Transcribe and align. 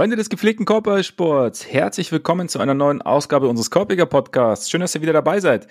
Freunde 0.00 0.16
des 0.16 0.30
gepflegten 0.30 0.64
Korbballsports, 0.64 1.70
herzlich 1.70 2.10
willkommen 2.10 2.48
zu 2.48 2.58
einer 2.58 2.72
neuen 2.72 3.02
Ausgabe 3.02 3.48
unseres 3.48 3.70
Korbiger 3.70 4.06
Podcasts. 4.06 4.70
Schön, 4.70 4.80
dass 4.80 4.94
ihr 4.94 5.02
wieder 5.02 5.12
dabei 5.12 5.40
seid. 5.40 5.66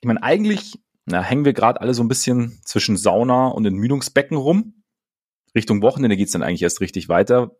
Ich 0.00 0.06
meine, 0.06 0.22
eigentlich 0.22 0.78
na, 1.06 1.20
hängen 1.20 1.44
wir 1.44 1.54
gerade 1.54 1.80
alle 1.80 1.92
so 1.92 2.04
ein 2.04 2.06
bisschen 2.06 2.60
zwischen 2.64 2.96
Sauna 2.96 3.48
und 3.48 3.66
Entmüdungsbecken 3.66 4.36
rum. 4.36 4.84
Richtung 5.56 5.82
Wochenende 5.82 6.16
geht's 6.16 6.30
dann 6.30 6.44
eigentlich 6.44 6.62
erst 6.62 6.80
richtig 6.80 7.08
weiter. 7.08 7.56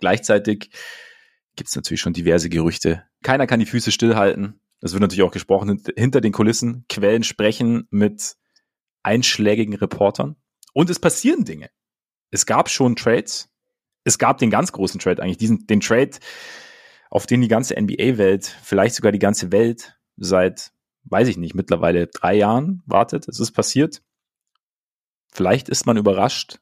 Gleichzeitig 0.00 0.68
gibt's 1.56 1.74
natürlich 1.74 2.02
schon 2.02 2.12
diverse 2.12 2.50
Gerüchte. 2.50 3.04
Keiner 3.22 3.46
kann 3.46 3.58
die 3.58 3.64
Füße 3.64 3.90
stillhalten. 3.90 4.60
Es 4.82 4.92
wird 4.92 5.00
natürlich 5.00 5.22
auch 5.22 5.32
gesprochen 5.32 5.82
hinter 5.96 6.20
den 6.20 6.32
Kulissen. 6.32 6.84
Quellen 6.90 7.22
sprechen 7.22 7.88
mit 7.88 8.36
einschlägigen 9.02 9.76
Reportern. 9.76 10.36
Und 10.74 10.90
es 10.90 10.98
passieren 10.98 11.46
Dinge. 11.46 11.70
Es 12.30 12.44
gab 12.44 12.68
schon 12.68 12.96
Trades. 12.96 13.48
Es 14.04 14.18
gab 14.18 14.38
den 14.38 14.50
ganz 14.50 14.72
großen 14.72 15.00
Trade 15.00 15.22
eigentlich, 15.22 15.38
diesen, 15.38 15.66
den 15.66 15.80
Trade, 15.80 16.12
auf 17.10 17.26
den 17.26 17.40
die 17.40 17.48
ganze 17.48 17.80
NBA-Welt, 17.80 18.44
vielleicht 18.62 18.94
sogar 18.94 19.12
die 19.12 19.18
ganze 19.18 19.50
Welt 19.50 19.98
seit, 20.16 20.72
weiß 21.04 21.28
ich 21.28 21.36
nicht, 21.36 21.54
mittlerweile 21.54 22.06
drei 22.06 22.34
Jahren 22.34 22.82
wartet. 22.86 23.28
Es 23.28 23.40
ist 23.40 23.52
passiert. 23.52 24.02
Vielleicht 25.32 25.68
ist 25.68 25.86
man 25.86 25.96
überrascht, 25.96 26.60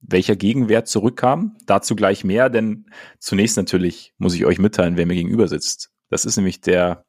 welcher 0.00 0.36
Gegenwert 0.36 0.88
zurückkam. 0.88 1.56
Dazu 1.66 1.96
gleich 1.96 2.24
mehr, 2.24 2.48
denn 2.48 2.86
zunächst 3.18 3.56
natürlich 3.56 4.14
muss 4.18 4.34
ich 4.34 4.44
euch 4.44 4.58
mitteilen, 4.58 4.96
wer 4.96 5.06
mir 5.06 5.14
gegenüber 5.14 5.48
sitzt. 5.48 5.90
Das 6.08 6.24
ist 6.24 6.36
nämlich 6.36 6.60
der 6.60 7.04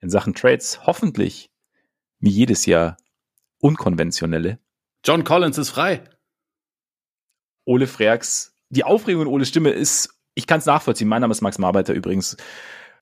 in 0.00 0.10
Sachen 0.10 0.34
Trades 0.34 0.86
hoffentlich 0.86 1.50
wie 2.18 2.30
jedes 2.30 2.66
Jahr 2.66 2.96
unkonventionelle. 3.58 4.58
John 5.04 5.24
Collins 5.24 5.58
ist 5.58 5.70
frei. 5.70 6.04
Ole 7.64 7.86
Freaks. 7.86 8.54
Die 8.70 8.84
Aufregung 8.84 9.22
in 9.22 9.28
Oles 9.28 9.48
Stimme 9.48 9.70
ist, 9.70 10.10
ich 10.34 10.46
kann 10.46 10.58
es 10.58 10.66
nachvollziehen. 10.66 11.08
Mein 11.08 11.20
Name 11.20 11.32
ist 11.32 11.40
Max 11.40 11.58
Marbeiter 11.58 11.94
übrigens. 11.94 12.36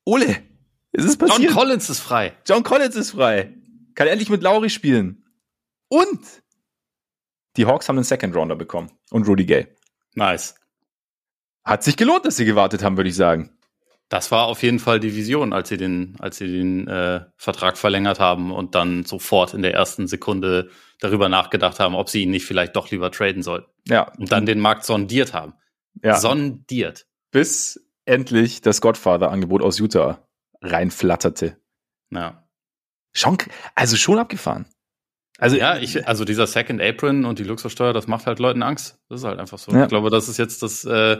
Ole, 0.04 0.42
es 0.92 1.04
ist 1.04 1.16
passiert. 1.16 1.50
John 1.50 1.54
Collins 1.54 1.88
ist 1.88 2.00
frei. 2.00 2.36
John 2.46 2.62
Collins 2.62 2.96
ist 2.96 3.12
frei. 3.12 3.54
Kann 3.94 4.08
endlich 4.08 4.28
mit 4.28 4.42
Lauri 4.42 4.70
spielen. 4.70 5.24
Und 5.88 6.20
die 7.56 7.66
Hawks 7.66 7.88
haben 7.88 7.96
einen 7.96 8.04
Second 8.04 8.34
Rounder 8.34 8.56
bekommen. 8.56 8.90
Und 9.10 9.26
Rudy 9.26 9.44
Gay. 9.44 9.68
Nice. 10.14 10.54
Hat 11.64 11.84
sich 11.84 11.96
gelohnt, 11.96 12.24
dass 12.24 12.36
sie 12.36 12.44
gewartet 12.44 12.82
haben, 12.82 12.96
würde 12.96 13.10
ich 13.10 13.16
sagen. 13.16 13.50
Das 14.12 14.30
war 14.30 14.44
auf 14.44 14.62
jeden 14.62 14.78
Fall 14.78 15.00
die 15.00 15.16
Vision, 15.16 15.54
als 15.54 15.70
sie 15.70 15.78
den, 15.78 16.16
als 16.18 16.36
sie 16.36 16.46
den 16.46 16.86
äh, 16.86 17.24
Vertrag 17.38 17.78
verlängert 17.78 18.20
haben 18.20 18.52
und 18.52 18.74
dann 18.74 19.06
sofort 19.06 19.54
in 19.54 19.62
der 19.62 19.72
ersten 19.72 20.06
Sekunde 20.06 20.68
darüber 21.00 21.30
nachgedacht 21.30 21.80
haben, 21.80 21.94
ob 21.94 22.10
sie 22.10 22.24
ihn 22.24 22.30
nicht 22.30 22.44
vielleicht 22.44 22.76
doch 22.76 22.90
lieber 22.90 23.10
traden 23.10 23.42
sollten. 23.42 23.70
Ja. 23.88 24.12
Und 24.18 24.30
dann 24.30 24.44
den 24.44 24.60
Markt 24.60 24.84
sondiert 24.84 25.32
haben. 25.32 25.54
Ja. 26.02 26.18
Sondiert. 26.18 27.06
Bis 27.30 27.88
endlich 28.04 28.60
das 28.60 28.82
Godfather-Angebot 28.82 29.62
aus 29.62 29.78
Utah 29.78 30.28
reinflatterte. 30.60 31.56
Ja. 32.10 32.46
Schon, 33.14 33.38
also 33.74 33.96
schon 33.96 34.18
abgefahren. 34.18 34.66
Also, 35.38 35.56
ja, 35.56 35.78
ich, 35.78 36.06
also 36.06 36.26
dieser 36.26 36.46
Second 36.46 36.82
Apron 36.82 37.24
und 37.24 37.38
die 37.38 37.44
Luxussteuer, 37.44 37.94
das 37.94 38.08
macht 38.08 38.26
halt 38.26 38.40
Leuten 38.40 38.62
Angst. 38.62 38.98
Das 39.08 39.20
ist 39.20 39.26
halt 39.26 39.40
einfach 39.40 39.58
so. 39.58 39.72
Ja. 39.72 39.84
Ich 39.84 39.88
glaube, 39.88 40.10
das 40.10 40.28
ist 40.28 40.36
jetzt 40.36 40.62
das, 40.62 40.84
äh, 40.84 41.16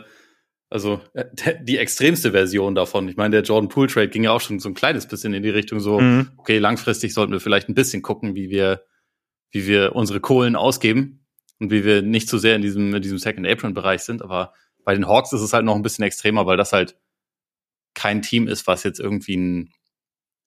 also 0.72 1.00
äh, 1.14 1.24
die 1.62 1.78
extremste 1.78 2.32
Version 2.32 2.74
davon. 2.74 3.08
Ich 3.08 3.16
meine, 3.16 3.30
der 3.32 3.42
Jordan 3.42 3.68
Poole 3.68 3.88
Trade 3.88 4.08
ging 4.08 4.24
ja 4.24 4.32
auch 4.32 4.40
schon 4.40 4.58
so 4.58 4.68
ein 4.68 4.74
kleines 4.74 5.06
bisschen 5.06 5.34
in 5.34 5.42
die 5.42 5.50
Richtung 5.50 5.80
so, 5.80 6.00
Mhm. 6.00 6.30
okay, 6.36 6.58
langfristig 6.58 7.14
sollten 7.14 7.32
wir 7.32 7.40
vielleicht 7.40 7.68
ein 7.68 7.74
bisschen 7.74 8.02
gucken, 8.02 8.34
wie 8.34 8.50
wir, 8.50 8.84
wie 9.50 9.66
wir 9.66 9.94
unsere 9.94 10.20
Kohlen 10.20 10.56
ausgeben 10.56 11.26
und 11.60 11.70
wie 11.70 11.84
wir 11.84 12.02
nicht 12.02 12.28
zu 12.28 12.38
sehr 12.38 12.56
in 12.56 12.62
diesem, 12.62 12.94
in 12.94 13.02
diesem 13.02 13.18
Second 13.18 13.46
Apron 13.46 13.74
Bereich 13.74 14.02
sind. 14.02 14.22
Aber 14.22 14.52
bei 14.84 14.94
den 14.94 15.06
Hawks 15.06 15.32
ist 15.32 15.42
es 15.42 15.52
halt 15.52 15.64
noch 15.64 15.76
ein 15.76 15.82
bisschen 15.82 16.04
extremer, 16.04 16.46
weil 16.46 16.56
das 16.56 16.72
halt 16.72 16.96
kein 17.94 18.22
Team 18.22 18.48
ist, 18.48 18.66
was 18.66 18.82
jetzt 18.84 18.98
irgendwie 18.98 19.34
einen 19.36 19.70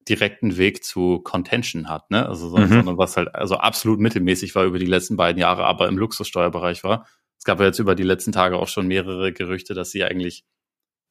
direkten 0.10 0.58
Weg 0.58 0.84
zu 0.84 1.20
Contention 1.20 1.90
hat, 1.90 2.12
ne? 2.12 2.28
Also, 2.28 2.50
sondern, 2.50 2.70
Mhm. 2.70 2.74
sondern 2.74 2.98
was 2.98 3.18
halt 3.18 3.34
also 3.34 3.56
absolut 3.58 4.00
mittelmäßig 4.00 4.54
war 4.56 4.66
über 4.66 4.78
die 4.80 4.86
letzten 4.86 5.16
beiden 5.16 5.40
Jahre, 5.40 5.64
aber 5.66 5.88
im 5.88 5.98
Luxussteuerbereich 5.98 6.84
war. 6.84 7.08
Es 7.46 7.48
gab 7.48 7.60
ja 7.60 7.68
jetzt 7.68 7.78
über 7.78 7.94
die 7.94 8.02
letzten 8.02 8.32
Tage 8.32 8.58
auch 8.58 8.68
schon 8.68 8.88
mehrere 8.88 9.32
Gerüchte, 9.32 9.76
dass 9.76 9.92
sie 9.92 10.04
eigentlich 10.04 10.46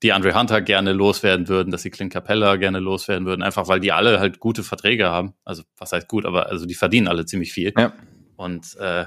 die 0.02 0.12
Andre 0.12 0.36
Hunter 0.36 0.60
gerne 0.62 0.92
loswerden 0.92 1.46
würden, 1.46 1.70
dass 1.70 1.82
sie 1.82 1.90
Clint 1.90 2.12
Capella 2.12 2.56
gerne 2.56 2.80
loswerden 2.80 3.24
würden, 3.24 3.44
einfach 3.44 3.68
weil 3.68 3.78
die 3.78 3.92
alle 3.92 4.18
halt 4.18 4.40
gute 4.40 4.64
Verträge 4.64 5.10
haben. 5.10 5.34
Also 5.44 5.62
was 5.76 5.92
heißt 5.92 6.08
gut, 6.08 6.26
aber 6.26 6.46
also 6.46 6.66
die 6.66 6.74
verdienen 6.74 7.06
alle 7.06 7.24
ziemlich 7.24 7.52
viel. 7.52 7.72
Ja. 7.78 7.92
Und 8.34 8.74
äh, 8.80 9.06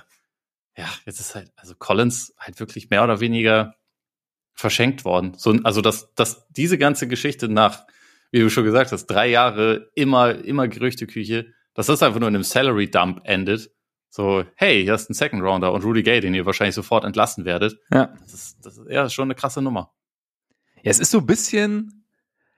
ja, 0.77 0.88
jetzt 1.05 1.19
ist 1.19 1.35
halt, 1.35 1.51
also 1.57 1.75
Collins 1.77 2.33
halt 2.39 2.61
wirklich 2.61 2.89
mehr 2.91 3.03
oder 3.03 3.19
weniger 3.19 3.75
verschenkt 4.53 5.03
worden. 5.03 5.33
So, 5.35 5.51
also 5.65 5.81
dass, 5.81 6.13
dass 6.15 6.47
diese 6.47 6.77
ganze 6.77 7.09
Geschichte 7.09 7.49
nach, 7.49 7.85
wie 8.31 8.39
du 8.39 8.49
schon 8.49 8.63
gesagt 8.63 8.94
hast, 8.94 9.07
drei 9.07 9.27
Jahre 9.27 9.91
immer, 9.95 10.33
immer 10.45 10.69
Gerüchteküche, 10.69 11.53
dass 11.73 11.88
das 11.88 12.01
einfach 12.01 12.21
nur 12.21 12.29
in 12.29 12.35
einem 12.35 12.45
Salary 12.45 12.89
Dump 12.89 13.19
endet. 13.25 13.69
So, 14.09 14.44
hey, 14.56 14.84
hier 14.84 14.94
ist 14.95 15.09
ein 15.09 15.13
Second 15.13 15.44
Rounder 15.44 15.73
und 15.73 15.84
Rudy 15.84 16.03
Gay, 16.03 16.22
den 16.22 16.34
ihr 16.34 16.45
wahrscheinlich 16.45 16.75
sofort 16.75 17.03
entlassen 17.03 17.45
werdet. 17.45 17.78
Ja. 17.91 18.13
Das 18.22 18.34
ist, 18.34 18.57
das 18.66 18.78
ist 18.78 18.90
ja 18.90 19.09
schon 19.09 19.25
eine 19.25 19.35
krasse 19.35 19.62
Nummer. 19.62 19.94
Ja, 20.81 20.91
es 20.91 21.00
ist 21.00 21.12
so 21.12 21.19
ein 21.19 21.25
bisschen, 21.25 22.06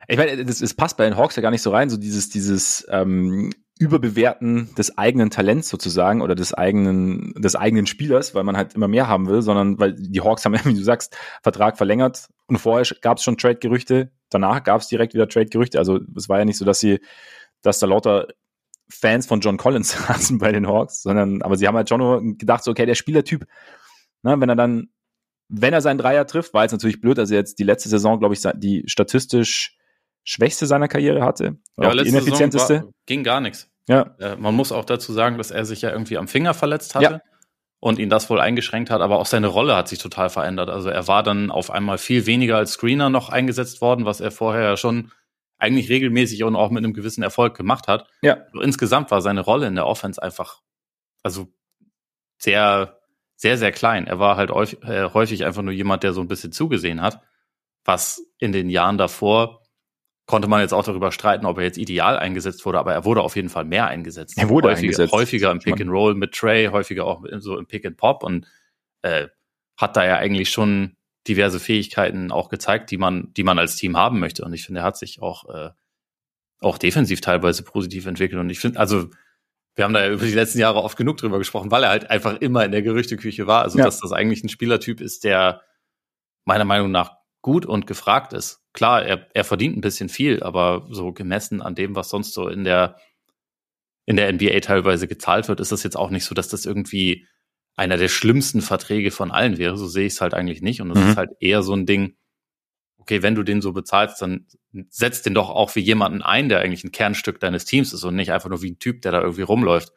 ich 0.08 0.18
meine, 0.18 0.46
das, 0.46 0.60
das 0.60 0.74
passt 0.74 0.98
bei 0.98 1.06
den 1.06 1.18
Hawks 1.18 1.36
ja 1.36 1.42
gar 1.42 1.52
nicht 1.52 1.62
so 1.62 1.72
rein, 1.72 1.90
so 1.90 1.98
dieses, 1.98 2.30
dieses 2.30 2.88
ähm, 2.90 3.52
Überbewerten 3.80 4.74
des 4.76 4.98
eigenen 4.98 5.30
Talents 5.30 5.70
sozusagen 5.70 6.22
oder 6.22 6.36
des 6.36 6.54
eigenen, 6.54 7.34
des 7.42 7.56
eigenen 7.56 7.88
Spielers, 7.88 8.36
weil 8.36 8.44
man 8.44 8.58
halt 8.58 8.74
immer 8.74 8.90
mehr 8.90 9.08
haben 9.08 9.28
will, 9.28 9.42
sondern 9.42 9.80
weil 9.80 9.94
die 9.94 10.22
Hawks 10.22 10.44
haben, 10.46 10.54
ja, 10.54 10.62
wie 10.66 10.74
du 10.74 10.84
sagst, 10.84 11.16
Vertrag 11.42 11.78
verlängert 11.78 12.28
und 12.48 12.58
vorher 12.58 12.86
gab 13.02 13.18
es 13.18 13.24
schon 13.24 13.38
Trade-Gerüchte, 13.38 14.12
danach 14.30 14.64
gab 14.64 14.82
es 14.82 14.88
direkt 14.88 15.14
wieder 15.14 15.30
Trade-Gerüchte. 15.30 15.80
Also 15.80 16.00
es 16.16 16.28
war 16.28 16.40
ja 16.40 16.46
nicht 16.46 16.58
so, 16.58 16.66
dass 16.66 16.82
sie, 16.82 17.00
dass 17.62 17.80
da 17.80 17.88
lauter 17.88 18.28
Fans 18.92 19.28
von 19.28 19.40
John 19.42 19.58
Collins 19.58 19.92
saßen 20.08 20.38
bei 20.40 20.52
den 20.52 20.68
Hawks, 20.68 21.02
sondern 21.02 21.42
aber 21.42 21.56
sie 21.58 21.68
haben 21.68 21.76
halt 21.76 21.90
schon 21.90 22.00
nur 22.00 22.22
gedacht, 22.38 22.64
so, 22.64 22.72
okay, 22.72 22.86
der 22.86 22.96
Spielertyp, 22.96 23.46
ne, 24.24 24.40
wenn 24.40 24.50
er 24.50 24.56
dann 24.56 24.90
wenn 25.52 25.74
er 25.74 25.82
seinen 25.82 25.98
Dreier 25.98 26.28
trifft, 26.28 26.54
war 26.54 26.62
jetzt 26.62 26.74
natürlich 26.74 27.02
blöd, 27.02 27.18
dass 27.18 27.32
er 27.32 27.38
jetzt 27.38 27.58
die 27.58 27.64
letzte 27.64 27.90
Saison, 27.90 28.20
glaube 28.20 28.36
ich, 28.36 28.42
die 28.58 28.84
statistisch 28.86 29.76
schwächste 30.24 30.68
seiner 30.68 30.88
Karriere 30.88 31.24
hatte. 31.24 31.58
Ja, 31.80 31.88
auch 31.88 31.92
die 31.92 31.98
letzte 31.98 32.12
Saison 32.12 32.22
ineffizienteste. 32.28 32.76
war, 32.84 32.90
ging 33.08 33.24
gar 33.24 33.42
nichts. 33.42 33.68
Ja, 33.88 34.16
Äh, 34.20 34.36
man 34.36 34.54
muss 34.54 34.72
auch 34.72 34.86
dazu 34.86 35.12
sagen, 35.12 35.40
dass 35.40 35.50
er 35.50 35.66
sich 35.66 35.82
ja 35.82 35.90
irgendwie 35.90 36.20
am 36.20 36.28
Finger 36.28 36.54
verletzt 36.54 36.94
hatte 36.94 37.04
Ja. 37.04 37.22
und 37.80 37.98
ihn 37.98 38.12
das 38.12 38.30
wohl 38.30 38.40
eingeschränkt 38.40 38.92
hat, 38.92 39.02
aber 39.02 39.18
auch 39.18 39.26
seine 39.26 39.48
Rolle 39.48 39.76
hat 39.76 39.88
sich 39.88 39.98
total 39.98 40.30
verändert. 40.30 40.70
Also 40.70 40.90
er 40.90 41.08
war 41.08 41.24
dann 41.24 41.50
auf 41.50 41.72
einmal 41.72 41.98
viel 41.98 42.28
weniger 42.28 42.58
als 42.58 42.74
Screener 42.74 43.10
noch 43.10 43.30
eingesetzt 43.30 43.82
worden, 43.82 44.06
was 44.06 44.22
er 44.22 44.30
vorher 44.30 44.62
ja 44.62 44.78
schon 44.78 45.10
eigentlich 45.60 45.90
regelmäßig 45.90 46.44
und 46.44 46.56
auch 46.56 46.72
mit 46.72 46.84
einem 46.84 46.94
gewissen 46.94 47.22
Erfolg 47.22 47.56
gemacht 47.56 47.88
hat. 47.88 48.08
ja, 48.22 48.38
insgesamt 48.62 49.12
war 49.12 49.22
seine 49.22 49.42
Rolle 49.42 49.68
in 49.68 49.76
der 49.76 49.86
Offense 49.86 50.22
einfach, 50.22 50.62
also 51.22 51.48
sehr, 52.38 53.00
sehr, 53.36 53.58
sehr 53.58 53.72
klein. 53.72 54.08
Er 54.08 54.20
war 54.20 54.38
halt 54.38 54.52
häufig, 54.52 54.82
äh, 54.84 55.10
häufig 55.14 55.46
einfach 55.46 55.62
nur 55.62 55.74
jemand, 55.74 56.04
der 56.04 56.14
so 56.14 56.22
ein 56.22 56.28
bisschen 56.28 56.52
zugesehen 56.52 57.02
hat, 57.02 57.22
was 57.86 58.22
in 58.40 58.52
den 58.52 58.70
Jahren 58.70 58.98
davor 58.98 59.60
konnte 60.30 60.48
man 60.48 60.62
jetzt 60.62 60.74
auch 60.74 60.84
darüber 60.84 61.12
streiten, 61.12 61.48
ob 61.48 61.58
er 61.58 61.64
jetzt 61.64 61.80
ideal 61.80 62.20
eingesetzt 62.20 62.64
wurde, 62.64 62.78
aber 62.78 62.94
er 62.94 63.04
wurde 63.04 63.22
auf 63.22 63.36
jeden 63.36 63.50
Fall 63.50 63.66
mehr 63.66 63.88
eingesetzt. 63.88 64.38
Er 64.38 64.48
wurde 64.48 64.68
häufiger, 64.68 64.84
eingesetzt. 64.84 65.12
Häufiger 65.12 65.50
im 65.50 65.58
Pick 65.58 65.82
and 65.82 65.90
Roll 65.90 66.14
mit 66.14 66.36
Trey, 66.36 66.68
häufiger 66.68 67.06
auch 67.06 67.24
so 67.40 67.58
im 67.58 67.66
Pick 67.66 67.84
and 67.84 67.98
Pop 67.98 68.22
und 68.22 68.46
äh, 69.02 69.28
hat 69.76 69.98
da 69.98 70.06
ja 70.06 70.18
eigentlich 70.18 70.52
schon 70.52 70.98
diverse 71.28 71.60
Fähigkeiten 71.60 72.32
auch 72.32 72.50
gezeigt, 72.50 72.92
die 72.92 72.98
man, 72.98 73.34
die 73.36 73.44
man 73.44 73.60
als 73.60 73.76
Team 73.76 73.98
haben 73.98 74.20
möchte. 74.20 74.44
Und 74.44 74.54
ich 74.54 74.66
finde, 74.66 74.82
er 74.82 74.86
hat 74.86 74.98
sich 74.98 75.22
auch, 75.22 75.48
äh, 75.54 75.70
auch 76.62 76.78
defensiv 76.78 77.22
teilweise 77.22 77.64
positiv 77.64 78.06
entwickelt. 78.06 78.40
Und 78.40 78.50
ich 78.50 78.60
finde, 78.60 78.80
also 78.80 79.10
wir 79.76 79.86
haben 79.86 79.94
da 79.94 80.04
ja 80.06 80.12
über 80.12 80.26
die 80.26 80.34
letzten 80.34 80.60
Jahre 80.60 80.84
oft 80.84 80.98
genug 80.98 81.18
drüber 81.18 81.38
gesprochen, 81.38 81.72
weil 81.72 81.84
er 81.84 81.90
halt 81.90 82.10
einfach 82.10 82.36
immer 82.42 82.66
in 82.66 82.72
der 82.72 82.82
Gerüchteküche 82.82 83.48
war. 83.48 83.62
Also, 83.64 83.78
Ja. 83.80 83.86
dass 83.86 84.00
das 84.00 84.12
eigentlich 84.12 84.44
ein 84.44 84.50
Spielertyp 84.50 85.00
ist, 85.02 85.24
der 85.24 85.62
meiner 86.46 86.66
Meinung 86.66 86.92
nach 86.92 87.14
gut 87.42 87.66
und 87.66 87.88
gefragt 87.88 88.34
ist. 88.34 88.62
Klar, 88.74 89.04
er, 89.06 89.28
er 89.34 89.44
verdient 89.46 89.78
ein 89.78 89.82
bisschen 89.82 90.10
viel, 90.10 90.44
aber 90.44 90.88
so 90.90 91.14
gemessen 91.14 91.62
an 91.62 91.76
dem, 91.76 91.96
was 91.96 92.10
sonst 92.10 92.34
so 92.34 92.48
in 92.50 92.64
der, 92.66 92.98
in 94.06 94.18
der 94.18 94.32
NBA 94.34 94.60
teilweise 94.62 95.08
gezahlt 95.08 95.48
wird, 95.48 95.60
ist 95.60 95.72
das 95.72 95.84
jetzt 95.84 95.96
auch 95.96 96.10
nicht 96.10 96.26
so, 96.26 96.36
dass 96.36 96.50
das 96.50 96.66
irgendwie 96.66 97.26
einer 97.80 97.98
der 97.98 98.10
schlimmsten 98.10 98.62
Verträge 98.62 99.10
von 99.10 99.32
allen 99.32 99.58
wäre. 99.58 99.78
So 99.78 99.88
sehe 99.88 100.06
ich 100.06 100.14
es 100.14 100.22
halt 100.22 100.34
eigentlich 100.34 100.62
nicht. 100.62 100.82
Und 100.82 100.92
es 100.92 101.00
Mhm. 101.02 101.10
ist 101.10 101.18
halt 101.18 101.32
eher 101.40 101.64
so 101.64 101.74
ein 101.74 101.86
Ding, 101.86 102.16
okay, 102.98 103.24
wenn 103.24 103.36
du 103.36 103.44
den 103.44 103.62
so 103.62 103.72
bezahlst, 103.74 104.22
dann 104.22 104.46
setz 104.90 105.22
den 105.22 105.34
doch 105.34 105.50
auch 105.50 105.76
wie 105.76 105.80
jemanden 105.80 106.22
ein, 106.22 106.50
der 106.50 106.60
eigentlich 106.60 106.84
ein 106.84 106.92
Kernstück 106.92 107.40
deines 107.40 107.66
Teams 107.66 107.94
ist 107.94 108.04
und 108.04 108.16
nicht 108.16 108.32
einfach 108.32 108.50
nur 108.50 108.62
wie 108.62 108.72
ein 108.72 108.80
Typ, 108.80 109.02
der 109.02 109.14
da 109.14 109.22
irgendwie 109.22 109.42
rumläuft 109.44 109.94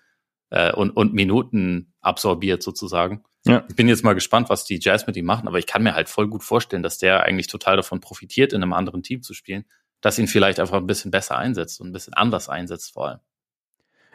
äh, 0.50 0.72
und, 0.72 0.90
und 0.92 1.12
Minuten 1.12 1.92
absorbiert 2.00 2.62
sozusagen. 2.62 3.24
Ja. 3.44 3.64
Ich 3.68 3.74
bin 3.74 3.88
jetzt 3.88 4.04
mal 4.04 4.14
gespannt, 4.14 4.48
was 4.48 4.64
die 4.64 4.78
Jazz 4.80 5.06
mit 5.08 5.16
ihm 5.16 5.24
machen, 5.24 5.48
aber 5.48 5.58
ich 5.58 5.66
kann 5.66 5.82
mir 5.82 5.94
halt 5.94 6.08
voll 6.08 6.28
gut 6.28 6.44
vorstellen, 6.44 6.84
dass 6.84 6.98
der 6.98 7.24
eigentlich 7.24 7.48
total 7.48 7.76
davon 7.76 8.00
profitiert, 8.00 8.52
in 8.52 8.62
einem 8.62 8.72
anderen 8.72 9.02
Team 9.02 9.22
zu 9.22 9.34
spielen, 9.34 9.64
dass 10.00 10.18
ihn 10.18 10.28
vielleicht 10.28 10.60
einfach 10.60 10.76
ein 10.76 10.86
bisschen 10.86 11.10
besser 11.10 11.36
einsetzt 11.36 11.80
und 11.80 11.88
ein 11.88 11.92
bisschen 11.92 12.14
anders 12.14 12.48
einsetzt 12.48 12.92
vor 12.92 13.08
allem. 13.08 13.20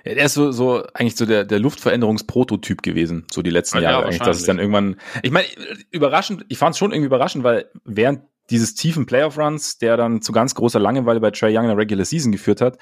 Ja, 0.04 0.12
Er 0.12 0.26
ist 0.26 0.34
so, 0.34 0.52
so 0.52 0.84
eigentlich 0.94 1.16
so 1.16 1.26
der, 1.26 1.46
der 1.46 1.60
Luftveränderungsprototyp 1.60 2.82
gewesen, 2.82 3.26
so 3.32 3.42
die 3.42 3.50
letzten 3.50 3.78
Ja, 3.78 3.92
Jahre 3.92 4.06
eigentlich. 4.06 4.20
Dass 4.20 4.38
es 4.38 4.46
dann 4.46 4.60
irgendwann, 4.60 4.98
ich 5.24 5.32
meine, 5.32 5.48
überraschend, 5.92 6.46
ich 6.50 6.58
fand 6.58 6.74
es 6.74 6.78
schon 6.78 6.92
irgendwie 6.92 7.08
überraschend, 7.08 7.44
weil 7.44 7.70
während 7.84 8.22
dieses 8.50 8.76
tiefen 8.76 9.06
Playoff-Runs, 9.06 9.78
der 9.78 9.98
dann 9.98 10.22
zu 10.22 10.32
ganz 10.32 10.56
großer 10.56 10.80
Langeweile 10.80 11.20
bei 11.20 11.32
Trey 11.32 11.56
Young 11.56 11.66
in 11.66 11.70
der 11.70 11.78
Regular 11.78 12.06
Season 12.06 12.32
geführt 12.32 12.62
hat, 12.62 12.78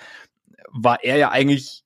war 0.71 1.03
er 1.03 1.17
ja 1.17 1.31
eigentlich, 1.31 1.83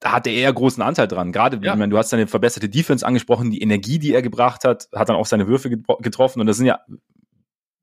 da 0.00 0.12
hatte 0.12 0.30
er 0.30 0.52
großen 0.52 0.82
Anteil 0.82 1.08
dran. 1.08 1.32
Gerade, 1.32 1.60
ja. 1.62 1.72
ich 1.72 1.78
meine, 1.78 1.90
du 1.90 1.98
hast 1.98 2.10
seine 2.10 2.26
verbesserte 2.26 2.68
Defense 2.68 3.06
angesprochen, 3.06 3.50
die 3.50 3.62
Energie, 3.62 3.98
die 3.98 4.12
er 4.12 4.22
gebracht 4.22 4.64
hat, 4.64 4.88
hat 4.92 5.08
dann 5.08 5.16
auch 5.16 5.26
seine 5.26 5.46
Würfe 5.46 5.70
getroffen 5.70 6.40
und 6.40 6.46
das 6.46 6.56
sind 6.56 6.66
ja, 6.66 6.80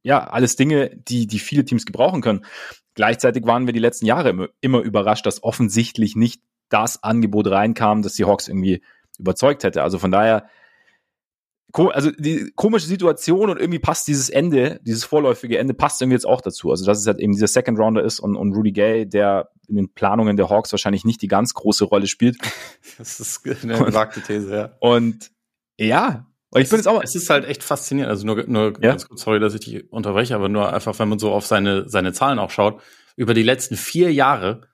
ja, 0.04 0.24
alles 0.24 0.56
Dinge, 0.56 0.90
die, 0.96 1.28
die 1.28 1.40
viele 1.40 1.64
Teams 1.64 1.86
gebrauchen 1.86 2.22
können. 2.22 2.46
Gleichzeitig 2.96 3.46
waren 3.46 3.68
wir 3.68 3.74
die 3.74 3.80
letzten 3.80 4.06
Jahre 4.06 4.30
immer, 4.30 4.48
immer 4.60 4.80
überrascht, 4.80 5.26
dass 5.26 5.44
offensichtlich 5.44 6.16
nicht 6.16 6.42
das 6.72 7.04
Angebot 7.04 7.48
reinkam, 7.48 8.02
das 8.02 8.14
die 8.14 8.26
Hawks 8.26 8.48
irgendwie 8.48 8.82
überzeugt 9.20 9.64
hätte. 9.64 9.84
Also 9.84 10.00
von 10.00 10.12
daher, 10.12 10.48
also 11.74 12.12
die 12.12 12.52
komische 12.56 12.88
Situation 12.88 13.50
und 13.50 13.60
irgendwie 13.60 13.80
passt 13.80 14.08
dieses 14.08 14.30
Ende, 14.30 14.80
dieses 14.84 15.04
vorläufige 15.04 15.58
Ende 15.58 15.74
passt 15.74 16.02
irgendwie 16.02 16.16
jetzt 16.16 16.26
auch 16.26 16.42
dazu. 16.42 16.72
Also 16.72 16.86
dass 16.86 17.00
es 17.00 17.08
halt 17.08 17.20
eben 17.20 17.34
dieser 17.34 17.48
Second 17.48 17.80
Rounder 17.80 18.04
ist 18.04 18.20
und, 18.20 18.36
und 18.36 18.54
Rudy 18.54 18.72
Gay, 18.72 19.08
der 19.08 19.50
in 19.68 19.76
den 19.76 19.94
Planungen 19.94 20.36
der 20.38 20.50
Hawks 20.50 20.72
wahrscheinlich 20.72 21.06
nicht 21.06 21.22
die 21.22 21.28
ganz 21.28 21.54
große 21.54 21.86
Rolle 21.86 22.08
spielt. 22.08 22.38
Das 22.98 23.20
ist 23.20 23.48
eine 23.64 23.78
gewagte 23.78 24.22
These, 24.22 24.54
ja. 24.54 24.72
Und 24.80 25.32
ja, 25.78 26.26
ich 26.60 26.70
bin 26.70 26.78
jetzt 26.78 26.88
auch. 26.88 27.02
Es 27.02 27.16
ist 27.16 27.30
halt 27.30 27.46
echt 27.46 27.64
faszinierend. 27.64 28.10
Also 28.10 28.26
nur, 28.26 28.44
nur 28.48 28.74
ja? 28.74 28.92
ganz 28.92 29.08
kurz, 29.08 29.22
sorry, 29.22 29.40
dass 29.40 29.54
ich 29.54 29.62
dich 29.62 29.92
unterbreche, 29.92 30.36
aber 30.36 30.50
nur 30.50 30.72
einfach, 30.74 30.98
wenn 31.00 31.08
man 31.10 31.20
so 31.20 31.32
auf 31.32 31.46
seine, 31.46 31.88
seine 31.88 32.12
Zahlen 32.12 32.40
auch 32.40 32.50
schaut, 32.50 32.82
über 33.16 33.34
die 33.34 33.44
letzten 33.44 33.78
vier 33.78 34.12
Jahre 34.12 34.68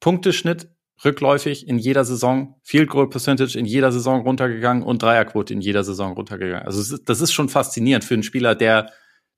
Punkteschnitt 0.00 0.70
rückläufig 1.04 1.66
in 1.66 1.78
jeder 1.78 2.04
Saison, 2.04 2.56
Field 2.62 2.90
Goal 2.90 3.08
Percentage 3.08 3.58
in 3.58 3.64
jeder 3.64 3.92
Saison 3.92 4.22
runtergegangen 4.22 4.82
und 4.82 5.02
Dreierquote 5.02 5.52
in 5.52 5.60
jeder 5.60 5.84
Saison 5.84 6.12
runtergegangen. 6.12 6.66
Also 6.66 6.96
das 6.98 7.20
ist 7.20 7.32
schon 7.32 7.48
faszinierend 7.48 8.04
für 8.04 8.14
einen 8.14 8.22
Spieler, 8.22 8.54
der 8.54 8.90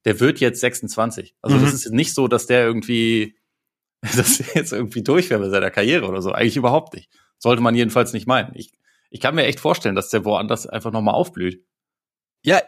der 0.05 0.19
wird 0.19 0.41
jetzt 0.41 0.61
26. 0.61 1.37
Also 1.43 1.57
mhm. 1.57 1.63
das 1.63 1.75
ist 1.75 1.93
nicht 1.93 2.15
so, 2.15 2.29
dass 2.29 2.47
der 2.47 2.65
irgendwie 2.65 3.37
dass 4.17 4.39
der 4.39 4.47
jetzt 4.55 4.73
irgendwie 4.73 5.03
durch 5.03 5.31
wäre 5.31 5.41
bei 5.41 5.49
seiner 5.49 5.71
Karriere 5.71 6.07
oder 6.07 6.23
so. 6.23 6.33
Eigentlich 6.33 6.57
überhaupt 6.57 6.95
nicht. 6.95 7.09
Sollte 7.39 7.63
man 7.63 7.75
jedenfalls 7.75 8.13
nicht 8.13 8.27
meinen. 8.27 8.53
Ich, 8.55 8.73
ich 9.11 9.21
kann 9.21 9.35
mir 9.35 9.45
echt 9.45 9.61
vorstellen, 9.61 9.95
dass 9.95 10.11
der 10.11 10.25
woanders 10.25 10.67
einfach 10.67 10.91
nochmal 10.91 11.15
aufblüht. 11.15 11.65
Ja, 12.45 12.61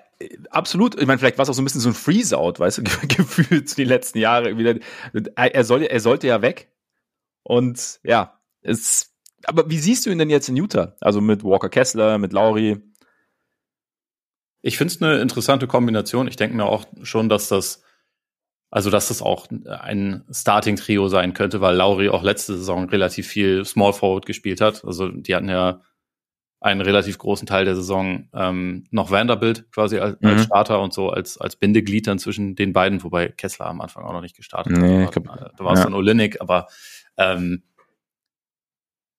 absolut. 0.51 1.01
Ich 1.01 1.07
meine, 1.07 1.19
vielleicht 1.19 1.39
war 1.39 1.43
es 1.43 1.49
auch 1.49 1.55
so 1.55 1.63
ein 1.63 1.65
bisschen 1.65 1.81
so 1.81 1.89
ein 1.89 1.95
Freeze-out, 1.95 2.61
weißt 2.61 2.79
du, 2.79 2.83
gefühlt 3.09 3.77
die 3.77 3.85
letzten 3.85 4.19
Jahre. 4.19 4.57
Wieder. 4.57 4.79
Er, 5.35 5.65
soll, 5.65 5.83
er 5.83 6.01
sollte 6.01 6.29
ja 6.29 6.43
weg. 6.43 6.71
Und 7.43 7.99
ja, 8.05 8.34
es, 8.65 9.15
aber 9.45 9.71
wie 9.71 9.79
siehst 9.79 10.07
du 10.07 10.11
ihn 10.11 10.19
denn 10.19 10.31
jetzt 10.31 10.49
in 10.49 10.57
Utah? 10.57 10.97
Also 11.01 11.21
mit 11.21 11.45
Walker 11.45 11.69
Kessler, 11.69 12.19
mit 12.19 12.33
Lauri? 12.33 12.81
Ich 14.63 14.79
finde 14.79 14.95
es 14.95 15.03
eine 15.03 15.21
interessante 15.21 15.67
Kombination. 15.67 16.27
Ich 16.27 16.37
denke 16.37 16.57
mir 16.57 16.65
auch 16.65 16.87
schon, 17.03 17.29
dass 17.29 17.49
das, 17.49 17.83
also 18.71 18.91
dass 18.91 19.09
das 19.09 19.21
auch 19.23 19.47
ein 19.51 20.25
Starting-Trio 20.31 21.09
sein 21.09 21.35
könnte, 21.35 21.61
weil 21.61 21.77
Lauri 21.77 22.09
auch 22.09 22.23
letzte 22.23 22.57
Saison 22.57 22.89
relativ 22.89 23.29
viel 23.29 23.65
Small 23.65 23.93
Forward 23.93 24.27
gespielt 24.27 24.61
hat. 24.61 24.85
Also 24.85 25.09
die 25.09 25.35
hatten 25.35 25.51
ja 25.51 25.83
einen 26.61 26.81
relativ 26.81 27.19
großen 27.19 27.47
Teil 27.47 27.67
der 27.67 27.75
Saison 27.75 28.31
ähm, 28.33 28.87
noch 28.91 29.11
Vanderbilt 29.11 29.71
quasi 29.71 29.99
als, 29.99 30.19
mhm. 30.21 30.29
als 30.29 30.45
Starter 30.45 30.81
und 30.81 30.95
so 30.95 31.11
als, 31.11 31.37
als 31.37 31.57
Bindeglied 31.57 32.07
dann 32.07 32.19
zwischen 32.19 32.57
den 32.57 32.73
beiden, 32.73 33.03
wobei 33.03 33.29
Kessler 33.29 33.67
am 33.67 33.83
Anfang 33.83 34.05
auch 34.05 34.15
noch 34.15 34.23
nicht 34.23 34.35
gestartet 34.35 34.73
nee, 34.73 35.05
hat. 35.05 35.15
Da 35.15 35.65
war 35.65 35.75
es 35.75 35.81
ja. 35.81 35.85
dann 35.85 35.93
Olinik, 35.93 36.41
aber 36.41 36.69
ähm, 37.19 37.65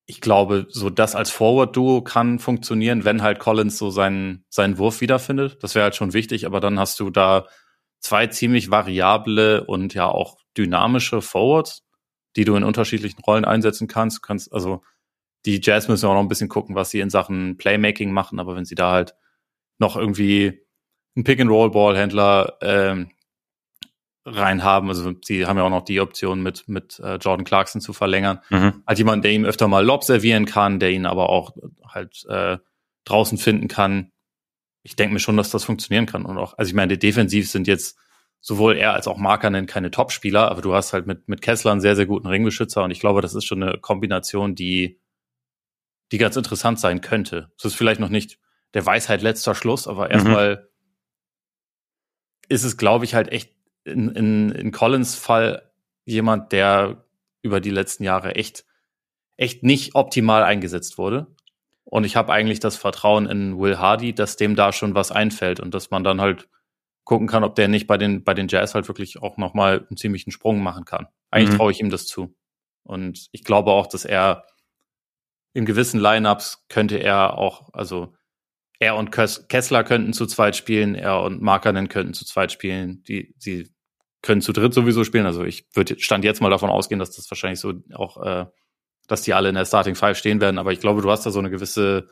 ich 0.08 0.22
glaube, 0.22 0.68
so 0.70 0.90
das 0.90 1.16
als 1.16 1.32
Forward-Duo 1.32 2.02
kann 2.04 2.38
funktionieren, 2.40 3.06
wenn 3.06 3.24
halt 3.24 3.40
Collins 3.40 3.78
so 3.78 3.90
seinen, 3.90 4.46
seinen 4.50 4.78
Wurf 4.78 5.02
wiederfindet. 5.02 5.58
Das 5.64 5.74
wäre 5.74 5.84
halt 5.84 5.96
schon 5.96 6.14
wichtig, 6.14 6.46
aber 6.46 6.60
dann 6.60 6.80
hast 6.80 7.00
du 7.00 7.10
da 7.10 7.48
zwei 8.00 8.28
ziemlich 8.28 8.70
variable 8.70 9.64
und 9.66 9.96
ja 9.96 10.08
auch 10.08 10.38
dynamische 10.56 11.22
Forwards, 11.22 11.84
die 12.36 12.46
du 12.46 12.56
in 12.56 12.64
unterschiedlichen 12.64 13.22
Rollen 13.22 13.46
einsetzen 13.46 13.88
kannst. 13.88 14.18
Du 14.18 14.22
kannst, 14.22 14.54
also 14.54 14.84
die 15.46 15.60
Jazz 15.62 15.88
müssen 15.88 16.08
auch 16.08 16.14
noch 16.14 16.22
ein 16.22 16.28
bisschen 16.28 16.50
gucken, 16.50 16.76
was 16.76 16.92
sie 16.92 17.00
in 17.00 17.10
Sachen 17.10 17.58
Playmaking 17.58 18.12
machen, 18.12 18.40
aber 18.40 18.56
wenn 18.56 18.66
sie 18.66 18.76
da 18.76 18.92
halt 18.92 19.16
noch 19.80 19.96
irgendwie 19.96 20.62
einen 21.16 21.24
Pick-and-Roll-Ballhändler 21.24 22.58
ähm, 22.62 23.10
rein 24.26 24.64
haben. 24.64 24.90
Also 24.90 25.14
sie 25.24 25.46
haben 25.46 25.58
ja 25.58 25.64
auch 25.64 25.70
noch 25.70 25.86
die 25.86 26.02
Option 26.02 26.42
mit, 26.42 26.68
mit 26.68 27.00
äh, 27.00 27.16
Jordan 27.16 27.46
Clarkson 27.46 27.80
zu 27.80 27.94
verlängern. 27.94 28.40
Mhm. 28.50 28.84
Halt 28.86 28.98
jemand, 28.98 29.24
der 29.24 29.32
ihm 29.32 29.46
öfter 29.46 29.68
mal 29.68 29.86
Lob 29.86 30.04
servieren 30.04 30.46
kann, 30.46 30.80
der 30.80 30.92
ihn 30.92 31.06
aber 31.06 31.30
auch 31.30 31.56
halt 31.88 32.26
äh, 32.28 32.58
draußen 33.06 33.38
finden 33.38 33.68
kann. 33.68 34.12
Ich 34.82 34.96
denke 34.96 35.14
mir 35.14 35.20
schon, 35.20 35.38
dass 35.38 35.52
das 35.52 35.64
funktionieren 35.64 36.08
kann. 36.08 36.26
Und 36.26 36.38
auch, 36.38 36.58
also 36.58 36.70
ich 36.70 36.76
meine, 36.76 36.98
defensiv 36.98 37.50
sind 37.50 37.68
jetzt 37.68 37.98
sowohl 38.42 38.78
er 38.78 38.94
als 38.94 39.08
auch 39.08 39.18
Markanen 39.18 39.66
keine 39.66 39.90
Top-Spieler, 39.90 40.52
aber 40.52 40.62
du 40.62 40.76
hast 40.76 40.94
halt 40.94 41.08
mit, 41.08 41.28
mit 41.28 41.42
Kessler 41.42 41.72
einen 41.72 41.82
sehr, 41.82 41.96
sehr 41.96 42.06
guten 42.06 42.28
Ringbeschützer 42.28 42.84
und 42.84 42.92
ich 42.92 43.00
glaube, 43.00 43.22
das 43.22 43.34
ist 43.34 43.46
schon 43.46 43.64
eine 43.64 43.80
Kombination, 43.80 44.54
die, 44.54 45.00
die 46.12 46.20
ganz 46.20 46.36
interessant 46.36 46.80
sein 46.80 47.02
könnte. 47.02 47.52
Es 47.58 47.66
ist 47.66 47.74
vielleicht 47.74 48.00
noch 48.00 48.10
nicht 48.10 48.38
der 48.76 48.86
Weisheit 48.86 49.24
letzter 49.24 49.56
Schluss, 49.56 49.88
aber 49.88 50.06
mhm. 50.06 50.12
erstmal 50.12 50.56
mhm. 50.58 50.62
ist 52.50 52.64
es, 52.66 52.78
glaube 52.78 53.06
ich, 53.06 53.16
halt 53.16 53.32
echt 53.32 53.55
in, 53.86 54.10
in, 54.10 54.52
in 54.52 54.72
Collins 54.72 55.16
Fall 55.16 55.72
jemand, 56.04 56.52
der 56.52 57.06
über 57.42 57.62
die 57.62 57.70
letzten 57.70 58.04
Jahre 58.04 58.36
echt, 58.36 58.66
echt 59.38 59.64
nicht 59.64 59.96
optimal 59.96 60.44
eingesetzt 60.44 60.98
wurde. 60.98 61.28
Und 61.84 62.04
ich 62.04 62.16
habe 62.16 62.34
eigentlich 62.34 62.60
das 62.60 62.78
Vertrauen 62.78 63.28
in 63.28 63.60
Will 63.60 63.78
Hardy, 63.78 64.14
dass 64.14 64.38
dem 64.38 64.56
da 64.56 64.74
schon 64.74 64.96
was 64.96 65.12
einfällt 65.12 65.60
und 65.60 65.74
dass 65.74 65.92
man 65.92 66.04
dann 66.04 66.20
halt 66.20 66.50
gucken 67.04 67.28
kann, 67.28 67.44
ob 67.44 67.54
der 67.56 67.68
nicht 67.68 67.86
bei 67.86 67.98
den, 67.98 68.24
bei 68.24 68.34
den 68.34 68.48
Jazz 68.48 68.74
halt 68.74 68.88
wirklich 68.88 69.22
auch 69.22 69.38
nochmal 69.38 69.86
einen 69.88 69.98
ziemlichen 69.98 70.32
Sprung 70.32 70.62
machen 70.62 70.86
kann. 70.86 71.08
Eigentlich 71.30 71.52
mhm. 71.52 71.58
traue 71.58 71.72
ich 71.72 71.80
ihm 71.80 71.92
das 71.92 72.08
zu. 72.08 72.36
Und 72.84 73.28
ich 73.32 73.44
glaube 73.44 73.72
auch, 73.72 73.86
dass 73.86 74.06
er 74.06 74.46
in 75.54 75.66
gewissen 75.66 76.00
Lineups 76.00 76.66
könnte 76.68 76.98
er 76.98 77.38
auch, 77.38 77.70
also 77.74 78.16
er 78.80 78.96
und 78.96 79.12
Kessler 79.12 79.84
könnten 79.84 80.14
zu 80.14 80.26
zweit 80.26 80.56
spielen, 80.56 80.96
er 80.96 81.22
und 81.22 81.42
Markanen 81.42 81.88
könnten 81.88 82.14
zu 82.14 82.26
zweit 82.26 82.52
spielen. 82.52 83.04
Die, 83.04 83.34
sie 83.38 83.75
können 84.26 84.42
zu 84.42 84.52
dritt 84.52 84.74
sowieso 84.74 85.04
spielen. 85.04 85.26
Also 85.26 85.44
ich 85.44 85.66
würde 85.74 86.00
stand 86.00 86.26
jetzt 86.26 86.42
mal 86.42 86.50
davon 86.50 86.70
ausgehen, 86.70 87.00
dass 87.00 87.16
das 87.16 87.30
wahrscheinlich 87.30 87.60
so 87.60 87.74
auch, 87.94 88.22
äh, 88.22 88.46
dass 89.08 89.22
die 89.22 89.34
alle 89.34 89.50
in 89.50 89.56
der 89.56 89.66
Starting 89.66 89.96
Five 89.96 90.18
stehen 90.18 90.42
werden. 90.42 90.58
Aber 90.58 90.74
ich 90.74 90.80
glaube, 90.80 91.02
du 91.02 91.12
hast 91.12 91.26
da 91.26 91.32
so 91.32 91.40
eine 91.40 91.52
gewisse 91.52 92.10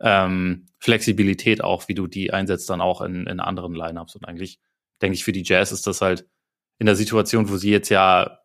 ähm, 0.00 0.66
Flexibilität 0.78 1.62
auch, 1.62 1.86
wie 1.88 1.94
du 1.94 2.06
die 2.06 2.32
einsetzt, 2.32 2.68
dann 2.70 2.80
auch 2.80 3.02
in, 3.02 3.26
in 3.26 3.40
anderen 3.40 3.74
Lineups. 3.74 4.16
Und 4.16 4.24
eigentlich 4.24 4.58
denke 5.02 5.14
ich, 5.14 5.24
für 5.24 5.32
die 5.32 5.44
Jazz 5.44 5.70
ist 5.70 5.86
das 5.86 6.00
halt 6.00 6.26
in 6.78 6.86
der 6.86 6.96
Situation, 6.96 7.48
wo 7.50 7.56
sie 7.56 7.70
jetzt 7.70 7.90
ja, 7.90 8.38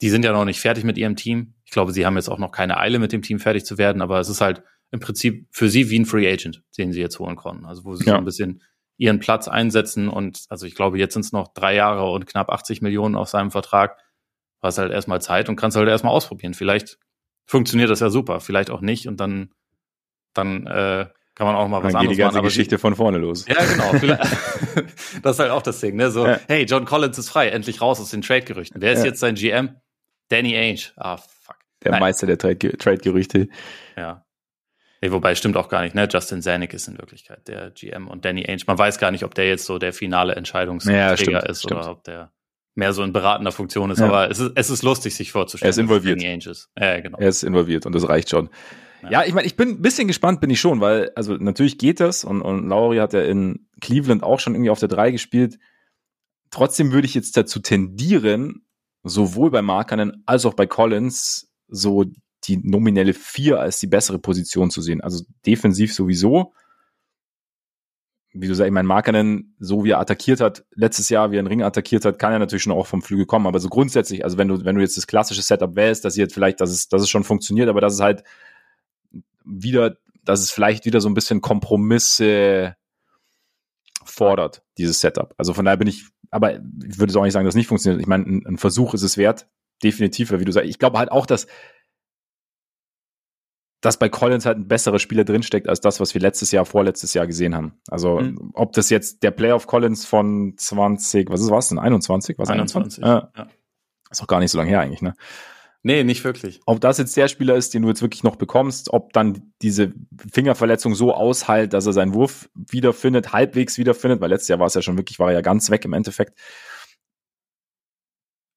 die 0.00 0.08
sind 0.08 0.24
ja 0.24 0.32
noch 0.32 0.44
nicht 0.44 0.60
fertig 0.60 0.84
mit 0.84 0.96
ihrem 0.96 1.16
Team. 1.16 1.54
Ich 1.64 1.72
glaube, 1.72 1.92
sie 1.92 2.06
haben 2.06 2.16
jetzt 2.16 2.28
auch 2.28 2.38
noch 2.38 2.52
keine 2.52 2.78
Eile, 2.78 3.00
mit 3.00 3.12
dem 3.12 3.22
Team 3.22 3.40
fertig 3.40 3.64
zu 3.64 3.76
werden, 3.76 4.00
aber 4.00 4.20
es 4.20 4.28
ist 4.28 4.40
halt 4.40 4.62
im 4.90 5.00
Prinzip 5.00 5.48
für 5.50 5.68
sie 5.68 5.90
wie 5.90 5.98
ein 5.98 6.06
Free 6.06 6.32
Agent, 6.32 6.62
den 6.78 6.92
sie 6.92 7.00
jetzt 7.00 7.18
holen 7.18 7.36
konnten. 7.36 7.66
Also 7.66 7.84
wo 7.84 7.96
sie 7.96 8.06
ja. 8.06 8.12
so 8.12 8.18
ein 8.18 8.24
bisschen 8.24 8.62
ihren 8.98 9.20
Platz 9.20 9.48
einsetzen. 9.48 10.08
Und 10.08 10.44
also 10.50 10.66
ich 10.66 10.74
glaube, 10.74 10.98
jetzt 10.98 11.14
sind 11.14 11.24
es 11.24 11.32
noch 11.32 11.54
drei 11.54 11.74
Jahre 11.74 12.10
und 12.10 12.26
knapp 12.26 12.50
80 12.50 12.82
Millionen 12.82 13.14
auf 13.14 13.28
seinem 13.28 13.50
Vertrag. 13.50 13.96
Du 14.60 14.66
hast 14.66 14.78
halt 14.78 14.92
erstmal 14.92 15.22
Zeit 15.22 15.48
und 15.48 15.56
kannst 15.56 15.76
halt 15.76 15.88
erstmal 15.88 16.12
ausprobieren. 16.12 16.52
Vielleicht 16.52 16.98
funktioniert 17.46 17.88
das 17.88 18.00
ja 18.00 18.10
super, 18.10 18.40
vielleicht 18.40 18.70
auch 18.70 18.80
nicht. 18.80 19.06
Und 19.06 19.20
dann, 19.20 19.54
dann 20.34 20.66
äh, 20.66 21.06
kann 21.36 21.46
man 21.46 21.54
auch 21.54 21.68
mal 21.68 21.84
was 21.84 21.92
dann 21.92 22.00
anderes 22.00 22.08
geht 22.08 22.10
die 22.10 22.20
ganze 22.20 22.38
machen. 22.38 22.44
Geschichte 22.46 22.74
die, 22.74 22.80
von 22.80 22.96
vorne 22.96 23.18
los. 23.18 23.46
Ja, 23.46 23.64
genau. 23.64 23.92
das 25.22 25.36
ist 25.36 25.38
halt 25.38 25.52
auch 25.52 25.62
das 25.62 25.78
Ding, 25.80 25.94
ne? 25.94 26.10
So, 26.10 26.26
ja. 26.26 26.40
hey, 26.48 26.64
John 26.64 26.84
Collins 26.84 27.16
ist 27.16 27.30
frei, 27.30 27.48
endlich 27.48 27.80
raus 27.80 28.00
aus 28.00 28.10
den 28.10 28.22
Trade-Gerüchten. 28.22 28.80
Wer 28.82 28.92
ist 28.92 29.00
ja. 29.00 29.06
jetzt 29.06 29.20
sein 29.20 29.36
GM? 29.36 29.76
Danny 30.28 30.56
Ainge. 30.56 30.80
Ah, 30.96 31.16
fuck. 31.16 31.56
Der 31.84 31.92
Nein. 31.92 32.00
Meister 32.00 32.26
der 32.26 32.38
Trade-Gerüchte. 32.38 33.48
Ja. 33.96 34.24
Nee, 35.00 35.12
wobei 35.12 35.34
stimmt 35.34 35.56
auch 35.56 35.68
gar 35.68 35.82
nicht, 35.82 35.94
ne? 35.94 36.08
Justin 36.10 36.42
Zanuck 36.42 36.74
ist 36.74 36.88
in 36.88 36.98
Wirklichkeit 36.98 37.46
der 37.46 37.70
GM 37.70 38.08
und 38.08 38.24
Danny 38.24 38.44
Ainge. 38.46 38.62
Man 38.66 38.78
weiß 38.78 38.98
gar 38.98 39.10
nicht, 39.10 39.24
ob 39.24 39.34
der 39.34 39.46
jetzt 39.46 39.64
so 39.64 39.78
der 39.78 39.92
finale 39.92 40.34
Entscheidungsträger 40.34 40.98
ja, 40.98 41.16
stimmt, 41.16 41.44
ist 41.44 41.62
stimmt. 41.62 41.80
oder 41.80 41.90
ob 41.90 42.04
der 42.04 42.32
mehr 42.74 42.92
so 42.92 43.02
in 43.02 43.12
beratender 43.12 43.52
Funktion 43.52 43.90
ist. 43.90 43.98
Ja. 43.98 44.06
Aber 44.06 44.30
es 44.30 44.38
ist, 44.38 44.52
es 44.54 44.70
ist 44.70 44.82
lustig, 44.82 45.14
sich 45.14 45.32
vorzustellen. 45.32 45.68
Er 45.68 45.70
ist 45.70 45.78
involviert. 45.78 46.20
Danny 46.20 46.30
Ainge 46.30 46.50
ist. 46.50 46.70
Ja, 46.78 47.00
genau. 47.00 47.18
Er 47.18 47.28
ist 47.28 47.42
involviert 47.42 47.86
und 47.86 47.94
das 47.94 48.08
reicht 48.08 48.30
schon. 48.30 48.50
Ja, 49.02 49.10
ja 49.10 49.24
ich 49.24 49.34
meine, 49.34 49.46
ich 49.46 49.56
bin 49.56 49.68
ein 49.70 49.82
bisschen 49.82 50.08
gespannt, 50.08 50.40
bin 50.40 50.50
ich 50.50 50.60
schon, 50.60 50.80
weil, 50.80 51.12
also 51.14 51.34
natürlich 51.34 51.78
geht 51.78 52.00
das 52.00 52.24
und, 52.24 52.42
und 52.42 52.68
Lauri 52.68 52.98
hat 52.98 53.12
ja 53.12 53.22
in 53.22 53.68
Cleveland 53.80 54.22
auch 54.22 54.40
schon 54.40 54.54
irgendwie 54.54 54.70
auf 54.70 54.80
der 54.80 54.88
3 54.88 55.12
gespielt. 55.12 55.58
Trotzdem 56.50 56.92
würde 56.92 57.06
ich 57.06 57.14
jetzt 57.14 57.36
dazu 57.36 57.60
tendieren, 57.60 58.66
sowohl 59.04 59.50
bei 59.50 59.62
Markanen 59.62 60.22
als 60.26 60.46
auch 60.46 60.54
bei 60.54 60.66
Collins 60.66 61.52
so 61.68 62.06
die 62.44 62.56
nominelle 62.58 63.14
vier 63.14 63.60
als 63.60 63.80
die 63.80 63.86
bessere 63.86 64.18
Position 64.18 64.70
zu 64.70 64.80
sehen. 64.80 65.00
Also 65.00 65.24
defensiv 65.46 65.92
sowieso. 65.92 66.52
Wie 68.32 68.46
du 68.46 68.54
sagst, 68.54 68.68
ich 68.68 68.72
meine, 68.72 68.86
Markanen, 68.86 69.56
so 69.58 69.84
wie 69.84 69.90
er 69.90 70.00
attackiert 70.00 70.40
hat, 70.40 70.64
letztes 70.74 71.08
Jahr, 71.08 71.30
wie 71.30 71.36
er 71.36 71.40
einen 71.40 71.48
Ring 71.48 71.62
attackiert 71.62 72.04
hat, 72.04 72.18
kann 72.18 72.32
er 72.32 72.38
natürlich 72.38 72.62
schon 72.62 72.72
auch 72.72 72.86
vom 72.86 73.02
Flügel 73.02 73.26
kommen. 73.26 73.46
Aber 73.46 73.58
so 73.58 73.68
grundsätzlich, 73.68 74.24
also 74.24 74.38
wenn 74.38 74.48
du, 74.48 74.64
wenn 74.64 74.76
du 74.76 74.82
jetzt 74.82 74.96
das 74.96 75.06
klassische 75.06 75.42
Setup 75.42 75.74
wählst, 75.74 76.04
dass 76.04 76.16
jetzt 76.16 76.34
vielleicht, 76.34 76.60
dass 76.60 76.70
es, 76.70 76.88
dass 76.88 77.02
es 77.02 77.08
schon 77.08 77.24
funktioniert, 77.24 77.68
aber 77.68 77.80
dass 77.80 77.94
es 77.94 78.00
halt 78.00 78.22
wieder, 79.44 79.96
dass 80.24 80.40
es 80.40 80.50
vielleicht 80.50 80.84
wieder 80.84 81.00
so 81.00 81.08
ein 81.08 81.14
bisschen 81.14 81.40
Kompromisse 81.40 82.76
fordert, 84.04 84.62
dieses 84.76 85.00
Setup. 85.00 85.34
Also 85.38 85.54
von 85.54 85.64
daher 85.64 85.78
bin 85.78 85.88
ich 85.88 86.06
aber 86.30 86.56
ich 86.56 86.98
würde 86.98 87.12
so 87.12 87.20
auch 87.20 87.24
nicht 87.24 87.32
sagen, 87.32 87.44
dass 87.44 87.52
es 87.52 87.58
nicht 87.58 87.68
funktioniert. 87.68 88.00
Ich 88.00 88.06
meine, 88.06 88.24
ein, 88.24 88.46
ein 88.46 88.58
Versuch 88.58 88.94
ist 88.94 89.02
es 89.02 89.16
wert, 89.16 89.48
definitiv, 89.82 90.30
wie 90.32 90.44
du 90.44 90.52
sagst. 90.52 90.68
Ich 90.68 90.78
glaube 90.78 90.98
halt 90.98 91.10
auch, 91.10 91.26
dass 91.26 91.46
dass 93.80 93.98
bei 93.98 94.08
Collins 94.08 94.44
halt 94.44 94.58
ein 94.58 94.68
besserer 94.68 94.98
Spieler 94.98 95.24
drinsteckt 95.24 95.68
als 95.68 95.80
das, 95.80 96.00
was 96.00 96.12
wir 96.14 96.20
letztes 96.20 96.50
Jahr, 96.50 96.64
vorletztes 96.64 97.14
Jahr 97.14 97.26
gesehen 97.26 97.54
haben. 97.54 97.80
Also, 97.88 98.18
mhm. 98.20 98.50
ob 98.54 98.72
das 98.72 98.90
jetzt 98.90 99.22
der 99.22 99.30
Playoff 99.30 99.66
Collins 99.66 100.04
von 100.04 100.54
20, 100.56 101.30
was 101.30 101.40
ist 101.40 101.50
was 101.50 101.68
denn? 101.68 101.78
21? 101.78 102.38
Was 102.38 102.50
21? 102.50 103.04
21? 103.04 103.36
Ja. 103.36 103.48
Ist 104.10 104.22
auch 104.22 104.26
gar 104.26 104.40
nicht 104.40 104.50
so 104.50 104.58
lange 104.58 104.70
her 104.70 104.80
eigentlich, 104.80 105.02
ne? 105.02 105.14
Nee, 105.84 106.02
nicht 106.02 106.24
wirklich. 106.24 106.60
Ob 106.66 106.80
das 106.80 106.98
jetzt 106.98 107.16
der 107.16 107.28
Spieler 107.28 107.54
ist, 107.54 107.72
den 107.72 107.82
du 107.82 107.88
jetzt 107.88 108.02
wirklich 108.02 108.24
noch 108.24 108.34
bekommst, 108.34 108.92
ob 108.92 109.12
dann 109.12 109.52
diese 109.62 109.92
Fingerverletzung 110.32 110.94
so 110.94 111.14
ausheilt, 111.14 111.72
dass 111.72 111.86
er 111.86 111.92
seinen 111.92 112.14
Wurf 112.14 112.50
wiederfindet, 112.54 113.32
halbwegs 113.32 113.78
wiederfindet, 113.78 114.20
weil 114.20 114.30
letztes 114.30 114.48
Jahr 114.48 114.58
war 114.58 114.66
es 114.66 114.74
ja 114.74 114.82
schon 114.82 114.98
wirklich, 114.98 115.20
war 115.20 115.28
er 115.28 115.34
ja 115.34 115.40
ganz 115.40 115.70
weg 115.70 115.84
im 115.84 115.92
Endeffekt, 115.92 116.36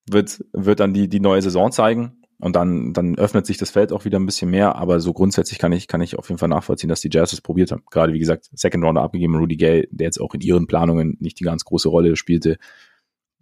wird, 0.10 0.44
wird 0.52 0.80
dann 0.80 0.94
die, 0.94 1.08
die 1.08 1.20
neue 1.20 1.42
Saison 1.44 1.72
zeigen. 1.72 2.21
Und 2.42 2.56
dann, 2.56 2.92
dann 2.92 3.18
öffnet 3.18 3.46
sich 3.46 3.58
das 3.58 3.70
Feld 3.70 3.94
auch 3.94 4.04
wieder 4.04 4.20
ein 4.20 4.26
bisschen 4.26 4.50
mehr. 4.50 4.76
Aber 4.76 5.00
so 5.00 5.14
grundsätzlich 5.14 5.60
kann 5.60 5.72
ich, 5.72 5.88
kann 5.88 6.02
ich 6.02 6.18
auf 6.18 6.28
jeden 6.28 6.40
Fall 6.40 6.50
nachvollziehen, 6.50 6.90
dass 6.90 7.00
die 7.00 7.10
Jazz 7.12 7.34
es 7.34 7.42
probiert 7.42 7.72
haben. 7.72 7.84
Gerade 7.92 8.14
wie 8.14 8.20
gesagt, 8.20 8.50
Second 8.54 8.84
Rounder 8.84 9.04
abgegeben, 9.04 9.36
Rudy 9.36 9.58
Gay, 9.58 9.88
der 9.92 10.06
jetzt 10.06 10.20
auch 10.20 10.34
in 10.34 10.42
ihren 10.42 10.66
Planungen 10.66 11.18
nicht 11.20 11.40
die 11.40 11.44
ganz 11.44 11.64
große 11.64 11.88
Rolle 11.88 12.16
spielte. 12.16 12.58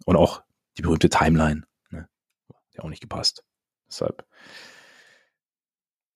Und 0.04 0.16
auch 0.16 0.42
die 0.76 0.82
berühmte 0.82 1.08
Timeline, 1.08 1.62
ne? 1.90 2.08
Der 2.74 2.84
auch 2.84 2.90
nicht 2.90 3.00
gepasst. 3.00 3.42
Deshalb 3.88 4.26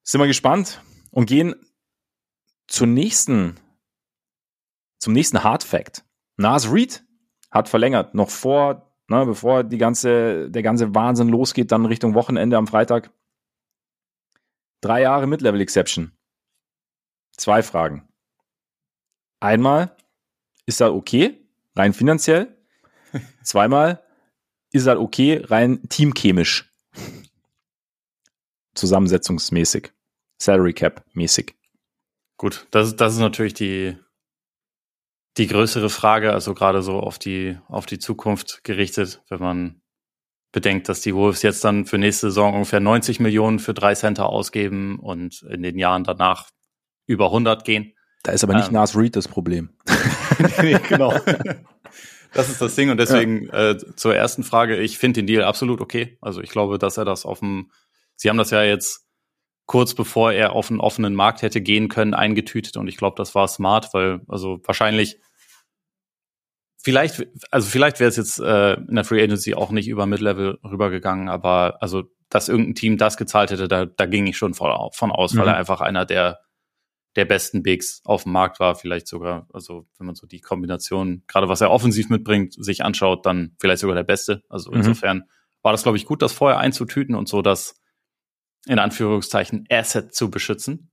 sind 0.02 0.20
wir 0.20 0.26
gespannt 0.26 0.82
und 1.10 1.26
gehen 1.26 1.54
zur 2.66 2.86
nächsten, 2.86 3.56
zum 4.98 5.14
nächsten 5.14 5.42
Hard 5.42 5.64
Fact. 5.64 6.04
Nas 6.36 6.70
Reed 6.70 7.02
hat 7.50 7.68
verlängert, 7.68 8.14
noch 8.14 8.30
vor 8.30 8.93
ne, 9.08 9.26
bevor 9.26 9.64
die 9.64 9.78
ganze, 9.78 10.50
der 10.50 10.62
ganze 10.62 10.94
Wahnsinn 10.94 11.28
losgeht, 11.28 11.72
dann 11.72 11.86
Richtung 11.86 12.14
Wochenende 12.14 12.56
am 12.56 12.66
Freitag. 12.66 13.10
Drei 14.80 15.02
Jahre 15.02 15.26
Mid-Level 15.26 15.60
Exception. 15.60 16.12
Zwei 17.32 17.62
Fragen. 17.62 18.08
Einmal, 19.40 19.96
ist 20.66 20.80
das 20.80 20.90
okay, 20.90 21.46
rein 21.74 21.92
finanziell? 21.92 22.56
Zweimal, 23.42 24.02
ist 24.72 24.86
das 24.86 24.98
okay, 24.98 25.42
rein 25.44 25.82
teamchemisch? 25.88 26.70
Zusammensetzungsmäßig. 28.74 29.92
Salary 30.38 30.72
Cap 30.72 31.04
mäßig. 31.12 31.54
Gut, 32.36 32.66
das, 32.70 32.96
das 32.96 33.14
ist 33.14 33.20
natürlich 33.20 33.54
die, 33.54 33.96
die 35.36 35.46
größere 35.46 35.90
Frage, 35.90 36.32
also 36.32 36.54
gerade 36.54 36.82
so 36.82 37.00
auf 37.00 37.18
die, 37.18 37.58
auf 37.68 37.86
die 37.86 37.98
Zukunft 37.98 38.62
gerichtet, 38.62 39.22
wenn 39.28 39.40
man 39.40 39.80
bedenkt, 40.52 40.88
dass 40.88 41.00
die 41.00 41.14
Wolves 41.14 41.42
jetzt 41.42 41.64
dann 41.64 41.84
für 41.84 41.98
nächste 41.98 42.28
Saison 42.28 42.54
ungefähr 42.54 42.80
90 42.80 43.18
Millionen 43.18 43.58
für 43.58 43.74
drei 43.74 43.94
Center 43.94 44.26
ausgeben 44.26 45.00
und 45.00 45.42
in 45.42 45.62
den 45.62 45.78
Jahren 45.78 46.04
danach 46.04 46.50
über 47.06 47.26
100 47.26 47.64
gehen. 47.64 47.92
Da 48.22 48.32
ist 48.32 48.44
aber 48.44 48.54
nicht 48.54 48.68
ähm, 48.68 48.74
Nas 48.74 48.96
Reed 48.96 49.16
das 49.16 49.26
Problem. 49.26 49.70
nee, 50.62 50.78
genau. 50.88 51.12
Das 52.32 52.48
ist 52.48 52.60
das 52.60 52.74
Ding 52.74 52.90
und 52.90 52.98
deswegen 52.98 53.46
ja. 53.46 53.70
äh, 53.70 53.78
zur 53.96 54.14
ersten 54.14 54.44
Frage, 54.44 54.76
ich 54.78 54.98
finde 54.98 55.20
den 55.20 55.26
Deal 55.26 55.44
absolut 55.44 55.80
okay. 55.80 56.18
Also 56.20 56.40
ich 56.40 56.50
glaube, 56.50 56.78
dass 56.78 56.96
er 56.96 57.04
das 57.04 57.26
auf 57.26 57.40
dem, 57.40 57.70
Sie 58.16 58.28
haben 58.28 58.38
das 58.38 58.50
ja 58.50 58.62
jetzt 58.62 59.04
kurz 59.66 59.94
bevor 59.94 60.32
er 60.32 60.52
auf 60.52 60.70
einen 60.70 60.80
offenen 60.80 61.14
Markt 61.14 61.42
hätte 61.42 61.60
gehen 61.60 61.88
können, 61.88 62.14
eingetütet. 62.14 62.76
Und 62.76 62.88
ich 62.88 62.96
glaube, 62.96 63.16
das 63.16 63.34
war 63.34 63.48
smart, 63.48 63.92
weil 63.92 64.20
also 64.28 64.60
wahrscheinlich 64.64 65.18
vielleicht, 66.84 67.26
also 67.50 67.68
vielleicht 67.68 67.98
wäre 67.98 68.08
es 68.08 68.16
jetzt 68.16 68.38
äh, 68.38 68.74
in 68.74 68.94
der 68.94 69.04
Free 69.04 69.22
Agency 69.22 69.54
auch 69.54 69.70
nicht 69.70 69.88
über 69.88 70.06
Mid-Level 70.06 70.58
rübergegangen, 70.62 71.28
aber 71.28 71.82
also, 71.82 72.04
dass 72.28 72.48
irgendein 72.48 72.74
Team 72.74 72.98
das 72.98 73.16
gezahlt 73.16 73.50
hätte, 73.50 73.68
da, 73.68 73.86
da 73.86 74.06
ging 74.06 74.26
ich 74.26 74.36
schon 74.36 74.54
von, 74.54 74.70
von 74.92 75.10
aus, 75.10 75.34
mhm. 75.34 75.38
weil 75.40 75.48
er 75.48 75.56
einfach 75.56 75.80
einer 75.80 76.04
der 76.04 76.38
der 77.16 77.24
besten 77.24 77.62
Bigs 77.62 78.00
auf 78.04 78.24
dem 78.24 78.32
Markt 78.32 78.58
war, 78.58 78.74
vielleicht 78.74 79.06
sogar, 79.06 79.46
also 79.52 79.86
wenn 79.98 80.06
man 80.06 80.16
so 80.16 80.26
die 80.26 80.40
Kombination, 80.40 81.22
gerade 81.28 81.48
was 81.48 81.60
er 81.60 81.70
offensiv 81.70 82.08
mitbringt, 82.08 82.54
sich 82.58 82.84
anschaut, 82.84 83.24
dann 83.24 83.54
vielleicht 83.60 83.80
sogar 83.80 83.94
der 83.94 84.02
Beste. 84.02 84.42
Also 84.48 84.72
mhm. 84.72 84.78
insofern 84.78 85.24
war 85.62 85.72
das, 85.72 85.84
glaube 85.84 85.96
ich, 85.96 86.06
gut, 86.06 86.22
das 86.22 86.32
vorher 86.32 86.58
einzutüten 86.58 87.14
und 87.14 87.28
so, 87.28 87.40
dass 87.40 87.80
in 88.66 88.80
Anführungszeichen 88.80 89.64
Asset 89.70 90.12
zu 90.12 90.30
beschützen. 90.30 90.90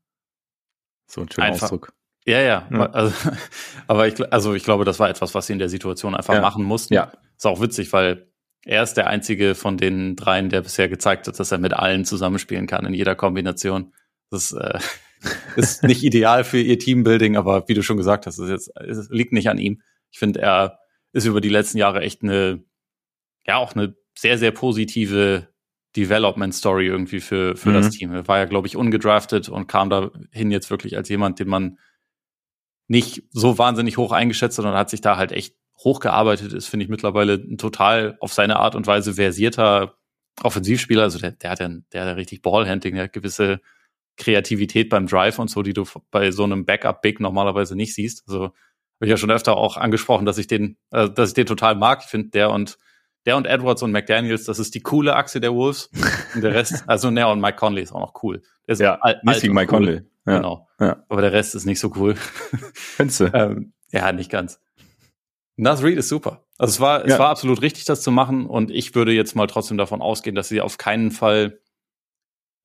So 1.07 1.21
ein 1.21 1.31
schöner 1.31 1.47
einfach, 1.47 1.63
Ausdruck. 1.63 1.93
Ja, 2.25 2.39
ja. 2.39 2.67
ja. 2.69 2.85
Also, 2.91 3.13
aber 3.87 4.07
ich, 4.07 4.33
also 4.33 4.53
ich 4.53 4.63
glaube, 4.63 4.85
das 4.85 4.99
war 4.99 5.09
etwas, 5.09 5.33
was 5.33 5.47
sie 5.47 5.53
in 5.53 5.59
der 5.59 5.69
Situation 5.69 6.15
einfach 6.15 6.33
ja. 6.33 6.41
machen 6.41 6.63
mussten. 6.63 6.93
Ja. 6.93 7.11
Ist 7.35 7.47
auch 7.47 7.61
witzig, 7.61 7.91
weil 7.93 8.31
er 8.63 8.83
ist 8.83 8.93
der 8.93 9.07
einzige 9.07 9.55
von 9.55 9.77
den 9.77 10.15
dreien, 10.15 10.49
der 10.49 10.61
bisher 10.61 10.87
gezeigt 10.87 11.27
hat, 11.27 11.39
dass 11.39 11.51
er 11.51 11.57
mit 11.57 11.73
allen 11.73 12.05
zusammenspielen 12.05 12.67
kann 12.67 12.85
in 12.85 12.93
jeder 12.93 13.15
Kombination. 13.15 13.93
Das 14.29 14.51
äh, 14.51 14.79
ist 15.55 15.83
nicht 15.83 16.03
ideal 16.03 16.43
für 16.43 16.59
ihr 16.59 16.77
Teambuilding, 16.77 17.37
aber 17.37 17.67
wie 17.67 17.73
du 17.73 17.81
schon 17.81 17.97
gesagt 17.97 18.27
hast, 18.27 18.37
es, 18.37 18.49
jetzt, 18.49 18.71
es 18.77 19.09
liegt 19.09 19.33
nicht 19.33 19.49
an 19.49 19.57
ihm. 19.57 19.81
Ich 20.11 20.19
finde, 20.19 20.41
er 20.41 20.79
ist 21.13 21.25
über 21.25 21.41
die 21.41 21.49
letzten 21.49 21.77
Jahre 21.77 22.01
echt 22.01 22.23
eine, 22.23 22.63
ja, 23.47 23.57
auch 23.57 23.73
eine 23.73 23.95
sehr, 24.17 24.37
sehr 24.37 24.51
positive 24.51 25.47
Development 25.95 26.53
Story 26.53 26.87
irgendwie 26.87 27.19
für, 27.19 27.55
für 27.57 27.69
mhm. 27.69 27.73
das 27.73 27.89
Team. 27.89 28.13
Er 28.13 28.27
war 28.27 28.37
ja, 28.37 28.45
glaube 28.45 28.67
ich, 28.67 28.77
ungedraftet 28.77 29.49
und 29.49 29.67
kam 29.67 29.89
dahin 29.89 30.51
jetzt 30.51 30.69
wirklich 30.69 30.95
als 30.95 31.09
jemand, 31.09 31.39
den 31.39 31.49
man 31.49 31.77
nicht 32.91 33.23
so 33.31 33.57
wahnsinnig 33.57 33.97
hoch 33.97 34.11
eingeschätzt, 34.11 34.57
sondern 34.57 34.75
hat 34.75 34.89
sich 34.89 34.99
da 34.99 35.15
halt 35.15 35.31
echt 35.31 35.55
hochgearbeitet, 35.79 36.51
ist, 36.51 36.67
finde 36.67 36.83
ich, 36.83 36.89
mittlerweile 36.89 37.35
ein 37.35 37.57
total 37.57 38.17
auf 38.19 38.33
seine 38.33 38.57
Art 38.57 38.75
und 38.75 38.85
Weise 38.85 39.13
versierter 39.13 39.95
Offensivspieler. 40.43 41.03
Also 41.03 41.17
der, 41.17 41.31
der 41.31 41.51
hat 41.51 41.61
ja, 41.61 41.69
der 41.69 42.01
hat 42.01 42.07
ja 42.09 42.13
richtig 42.13 42.41
Ballhandling, 42.41 42.95
der 42.95 43.05
hat 43.05 43.13
gewisse 43.13 43.61
Kreativität 44.17 44.89
beim 44.89 45.07
Drive 45.07 45.39
und 45.39 45.49
so, 45.49 45.63
die 45.63 45.71
du 45.71 45.85
bei 46.11 46.31
so 46.31 46.43
einem 46.43 46.65
Backup-Big 46.65 47.21
normalerweise 47.21 47.77
nicht 47.77 47.95
siehst. 47.95 48.27
Also 48.27 48.43
habe 48.43 48.53
ich 49.05 49.09
ja 49.09 49.17
schon 49.17 49.31
öfter 49.31 49.55
auch 49.55 49.77
angesprochen, 49.77 50.25
dass 50.25 50.37
ich 50.37 50.47
den, 50.47 50.77
äh, 50.91 51.09
dass 51.09 51.29
ich 51.29 51.33
den 51.33 51.45
total 51.47 51.75
mag. 51.75 52.01
Ich 52.03 52.09
finde, 52.09 52.29
der 52.31 52.51
und 52.51 52.77
der 53.25 53.37
und 53.37 53.45
Edwards 53.45 53.83
und 53.83 53.91
McDaniels, 53.91 54.43
das 54.43 54.59
ist 54.59 54.75
die 54.75 54.81
coole 54.81 55.15
Achse 55.15 55.39
der 55.39 55.53
Wolves. 55.53 55.89
Und 56.35 56.43
der 56.43 56.53
Rest, 56.53 56.83
also 56.87 57.09
ne, 57.09 57.25
und 57.27 57.39
Mike 57.39 57.57
Conley 57.57 57.83
ist 57.83 57.93
auch 57.93 58.01
noch 58.01 58.21
cool. 58.21 58.41
Der 58.67 58.73
ist 58.73 58.79
ja, 58.79 58.95
alt, 58.99 59.23
Mike 59.23 59.47
cool. 59.47 59.65
Conley. 59.65 60.01
Ja. 60.25 60.37
Genau. 60.37 60.67
Ja. 60.79 61.03
Aber 61.09 61.21
der 61.21 61.33
Rest 61.33 61.55
ist 61.55 61.65
nicht 61.65 61.79
so 61.79 61.91
cool. 61.95 62.15
Findest 62.73 63.19
du? 63.21 63.25
ähm, 63.33 63.73
ja, 63.91 64.11
nicht 64.11 64.29
ganz. 64.29 64.59
Nas 65.57 65.83
Reed 65.83 65.97
ist 65.97 66.09
super. 66.09 66.45
Also 66.57 66.71
es 66.71 66.79
war, 66.79 66.99
ja. 66.99 67.13
es 67.13 67.19
war 67.19 67.29
absolut 67.29 67.61
richtig, 67.61 67.85
das 67.85 68.01
zu 68.01 68.11
machen. 68.11 68.45
Und 68.45 68.71
ich 68.71 68.95
würde 68.95 69.11
jetzt 69.11 69.35
mal 69.35 69.47
trotzdem 69.47 69.77
davon 69.77 70.01
ausgehen, 70.01 70.35
dass 70.35 70.49
sie 70.49 70.61
auf 70.61 70.77
keinen 70.77 71.11
Fall 71.11 71.59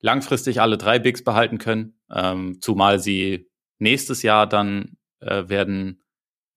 langfristig 0.00 0.60
alle 0.60 0.78
drei 0.78 0.98
Bigs 0.98 1.24
behalten 1.24 1.58
können. 1.58 1.98
Ähm, 2.10 2.58
zumal 2.60 2.98
sie 3.00 3.50
nächstes 3.78 4.22
Jahr 4.22 4.46
dann 4.46 4.96
äh, 5.20 5.48
werden 5.48 6.02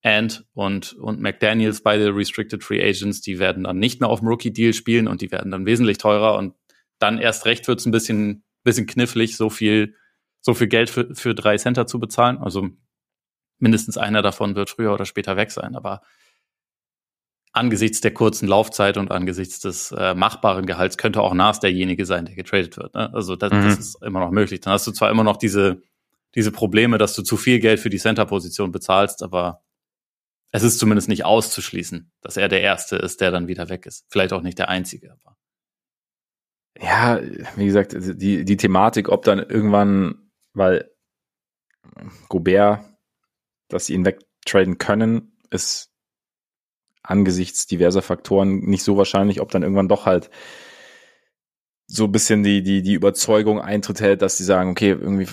Ant 0.02 0.46
und, 0.54 0.94
und 0.94 1.20
McDaniels, 1.20 1.82
beide 1.82 2.16
Restricted 2.16 2.64
Free 2.64 2.82
Agents, 2.82 3.22
die 3.22 3.40
werden 3.40 3.66
dann 3.66 3.80
nicht 3.80 4.00
mehr 4.00 4.10
auf 4.10 4.20
dem 4.20 4.30
Rookie-Deal 4.30 4.74
spielen 4.74 5.08
und 5.08 5.22
die 5.22 5.32
werden 5.32 5.52
dann 5.52 5.66
wesentlich 5.66 5.98
teurer 5.98 6.38
und 6.38 6.54
dann 7.00 7.18
erst 7.18 7.46
recht 7.46 7.68
wird 7.68 7.80
es 7.80 7.86
ein 7.86 7.92
bisschen, 7.92 8.44
bisschen 8.64 8.88
knifflig, 8.88 9.36
so 9.36 9.50
viel, 9.50 9.96
so 10.42 10.54
viel 10.54 10.68
Geld 10.68 10.90
für, 10.90 11.14
für 11.16 11.36
drei 11.36 11.58
Center 11.58 11.88
zu 11.88 12.00
bezahlen. 12.00 12.38
Also 12.38 12.70
mindestens 13.58 13.98
einer 13.98 14.22
davon 14.22 14.56
wird 14.56 14.70
früher 14.70 14.94
oder 14.94 15.06
später 15.06 15.36
weg 15.36 15.52
sein, 15.52 15.76
aber 15.76 16.02
angesichts 17.52 18.02
der 18.02 18.14
kurzen 18.14 18.48
Laufzeit 18.48 18.98
und 18.98 19.12
angesichts 19.12 19.60
des 19.60 19.92
äh, 19.92 20.14
machbaren 20.14 20.66
Gehalts 20.66 20.98
könnte 20.98 21.22
auch 21.22 21.34
Nas 21.34 21.60
derjenige 21.60 22.06
sein, 22.06 22.26
der 22.26 22.36
getradet 22.36 22.78
wird. 22.78 22.94
Ne? 22.94 23.12
Also 23.14 23.36
das, 23.36 23.52
mhm. 23.52 23.64
das 23.64 23.80
ist 23.80 24.04
immer 24.04 24.20
noch 24.20 24.32
möglich. 24.32 24.62
Dann 24.62 24.74
hast 24.74 24.88
du 24.88 24.92
zwar 24.92 25.10
immer 25.10 25.24
noch 25.24 25.38
diese, 25.38 25.82
diese 26.36 26.52
Probleme, 26.52 26.98
dass 26.98 27.16
du 27.16 27.24
zu 27.24 27.38
viel 27.38 27.60
Geld 27.60 27.80
für 27.80 27.90
die 27.90 27.98
Center-Position 27.98 28.72
bezahlst, 28.72 29.24
aber 29.24 29.64
es 30.52 30.64
ist 30.64 30.80
zumindest 30.80 31.10
nicht 31.10 31.26
auszuschließen, 31.26 32.12
dass 32.22 32.38
er 32.38 32.48
der 32.48 32.62
Erste 32.62 32.96
ist, 32.96 33.22
der 33.22 33.32
dann 33.32 33.48
wieder 33.48 33.70
weg 33.70 33.86
ist. 33.86 34.06
Vielleicht 34.10 34.34
auch 34.34 34.42
nicht 34.42 34.58
der 34.58 34.70
Einzige, 34.70 35.12
aber. 35.12 35.38
Ja, 36.82 37.20
wie 37.56 37.66
gesagt, 37.66 37.94
also 37.94 38.14
die, 38.14 38.46
die 38.46 38.58
Thematik, 38.58 39.10
ob 39.10 39.24
dann 39.24 39.40
irgendwann, 39.40 40.29
weil 40.60 40.92
Gobert, 42.28 42.84
dass 43.70 43.88
sie 43.88 43.94
ihn 43.96 44.06
wegtraden 44.06 44.78
können, 44.78 45.38
ist 45.50 45.92
angesichts 47.02 47.66
diverser 47.66 48.04
Faktoren 48.04 48.60
nicht 48.60 48.84
so 48.84 48.98
wahrscheinlich, 48.98 49.42
ob 49.42 49.50
dann 49.50 49.64
irgendwann 49.64 49.88
doch 49.88 50.06
halt 50.06 50.30
so 51.88 52.04
ein 52.04 52.12
bisschen 52.12 52.44
die, 52.44 52.62
die, 52.62 52.84
die 52.84 52.94
Überzeugung 52.94 53.60
eintritt 53.60 54.00
hält, 54.00 54.22
dass 54.22 54.38
sie 54.38 54.44
sagen, 54.44 54.70
okay, 54.70 54.90
irgendwie 54.90 55.28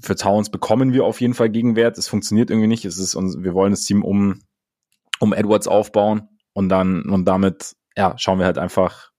für 0.00 0.14
Towns 0.14 0.50
bekommen 0.50 0.92
wir 0.92 1.04
auf 1.04 1.20
jeden 1.20 1.34
Fall 1.34 1.50
Gegenwert. 1.50 1.98
Es 1.98 2.06
funktioniert 2.06 2.48
irgendwie 2.48 2.68
nicht. 2.68 2.84
Es 2.84 2.98
ist, 2.98 3.16
und 3.16 3.42
wir 3.42 3.54
wollen 3.54 3.72
das 3.72 3.82
Team 3.82 4.04
um, 4.04 4.40
um 5.18 5.32
Edwards 5.32 5.66
aufbauen 5.66 6.28
und 6.52 6.68
dann, 6.68 7.02
und 7.08 7.24
damit, 7.24 7.74
ja, 7.96 8.16
schauen 8.18 8.38
wir 8.38 8.46
halt 8.46 8.58
einfach. 8.58 9.09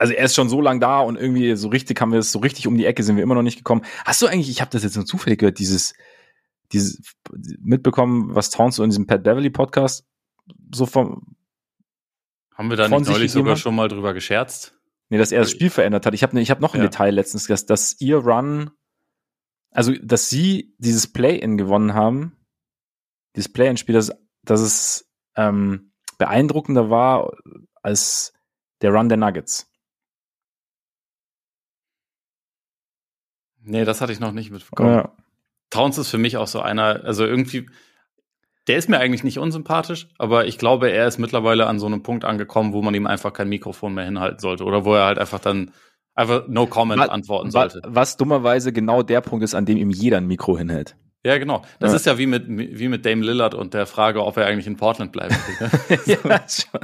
Also 0.00 0.14
er 0.14 0.24
ist 0.24 0.34
schon 0.34 0.48
so 0.48 0.62
lang 0.62 0.80
da 0.80 1.00
und 1.00 1.16
irgendwie 1.16 1.54
so 1.56 1.68
richtig 1.68 2.00
haben 2.00 2.10
wir 2.10 2.20
es 2.20 2.32
so 2.32 2.38
richtig 2.38 2.66
um 2.66 2.78
die 2.78 2.86
Ecke 2.86 3.02
sind 3.02 3.16
wir 3.16 3.22
immer 3.22 3.34
noch 3.34 3.42
nicht 3.42 3.58
gekommen. 3.58 3.82
Hast 4.06 4.22
du 4.22 4.26
eigentlich, 4.26 4.48
ich 4.48 4.62
habe 4.62 4.70
das 4.70 4.82
jetzt 4.82 4.96
nur 4.96 5.04
zufällig 5.04 5.40
gehört, 5.40 5.58
dieses, 5.58 5.92
dieses 6.72 7.02
mitbekommen, 7.58 8.34
was 8.34 8.48
Towns 8.48 8.76
so 8.76 8.82
in 8.82 8.88
diesem 8.88 9.06
Pat 9.06 9.22
Beverly 9.22 9.50
Podcast 9.50 10.06
so 10.74 10.86
vom, 10.86 11.36
Haben 12.54 12.70
wir 12.70 12.78
da 12.78 12.88
nicht 12.88 13.08
neulich 13.10 13.30
sogar 13.30 13.56
schon 13.56 13.74
mal 13.74 13.88
drüber 13.88 14.14
gescherzt? 14.14 14.74
Nee, 15.10 15.18
dass 15.18 15.32
er 15.32 15.40
das 15.40 15.50
Spiel 15.50 15.68
verändert 15.68 16.06
hat. 16.06 16.14
Ich 16.14 16.22
habe 16.22 16.34
ne, 16.34 16.40
ich 16.40 16.50
hab 16.50 16.60
noch 16.60 16.72
ein 16.72 16.80
ja. 16.80 16.86
Detail 16.86 17.10
letztens, 17.10 17.46
dass, 17.46 17.66
dass 17.66 18.00
ihr 18.00 18.16
Run, 18.16 18.70
also 19.70 19.92
dass 20.02 20.30
sie 20.30 20.74
dieses 20.78 21.12
Play-In 21.12 21.58
gewonnen 21.58 21.92
haben, 21.92 22.38
dieses 23.36 23.52
Play-In-Spiel, 23.52 23.94
dass, 23.94 24.12
dass 24.44 24.60
es 24.60 25.10
ähm, 25.36 25.92
beeindruckender 26.16 26.88
war 26.88 27.32
als 27.82 28.32
der 28.80 28.92
Run 28.92 29.10
der 29.10 29.18
Nuggets. 29.18 29.69
Nee, 33.62 33.84
das 33.84 34.00
hatte 34.00 34.12
ich 34.12 34.20
noch 34.20 34.32
nicht 34.32 34.50
mitbekommen. 34.50 34.94
Ja. 34.94 35.12
Towns 35.70 35.98
ist 35.98 36.08
für 36.08 36.18
mich 36.18 36.36
auch 36.36 36.48
so 36.48 36.60
einer, 36.60 37.04
also 37.04 37.24
irgendwie, 37.24 37.68
der 38.66 38.76
ist 38.76 38.88
mir 38.88 38.98
eigentlich 38.98 39.24
nicht 39.24 39.38
unsympathisch, 39.38 40.08
aber 40.18 40.46
ich 40.46 40.58
glaube, 40.58 40.90
er 40.90 41.06
ist 41.06 41.18
mittlerweile 41.18 41.66
an 41.66 41.78
so 41.78 41.86
einem 41.86 42.02
Punkt 42.02 42.24
angekommen, 42.24 42.72
wo 42.72 42.82
man 42.82 42.94
ihm 42.94 43.06
einfach 43.06 43.32
kein 43.32 43.48
Mikrofon 43.48 43.94
mehr 43.94 44.04
hinhalten 44.04 44.40
sollte 44.40 44.64
oder 44.64 44.84
wo 44.84 44.94
er 44.94 45.04
halt 45.04 45.18
einfach 45.18 45.38
dann 45.38 45.72
einfach 46.14 46.48
no 46.48 46.66
comment 46.66 47.00
was, 47.00 47.08
antworten 47.08 47.50
sollte. 47.50 47.80
Was 47.86 48.16
dummerweise 48.16 48.72
genau 48.72 49.02
der 49.02 49.20
Punkt 49.20 49.44
ist, 49.44 49.54
an 49.54 49.64
dem 49.64 49.76
ihm 49.76 49.90
jeder 49.90 50.18
ein 50.18 50.26
Mikro 50.26 50.58
hinhält. 50.58 50.96
Ja, 51.24 51.36
genau. 51.38 51.62
Das 51.78 51.92
ja. 51.92 51.96
ist 51.96 52.06
ja 52.06 52.18
wie 52.18 52.26
mit, 52.26 52.44
wie 52.48 52.88
mit 52.88 53.04
Dame 53.04 53.24
Lillard 53.24 53.54
und 53.54 53.74
der 53.74 53.86
Frage, 53.86 54.24
ob 54.24 54.36
er 54.36 54.46
eigentlich 54.46 54.66
in 54.66 54.76
Portland 54.76 55.14
will. 55.14 55.28
Ne? 55.28 55.98
ja, 56.06 56.44
schon. 56.48 56.80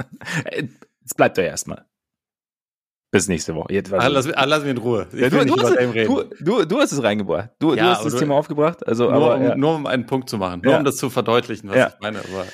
Jetzt 1.01 1.17
bleibt 1.17 1.37
er 1.37 1.45
erstmal. 1.45 1.85
Bis 3.09 3.29
nächste 3.29 3.55
Woche. 3.55 3.73
Jetzt, 3.73 3.93
ah, 3.93 4.07
lass, 4.07 4.31
ah, 4.33 4.43
lass 4.43 4.63
mich 4.63 4.71
in 4.71 4.77
Ruhe. 4.77 5.07
Ja, 5.13 5.29
du, 5.29 5.45
du, 5.45 5.55
hast, 5.61 5.75
du, 5.77 6.23
du, 6.41 6.65
du, 6.65 6.79
hast 6.79 6.91
es 6.91 7.01
reingebracht. 7.01 7.51
Du, 7.59 7.73
ja, 7.73 7.95
hast 7.95 8.05
das 8.05 8.15
Thema 8.15 8.35
aufgebracht. 8.35 8.85
Also, 8.85 9.09
nur, 9.09 9.33
aber, 9.33 9.43
ja. 9.43 9.55
nur 9.55 9.75
um 9.75 9.85
einen 9.85 10.05
Punkt 10.05 10.29
zu 10.29 10.37
machen. 10.37 10.61
Nur 10.61 10.77
um 10.77 10.83
das 10.83 10.97
zu 10.97 11.09
verdeutlichen, 11.09 11.69
was 11.69 11.93
ich 11.93 11.99
meine. 12.01 12.19
Aber 12.19 12.45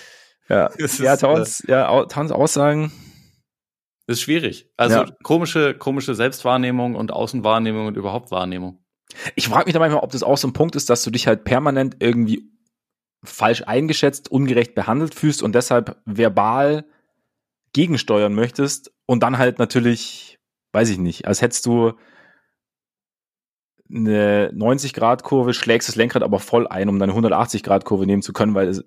ja, 0.49 0.69
ja 1.03 1.17
Towns, 1.17 1.61
äh, 1.61 1.71
ja, 1.71 2.05
Towns 2.05 2.31
Aussagen. 2.31 2.91
Ist 4.05 4.21
schwierig. 4.21 4.69
Also 4.77 5.05
komische, 5.23 5.73
komische 5.73 6.13
Selbstwahrnehmung 6.13 6.95
und 6.95 7.11
Außenwahrnehmung 7.11 7.87
und 7.87 7.97
überhaupt 7.97 8.31
Wahrnehmung. 8.31 8.83
Ich 9.35 9.47
frage 9.47 9.65
mich 9.65 9.73
da 9.73 9.79
manchmal, 9.79 10.03
ob 10.03 10.11
das 10.11 10.23
auch 10.23 10.37
so 10.37 10.47
ein 10.47 10.53
Punkt 10.53 10.75
ist, 10.75 10.89
dass 10.89 11.03
du 11.03 11.09
dich 11.09 11.25
halt 11.25 11.45
permanent 11.45 11.97
irgendwie 11.99 12.51
falsch 13.23 13.63
eingeschätzt, 13.65 14.29
ungerecht 14.29 14.75
behandelt 14.75 15.15
fühlst 15.15 15.41
und 15.41 15.55
deshalb 15.55 15.97
verbal 16.05 16.85
gegensteuern 17.71 18.33
möchtest 18.33 18.91
und 19.05 19.23
dann 19.23 19.37
halt 19.37 19.59
natürlich 19.59 20.32
weiß 20.73 20.89
ich 20.89 20.97
nicht, 20.97 21.27
als 21.27 21.41
hättest 21.41 21.65
du 21.65 21.93
eine 23.93 24.51
90-Grad-Kurve, 24.53 25.53
schlägst 25.53 25.87
das 25.87 25.95
Lenkrad 25.95 26.23
aber 26.23 26.39
voll 26.39 26.67
ein, 26.67 26.89
um 26.89 26.99
deine 26.99 27.13
180-Grad-Kurve 27.13 28.05
nehmen 28.05 28.21
zu 28.21 28.33
können, 28.33 28.55
weil 28.55 28.67
es, 28.67 28.83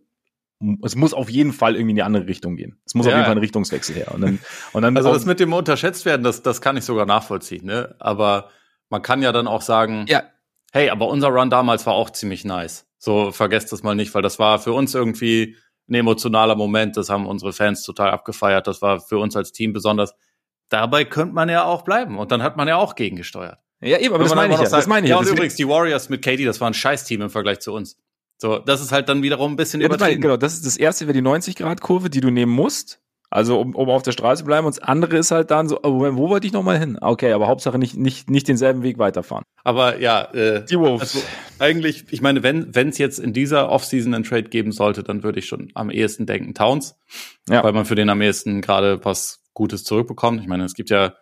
es 0.83 0.97
muss 0.97 1.15
auf 1.15 1.31
jeden 1.31 1.53
Fall 1.53 1.77
irgendwie 1.77 1.91
in 1.91 1.97
die 1.97 2.03
andere 2.03 2.27
Richtung 2.27 2.57
gehen. 2.57 2.81
Es 2.85 2.95
muss 2.95 3.07
ja. 3.07 3.13
auf 3.13 3.17
jeden 3.17 3.27
Fall 3.27 3.37
ein 3.37 3.41
Richtungswechsel 3.41 3.95
her. 3.95 4.13
Und 4.13 4.21
dann, 4.21 4.39
und 4.73 4.83
dann 4.83 4.97
also 4.97 5.13
das 5.13 5.25
mit 5.25 5.39
dem 5.39 5.53
unterschätzt 5.53 6.05
werden, 6.05 6.23
das, 6.23 6.43
das 6.43 6.61
kann 6.61 6.77
ich 6.77 6.85
sogar 6.85 7.07
nachvollziehen. 7.07 7.65
Ne? 7.65 7.95
Aber 8.01 8.51
man 8.89 9.03
kann 9.03 9.23
ja 9.23 9.33
dann 9.33 9.47
auch 9.47 9.63
sagen, 9.63 10.07
ja. 10.09 10.25
hey, 10.73 10.91
aber 10.91 11.09
unser 11.09 11.29
Run 11.29 11.51
damals 11.51 11.87
war 11.87 11.95
auch 11.95 12.11
ziemlich 12.11 12.45
nice. 12.45 12.87
So 12.99 13.31
vergesst 13.31 13.71
das 13.73 13.83
mal 13.83 13.95
nicht, 13.95 14.15
weil 14.15 14.23
das 14.23 14.39
war 14.39 14.59
für 14.59 14.73
uns 14.73 14.95
irgendwie 14.95 15.57
ein 15.89 15.95
emotionaler 15.95 16.57
Moment. 16.57 16.97
Das 16.97 17.11
haben 17.11 17.27
unsere 17.27 17.53
Fans 17.53 17.83
total 17.83 18.11
abgefeiert. 18.11 18.67
Das 18.67 18.83
war 18.83 18.99
für 19.01 19.19
uns 19.19 19.37
als 19.37 19.53
Team 19.53 19.73
besonders 19.73 20.15
dabei 20.69 21.05
könnte 21.05 21.35
man 21.35 21.49
ja 21.49 21.65
auch 21.65 21.83
bleiben. 21.83 22.19
Und 22.19 22.33
dann 22.33 22.43
hat 22.43 22.57
man 22.57 22.69
ja 22.69 22.77
auch 22.77 22.95
gegengesteuert. 22.95 23.59
Ja, 23.81 23.99
eben, 23.99 24.15
aber 24.15 24.25
das 24.25 24.35
meine, 24.35 24.55
ich 24.55 24.61
ja, 24.61 24.67
sagt, 24.67 24.81
das 24.81 24.87
meine 24.87 25.07
ich 25.07 25.11
ja. 25.11 25.19
und 25.19 25.29
übrigens, 25.29 25.55
die 25.55 25.69
Warriors 25.69 26.09
mit 26.09 26.23
KD, 26.23 26.45
das 26.45 26.61
war 26.61 26.71
ein 26.71 26.75
Scheiß-Team 26.75 27.21
im 27.21 27.31
Vergleich 27.31 27.61
zu 27.61 27.73
uns. 27.73 27.99
So, 28.39 28.59
das 28.59 28.81
ist 28.81 28.93
halt 28.93 29.09
dann 29.09 29.23
wiederum 29.23 29.53
ein 29.53 29.57
bisschen 29.57 29.81
ja, 29.81 29.87
übertrieben. 29.87 30.21
genau, 30.21 30.37
das 30.37 30.55
ist 30.55 30.67
das 30.67 30.77
erste 30.77 31.07
wäre 31.07 31.15
die 31.15 31.27
90-Grad-Kurve, 31.27 32.11
die 32.11 32.21
du 32.21 32.31
nehmen 32.31 32.53
musst. 32.53 33.01
Also 33.29 33.61
um, 33.61 33.75
um 33.75 33.91
auf 33.91 34.03
der 34.03 34.13
Straße 34.13 34.43
zu 34.43 34.47
bleiben. 34.47 34.67
Und 34.67 34.77
das 34.77 34.83
andere 34.83 35.17
ist 35.17 35.33
halt 35.33 35.51
dann 35.51 35.69
so, 35.69 35.81
oh, 35.83 36.01
wo 36.17 36.31
wollte 36.31 36.47
ich 36.47 36.53
nochmal 36.53 36.79
hin? 36.79 36.97
Okay, 37.01 37.33
aber 37.33 37.49
Hauptsache 37.49 37.79
nicht, 37.79 37.97
nicht, 37.97 38.31
nicht 38.31 38.47
denselben 38.47 38.83
Weg 38.83 38.99
weiterfahren. 38.99 39.43
Aber 39.65 39.99
ja, 39.99 40.33
äh, 40.33 40.65
die 40.65 40.79
Wolves. 40.79 41.17
Also 41.17 41.27
eigentlich, 41.59 42.05
ich 42.11 42.23
meine, 42.23 42.43
wenn 42.45 42.89
es 42.89 42.99
jetzt 42.99 43.19
in 43.19 43.33
dieser 43.33 43.71
Offseason 43.71 44.15
einen 44.15 44.25
Trade 44.25 44.45
geben 44.45 44.71
sollte, 44.71 45.03
dann 45.03 45.25
würde 45.25 45.41
ich 45.41 45.47
schon 45.47 45.71
am 45.75 45.91
ehesten 45.91 46.27
denken 46.27 46.55
Towns. 46.55 46.97
Ja. 47.49 47.65
Weil 47.65 47.73
man 47.73 47.85
für 47.85 47.97
den 47.97 48.09
am 48.11 48.23
ehesten 48.23 48.61
gerade 48.61 49.05
was 49.05 49.43
Gutes 49.57 49.83
zurückbekommt. 49.85 50.41
Ich 50.41 50.47
meine, 50.47 50.65
es 50.65 50.75
gibt 50.75 50.91
ja, 50.91 51.15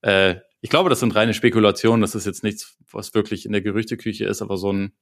äh, 0.00 0.36
ich 0.62 0.70
glaube, 0.70 0.90
das 0.90 1.00
sind 1.00 1.14
reine 1.14 1.34
Spekulationen. 1.34 2.00
Das 2.00 2.14
ist 2.14 2.26
jetzt 2.26 2.42
nichts, 2.42 2.76
was 2.90 3.14
wirklich 3.14 3.44
in 3.46 3.52
der 3.52 3.60
Gerüchteküche 3.60 4.24
ist, 4.24 4.42
aber 4.42 4.56
so 4.56 4.72
ein 4.72 4.92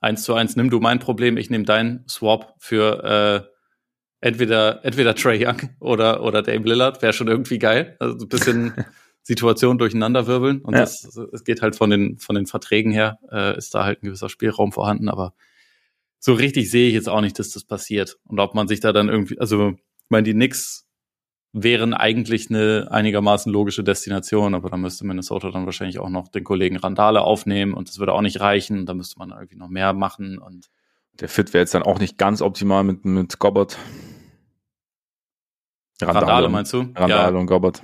eins 0.00 0.24
zu 0.24 0.34
eins, 0.34 0.56
nimm 0.56 0.68
du 0.68 0.80
mein 0.80 0.98
Problem, 0.98 1.36
ich 1.36 1.48
nehme 1.48 1.64
dein 1.64 2.04
Swap 2.08 2.54
für 2.58 3.04
äh, 3.04 3.56
entweder 4.20 4.84
entweder 4.84 5.14
Trey 5.14 5.44
Young 5.46 5.70
oder 5.80 6.22
oder 6.22 6.42
Dame 6.42 6.66
Lillard 6.66 7.02
wäre 7.02 7.12
schon 7.12 7.28
irgendwie 7.28 7.58
geil. 7.58 7.96
Also 8.00 8.26
ein 8.26 8.28
bisschen 8.28 8.74
Situation 9.22 9.78
durcheinanderwirbeln 9.78 10.62
und 10.62 10.74
ja. 10.74 10.80
das 10.80 11.04
es 11.32 11.44
geht 11.44 11.62
halt 11.62 11.76
von 11.76 11.90
den 11.90 12.18
von 12.18 12.34
den 12.34 12.46
Verträgen 12.46 12.90
her 12.90 13.18
äh, 13.30 13.56
ist 13.56 13.74
da 13.74 13.84
halt 13.84 14.02
ein 14.02 14.06
gewisser 14.06 14.28
Spielraum 14.28 14.72
vorhanden, 14.72 15.08
aber 15.08 15.34
so 16.18 16.34
richtig 16.34 16.68
sehe 16.70 16.88
ich 16.88 16.94
jetzt 16.94 17.08
auch 17.08 17.20
nicht, 17.20 17.38
dass 17.38 17.50
das 17.50 17.64
passiert 17.64 18.18
und 18.24 18.40
ob 18.40 18.54
man 18.54 18.66
sich 18.66 18.80
da 18.80 18.92
dann 18.92 19.08
irgendwie, 19.08 19.38
also 19.38 19.70
ich 19.70 20.10
meine 20.10 20.24
die 20.24 20.32
Knicks 20.32 20.87
wären 21.52 21.94
eigentlich 21.94 22.50
eine 22.50 22.88
einigermaßen 22.90 23.50
logische 23.50 23.82
Destination, 23.82 24.54
aber 24.54 24.70
da 24.70 24.76
müsste 24.76 25.06
Minnesota 25.06 25.50
dann 25.50 25.64
wahrscheinlich 25.64 25.98
auch 25.98 26.10
noch 26.10 26.28
den 26.28 26.44
Kollegen 26.44 26.76
Randale 26.76 27.22
aufnehmen 27.22 27.74
und 27.74 27.88
das 27.88 27.98
würde 27.98 28.12
auch 28.12 28.20
nicht 28.20 28.40
reichen. 28.40 28.86
Da 28.86 28.94
müsste 28.94 29.18
man 29.18 29.30
irgendwie 29.30 29.56
noch 29.56 29.68
mehr 29.68 29.92
machen 29.92 30.38
und 30.38 30.66
der 31.20 31.28
Fit 31.28 31.52
wäre 31.52 31.62
jetzt 31.62 31.74
dann 31.74 31.82
auch 31.82 31.98
nicht 31.98 32.18
ganz 32.18 32.42
optimal 32.42 32.84
mit, 32.84 33.04
mit 33.04 33.38
Gobbert. 33.38 33.76
Randale, 36.00 36.26
Randale 36.26 36.48
meinst 36.48 36.72
du? 36.72 36.78
Randale 36.94 37.34
ja, 37.34 37.40
und 37.40 37.46
Gobbert. 37.46 37.82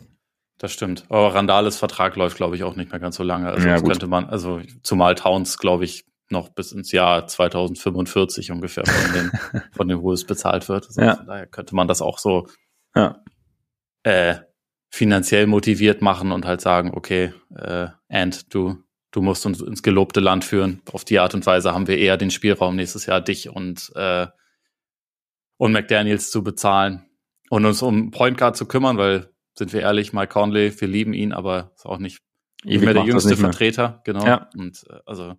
Das 0.59 0.73
stimmt. 0.73 1.05
Aber 1.09 1.35
Randales 1.35 1.77
Vertrag 1.77 2.15
läuft, 2.15 2.37
glaube 2.37 2.55
ich, 2.55 2.63
auch 2.63 2.77
nicht 2.77 2.93
mehr 2.93 3.01
ganz 3.01 3.17
so 3.17 3.25
lange. 3.25 3.49
Also 3.49 3.67
ja, 3.67 3.81
könnte 3.81 4.07
man, 4.07 4.27
also 4.27 4.61
zumal 4.85 5.17
Towns, 5.17 5.59
glaube 5.59 5.85
ich, 5.85 6.05
noch 6.31 6.49
bis 6.51 6.71
ins 6.71 6.93
Jahr 6.93 7.27
2045 7.27 8.53
ungefähr 8.53 8.85
von 8.87 9.13
den, 9.15 9.31
von 9.73 9.89
den 9.89 10.01
Wolves 10.01 10.25
bezahlt 10.25 10.69
wird. 10.69 10.87
Also 10.87 11.01
ja. 11.01 11.17
Von 11.17 11.27
daher 11.27 11.47
könnte 11.47 11.75
man 11.75 11.89
das 11.89 12.03
auch 12.03 12.19
so 12.19 12.47
ja 12.95 13.17
äh, 14.05 14.37
finanziell 14.91 15.47
motiviert 15.47 16.03
machen 16.03 16.31
und 16.31 16.47
halt 16.47 16.61
sagen, 16.61 16.93
okay, 16.95 17.35
äh, 17.57 17.89
and 18.09 18.55
du, 18.55 18.77
du 19.11 19.23
musst 19.23 19.45
uns 19.45 19.61
ins 19.61 19.83
gelobte 19.83 20.21
Land 20.21 20.45
führen. 20.45 20.83
Auf 20.93 21.05
die 21.05 21.19
Art 21.19 21.35
und 21.35 21.45
Weise 21.47 21.75
haben 21.75 21.89
wir 21.89 21.99
eher 21.99 22.17
den 22.17 22.31
Spielraum 22.31 22.77
nächstes 22.77 23.07
Jahr 23.07 23.21
dich 23.21 23.49
und 23.49 23.91
äh, 23.97 24.29
und 25.57 25.73
McDaniels 25.73 26.31
zu 26.31 26.43
bezahlen 26.43 27.07
und 27.49 27.65
uns 27.65 27.81
um 27.83 28.11
Point 28.11 28.39
Guard 28.39 28.57
zu 28.57 28.67
kümmern, 28.67 28.99
weil 28.99 29.31
sind 29.57 29.73
wir 29.73 29.81
ehrlich, 29.83 30.13
Mike 30.13 30.33
Conley, 30.33 30.81
wir 30.81 30.89
lieben 30.89 31.13
ihn, 31.13 31.33
aber 31.33 31.73
ist 31.77 31.87
auch 31.87 31.99
nicht, 31.99 32.23
nicht 32.65 32.83
mehr 32.83 32.95
der 32.95 33.05
jüngste 33.05 33.37
Vertreter, 33.37 34.01
genau. 34.05 34.27
Ja. 34.27 34.51
Und 34.57 34.85
äh, 34.91 34.99
also 35.07 35.35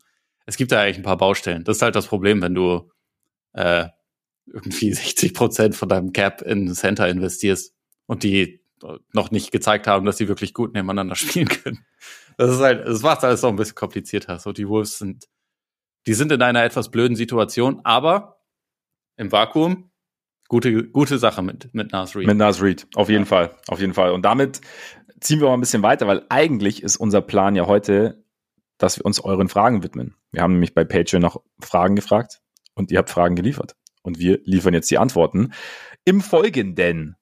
es 0.45 0.57
gibt 0.57 0.71
da 0.71 0.81
eigentlich 0.81 0.97
ein 0.97 1.03
paar 1.03 1.17
Baustellen. 1.17 1.63
Das 1.63 1.77
ist 1.77 1.81
halt 1.81 1.95
das 1.95 2.07
Problem, 2.07 2.41
wenn 2.41 2.55
du 2.55 2.89
äh, 3.53 3.87
irgendwie 4.45 4.93
60 4.93 5.33
Prozent 5.33 5.75
von 5.75 5.89
deinem 5.89 6.13
Cap 6.13 6.41
in 6.41 6.73
Center 6.73 7.09
investierst, 7.09 7.74
und 8.07 8.23
die 8.23 8.61
noch 9.13 9.31
nicht 9.31 9.51
gezeigt 9.51 9.87
haben, 9.87 10.05
dass 10.05 10.17
sie 10.17 10.27
wirklich 10.27 10.53
gut 10.53 10.73
nebeneinander 10.73 11.15
spielen 11.15 11.47
können. 11.47 11.85
Das 12.37 12.51
ist 12.51 12.59
halt, 12.59 12.85
das 12.85 13.01
macht 13.01 13.23
alles 13.23 13.41
so 13.41 13.47
ein 13.47 13.55
bisschen 13.55 13.75
komplizierter. 13.75 14.39
So, 14.39 14.51
die 14.51 14.67
Wolves 14.67 14.97
sind, 14.97 15.27
die 16.07 16.13
sind 16.13 16.31
in 16.31 16.41
einer 16.41 16.63
etwas 16.63 16.91
blöden 16.91 17.15
Situation, 17.15 17.81
aber 17.83 18.41
im 19.17 19.31
Vakuum 19.31 19.91
gute, 20.47 20.87
gute 20.89 21.17
Sache 21.17 21.41
mit, 21.41 21.73
mit 21.73 21.91
Nas 21.91 22.15
Reed. 22.15 22.27
Mit 22.27 22.37
Nas 22.37 22.61
Reed, 22.61 22.87
auf 22.95 23.09
jeden 23.09 23.23
ja. 23.23 23.27
Fall, 23.29 23.55
auf 23.67 23.79
jeden 23.79 23.93
Fall. 23.93 24.11
Und 24.11 24.23
damit 24.23 24.61
ziehen 25.19 25.39
wir 25.39 25.47
mal 25.47 25.53
ein 25.53 25.61
bisschen 25.61 25.83
weiter, 25.83 26.07
weil 26.07 26.25
eigentlich 26.29 26.83
ist 26.83 26.97
unser 26.97 27.21
Plan 27.21 27.55
ja 27.55 27.67
heute, 27.67 28.23
dass 28.77 28.97
wir 28.97 29.05
uns 29.05 29.19
euren 29.21 29.47
Fragen 29.47 29.83
widmen. 29.83 30.15
Wir 30.31 30.41
haben 30.41 30.53
nämlich 30.53 30.73
bei 30.73 30.83
Patreon 30.83 31.21
noch 31.21 31.41
Fragen 31.59 31.95
gefragt 31.95 32.41
und 32.73 32.91
ihr 32.91 32.97
habt 32.99 33.09
Fragen 33.09 33.35
geliefert. 33.35 33.75
Und 34.01 34.19
wir 34.19 34.39
liefern 34.43 34.73
jetzt 34.73 34.91
die 34.91 34.97
Antworten. 34.97 35.53
Im 36.03 36.21
Folgenden 36.21 37.15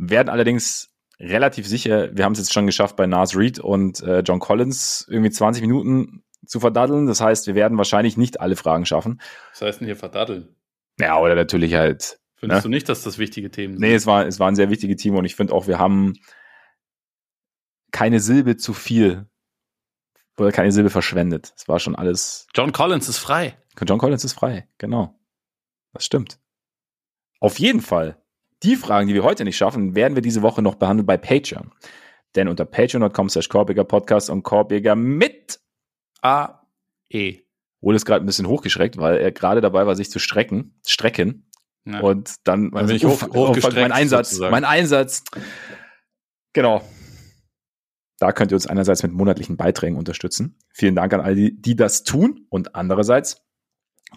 werden 0.00 0.28
allerdings 0.28 0.88
relativ 1.18 1.68
sicher, 1.68 2.16
wir 2.16 2.24
haben 2.24 2.32
es 2.32 2.38
jetzt 2.38 2.52
schon 2.52 2.66
geschafft 2.66 2.96
bei 2.96 3.06
Nas 3.06 3.36
Reed 3.36 3.58
und 3.58 4.02
äh, 4.02 4.20
John 4.20 4.40
Collins 4.40 5.06
irgendwie 5.08 5.30
20 5.30 5.60
Minuten 5.60 6.24
zu 6.46 6.60
verdaddeln. 6.60 7.06
Das 7.06 7.20
heißt, 7.20 7.46
wir 7.46 7.54
werden 7.54 7.76
wahrscheinlich 7.76 8.16
nicht 8.16 8.40
alle 8.40 8.56
Fragen 8.56 8.86
schaffen. 8.86 9.20
Was 9.50 9.60
heißt 9.60 9.80
denn 9.80 9.86
hier 9.86 9.96
verdaddeln? 9.96 10.56
Ja, 10.98 11.18
oder 11.18 11.34
natürlich 11.34 11.74
halt. 11.74 12.18
Findest 12.36 12.60
ne? 12.60 12.62
du 12.62 12.68
nicht, 12.70 12.88
dass 12.88 13.02
das 13.02 13.18
wichtige 13.18 13.50
Themen 13.50 13.74
sind? 13.74 13.82
Nee, 13.82 13.94
es 13.94 14.06
war, 14.06 14.26
es 14.26 14.40
war 14.40 14.48
ein 14.48 14.56
sehr 14.56 14.70
wichtige 14.70 14.96
Team 14.96 15.14
und 15.16 15.26
ich 15.26 15.36
finde 15.36 15.52
auch, 15.52 15.66
wir 15.66 15.78
haben 15.78 16.14
keine 17.92 18.20
Silbe 18.20 18.56
zu 18.56 18.72
viel 18.72 19.26
oder 20.38 20.52
keine 20.52 20.72
Silbe 20.72 20.88
verschwendet. 20.88 21.52
Es 21.54 21.68
war 21.68 21.78
schon 21.78 21.94
alles. 21.94 22.46
John 22.54 22.72
Collins 22.72 23.08
ist 23.08 23.18
frei. 23.18 23.58
John 23.86 23.98
Collins 23.98 24.24
ist 24.24 24.32
frei, 24.32 24.66
genau. 24.78 25.14
Das 25.92 26.06
stimmt. 26.06 26.38
Auf 27.40 27.58
jeden 27.58 27.82
Fall 27.82 28.20
die 28.62 28.76
Fragen, 28.76 29.08
die 29.08 29.14
wir 29.14 29.24
heute 29.24 29.44
nicht 29.44 29.56
schaffen, 29.56 29.94
werden 29.94 30.14
wir 30.14 30.22
diese 30.22 30.42
Woche 30.42 30.62
noch 30.62 30.74
behandeln 30.74 31.06
bei 31.06 31.16
Patreon. 31.16 31.72
Denn 32.36 32.48
unter 32.48 32.64
patreon.com 32.64 33.28
slash 33.28 33.48
Podcast 33.48 34.30
und 34.30 34.42
Korbiger 34.42 34.94
mit 34.94 35.60
A-E. 36.22 37.40
Wohl 37.80 37.94
ist 37.94 38.04
gerade 38.04 38.24
ein 38.24 38.26
bisschen 38.26 38.46
hochgeschreckt, 38.46 38.98
weil 38.98 39.18
er 39.18 39.32
gerade 39.32 39.60
dabei 39.60 39.86
war, 39.86 39.96
sich 39.96 40.10
zu 40.10 40.18
strecken, 40.18 40.78
strecken. 40.86 41.50
Ja. 41.86 42.00
Und 42.00 42.34
dann, 42.44 42.72
also, 42.74 42.92
ich 42.92 43.04
hoch, 43.04 43.22
hoch 43.34 43.56
mein 43.74 43.90
Einsatz, 43.90 44.30
sozusagen. 44.30 44.52
mein 44.52 44.64
Einsatz. 44.64 45.24
Genau. 46.52 46.82
Da 48.18 48.32
könnt 48.32 48.52
ihr 48.52 48.56
uns 48.56 48.66
einerseits 48.66 49.02
mit 49.02 49.12
monatlichen 49.12 49.56
Beiträgen 49.56 49.96
unterstützen. 49.96 50.58
Vielen 50.74 50.94
Dank 50.94 51.14
an 51.14 51.22
all 51.22 51.34
die, 51.34 51.58
die 51.58 51.74
das 51.74 52.04
tun. 52.04 52.46
Und 52.50 52.74
andererseits 52.74 53.46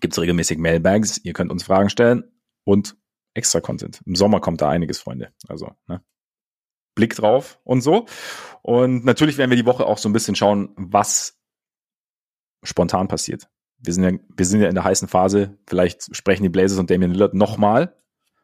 gibt 0.02 0.14
es 0.14 0.20
regelmäßig 0.20 0.58
Mailbags. 0.58 1.20
Ihr 1.24 1.32
könnt 1.32 1.52
uns 1.52 1.64
Fragen 1.64 1.90
stellen 1.90 2.26
und 2.66 2.98
extra 3.34 3.62
Content. 3.62 4.02
Im 4.06 4.16
Sommer 4.16 4.40
kommt 4.40 4.62
da 4.62 4.70
einiges, 4.70 5.00
Freunde. 5.00 5.34
Also, 5.48 5.72
ne? 5.88 6.02
Blick 6.96 7.16
drauf 7.16 7.60
und 7.64 7.82
so. 7.82 8.06
Und 8.62 9.04
natürlich 9.04 9.38
werden 9.38 9.50
wir 9.50 9.58
die 9.58 9.66
Woche 9.66 9.86
auch 9.86 9.98
so 9.98 10.08
ein 10.08 10.14
bisschen 10.14 10.36
schauen, 10.36 10.74
was 10.76 11.40
spontan 12.64 13.08
passiert. 13.08 13.50
Wir 13.78 13.94
sind 13.94 14.04
ja, 14.04 14.12
wir 14.36 14.46
sind 14.46 14.62
ja 14.62 14.70
in 14.70 14.76
der 14.76 14.84
heißen 14.84 15.08
Phase. 15.08 15.58
Vielleicht 15.68 16.16
sprechen 16.16 16.44
die 16.44 16.50
Blazers 16.50 16.80
und 16.80 16.90
Damian 16.90 17.12
Lillard 17.12 17.34
nochmal. 17.34 17.96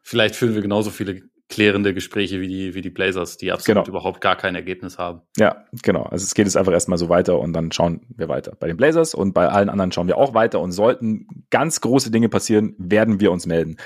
Vielleicht 0.01 0.35
führen 0.35 0.55
wir 0.55 0.61
genauso 0.61 0.89
viele 0.89 1.21
klärende 1.49 1.95
Gespräche 1.95 2.39
wie 2.41 2.47
die, 2.47 2.75
wie 2.75 2.81
die 2.81 2.91
Blazers, 2.91 3.37
die 3.37 3.51
absolut 3.51 3.85
genau. 3.85 3.97
überhaupt 3.97 4.21
gar 4.21 4.35
kein 4.35 4.53
Ergebnis 4.53 4.99
haben. 4.99 5.21
Ja, 5.37 5.65
genau. 5.81 6.03
Also 6.03 6.23
es 6.23 6.35
geht 6.35 6.45
jetzt 6.45 6.55
einfach 6.55 6.71
erstmal 6.71 6.99
so 6.99 7.09
weiter 7.09 7.39
und 7.39 7.53
dann 7.53 7.71
schauen 7.71 8.01
wir 8.09 8.29
weiter. 8.29 8.55
Bei 8.59 8.67
den 8.67 8.77
Blazers 8.77 9.15
und 9.15 9.33
bei 9.33 9.49
allen 9.49 9.69
anderen 9.69 9.91
schauen 9.91 10.07
wir 10.07 10.17
auch 10.17 10.35
weiter 10.35 10.59
und 10.59 10.71
sollten 10.71 11.45
ganz 11.49 11.81
große 11.81 12.11
Dinge 12.11 12.29
passieren, 12.29 12.75
werden 12.77 13.19
wir 13.19 13.31
uns 13.31 13.47
melden. 13.47 13.77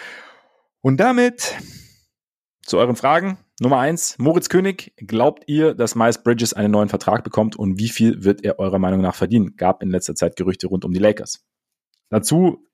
Und 0.85 0.97
damit 0.97 1.55
zu 2.65 2.77
euren 2.77 2.97
Fragen. 2.97 3.37
Nummer 3.61 3.79
eins, 3.79 4.17
Moritz 4.19 4.49
König, 4.49 4.93
glaubt 4.97 5.45
ihr, 5.47 5.73
dass 5.73 5.95
Miles 5.95 6.21
Bridges 6.21 6.53
einen 6.53 6.71
neuen 6.71 6.89
Vertrag 6.89 7.23
bekommt 7.23 7.55
und 7.55 7.79
wie 7.79 7.87
viel 7.87 8.25
wird 8.25 8.43
er 8.43 8.59
eurer 8.59 8.79
Meinung 8.79 8.99
nach 8.99 9.15
verdienen? 9.15 9.55
Gab 9.55 9.81
in 9.81 9.91
letzter 9.91 10.13
Zeit 10.13 10.35
Gerüchte 10.35 10.67
rund 10.67 10.83
um 10.83 10.91
die 10.91 10.99
Lakers. 10.99 11.45
Dazu, 12.09 12.67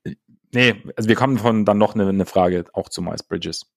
nee, 0.51 0.83
also 0.95 1.07
wir 1.07 1.15
kommen 1.15 1.37
von 1.37 1.65
dann 1.65 1.77
noch 1.77 1.93
eine, 1.93 2.09
eine 2.09 2.25
Frage 2.25 2.65
auch 2.73 2.89
zu 2.89 3.03
Miles 3.03 3.21
Bridges. 3.21 3.71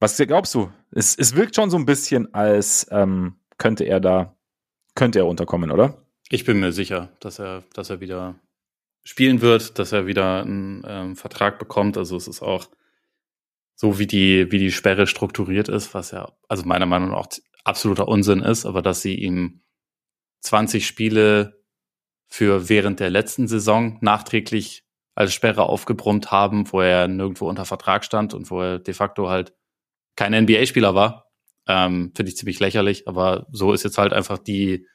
Was 0.00 0.18
glaubst 0.18 0.54
du? 0.54 0.70
Es, 0.90 1.16
es 1.16 1.34
wirkt 1.34 1.56
schon 1.56 1.70
so 1.70 1.78
ein 1.78 1.86
bisschen, 1.86 2.34
als 2.34 2.86
ähm, 2.90 3.36
könnte 3.56 3.84
er 3.84 4.00
da, 4.00 4.36
könnte 4.94 5.20
er 5.20 5.26
unterkommen, 5.26 5.70
oder? 5.70 5.96
Ich 6.28 6.44
bin 6.44 6.60
mir 6.60 6.72
sicher, 6.72 7.08
dass 7.20 7.38
er, 7.38 7.64
dass 7.72 7.88
er 7.88 8.00
wieder 8.00 8.34
spielen 9.04 9.40
wird, 9.40 9.78
dass 9.78 9.92
er 9.92 10.06
wieder 10.06 10.42
einen 10.42 10.82
ähm, 10.86 11.16
Vertrag 11.16 11.58
bekommt. 11.58 11.96
Also 11.96 12.16
es 12.16 12.26
ist 12.26 12.42
auch 12.42 12.68
so, 13.74 13.98
wie 13.98 14.06
die, 14.06 14.50
wie 14.50 14.58
die 14.58 14.72
Sperre 14.72 15.06
strukturiert 15.06 15.68
ist, 15.68 15.94
was 15.94 16.10
ja, 16.10 16.32
also 16.48 16.64
meiner 16.64 16.86
Meinung 16.86 17.10
nach 17.10 17.18
auch 17.18 17.28
absoluter 17.64 18.08
Unsinn 18.08 18.40
ist, 18.40 18.66
aber 18.66 18.82
dass 18.82 19.02
sie 19.02 19.14
ihm 19.14 19.62
20 20.40 20.86
Spiele 20.86 21.62
für 22.26 22.68
während 22.68 23.00
der 23.00 23.10
letzten 23.10 23.48
Saison 23.48 23.98
nachträglich 24.00 24.84
als 25.14 25.32
Sperre 25.32 25.64
aufgebrummt 25.64 26.30
haben, 26.30 26.70
wo 26.72 26.80
er 26.80 27.08
nirgendwo 27.08 27.48
unter 27.48 27.64
Vertrag 27.64 28.04
stand 28.04 28.34
und 28.34 28.50
wo 28.50 28.60
er 28.60 28.78
de 28.78 28.94
facto 28.94 29.28
halt 29.28 29.54
kein 30.16 30.32
NBA-Spieler 30.32 30.94
war, 30.94 31.30
ähm, 31.66 32.12
finde 32.14 32.30
ich 32.30 32.36
ziemlich 32.36 32.60
lächerlich. 32.60 33.08
Aber 33.08 33.46
so 33.52 33.72
ist 33.72 33.84
jetzt 33.84 33.98
halt 33.98 34.12
einfach 34.12 34.38
die, 34.38 34.86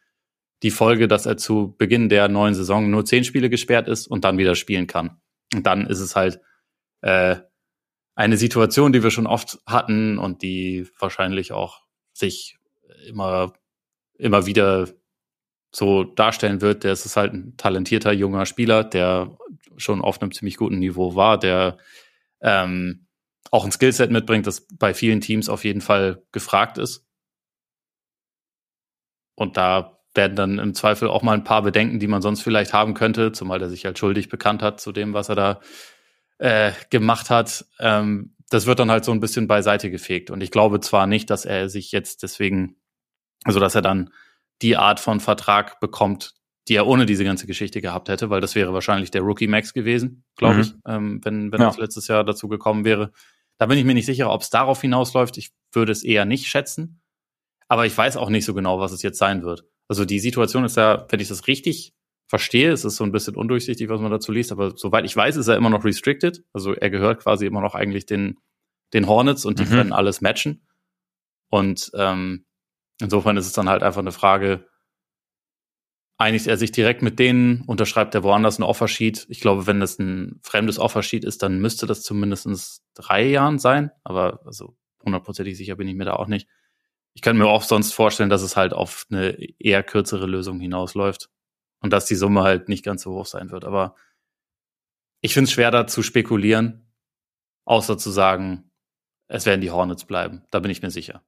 die 0.63 0.71
Folge, 0.71 1.07
dass 1.07 1.25
er 1.25 1.37
zu 1.37 1.75
Beginn 1.77 2.09
der 2.09 2.27
neuen 2.27 2.53
Saison 2.53 2.89
nur 2.89 3.05
zehn 3.05 3.23
Spiele 3.23 3.49
gesperrt 3.49 3.87
ist 3.87 4.07
und 4.07 4.23
dann 4.23 4.37
wieder 4.37 4.55
spielen 4.55 4.87
kann. 4.87 5.21
Und 5.53 5.65
dann 5.65 5.87
ist 5.87 5.99
es 5.99 6.15
halt 6.15 6.41
äh, 7.01 7.37
eine 8.15 8.37
Situation, 8.37 8.91
die 8.91 9.03
wir 9.03 9.11
schon 9.11 9.27
oft 9.27 9.59
hatten 9.65 10.17
und 10.17 10.41
die 10.41 10.87
wahrscheinlich 10.99 11.53
auch 11.53 11.83
sich 12.13 12.57
immer, 13.07 13.53
immer 14.17 14.45
wieder 14.45 14.89
so 15.73 16.03
darstellen 16.03 16.61
wird. 16.61 16.83
Der 16.83 16.93
ist 16.93 17.15
halt 17.15 17.33
ein 17.33 17.55
talentierter 17.55 18.11
junger 18.11 18.45
Spieler, 18.45 18.83
der 18.83 19.37
schon 19.77 20.01
auf 20.01 20.21
einem 20.21 20.33
ziemlich 20.33 20.57
guten 20.57 20.79
Niveau 20.79 21.15
war, 21.15 21.39
der 21.39 21.77
ähm, 22.41 23.07
auch 23.51 23.65
ein 23.65 23.71
Skillset 23.71 24.11
mitbringt, 24.11 24.45
das 24.47 24.67
bei 24.67 24.93
vielen 24.93 25.21
Teams 25.21 25.49
auf 25.49 25.63
jeden 25.63 25.81
Fall 25.81 26.23
gefragt 26.31 26.77
ist. 26.77 27.07
Und 29.35 29.57
da 29.57 29.98
werden 30.19 30.35
dann 30.35 30.59
im 30.59 30.73
Zweifel 30.73 31.07
auch 31.07 31.21
mal 31.21 31.31
ein 31.31 31.45
paar 31.45 31.61
Bedenken, 31.61 31.99
die 31.99 32.07
man 32.07 32.21
sonst 32.21 32.41
vielleicht 32.41 32.73
haben 32.73 32.93
könnte, 32.93 33.31
zumal 33.31 33.57
der 33.57 33.69
sich 33.69 33.85
halt 33.85 33.97
schuldig 33.97 34.27
bekannt 34.27 34.61
hat 34.61 34.81
zu 34.81 34.91
dem, 34.91 35.13
was 35.13 35.29
er 35.29 35.35
da 35.35 35.59
äh, 36.39 36.73
gemacht 36.89 37.29
hat. 37.29 37.65
Ähm, 37.79 38.35
das 38.49 38.65
wird 38.65 38.79
dann 38.79 38.91
halt 38.91 39.05
so 39.05 39.13
ein 39.13 39.21
bisschen 39.21 39.47
beiseite 39.47 39.89
gefegt. 39.89 40.29
Und 40.29 40.41
ich 40.41 40.51
glaube 40.51 40.81
zwar 40.81 41.07
nicht, 41.07 41.29
dass 41.29 41.45
er 41.45 41.69
sich 41.69 41.93
jetzt 41.93 42.21
deswegen, 42.21 42.75
also 43.45 43.61
dass 43.61 43.75
er 43.75 43.81
dann 43.81 44.09
die 44.61 44.75
Art 44.75 44.99
von 44.99 45.21
Vertrag 45.21 45.79
bekommt, 45.79 46.33
die 46.67 46.75
er 46.75 46.85
ohne 46.85 47.05
diese 47.05 47.23
ganze 47.23 47.47
Geschichte 47.47 47.79
gehabt 47.79 48.09
hätte, 48.09 48.29
weil 48.29 48.41
das 48.41 48.55
wäre 48.55 48.73
wahrscheinlich 48.73 49.11
der 49.11 49.21
Rookie 49.21 49.47
Max 49.47 49.73
gewesen, 49.73 50.25
glaube 50.35 50.55
mhm. 50.55 50.61
ich, 50.61 50.73
ähm, 50.85 51.21
wenn, 51.23 51.51
wenn 51.53 51.61
ja. 51.61 51.67
das 51.67 51.77
letztes 51.77 52.09
Jahr 52.09 52.25
dazu 52.25 52.49
gekommen 52.49 52.83
wäre. 52.83 53.13
Da 53.57 53.67
bin 53.67 53.77
ich 53.77 53.85
mir 53.85 53.93
nicht 53.93 54.05
sicher, 54.05 54.29
ob 54.31 54.41
es 54.41 54.49
darauf 54.49 54.81
hinausläuft. 54.81 55.37
Ich 55.37 55.51
würde 55.71 55.93
es 55.93 56.03
eher 56.03 56.25
nicht 56.25 56.47
schätzen. 56.47 57.01
Aber 57.69 57.85
ich 57.85 57.97
weiß 57.97 58.17
auch 58.17 58.29
nicht 58.29 58.45
so 58.45 58.53
genau, 58.53 58.79
was 58.79 58.91
es 58.91 59.03
jetzt 59.03 59.19
sein 59.19 59.43
wird. 59.43 59.63
Also 59.89 60.05
die 60.05 60.19
Situation 60.19 60.63
ist 60.63 60.77
ja, 60.77 61.05
wenn 61.09 61.19
ich 61.19 61.27
das 61.27 61.47
richtig 61.47 61.93
verstehe, 62.27 62.71
es 62.71 62.85
ist 62.85 62.95
so 62.95 63.03
ein 63.03 63.11
bisschen 63.11 63.35
undurchsichtig, 63.35 63.89
was 63.89 63.99
man 63.99 64.11
dazu 64.11 64.31
liest, 64.31 64.51
aber 64.51 64.77
soweit 64.77 65.03
ich 65.03 65.15
weiß, 65.15 65.35
ist 65.35 65.47
er 65.47 65.57
immer 65.57 65.71
noch 65.71 65.83
restricted. 65.83 66.43
Also 66.53 66.73
er 66.73 66.91
gehört 66.91 67.23
quasi 67.23 67.47
immer 67.47 67.59
noch 67.59 67.73
eigentlich 67.73 68.05
den, 68.05 68.37
den 68.93 69.07
Hornets 69.07 69.45
und 69.45 69.57
die 69.59 69.65
mhm. 69.65 69.69
können 69.69 69.93
alles 69.93 70.21
matchen. 70.21 70.65
Und 71.49 71.91
ähm, 71.95 72.45
insofern 73.01 73.35
ist 73.35 73.47
es 73.47 73.53
dann 73.53 73.67
halt 73.67 73.81
einfach 73.81 74.01
eine 74.01 74.11
Frage, 74.11 74.67
einigt 76.19 76.45
er 76.45 76.57
sich 76.57 76.71
direkt 76.71 77.01
mit 77.01 77.17
denen, 77.17 77.61
unterschreibt 77.61 78.13
er 78.13 78.23
woanders 78.23 78.59
ein 78.59 78.63
Offersheet. 78.63 79.25
Ich 79.29 79.39
glaube, 79.39 79.65
wenn 79.65 79.79
das 79.79 79.97
ein 79.97 80.39
fremdes 80.43 80.77
Offersheet 80.77 81.25
ist, 81.25 81.41
dann 81.41 81.59
müsste 81.59 81.87
das 81.87 82.03
zumindest 82.03 82.83
drei 82.93 83.25
Jahren 83.25 83.57
sein. 83.57 83.89
Aber 84.03 84.41
also 84.45 84.77
hundertprozentig 85.03 85.57
sicher 85.57 85.77
bin 85.77 85.87
ich 85.87 85.95
mir 85.95 86.05
da 86.05 86.13
auch 86.13 86.27
nicht. 86.27 86.47
Ich 87.19 87.21
könnte 87.21 87.43
mir 87.43 87.49
auch 87.49 87.63
sonst 87.63 87.93
vorstellen, 87.93 88.29
dass 88.29 88.43
es 88.43 88.55
halt 88.55 88.71
auf 88.71 89.05
eine 89.11 89.31
eher 89.59 89.83
kürzere 89.83 90.25
Lösung 90.25 90.61
hinausläuft 90.61 91.29
und 91.81 91.91
dass 91.91 92.05
die 92.05 92.15
Summe 92.15 92.43
halt 92.43 92.69
nicht 92.69 92.85
ganz 92.85 93.01
so 93.01 93.11
hoch 93.11 93.25
sein 93.25 93.51
wird. 93.51 93.65
Aber 93.65 93.95
ich 95.19 95.33
finde 95.33 95.49
es 95.49 95.51
schwer, 95.51 95.69
da 95.69 95.85
zu 95.85 96.01
spekulieren, 96.01 96.89
außer 97.65 97.97
zu 97.97 98.09
sagen, 98.09 98.71
es 99.27 99.45
werden 99.45 99.59
die 99.59 99.69
Hornets 99.69 100.05
bleiben. 100.05 100.43
Da 100.49 100.61
bin 100.61 100.71
ich 100.71 100.81
mir 100.81 100.91
sicher. 100.91 101.21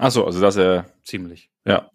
Achso, 0.00 0.24
also 0.24 0.40
dass 0.40 0.56
er. 0.56 0.90
Ziemlich. 1.04 1.52
Ja, 1.64 1.88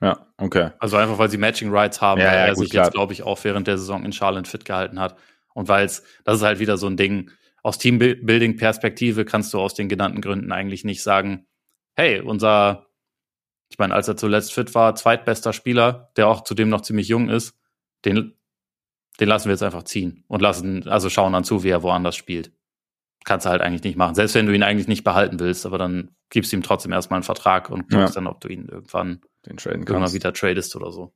ja, 0.00 0.26
okay. 0.38 0.70
Also 0.78 0.96
einfach, 0.96 1.18
weil 1.18 1.28
sie 1.28 1.36
Matching 1.36 1.68
Rights 1.70 2.00
haben, 2.00 2.18
ja, 2.18 2.28
weil 2.28 2.34
ja, 2.34 2.46
er 2.46 2.54
gut, 2.54 2.64
sich 2.64 2.72
jetzt, 2.72 2.92
glaube 2.92 3.12
ich, 3.12 3.24
auch 3.24 3.44
während 3.44 3.66
der 3.66 3.76
Saison 3.76 4.06
in 4.06 4.12
Charlotte 4.14 4.48
fit 4.48 4.64
gehalten 4.64 4.98
hat. 4.98 5.18
Und 5.52 5.68
weil 5.68 5.84
es, 5.84 6.02
das 6.24 6.38
ist 6.38 6.44
halt 6.44 6.60
wieder 6.60 6.78
so 6.78 6.86
ein 6.86 6.96
Ding, 6.96 7.30
aus 7.62 7.76
Teambuilding-Perspektive 7.76 9.26
kannst 9.26 9.52
du 9.52 9.60
aus 9.60 9.74
den 9.74 9.90
genannten 9.90 10.22
Gründen 10.22 10.50
eigentlich 10.50 10.84
nicht 10.84 11.02
sagen, 11.02 11.46
hey, 11.98 12.20
unser, 12.20 12.86
ich 13.68 13.78
meine, 13.78 13.92
als 13.92 14.06
er 14.06 14.16
zuletzt 14.16 14.54
fit 14.54 14.74
war, 14.74 14.94
zweitbester 14.94 15.52
Spieler, 15.52 16.12
der 16.16 16.28
auch 16.28 16.44
zudem 16.44 16.68
noch 16.68 16.82
ziemlich 16.82 17.08
jung 17.08 17.28
ist, 17.28 17.58
den, 18.04 18.38
den 19.18 19.28
lassen 19.28 19.46
wir 19.46 19.52
jetzt 19.52 19.64
einfach 19.64 19.82
ziehen 19.82 20.24
und 20.28 20.40
lassen, 20.40 20.88
also 20.88 21.10
schauen 21.10 21.32
dann 21.32 21.42
zu, 21.42 21.64
wie 21.64 21.70
er 21.70 21.82
woanders 21.82 22.14
spielt. 22.14 22.52
Kannst 23.24 23.46
du 23.46 23.50
halt 23.50 23.62
eigentlich 23.62 23.82
nicht 23.82 23.96
machen. 23.96 24.14
Selbst 24.14 24.36
wenn 24.36 24.46
du 24.46 24.54
ihn 24.54 24.62
eigentlich 24.62 24.86
nicht 24.86 25.02
behalten 25.02 25.40
willst, 25.40 25.66
aber 25.66 25.76
dann 25.76 26.14
gibst 26.30 26.52
du 26.52 26.56
ihm 26.56 26.62
trotzdem 26.62 26.92
erstmal 26.92 27.16
einen 27.16 27.24
Vertrag 27.24 27.68
und 27.68 27.90
guckst 27.90 28.14
ja. 28.14 28.20
dann, 28.20 28.28
ob 28.28 28.40
du 28.40 28.48
ihn 28.48 28.68
irgendwann. 28.68 29.20
Immer 30.06 30.12
wieder 30.12 30.32
tradest 30.32 30.76
oder 30.76 30.92
so. 30.92 31.12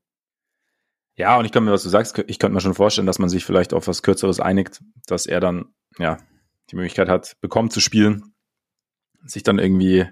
Ja, 1.14 1.38
und 1.38 1.44
ich 1.44 1.52
könnte 1.52 1.66
mir, 1.66 1.72
was 1.72 1.84
du 1.84 1.90
sagst, 1.90 2.18
ich 2.26 2.38
könnte 2.40 2.54
mir 2.54 2.60
schon 2.60 2.74
vorstellen, 2.74 3.06
dass 3.06 3.20
man 3.20 3.28
sich 3.28 3.44
vielleicht 3.44 3.72
auf 3.72 3.86
was 3.86 4.02
Kürzeres 4.02 4.40
einigt, 4.40 4.80
dass 5.06 5.26
er 5.26 5.38
dann, 5.38 5.74
ja, 5.98 6.18
die 6.70 6.76
Möglichkeit 6.76 7.08
hat, 7.08 7.36
bekommen 7.40 7.70
zu 7.70 7.80
spielen, 7.80 8.34
sich 9.24 9.44
dann 9.44 9.58
irgendwie, 9.58 10.08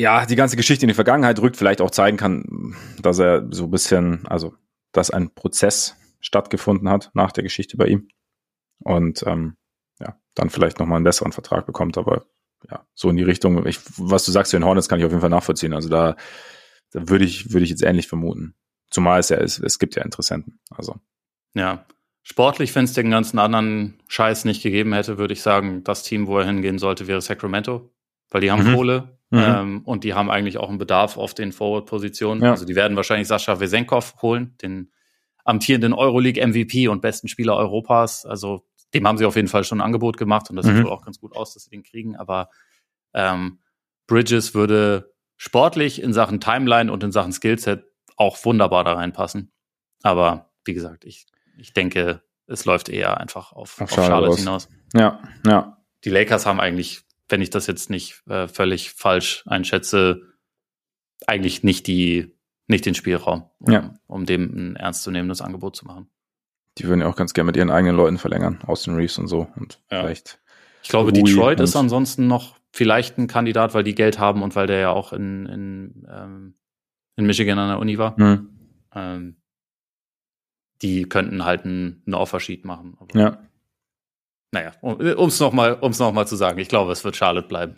ja, 0.00 0.24
die 0.24 0.36
ganze 0.36 0.56
Geschichte 0.56 0.84
in 0.84 0.88
die 0.88 0.94
Vergangenheit 0.94 1.38
rückt, 1.40 1.56
vielleicht 1.56 1.82
auch 1.82 1.90
zeigen 1.90 2.16
kann, 2.16 2.74
dass 3.00 3.18
er 3.18 3.46
so 3.50 3.64
ein 3.64 3.70
bisschen, 3.70 4.26
also, 4.26 4.54
dass 4.92 5.10
ein 5.10 5.34
Prozess 5.34 5.96
stattgefunden 6.20 6.88
hat 6.88 7.10
nach 7.12 7.32
der 7.32 7.44
Geschichte 7.44 7.76
bei 7.76 7.86
ihm. 7.86 8.08
Und 8.78 9.22
ähm, 9.26 9.56
ja, 10.00 10.18
dann 10.34 10.48
vielleicht 10.48 10.78
nochmal 10.78 10.96
einen 10.96 11.04
besseren 11.04 11.32
Vertrag 11.32 11.66
bekommt, 11.66 11.98
aber 11.98 12.24
ja, 12.70 12.86
so 12.94 13.10
in 13.10 13.16
die 13.16 13.22
Richtung. 13.22 13.66
Ich, 13.66 13.78
was 13.98 14.24
du 14.24 14.32
sagst 14.32 14.50
zu 14.50 14.56
den 14.56 14.64
Hornets, 14.64 14.88
kann 14.88 14.98
ich 14.98 15.04
auf 15.04 15.10
jeden 15.10 15.20
Fall 15.20 15.30
nachvollziehen. 15.30 15.74
Also 15.74 15.90
da, 15.90 16.16
da 16.92 17.08
würde 17.08 17.26
ich, 17.26 17.52
würde 17.52 17.64
ich 17.64 17.70
jetzt 17.70 17.82
ähnlich 17.82 18.08
vermuten. 18.08 18.54
Zumal 18.90 19.20
es 19.20 19.28
ja 19.28 19.36
ist, 19.36 19.58
es 19.58 19.78
gibt 19.78 19.96
ja 19.96 20.02
Interessenten. 20.02 20.60
Also. 20.70 20.96
Ja. 21.54 21.84
Sportlich, 22.22 22.74
wenn 22.74 22.84
es 22.84 22.92
den 22.92 23.10
ganzen 23.10 23.38
anderen 23.38 23.98
Scheiß 24.08 24.44
nicht 24.44 24.62
gegeben 24.62 24.92
hätte, 24.92 25.16
würde 25.18 25.32
ich 25.32 25.42
sagen, 25.42 25.84
das 25.84 26.02
Team, 26.02 26.26
wo 26.26 26.38
er 26.38 26.46
hingehen 26.46 26.78
sollte, 26.78 27.06
wäre 27.06 27.20
Sacramento. 27.20 27.90
Weil 28.30 28.42
die 28.42 28.50
haben 28.50 28.70
mhm. 28.70 28.74
Kohle 28.74 29.19
mhm. 29.30 29.38
Ähm, 29.38 29.82
und 29.84 30.04
die 30.04 30.14
haben 30.14 30.30
eigentlich 30.30 30.58
auch 30.58 30.68
einen 30.68 30.78
Bedarf 30.78 31.16
auf 31.16 31.34
den 31.34 31.52
Forward-Positionen. 31.52 32.42
Ja. 32.42 32.50
Also 32.50 32.64
die 32.64 32.74
werden 32.74 32.96
wahrscheinlich 32.96 33.28
Sascha 33.28 33.60
Wesenkov 33.60 34.16
holen, 34.22 34.56
den 34.62 34.92
amtierenden 35.44 35.92
Euroleague-MVP 35.92 36.88
und 36.88 37.00
besten 37.00 37.28
Spieler 37.28 37.56
Europas. 37.56 38.26
Also 38.26 38.66
dem 38.94 39.06
haben 39.06 39.18
sie 39.18 39.24
auf 39.24 39.36
jeden 39.36 39.48
Fall 39.48 39.64
schon 39.64 39.78
ein 39.78 39.84
Angebot 39.84 40.16
gemacht 40.16 40.50
und 40.50 40.56
das 40.56 40.66
mhm. 40.66 40.76
sieht 40.76 40.84
wohl 40.84 40.92
auch 40.92 41.04
ganz 41.04 41.20
gut 41.20 41.34
aus, 41.34 41.54
dass 41.54 41.64
sie 41.64 41.70
den 41.70 41.82
kriegen. 41.82 42.16
Aber 42.16 42.50
ähm, 43.14 43.60
Bridges 44.06 44.54
würde 44.54 45.14
sportlich 45.36 46.02
in 46.02 46.12
Sachen 46.12 46.40
Timeline 46.40 46.92
und 46.92 47.02
in 47.02 47.12
Sachen 47.12 47.32
Skillset 47.32 47.84
auch 48.16 48.44
wunderbar 48.44 48.84
da 48.84 48.94
reinpassen. 48.94 49.52
Aber 50.02 50.50
wie 50.64 50.74
gesagt, 50.74 51.04
ich, 51.04 51.26
ich 51.56 51.72
denke, 51.72 52.22
es 52.46 52.64
läuft 52.64 52.88
eher 52.88 53.18
einfach 53.18 53.52
auf, 53.52 53.80
Auf 53.80 53.82
auf 53.82 53.90
Charlotte 53.90 54.10
Charlotte 54.10 54.32
aus. 54.32 54.38
hinaus. 54.38 54.68
Ja, 54.94 55.22
ja. 55.46 55.76
Die 56.04 56.10
Lakers 56.10 56.46
haben 56.46 56.60
eigentlich, 56.60 57.02
wenn 57.30 57.40
ich 57.42 57.50
das 57.50 57.66
jetzt 57.66 57.90
nicht 57.90 58.22
äh, 58.28 58.48
völlig 58.48 58.90
falsch 58.92 59.42
einschätze, 59.46 60.22
eigentlich 61.26 61.62
nicht 61.62 61.86
die, 61.86 62.36
nicht 62.66 62.86
den 62.86 62.94
Spielraum, 62.94 63.44
um, 63.58 63.72
Ja. 63.72 63.94
um 64.06 64.26
dem 64.26 64.44
ein 64.72 64.76
ernstzunehmendes 64.76 65.40
Angebot 65.42 65.76
zu 65.76 65.86
machen. 65.86 66.10
Die 66.78 66.84
würden 66.84 67.00
ja 67.00 67.08
auch 67.08 67.16
ganz 67.16 67.34
gerne 67.34 67.46
mit 67.46 67.56
ihren 67.56 67.70
eigenen 67.70 67.96
Leuten 67.96 68.18
verlängern, 68.18 68.60
Austin 68.66 68.94
Reeves 68.94 69.18
und 69.18 69.26
so. 69.28 69.48
Und 69.56 69.80
Ja. 69.90 70.00
vielleicht. 70.00 70.40
Ich 70.82 70.88
glaube, 70.88 71.10
Rui 71.10 71.22
Detroit 71.22 71.60
ist 71.60 71.76
ansonsten 71.76 72.26
noch 72.26 72.56
vielleicht 72.72 73.18
ein 73.18 73.26
Kandidat, 73.26 73.74
weil 73.74 73.84
die 73.84 73.94
Geld 73.94 74.18
haben 74.18 74.42
und 74.42 74.54
weil 74.56 74.66
der 74.66 74.78
ja 74.78 74.90
auch 74.90 75.12
in, 75.12 75.46
in, 75.46 76.06
ähm, 76.10 76.54
in 77.16 77.26
Michigan 77.26 77.58
an 77.58 77.68
der 77.68 77.78
Uni 77.80 77.98
war. 77.98 78.16
Hm, 78.16 78.48
Ähm, 78.94 79.36
die 80.82 81.04
könnten 81.04 81.44
halt 81.44 81.64
einen, 81.64 82.02
einen 82.06 82.14
Offersheet 82.14 82.64
machen. 82.64 82.96
Ja. 83.14 83.38
Naja, 84.52 84.72
um 84.80 85.28
es 85.28 85.38
nochmal 85.38 85.74
um's 85.80 85.98
noch 85.98 86.24
zu 86.24 86.36
sagen, 86.36 86.58
ich 86.58 86.68
glaube, 86.68 86.92
es 86.92 87.04
wird 87.04 87.16
Charlotte 87.16 87.46
bleiben. 87.46 87.76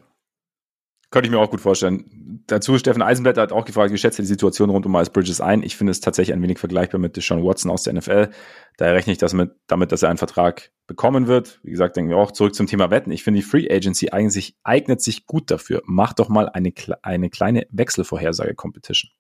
Könnte 1.11 1.27
ich 1.27 1.31
mir 1.31 1.39
auch 1.39 1.51
gut 1.51 1.61
vorstellen. 1.61 2.43
Dazu, 2.47 2.79
Steffen 2.79 3.03
Eisenblätter 3.03 3.43
hat 3.43 3.53
auch 3.53 3.67
gefragt, 3.67 3.93
wie 3.93 3.99
schätzt 3.99 4.19
ihr 4.19 4.23
die 4.23 4.29
Situation 4.29 4.71
rund 4.71 4.87
um 4.87 4.93
Miles 4.93 5.11
Bridges 5.11 5.43
ein? 5.43 5.63
Ich 5.63 5.77
finde 5.77 5.91
es 5.91 6.01
tatsächlich 6.01 6.35
ein 6.35 6.43
wenig 6.43 6.59
vergleichbar 6.59 6.99
mit 6.99 7.17
Deshaun 7.19 7.45
Watson 7.45 7.71
aus 7.71 7.83
der 7.83 7.93
NFL. 7.93 8.31
Daher 8.79 8.95
rechne 8.95 9.13
ich 9.13 9.19
das 9.19 9.35
mit, 9.35 9.53
damit, 9.67 9.93
dass 9.93 10.03
er 10.03 10.09
einen 10.09 10.17
Vertrag 10.17 10.73
bekommen 10.87 11.27
wird. 11.27 11.61
Wie 11.63 11.71
gesagt, 11.71 11.97
denken 11.97 12.11
wir 12.11 12.17
auch 12.17 12.33
zurück 12.33 12.55
zum 12.55 12.67
Thema 12.67 12.91
Wetten. 12.91 13.11
Ich 13.11 13.25
finde, 13.25 13.41
die 13.41 13.47
Free 13.47 13.69
Agency 13.71 14.09
eigentlich 14.11 14.57
eignet 14.63 15.03
sich 15.03 15.27
gut 15.27 15.51
dafür. 15.51 15.83
Mach 15.85 16.15
doch 16.15 16.31
mal 16.31 16.49
eine, 16.49 16.73
eine 17.03 17.29
kleine 17.29 17.67
Wechselvorhersage-Competition. 17.71 19.11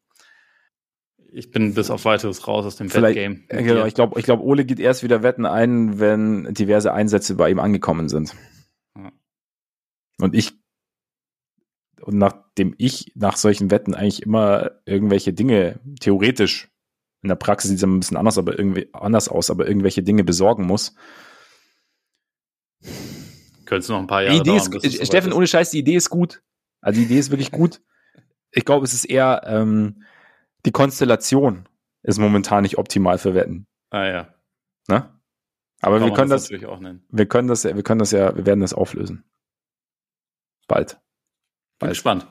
Ich 1.34 1.50
bin 1.50 1.72
bis 1.72 1.90
auf 1.90 2.04
weiteres 2.04 2.46
raus 2.46 2.66
aus 2.66 2.76
dem 2.76 2.92
Wettgame. 2.92 3.40
Genau, 3.48 3.86
ich 3.86 3.94
glaube, 3.94 4.20
ich 4.20 4.26
glaub, 4.26 4.40
Ole 4.40 4.66
geht 4.66 4.78
erst 4.78 5.02
wieder 5.02 5.22
Wetten 5.22 5.46
ein, 5.46 5.98
wenn 5.98 6.52
diverse 6.52 6.92
Einsätze 6.92 7.36
bei 7.36 7.50
ihm 7.50 7.58
angekommen 7.58 8.10
sind. 8.10 8.36
Ja. 8.94 9.10
Und 10.18 10.34
ich, 10.34 10.52
und 12.02 12.18
nachdem 12.18 12.74
ich 12.76 13.12
nach 13.14 13.38
solchen 13.38 13.70
Wetten 13.70 13.94
eigentlich 13.94 14.22
immer 14.22 14.72
irgendwelche 14.84 15.32
Dinge 15.32 15.80
theoretisch 16.00 16.68
in 17.22 17.28
der 17.28 17.36
Praxis 17.36 17.70
sieht 17.70 17.78
es 17.78 17.84
ein 17.84 18.00
bisschen 18.00 18.16
anders, 18.16 18.36
aber 18.36 18.58
irgendwie 18.58 18.88
anders 18.92 19.28
aus, 19.28 19.50
aber 19.50 19.66
irgendwelche 19.66 20.02
Dinge 20.02 20.24
besorgen 20.24 20.66
muss. 20.66 20.94
Könntest 23.64 23.88
du 23.88 23.94
noch 23.94 24.00
ein 24.00 24.06
paar 24.06 24.20
Die 24.20 24.26
Jahre 24.26 24.38
Idee 24.40 24.58
dauern, 24.58 24.80
ist, 24.82 25.06
Steffen, 25.06 25.32
ohne 25.32 25.46
Scheiß, 25.46 25.70
die 25.70 25.78
Idee 25.78 25.94
ist 25.94 26.10
gut. 26.10 26.42
Also 26.80 26.98
die 26.98 27.06
Idee 27.06 27.20
ist 27.20 27.30
wirklich 27.30 27.52
gut. 27.52 27.80
Ich 28.50 28.64
glaube, 28.64 28.84
es 28.84 28.92
ist 28.92 29.04
eher 29.04 29.42
ähm, 29.46 30.02
die 30.66 30.72
Konstellation 30.72 31.68
ist 32.02 32.18
momentan 32.18 32.62
nicht 32.62 32.78
optimal 32.78 33.18
für 33.18 33.34
Wetten. 33.34 33.66
Ah 33.90 34.04
ja. 34.06 34.34
Ne? 34.88 35.08
Aber 35.80 35.98
Kann 35.98 36.08
wir 36.08 36.14
können 36.14 36.30
das, 36.30 36.42
natürlich 36.44 36.66
auch 36.66 36.78
nennen. 36.80 37.04
wir 37.08 37.26
können 37.26 37.48
das, 37.48 37.62
ja- 37.64 37.74
wir 37.74 37.82
können 37.82 37.98
das 37.98 38.12
ja, 38.12 38.36
wir 38.36 38.46
werden 38.46 38.60
das 38.60 38.72
auflösen. 38.74 39.24
Bald. 40.68 40.92
Bin 40.92 41.00
Bald. 41.80 41.90
gespannt. 41.92 42.26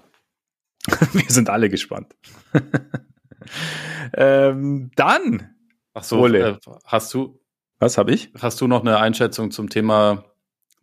wir 1.13 1.29
sind 1.29 1.49
alle 1.49 1.69
gespannt. 1.69 2.15
ähm, 4.13 4.91
dann, 4.95 5.55
Ach 5.93 6.03
so, 6.03 6.21
Ole. 6.21 6.39
äh, 6.51 6.57
hast 6.85 7.13
du 7.13 7.39
was 7.79 7.97
habe 7.97 8.11
ich? 8.13 8.31
hast 8.39 8.61
du 8.61 8.67
noch 8.67 8.81
eine 8.81 8.97
Einschätzung 8.99 9.49
zum 9.51 9.69
Thema 9.69 10.25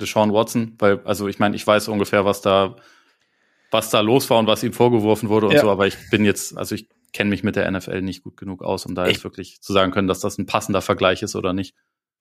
Deshaun 0.00 0.32
Watson? 0.32 0.74
Weil 0.78 1.00
also 1.04 1.28
ich 1.28 1.38
meine, 1.38 1.54
ich 1.56 1.64
weiß 1.66 1.88
ungefähr, 1.88 2.24
was 2.24 2.40
da 2.42 2.76
was 3.70 3.90
da 3.90 4.00
los 4.00 4.28
war 4.30 4.38
und 4.38 4.46
was 4.46 4.62
ihm 4.64 4.72
vorgeworfen 4.72 5.28
wurde 5.28 5.46
und 5.46 5.52
Ja. 5.52 5.60
so, 5.60 5.70
aber 5.70 5.86
ich 5.86 5.96
bin 6.10 6.24
jetzt 6.24 6.56
also 6.56 6.74
ich 6.74 6.88
kenne 7.12 7.30
mich 7.30 7.42
mit 7.42 7.56
der 7.56 7.70
NFL 7.70 8.02
nicht 8.02 8.22
gut 8.22 8.36
genug 8.36 8.62
aus, 8.62 8.86
um 8.86 8.94
da 8.94 9.06
Ich- 9.06 9.14
jetzt 9.14 9.24
wirklich 9.24 9.60
zu 9.60 9.72
sagen 9.72 9.92
können, 9.92 10.08
dass 10.08 10.20
das 10.20 10.38
ein 10.38 10.46
passender 10.46 10.82
Vergleich 10.82 11.22
ist 11.22 11.36
oder 11.36 11.52
nicht. 11.52 11.74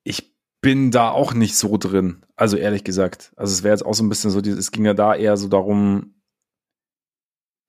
Ich 0.03 0.33
bin 0.61 0.91
da 0.91 1.11
auch 1.11 1.33
nicht 1.33 1.55
so 1.55 1.77
drin. 1.77 2.25
Also 2.35 2.57
ehrlich 2.57 2.83
gesagt. 2.83 3.31
Also 3.35 3.53
es 3.53 3.63
wäre 3.63 3.73
jetzt 3.73 3.85
auch 3.85 3.93
so 3.93 4.03
ein 4.03 4.09
bisschen 4.09 4.31
so, 4.31 4.39
es 4.39 4.71
ging 4.71 4.85
ja 4.85 4.93
da 4.93 5.13
eher 5.15 5.37
so 5.37 5.47
darum, 5.47 6.15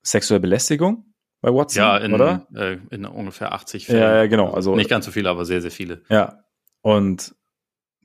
sexuelle 0.03 0.41
Belästigung 0.41 1.13
bei 1.41 1.53
Watson, 1.53 1.81
Ja, 1.83 1.97
in, 1.99 2.15
oder? 2.15 2.47
Äh, 2.55 2.79
in 2.91 3.05
ungefähr 3.05 3.53
80 3.53 3.89
Ja, 3.89 4.17
ja, 4.23 4.27
genau. 4.27 4.53
Also 4.53 4.75
nicht 4.75 4.91
ganz 4.91 5.05
so 5.05 5.11
viele, 5.13 5.29
aber 5.29 5.45
sehr, 5.45 5.61
sehr 5.61 5.71
viele. 5.71 6.03
Ja. 6.09 6.45
Und 6.81 7.35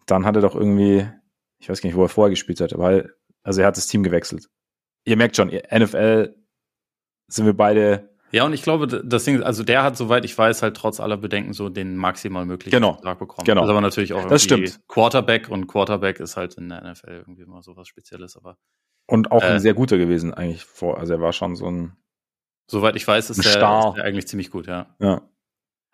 dann 0.06 0.26
hat 0.26 0.36
er 0.36 0.42
doch 0.42 0.56
irgendwie, 0.56 1.08
ich 1.60 1.70
weiß 1.70 1.82
gar 1.82 1.88
nicht, 1.88 1.96
wo 1.96 2.04
er 2.04 2.10
vorher 2.10 2.30
gespielt 2.32 2.60
hat, 2.62 2.78
weil, 2.78 3.14
also 3.44 3.62
er 3.62 3.68
hat 3.68 3.78
das 3.78 3.88
Team 3.88 4.04
gewechselt. 4.04 4.50
Ihr 5.06 5.18
merkt 5.18 5.36
schon, 5.36 5.50
NFL 5.50 6.36
sind 7.28 7.46
wir 7.46 7.54
beide, 7.56 8.13
Ja, 8.34 8.46
und 8.46 8.54
ich 8.54 8.64
glaube, 8.64 8.88
das 8.88 9.24
Ding, 9.26 9.44
also 9.44 9.64
der 9.64 9.84
hat, 9.84 9.96
soweit 9.96 10.26
ich 10.26 10.36
weiß, 10.36 10.64
halt 10.64 10.76
trotz 10.76 11.00
aller 11.00 11.18
Bedenken 11.18 11.54
so 11.54 11.70
den 11.70 11.96
maximal 11.96 12.46
möglichen 12.46 12.72
Genau. 12.76 12.94
Vertrag 12.94 13.20
bekommen. 13.20 13.46
Genau. 13.46 13.62
Das 13.62 13.68
ist 13.68 13.72
aber 13.72 13.82
natürlich 13.82 14.14
auch 14.14 14.26
Das 14.28 14.44
stimmt. 14.44 14.80
Quarterback 14.88 15.50
und 15.50 15.68
Quarterback 15.68 16.20
ist 16.20 16.36
halt 16.36 16.56
in 16.56 16.70
der 16.70 16.82
NFL 16.84 17.12
irgendwie 17.12 17.44
immer 17.44 17.62
so 17.62 17.76
was 17.78 17.88
Spezielles, 17.88 18.36
aber 18.36 18.58
und 19.08 19.32
auch 19.32 19.44
Äh. 19.44 19.48
ein 19.48 19.60
sehr 19.60 19.74
guter 19.76 19.98
gewesen 20.00 20.34
eigentlich 20.34 20.64
vor, 20.66 20.98
also 20.98 21.14
er 21.14 21.22
war 21.22 21.32
schon 21.34 21.56
so 21.56 21.68
ein, 21.70 21.96
soweit 22.72 22.96
ich 22.96 23.08
weiß, 23.08 23.30
ist 23.30 23.44
der, 23.46 23.52
Star. 23.52 23.90
ist 23.90 23.96
der 23.98 24.06
eigentlich 24.06 24.28
ziemlich 24.28 24.50
gut, 24.50 24.66
ja. 24.66 24.88
ja. 25.00 25.22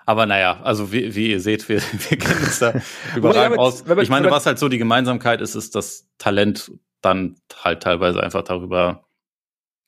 Aber 0.05 0.25
naja, 0.25 0.61
also 0.63 0.91
wie, 0.93 1.13
wie 1.15 1.31
ihr 1.31 1.41
seht, 1.41 1.67
wir, 1.67 1.81
wir 2.09 2.17
kennen 2.17 2.39
uns 2.43 2.59
da 2.59 2.71
ja, 2.73 2.81
überragend 3.17 3.57
aber- 3.57 3.63
aus. 3.67 3.83
Ich 4.01 4.09
meine, 4.09 4.31
was 4.31 4.45
halt 4.45 4.59
so 4.59 4.69
die 4.69 4.77
Gemeinsamkeit 4.77 5.41
ist, 5.41 5.55
ist 5.55 5.75
das 5.75 6.07
Talent 6.19 6.71
dann 7.01 7.35
halt 7.63 7.83
teilweise 7.83 8.23
einfach 8.23 8.43
darüber, 8.43 9.08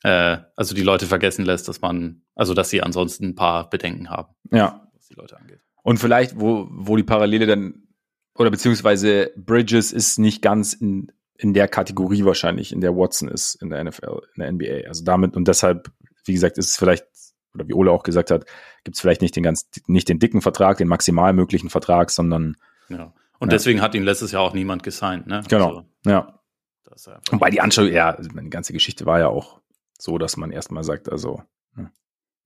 äh, 0.04 0.38
also 0.56 0.76
die 0.76 0.82
Leute 0.84 1.06
vergessen 1.06 1.46
lässt, 1.46 1.68
dass 1.68 1.82
man, 1.82 2.24
also 2.36 2.54
dass 2.54 2.70
sie 2.70 2.82
ansonsten 2.82 3.26
ein 3.30 3.36
paar 3.36 3.70
Bedenken 3.70 4.10
haben, 4.10 4.34
Ja. 4.52 4.88
was 4.96 5.08
die 5.08 5.16
Leute 5.16 5.38
angeht. 5.38 5.60
Und 5.84 5.98
vielleicht, 5.98 6.40
wo, 6.40 6.68
wo 6.72 6.96
die 6.96 7.04
Parallele 7.04 7.46
dann, 7.48 7.88
oder 8.36 8.50
beziehungsweise 8.52 9.32
Bridges 9.36 9.92
ist 9.92 10.20
nicht 10.20 10.42
ganz 10.42 10.74
in, 10.74 11.12
in 11.38 11.54
der 11.54 11.68
Kategorie 11.68 12.24
wahrscheinlich, 12.24 12.72
in 12.72 12.82
der 12.82 12.96
Watson 12.96 13.28
ist 13.30 13.56
in 13.56 13.70
der 13.70 13.84
NFL, 13.84 14.22
in 14.36 14.42
der 14.42 14.52
NBA. 14.52 14.88
Also 14.88 15.04
damit, 15.04 15.36
und 15.36 15.48
deshalb, 15.48 15.92
wie 16.26 16.34
gesagt, 16.34 16.58
ist 16.58 16.70
es 16.70 16.78
vielleicht, 16.78 17.06
oder 17.54 17.68
wie 17.68 17.74
Ole 17.74 17.92
auch 17.92 18.04
gesagt 18.04 18.32
hat, 18.32 18.46
gibt 18.84 18.96
es 18.96 19.02
vielleicht 19.02 19.22
nicht 19.22 19.36
den 19.36 19.44
ganz, 19.44 19.70
nicht 19.88 20.08
den 20.08 20.20
dicken 20.20 20.42
Vertrag, 20.42 20.78
den 20.78 20.88
maximal 20.88 21.34
möglichen 21.34 21.70
Vertrag, 21.70 22.10
sondern, 22.12 22.56
Ja. 22.90 23.14
Und 23.40 23.48
Ja. 23.50 23.54
deswegen 23.58 23.82
hat 23.82 23.96
ihn 23.96 24.04
letztes 24.04 24.32
Jahr 24.34 24.44
auch 24.44 24.54
niemand 24.54 24.84
gesigned, 24.84 25.26
ne? 25.26 25.42
Genau. 25.50 25.68
Also, 25.70 25.86
ja. 26.06 26.40
das 26.84 27.08
ist 27.08 27.32
Wobei 27.32 27.50
die 27.50 27.60
Anschau, 27.60 27.82
ja, 27.84 28.12
also 28.12 28.30
meine 28.36 28.50
ganze 28.50 28.72
Geschichte 28.72 29.08
war 29.08 29.18
ja 29.20 29.30
auch 29.30 29.61
so, 30.02 30.18
dass 30.18 30.38
man 30.38 30.52
erstmal 30.52 30.84
sagt, 30.84 31.12
also, 31.12 31.44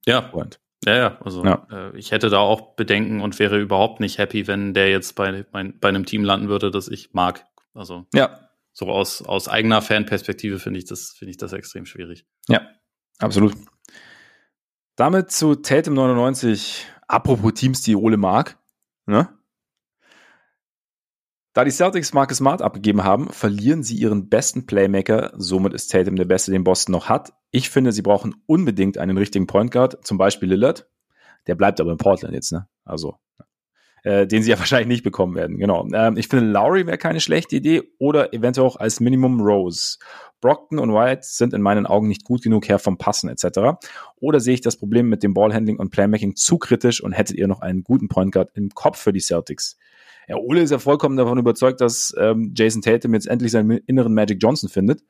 ja, 0.05 0.21
Freund. 0.21 0.59
ja, 0.85 0.95
ja. 0.95 1.17
Also 1.21 1.43
Ja. 1.43 1.67
Äh, 1.71 1.97
ich 1.97 2.11
hätte 2.11 2.29
da 2.29 2.39
auch 2.39 2.75
Bedenken 2.75 3.21
und 3.21 3.39
wäre 3.39 3.59
überhaupt 3.59 3.99
nicht 3.99 4.17
happy, 4.17 4.45
wenn 4.47 4.73
der 4.73 4.89
jetzt 4.89 5.15
bei, 5.15 5.43
bei, 5.43 5.63
bei 5.63 5.89
einem 5.89 6.05
Team 6.05 6.23
landen 6.23 6.47
würde, 6.47 6.69
das 6.69 6.87
ich 6.87 7.13
mag. 7.13 7.45
Also 7.73 8.05
Ja, 8.13 8.49
so 8.71 8.89
aus, 8.89 9.21
aus 9.21 9.47
eigener 9.47 9.81
Fanperspektive 9.81 10.59
finde 10.59 10.79
ich 10.79 10.85
das, 10.85 11.11
finde 11.17 11.31
ich 11.31 11.37
das 11.37 11.53
extrem 11.53 11.85
schwierig. 11.85 12.25
Ja, 12.47 12.61
absolut. 13.19 13.55
Damit 14.95 15.31
zu 15.31 15.55
Tatum 15.55 15.95
99. 15.95 16.85
Apropos 17.07 17.53
Teams, 17.53 17.81
die 17.81 17.95
Ole 17.95 18.17
mag. 18.17 18.57
Ne? 19.05 19.29
Da 21.55 21.63
die 21.63 21.71
Celtics 21.71 22.13
Marcus 22.13 22.39
Smart 22.39 22.61
abgegeben 22.61 23.05
haben, 23.05 23.29
verlieren 23.29 23.81
sie 23.81 23.95
ihren 23.95 24.27
besten 24.27 24.65
Playmaker. 24.65 25.31
Somit 25.37 25.73
ist 25.73 25.89
Tatum 25.89 26.17
der 26.17 26.25
Beste, 26.25 26.51
den 26.51 26.65
Boston 26.65 26.91
noch 26.91 27.07
hat. 27.07 27.31
Ich 27.49 27.69
finde, 27.69 27.93
sie 27.93 28.01
brauchen 28.01 28.35
unbedingt 28.45 28.97
einen 28.97 29.17
richtigen 29.17 29.47
Point 29.47 29.71
Guard, 29.71 30.05
zum 30.05 30.17
Beispiel 30.17 30.49
Lillard. 30.49 30.89
Der 31.47 31.55
bleibt 31.55 31.79
aber 31.79 31.93
in 31.93 31.97
Portland 31.97 32.33
jetzt, 32.33 32.51
ne? 32.51 32.67
Also, 32.83 33.19
äh, 34.03 34.27
den 34.27 34.43
sie 34.43 34.51
ja 34.51 34.59
wahrscheinlich 34.59 34.89
nicht 34.89 35.03
bekommen 35.05 35.33
werden. 35.33 35.57
Genau. 35.57 35.87
Ähm, 35.93 36.17
ich 36.17 36.27
finde, 36.27 36.51
Lowry 36.51 36.87
wäre 36.87 36.97
keine 36.97 37.21
schlechte 37.21 37.55
Idee 37.55 37.83
oder 37.99 38.33
eventuell 38.33 38.67
auch 38.67 38.75
als 38.75 38.99
Minimum 38.99 39.39
Rose. 39.39 39.97
Brockton 40.41 40.77
und 40.77 40.93
White 40.93 41.21
sind 41.23 41.53
in 41.53 41.61
meinen 41.61 41.85
Augen 41.85 42.09
nicht 42.09 42.25
gut 42.25 42.41
genug 42.41 42.67
her 42.67 42.79
vom 42.79 42.97
Passen 42.97 43.29
etc. 43.29 43.79
Oder 44.17 44.41
sehe 44.41 44.55
ich 44.55 44.61
das 44.61 44.75
Problem 44.75 45.07
mit 45.07 45.23
dem 45.23 45.33
Ballhandling 45.33 45.79
und 45.79 45.89
Playmaking 45.89 46.35
zu 46.35 46.57
kritisch 46.57 47.01
und 47.01 47.13
hättet 47.13 47.37
ihr 47.37 47.47
noch 47.47 47.61
einen 47.61 47.85
guten 47.85 48.09
Point 48.09 48.33
Guard 48.33 48.51
im 48.55 48.71
Kopf 48.71 48.99
für 48.99 49.13
die 49.13 49.21
Celtics? 49.21 49.77
Ja, 50.27 50.37
Ole 50.37 50.61
ist 50.61 50.71
ja 50.71 50.79
vollkommen 50.79 51.17
davon 51.17 51.37
überzeugt, 51.37 51.81
dass 51.81 52.13
ähm, 52.17 52.53
Jason 52.55 52.81
Tatum 52.81 53.13
jetzt 53.13 53.27
endlich 53.27 53.51
seinen 53.51 53.71
inneren 53.71 54.13
Magic 54.13 54.41
Johnson 54.41 54.69
findet 54.69 55.03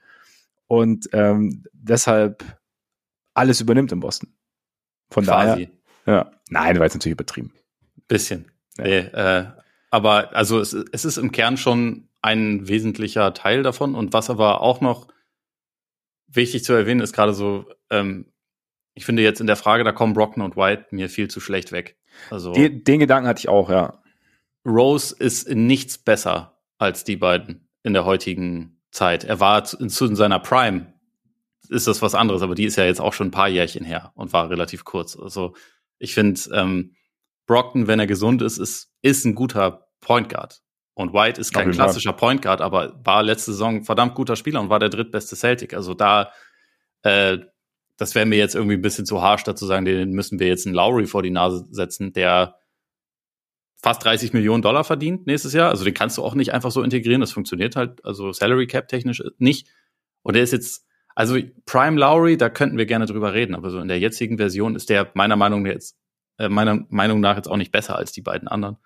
und 0.67 1.07
ähm, 1.13 1.63
deshalb 1.73 2.43
alles 3.33 3.61
übernimmt 3.61 3.91
in 3.91 3.99
Boston. 3.99 4.33
Von 5.09 5.25
daher, 5.25 5.67
ja, 6.05 6.31
nein, 6.49 6.77
war 6.77 6.85
jetzt 6.85 6.95
natürlich 6.95 7.13
übertrieben. 7.13 7.53
Bisschen. 8.07 8.51
Ja. 8.77 8.83
Nee, 8.83 8.97
äh, 8.97 9.45
aber 9.91 10.35
also 10.35 10.59
es, 10.59 10.73
es 10.73 11.05
ist 11.05 11.17
im 11.17 11.31
Kern 11.31 11.57
schon 11.57 12.09
ein 12.21 12.67
wesentlicher 12.67 13.33
Teil 13.33 13.61
davon. 13.61 13.93
Und 13.93 14.11
was 14.11 14.29
aber 14.29 14.61
auch 14.61 14.81
noch 14.81 15.07
wichtig 16.27 16.63
zu 16.63 16.73
erwähnen 16.73 17.01
ist, 17.01 17.13
gerade 17.13 17.33
so, 17.33 17.65
ähm, 17.91 18.31
ich 18.95 19.05
finde 19.05 19.21
jetzt 19.21 19.41
in 19.41 19.47
der 19.47 19.55
Frage, 19.55 19.83
da 19.83 19.91
kommen 19.91 20.13
Brockton 20.13 20.43
und 20.43 20.57
White 20.57 20.87
mir 20.89 21.07
viel 21.07 21.29
zu 21.29 21.39
schlecht 21.39 21.71
weg. 21.71 21.97
Also 22.31 22.53
Den, 22.53 22.83
den 22.83 22.99
Gedanken 22.99 23.27
hatte 23.27 23.39
ich 23.39 23.47
auch, 23.47 23.69
ja. 23.69 24.01
Rose 24.65 25.15
ist 25.17 25.47
in 25.47 25.67
nichts 25.67 25.97
besser 25.97 26.59
als 26.77 27.03
die 27.03 27.15
beiden 27.15 27.69
in 27.83 27.93
der 27.93 28.05
heutigen 28.05 28.81
Zeit. 28.91 29.23
Er 29.23 29.39
war 29.39 29.63
zu, 29.63 29.77
zu 29.87 30.05
in 30.05 30.15
seiner 30.15 30.39
Prime, 30.39 30.93
ist 31.69 31.87
das 31.87 32.01
was 32.01 32.15
anderes, 32.15 32.41
aber 32.41 32.55
die 32.55 32.65
ist 32.65 32.75
ja 32.75 32.85
jetzt 32.85 33.01
auch 33.01 33.13
schon 33.13 33.27
ein 33.27 33.31
paar 33.31 33.49
Jährchen 33.49 33.85
her 33.85 34.11
und 34.15 34.33
war 34.33 34.49
relativ 34.49 34.85
kurz. 34.85 35.17
Also 35.17 35.55
ich 35.99 36.13
finde, 36.13 36.39
ähm, 36.53 36.95
Brockton, 37.45 37.87
wenn 37.87 37.99
er 37.99 38.07
gesund 38.07 38.41
ist, 38.41 38.57
ist, 38.57 38.91
ist 39.01 39.25
ein 39.25 39.35
guter 39.35 39.87
Point 40.01 40.29
Guard. 40.29 40.61
Und 40.93 41.13
White 41.13 41.41
ist 41.41 41.53
kein 41.53 41.71
klassischer 41.71 42.13
Point 42.13 42.41
Guard, 42.41 42.61
aber 42.61 43.01
war 43.03 43.21
letzte 43.21 43.51
Saison 43.51 43.83
verdammt 43.83 44.15
guter 44.15 44.37
Spieler 44.37 44.61
und 44.61 44.69
war 44.69 44.79
der 44.79 44.89
drittbeste 44.89 45.35
Celtic. 45.35 45.73
Also 45.73 45.93
da, 45.93 46.31
äh, 47.03 47.39
das 47.97 48.15
wäre 48.15 48.25
mir 48.25 48.37
jetzt 48.37 48.55
irgendwie 48.55 48.75
ein 48.75 48.81
bisschen 48.81 49.05
zu 49.05 49.21
harsch, 49.21 49.43
dazu 49.43 49.65
sagen, 49.65 49.83
den 49.83 50.11
müssen 50.11 50.39
wir 50.39 50.47
jetzt 50.47 50.65
einen 50.65 50.75
Lowry 50.75 51.05
vor 51.05 51.21
die 51.21 51.31
Nase 51.31 51.67
setzen, 51.69 52.13
der 52.13 52.55
fast 53.85 54.03
30 54.03 54.33
Millionen 54.33 54.63
Dollar 54.63 54.83
verdient 54.83 55.27
nächstes 55.27 55.53
Jahr. 55.53 55.69
Also 55.69 55.85
den 55.85 55.93
kannst 55.93 56.17
du 56.17 56.23
auch 56.23 56.33
nicht 56.33 56.51
einfach 56.55 56.71
so 56.71 56.81
integrieren. 56.81 57.21
Das 57.21 57.31
funktioniert 57.31 57.75
halt, 57.75 58.03
also 58.03 58.33
Salary 58.33 58.65
Cap 58.65 58.87
technisch 58.87 59.21
nicht. 59.37 59.67
Und 60.23 60.33
der 60.33 60.41
ist 60.41 60.53
jetzt, 60.53 60.87
also 61.13 61.37
Prime 61.67 61.99
Lowry, 61.99 62.35
da 62.35 62.49
könnten 62.49 62.79
wir 62.79 62.87
gerne 62.87 63.05
drüber 63.05 63.35
reden, 63.35 63.53
aber 63.53 63.69
so 63.69 63.77
in 63.77 63.87
der 63.87 63.99
jetzigen 63.99 64.37
Version 64.37 64.73
ist 64.73 64.89
der 64.89 65.11
meiner 65.13 65.35
Meinung 65.35 65.61
nach 65.61 65.69
jetzt, 65.69 65.99
äh, 66.39 66.49
meiner 66.49 66.83
Meinung 66.89 67.19
nach 67.19 67.35
jetzt 67.35 67.47
auch 67.47 67.57
nicht 67.57 67.71
besser 67.71 67.95
als 67.95 68.11
die 68.11 68.23
beiden 68.23 68.47
anderen. 68.47 68.77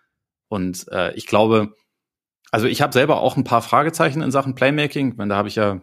Und 0.49 0.85
äh, 0.91 1.13
ich 1.13 1.27
glaube, 1.27 1.73
also 2.51 2.67
ich 2.67 2.81
habe 2.81 2.91
selber 2.91 3.21
auch 3.21 3.38
ein 3.38 3.45
paar 3.45 3.62
Fragezeichen 3.62 4.21
in 4.21 4.31
Sachen 4.31 4.53
Playmaking. 4.53 5.15
Meine, 5.15 5.29
da 5.29 5.38
habe 5.38 5.47
ich 5.47 5.55
ja, 5.55 5.79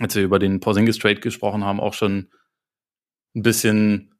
als 0.00 0.16
wir 0.16 0.24
über 0.24 0.40
den 0.40 0.58
Porzingis 0.58 0.98
Trade 0.98 1.20
gesprochen 1.20 1.62
haben, 1.62 1.78
auch 1.78 1.94
schon 1.94 2.28
ein 3.36 3.42
bisschen 3.42 4.18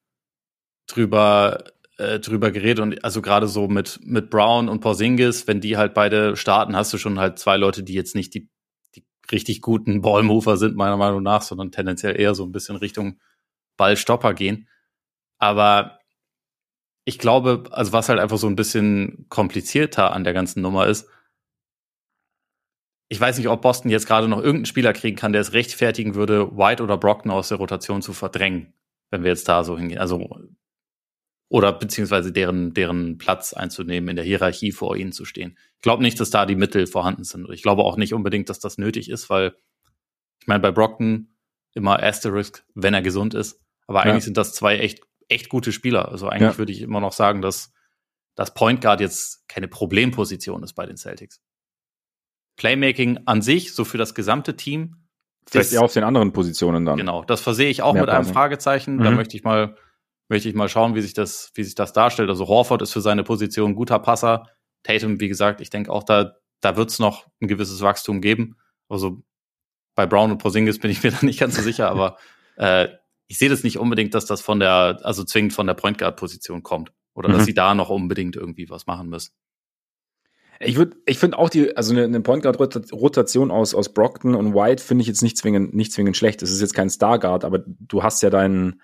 drüber 0.86 1.64
äh, 1.98 2.18
drüber 2.20 2.50
geredet 2.50 2.80
und 2.80 3.04
also 3.04 3.22
gerade 3.22 3.48
so 3.48 3.68
mit 3.68 4.00
mit 4.02 4.30
Brown 4.30 4.68
und 4.68 4.80
Porzingis, 4.80 5.46
wenn 5.46 5.60
die 5.60 5.76
halt 5.76 5.94
beide 5.94 6.36
starten, 6.36 6.76
hast 6.76 6.92
du 6.92 6.98
schon 6.98 7.18
halt 7.18 7.38
zwei 7.38 7.56
Leute, 7.56 7.82
die 7.82 7.94
jetzt 7.94 8.14
nicht 8.14 8.34
die 8.34 8.48
die 8.94 9.04
richtig 9.30 9.60
guten 9.62 10.02
Ballmover 10.02 10.56
sind 10.56 10.76
meiner 10.76 10.96
Meinung 10.96 11.22
nach, 11.22 11.42
sondern 11.42 11.72
tendenziell 11.72 12.18
eher 12.20 12.34
so 12.34 12.44
ein 12.44 12.52
bisschen 12.52 12.76
Richtung 12.76 13.18
Ballstopper 13.76 14.34
gehen. 14.34 14.68
Aber 15.38 15.98
ich 17.04 17.18
glaube, 17.18 17.64
also 17.72 17.92
was 17.92 18.08
halt 18.08 18.20
einfach 18.20 18.38
so 18.38 18.46
ein 18.46 18.56
bisschen 18.56 19.26
komplizierter 19.28 20.12
an 20.12 20.24
der 20.24 20.32
ganzen 20.32 20.62
Nummer 20.62 20.86
ist, 20.86 21.08
ich 23.08 23.20
weiß 23.20 23.36
nicht, 23.36 23.48
ob 23.48 23.60
Boston 23.60 23.90
jetzt 23.90 24.06
gerade 24.06 24.28
noch 24.28 24.38
irgendeinen 24.38 24.66
Spieler 24.66 24.94
kriegen 24.94 25.16
kann, 25.16 25.32
der 25.32 25.42
es 25.42 25.52
rechtfertigen 25.52 26.14
würde, 26.14 26.56
White 26.56 26.82
oder 26.82 26.96
Brockton 26.96 27.30
aus 27.30 27.48
der 27.48 27.58
Rotation 27.58 28.00
zu 28.00 28.14
verdrängen, 28.14 28.72
wenn 29.10 29.22
wir 29.22 29.30
jetzt 29.30 29.48
da 29.48 29.64
so 29.64 29.76
hingehen. 29.76 29.98
Also 29.98 30.26
oder 31.52 31.70
beziehungsweise 31.70 32.32
deren, 32.32 32.72
deren 32.72 33.18
Platz 33.18 33.52
einzunehmen, 33.52 34.08
in 34.08 34.16
der 34.16 34.24
Hierarchie 34.24 34.72
vor 34.72 34.96
ihnen 34.96 35.12
zu 35.12 35.26
stehen. 35.26 35.58
Ich 35.76 35.82
glaube 35.82 36.02
nicht, 36.02 36.18
dass 36.18 36.30
da 36.30 36.46
die 36.46 36.56
Mittel 36.56 36.86
vorhanden 36.86 37.24
sind. 37.24 37.46
Ich 37.50 37.62
glaube 37.62 37.82
auch 37.82 37.98
nicht 37.98 38.14
unbedingt, 38.14 38.48
dass 38.48 38.58
das 38.58 38.78
nötig 38.78 39.10
ist, 39.10 39.28
weil 39.28 39.54
ich 40.40 40.46
meine, 40.46 40.60
bei 40.60 40.70
Brockton 40.70 41.28
immer 41.74 42.02
Asterisk, 42.02 42.64
wenn 42.74 42.94
er 42.94 43.02
gesund 43.02 43.34
ist. 43.34 43.60
Aber 43.86 44.00
eigentlich 44.02 44.22
ja. 44.22 44.26
sind 44.26 44.38
das 44.38 44.54
zwei 44.54 44.78
echt, 44.78 45.02
echt 45.28 45.50
gute 45.50 45.72
Spieler. 45.72 46.08
Also 46.08 46.26
eigentlich 46.26 46.52
ja. 46.52 46.58
würde 46.58 46.72
ich 46.72 46.80
immer 46.80 47.00
noch 47.00 47.12
sagen, 47.12 47.42
dass 47.42 47.74
das 48.34 48.54
Point 48.54 48.80
Guard 48.80 49.02
jetzt 49.02 49.46
keine 49.46 49.68
Problemposition 49.68 50.62
ist 50.62 50.72
bei 50.72 50.86
den 50.86 50.96
Celtics. 50.96 51.42
Playmaking 52.56 53.24
an 53.26 53.42
sich, 53.42 53.74
so 53.74 53.84
für 53.84 53.98
das 53.98 54.14
gesamte 54.14 54.56
Team. 54.56 54.96
Vielleicht 55.46 55.74
eher 55.74 55.82
auf 55.82 55.92
den 55.92 56.04
anderen 56.04 56.32
Positionen 56.32 56.86
dann. 56.86 56.96
Genau, 56.96 57.24
das 57.24 57.42
versehe 57.42 57.68
ich 57.68 57.82
auch 57.82 57.92
Mehr 57.92 58.04
mit 58.04 58.10
einem 58.10 58.24
Fragezeichen. 58.24 58.96
Mhm. 58.96 59.02
Da 59.02 59.10
möchte 59.10 59.36
ich 59.36 59.44
mal 59.44 59.76
möchte 60.28 60.48
ich 60.48 60.54
mal 60.54 60.68
schauen, 60.68 60.94
wie 60.94 61.00
sich 61.00 61.14
das, 61.14 61.50
wie 61.54 61.64
sich 61.64 61.74
das 61.74 61.92
darstellt. 61.92 62.30
Also 62.30 62.48
Horford 62.48 62.82
ist 62.82 62.92
für 62.92 63.00
seine 63.00 63.24
Position 63.24 63.72
ein 63.72 63.74
guter 63.74 63.98
Passer. 63.98 64.48
Tatum, 64.82 65.20
wie 65.20 65.28
gesagt, 65.28 65.60
ich 65.60 65.70
denke 65.70 65.92
auch 65.92 66.02
da, 66.02 66.36
da 66.60 66.76
wird 66.76 66.90
es 66.90 66.98
noch 66.98 67.26
ein 67.40 67.48
gewisses 67.48 67.80
Wachstum 67.82 68.20
geben. 68.20 68.56
Also 68.88 69.22
bei 69.94 70.06
Brown 70.06 70.30
und 70.30 70.38
Porzingis 70.38 70.78
bin 70.78 70.90
ich 70.90 71.02
mir 71.02 71.10
da 71.20 71.24
nicht 71.24 71.40
ganz 71.40 71.56
so 71.56 71.62
sicher, 71.62 71.90
aber 71.90 72.16
äh, 72.56 72.88
ich 73.28 73.38
sehe 73.38 73.48
das 73.48 73.62
nicht 73.62 73.78
unbedingt, 73.78 74.14
dass 74.14 74.26
das 74.26 74.40
von 74.40 74.60
der, 74.60 75.00
also 75.02 75.24
zwingend 75.24 75.52
von 75.52 75.66
der 75.66 75.74
Point 75.74 75.98
Guard 75.98 76.16
Position 76.16 76.62
kommt 76.62 76.92
oder 77.14 77.28
mhm. 77.28 77.34
dass 77.34 77.44
sie 77.44 77.54
da 77.54 77.74
noch 77.74 77.88
unbedingt 77.88 78.36
irgendwie 78.36 78.68
was 78.68 78.86
machen 78.86 79.08
müssen. 79.08 79.32
Ich 80.60 80.76
würde, 80.76 80.96
ich 81.06 81.18
finde 81.18 81.38
auch 81.38 81.48
die, 81.48 81.76
also 81.76 81.92
eine, 81.92 82.04
eine 82.04 82.20
Point 82.20 82.42
Guard 82.42 82.60
Rotation 82.92 83.50
aus 83.50 83.74
aus 83.74 83.92
Brockton 83.92 84.34
und 84.34 84.54
White 84.54 84.82
finde 84.82 85.02
ich 85.02 85.08
jetzt 85.08 85.22
nicht 85.22 85.36
zwingend 85.36 85.74
nicht 85.74 85.92
zwingend 85.92 86.16
schlecht. 86.16 86.40
Es 86.42 86.52
ist 86.52 86.60
jetzt 86.60 86.74
kein 86.74 86.88
Star 86.88 87.18
Guard, 87.18 87.44
aber 87.44 87.64
du 87.66 88.02
hast 88.02 88.22
ja 88.22 88.30
deinen 88.30 88.80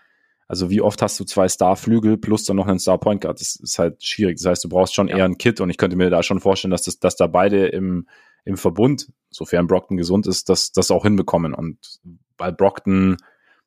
also 0.49 0.71
wie 0.71 0.81
oft 0.81 1.03
hast 1.03 1.21
du 1.21 1.25
zwei 1.25 1.47
Star-Flügel 1.47 2.17
plus 2.17 2.45
dann 2.45 2.57
noch 2.57 2.67
einen 2.67 2.79
Star-Point 2.79 3.21
Guard? 3.21 3.39
Das 3.39 3.57
ist 3.57 3.79
halt 3.79 4.03
schwierig. 4.03 4.39
Das 4.39 4.47
heißt, 4.47 4.65
du 4.65 4.71
brauchst 4.71 4.95
schon 4.95 5.09
ja. 5.09 5.19
eher 5.19 5.27
ein 5.27 5.37
Kit 5.37 5.61
und 5.61 5.69
ich 5.69 5.77
könnte 5.77 5.97
mir 5.97 6.09
da 6.09 6.23
schon 6.23 6.41
vorstellen, 6.41 6.71
dass, 6.71 6.83
das, 6.83 6.99
dass 6.99 7.17
da 7.17 7.27
beide 7.27 7.67
im, 7.67 8.09
im 8.45 8.57
Verbund, 8.57 9.13
sofern 9.29 9.67
Brockton 9.67 9.99
gesund 9.99 10.27
ist, 10.27 10.49
das, 10.49 10.73
das 10.73 10.91
auch 10.91 11.03
hinbekommen. 11.03 11.53
Und 11.53 12.01
weil 12.39 12.53
Brockton 12.53 13.19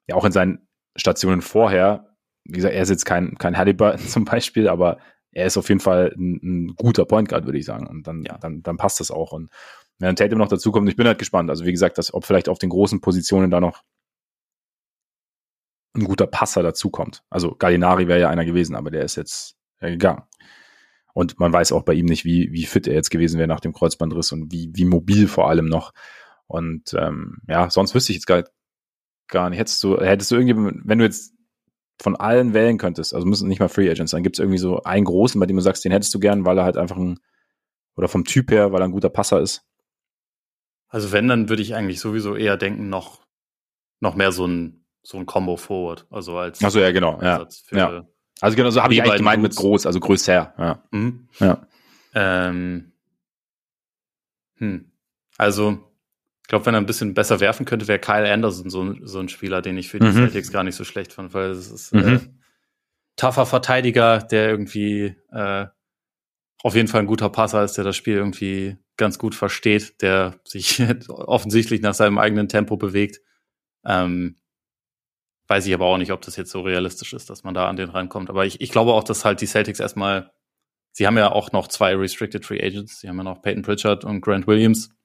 ja 0.07 0.15
auch 0.15 0.25
in 0.25 0.31
seinen 0.31 0.67
Stationen 0.95 1.41
vorher, 1.41 2.15
wie 2.45 2.53
gesagt, 2.53 2.73
er 2.73 2.81
ist 2.81 2.89
jetzt 2.89 3.05
kein, 3.05 3.37
kein 3.37 3.57
Halliburton 3.57 3.99
zum 4.07 4.25
Beispiel, 4.25 4.67
aber 4.67 4.97
er 5.31 5.45
ist 5.45 5.57
auf 5.57 5.69
jeden 5.69 5.81
Fall 5.81 6.13
ein, 6.17 6.39
ein 6.41 6.75
guter 6.75 7.05
Point 7.05 7.29
Guard, 7.29 7.45
würde 7.45 7.59
ich 7.59 7.65
sagen. 7.65 7.85
Und 7.85 8.07
dann, 8.07 8.23
ja. 8.23 8.39
dann, 8.39 8.63
dann 8.63 8.77
passt 8.77 8.99
das 8.99 9.11
auch. 9.11 9.33
Und 9.33 9.51
wenn 9.99 10.15
Tatum 10.15 10.39
noch 10.39 10.47
dazu 10.47 10.71
kommt, 10.71 10.89
ich 10.89 10.95
bin 10.95 11.05
halt 11.05 11.19
gespannt. 11.19 11.51
Also 11.51 11.63
wie 11.63 11.71
gesagt, 11.71 11.99
dass, 11.99 12.11
ob 12.11 12.25
vielleicht 12.25 12.49
auf 12.49 12.57
den 12.57 12.69
großen 12.69 13.01
Positionen 13.01 13.51
da 13.51 13.59
noch 13.59 13.83
ein 15.93 16.03
guter 16.03 16.27
Passer 16.27 16.63
dazukommt. 16.63 17.23
Also 17.29 17.55
Gallinari 17.55 18.07
wäre 18.07 18.21
ja 18.21 18.29
einer 18.29 18.45
gewesen, 18.45 18.75
aber 18.75 18.91
der 18.91 19.03
ist 19.03 19.15
jetzt 19.15 19.55
gegangen. 19.79 20.23
Und 21.13 21.39
man 21.39 21.51
weiß 21.51 21.71
auch 21.73 21.83
bei 21.83 21.93
ihm 21.93 22.05
nicht, 22.05 22.23
wie, 22.23 22.51
wie 22.51 22.65
fit 22.65 22.87
er 22.87 22.93
jetzt 22.93 23.09
gewesen 23.09 23.37
wäre 23.37 23.47
nach 23.47 23.59
dem 23.59 23.73
Kreuzbandriss 23.73 24.31
und 24.31 24.51
wie, 24.51 24.71
wie 24.73 24.85
mobil 24.85 25.27
vor 25.27 25.49
allem 25.49 25.65
noch. 25.65 25.91
Und 26.47 26.93
ähm, 26.93 27.39
ja, 27.47 27.69
sonst 27.69 27.93
wüsste 27.93 28.11
ich 28.11 28.17
jetzt 28.17 28.27
gar, 28.27 28.43
gar 29.27 29.49
nicht. 29.49 29.59
Hättest 29.59 29.83
du, 29.83 29.97
hättest 29.97 30.31
du 30.31 30.35
irgendwie, 30.35 30.79
wenn 30.83 30.99
du 30.99 31.05
jetzt 31.05 31.33
von 32.01 32.15
allen 32.15 32.53
wählen 32.53 32.77
könntest, 32.77 33.13
also 33.13 33.27
müssen 33.27 33.47
nicht 33.47 33.59
mal 33.59 33.67
Free 33.67 33.89
Agents 33.89 34.11
sein, 34.11 34.23
gibt 34.23 34.37
es 34.37 34.39
irgendwie 34.39 34.57
so 34.57 34.81
einen 34.83 35.05
großen, 35.05 35.39
bei 35.39 35.45
dem 35.45 35.57
du 35.57 35.61
sagst, 35.61 35.85
den 35.85 35.91
hättest 35.91 36.13
du 36.13 36.19
gern, 36.19 36.45
weil 36.45 36.57
er 36.57 36.63
halt 36.63 36.77
einfach 36.77 36.97
ein, 36.97 37.19
oder 37.95 38.07
vom 38.07 38.23
Typ 38.23 38.49
her, 38.49 38.71
weil 38.71 38.81
er 38.81 38.85
ein 38.85 38.91
guter 38.91 39.09
Passer 39.09 39.41
ist? 39.41 39.63
Also 40.87 41.11
wenn, 41.11 41.27
dann 41.27 41.49
würde 41.49 41.61
ich 41.61 41.75
eigentlich 41.75 41.99
sowieso 41.99 42.35
eher 42.35 42.57
denken, 42.57 42.89
noch, 42.89 43.21
noch 43.99 44.15
mehr 44.15 44.31
so 44.31 44.45
ein 44.47 44.80
so 45.03 45.17
ein 45.17 45.25
Combo 45.25 45.57
Forward. 45.57 46.05
Also 46.09 46.37
als 46.37 46.63
Achso, 46.63 46.79
ja, 46.79 46.91
genau. 46.91 47.21
Ja. 47.21 47.47
ja. 47.71 48.05
Also 48.39 48.57
genau, 48.57 48.69
so 48.69 48.81
habe 48.81 48.93
ich 48.93 49.01
eigentlich 49.01 49.17
gemeint 49.17 49.41
mit 49.41 49.55
groß, 49.55 49.85
also 49.85 49.99
größer. 49.99 50.53
Ja. 50.57 50.83
Mhm. 50.91 51.27
ja. 51.39 51.67
Ähm, 52.13 52.91
hm. 54.57 54.91
Also, 55.37 55.79
ich 56.43 56.47
glaube, 56.47 56.65
wenn 56.65 56.75
er 56.75 56.81
ein 56.81 56.85
bisschen 56.85 57.13
besser 57.13 57.39
werfen 57.39 57.65
könnte, 57.65 57.87
wäre 57.87 57.99
Kyle 57.99 58.31
Anderson 58.31 58.69
so, 58.69 58.95
so 59.03 59.19
ein 59.19 59.29
Spieler, 59.29 59.61
den 59.61 59.77
ich 59.77 59.89
für 59.89 59.99
die 59.99 60.07
mhm. 60.07 60.13
Celtics 60.13 60.51
gar 60.51 60.63
nicht 60.63 60.75
so 60.75 60.83
schlecht 60.83 61.13
fand, 61.13 61.33
weil 61.33 61.51
es 61.51 61.71
ist 61.71 61.93
mhm. 61.93 62.15
äh, 62.15 62.19
tougher 63.15 63.45
Verteidiger, 63.45 64.19
der 64.19 64.49
irgendwie 64.49 65.15
äh, 65.31 65.67
auf 66.63 66.75
jeden 66.75 66.87
Fall 66.87 67.01
ein 67.01 67.07
guter 67.07 67.29
Passer 67.29 67.63
ist, 67.63 67.73
der 67.73 67.83
das 67.83 67.95
Spiel 67.95 68.15
irgendwie 68.15 68.77
ganz 68.97 69.17
gut 69.17 69.33
versteht, 69.33 70.01
der 70.01 70.39
sich 70.43 70.83
offensichtlich 71.09 71.81
nach 71.81 71.95
seinem 71.95 72.17
eigenen 72.17 72.49
Tempo 72.49 72.77
bewegt. 72.77 73.21
Ähm, 73.83 74.37
Weiß 75.51 75.67
ich 75.67 75.73
aber 75.73 75.87
auch 75.87 75.97
nicht, 75.97 76.13
ob 76.13 76.21
das 76.21 76.37
jetzt 76.37 76.49
so 76.49 76.61
realistisch 76.61 77.11
ist, 77.11 77.29
dass 77.29 77.43
man 77.43 77.53
da 77.53 77.67
an 77.67 77.75
den 77.75 77.89
reinkommt. 77.89 78.29
Aber 78.29 78.45
ich, 78.45 78.61
ich 78.61 78.71
glaube 78.71 78.93
auch, 78.93 79.03
dass 79.03 79.25
halt 79.25 79.41
die 79.41 79.45
Celtics 79.45 79.81
erstmal, 79.81 80.31
sie 80.93 81.05
haben 81.05 81.17
ja 81.17 81.29
auch 81.29 81.51
noch 81.51 81.67
zwei 81.67 81.93
Restricted 81.93 82.45
Free 82.45 82.63
Agents. 82.63 83.01
Sie 83.01 83.09
haben 83.09 83.17
ja 83.17 83.23
noch 83.23 83.41
Peyton 83.41 83.61
Pritchard 83.61 84.05
und 84.05 84.21
Grant 84.21 84.47
Williams, 84.47 84.95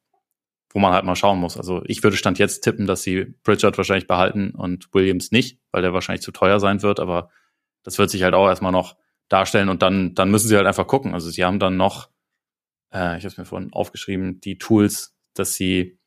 wo 0.70 0.78
man 0.78 0.92
halt 0.92 1.04
mal 1.04 1.16
schauen 1.16 1.40
muss. 1.40 1.56
Also 1.56 1.82
ich 1.86 2.00
würde 2.04 2.16
Stand 2.16 2.38
jetzt 2.38 2.60
tippen, 2.60 2.86
dass 2.86 3.02
sie 3.02 3.34
Pritchard 3.42 3.76
wahrscheinlich 3.76 4.06
behalten 4.06 4.52
und 4.52 4.86
Williams 4.94 5.32
nicht, 5.32 5.58
weil 5.72 5.82
der 5.82 5.92
wahrscheinlich 5.92 6.22
zu 6.22 6.30
teuer 6.30 6.60
sein 6.60 6.80
wird. 6.80 7.00
Aber 7.00 7.28
das 7.82 7.98
wird 7.98 8.10
sich 8.10 8.22
halt 8.22 8.34
auch 8.34 8.46
erstmal 8.46 8.70
noch 8.70 8.94
darstellen 9.28 9.68
und 9.68 9.82
dann, 9.82 10.14
dann 10.14 10.30
müssen 10.30 10.46
sie 10.46 10.56
halt 10.56 10.68
einfach 10.68 10.86
gucken. 10.86 11.12
Also 11.12 11.28
sie 11.28 11.44
haben 11.44 11.58
dann 11.58 11.76
noch, 11.76 12.08
äh, 12.94 13.18
ich 13.18 13.24
habe 13.24 13.26
es 13.26 13.36
mir 13.36 13.46
vorhin 13.46 13.72
aufgeschrieben, 13.72 14.40
die 14.40 14.58
Tools, 14.58 15.12
dass 15.34 15.54
sie 15.54 15.98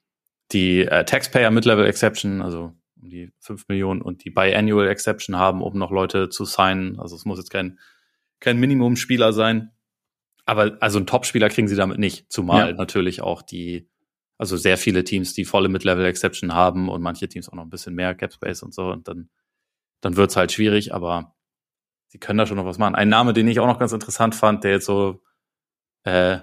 die 0.53 0.85
äh, 0.85 1.03
Taxpayer 1.03 1.51
Mid-Level 1.51 1.85
Exception, 1.85 2.41
also 2.41 2.78
um 3.01 3.09
die 3.09 3.31
5 3.39 3.67
Millionen 3.67 4.01
und 4.01 4.25
die 4.25 4.29
Biannual 4.29 4.87
Exception 4.87 5.37
haben, 5.37 5.61
um 5.61 5.77
noch 5.77 5.91
Leute 5.91 6.29
zu 6.29 6.45
signen. 6.45 6.99
Also 6.99 7.15
es 7.15 7.25
muss 7.25 7.37
jetzt 7.37 7.51
kein, 7.51 7.79
kein 8.39 8.59
Minimum-Spieler 8.59 9.33
sein. 9.33 9.71
Aber 10.45 10.77
also 10.79 10.99
ein 10.99 11.05
Top-Spieler 11.05 11.49
kriegen 11.49 11.67
sie 11.67 11.75
damit 11.75 11.99
nicht. 11.99 12.31
Zumal 12.31 12.71
ja. 12.71 12.75
natürlich 12.75 13.21
auch 13.21 13.41
die, 13.41 13.87
also 14.37 14.57
sehr 14.57 14.77
viele 14.77 15.03
Teams, 15.03 15.33
die 15.33 15.45
volle 15.45 15.69
Mid-Level-Exception 15.69 16.53
haben 16.53 16.89
und 16.89 17.01
manche 17.01 17.27
Teams 17.27 17.49
auch 17.49 17.53
noch 17.53 17.63
ein 17.63 17.69
bisschen 17.69 17.95
mehr 17.95 18.15
Cap 18.15 18.33
Space 18.33 18.63
und 18.63 18.73
so. 18.73 18.87
Und 18.91 19.07
dann, 19.07 19.29
dann 20.01 20.15
wird's 20.15 20.35
halt 20.35 20.51
schwierig, 20.51 20.93
aber 20.93 21.35
sie 22.07 22.19
können 22.19 22.39
da 22.39 22.45
schon 22.45 22.57
noch 22.57 22.65
was 22.65 22.79
machen. 22.79 22.95
Ein 22.95 23.09
Name, 23.09 23.33
den 23.33 23.47
ich 23.47 23.59
auch 23.59 23.67
noch 23.67 23.79
ganz 23.79 23.91
interessant 23.91 24.33
fand, 24.35 24.63
der 24.63 24.71
jetzt 24.71 24.85
so 24.85 25.21
äh, 26.03 26.39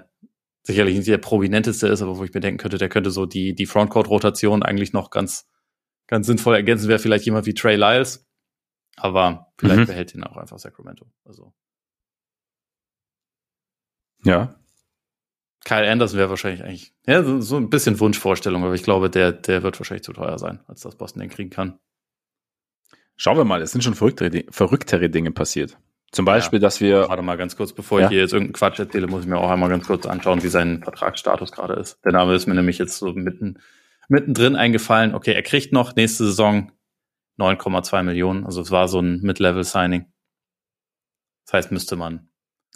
sicherlich 0.63 0.95
nicht 0.95 1.07
der 1.07 1.17
prominenteste 1.17 1.87
ist, 1.87 2.01
aber 2.01 2.17
wo 2.17 2.23
ich 2.23 2.33
mir 2.33 2.39
denken 2.39 2.59
könnte, 2.59 2.77
der 2.77 2.89
könnte 2.89 3.11
so 3.11 3.25
die, 3.25 3.55
die 3.55 3.65
Frontcourt-Rotation 3.65 4.63
eigentlich 4.63 4.93
noch 4.93 5.09
ganz 5.09 5.49
ganz 6.07 6.27
sinnvoll 6.27 6.55
ergänzen 6.55 6.87
wäre 6.87 6.99
vielleicht 6.99 7.25
jemand 7.25 7.45
wie 7.45 7.53
Trey 7.53 7.75
Lyles. 7.75 8.25
Aber 8.95 9.51
vielleicht 9.59 9.81
mhm. 9.81 9.85
behält 9.85 10.15
ihn 10.15 10.23
auch 10.23 10.37
einfach 10.37 10.57
Sacramento. 10.57 11.05
Also. 11.23 11.53
Ja. 14.23 14.55
Kyle 15.65 15.89
Anderson 15.89 16.17
wäre 16.17 16.29
wahrscheinlich 16.29 16.63
eigentlich, 16.63 16.93
ja, 17.05 17.23
so, 17.23 17.41
so, 17.41 17.57
ein 17.57 17.69
bisschen 17.69 17.99
Wunschvorstellung, 17.99 18.63
aber 18.63 18.73
ich 18.73 18.83
glaube, 18.83 19.09
der, 19.09 19.33
der 19.33 19.63
wird 19.63 19.79
wahrscheinlich 19.79 20.03
zu 20.03 20.13
teuer 20.13 20.39
sein, 20.39 20.61
als 20.67 20.81
das 20.81 20.95
Boston 20.95 21.19
den 21.19 21.29
kriegen 21.29 21.49
kann. 21.49 21.77
Schauen 23.17 23.37
wir 23.37 23.43
mal, 23.43 23.61
es 23.61 23.71
sind 23.71 23.83
schon 23.83 23.95
verrücktere, 23.95 24.45
verrücktere 24.49 25.09
Dinge 25.09 25.31
passiert. 25.31 25.77
Zum 26.11 26.23
Beispiel, 26.23 26.59
ja. 26.59 26.61
dass 26.61 26.79
wir. 26.79 27.09
Warte 27.09 27.21
mal 27.21 27.35
ganz 27.35 27.57
kurz, 27.57 27.73
bevor 27.73 27.99
ja. 27.99 28.05
ich 28.05 28.11
hier 28.11 28.21
jetzt 28.21 28.31
irgendeinen 28.31 28.53
Quatsch 28.53 28.79
erzähle, 28.79 29.07
muss 29.07 29.23
ich 29.23 29.27
mir 29.27 29.37
auch 29.37 29.49
einmal 29.49 29.69
ganz 29.69 29.87
kurz 29.87 30.05
anschauen, 30.05 30.41
wie 30.41 30.47
sein 30.47 30.81
Vertragsstatus 30.83 31.51
gerade 31.51 31.73
ist. 31.73 31.99
Der 32.05 32.13
Name 32.13 32.33
ist 32.33 32.47
mir 32.47 32.53
nämlich 32.53 32.77
jetzt 32.77 32.97
so 32.97 33.11
mitten, 33.11 33.59
mittendrin 34.07 34.55
eingefallen. 34.55 35.13
Okay, 35.13 35.33
er 35.33 35.43
kriegt 35.43 35.73
noch 35.73 35.95
nächste 35.95 36.25
Saison 36.25 36.71
9,2 37.39 38.03
Millionen. 38.03 38.45
Also 38.45 38.61
es 38.61 38.71
war 38.71 38.87
so 38.87 38.99
ein 38.99 39.21
Mid-Level-Signing. 39.21 40.05
Das 41.45 41.53
heißt, 41.53 41.71
müsste 41.71 41.95
man. 41.95 42.29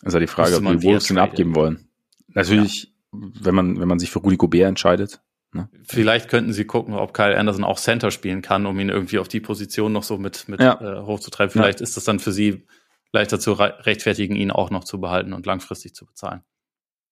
Also 0.03 0.19
die 0.19 0.27
Frage, 0.27 0.55
ob 0.55 0.63
die 0.63 0.83
Wolves 0.83 1.09
ihn 1.09 1.17
abgeben 1.17 1.55
wollen. 1.55 1.89
Natürlich, 2.29 2.83
ja. 2.83 2.89
wenn 3.11 3.55
man, 3.55 3.79
wenn 3.79 3.87
man 3.87 3.99
sich 3.99 4.09
für 4.09 4.19
Rudi 4.19 4.37
Gobert 4.37 4.67
entscheidet. 4.67 5.21
Ne? 5.53 5.69
Vielleicht 5.83 6.29
könnten 6.29 6.53
sie 6.53 6.65
gucken, 6.65 6.93
ob 6.93 7.13
Kyle 7.13 7.37
Anderson 7.37 7.65
auch 7.65 7.77
Center 7.77 8.09
spielen 8.09 8.41
kann, 8.41 8.65
um 8.65 8.79
ihn 8.79 8.89
irgendwie 8.89 9.19
auf 9.19 9.27
die 9.27 9.41
Position 9.41 9.91
noch 9.91 10.03
so 10.03 10.17
mit, 10.17 10.47
mit 10.47 10.61
ja. 10.61 10.79
äh, 10.79 11.05
hochzutreiben. 11.05 11.51
Vielleicht 11.51 11.81
ja. 11.81 11.83
ist 11.83 11.97
das 11.97 12.05
dann 12.05 12.19
für 12.19 12.31
sie 12.31 12.65
leichter 13.11 13.39
zu 13.39 13.53
rechtfertigen, 13.53 14.35
ihn 14.35 14.51
auch 14.51 14.69
noch 14.69 14.85
zu 14.85 15.01
behalten 15.01 15.33
und 15.33 15.45
langfristig 15.45 15.93
zu 15.93 16.05
bezahlen. 16.05 16.43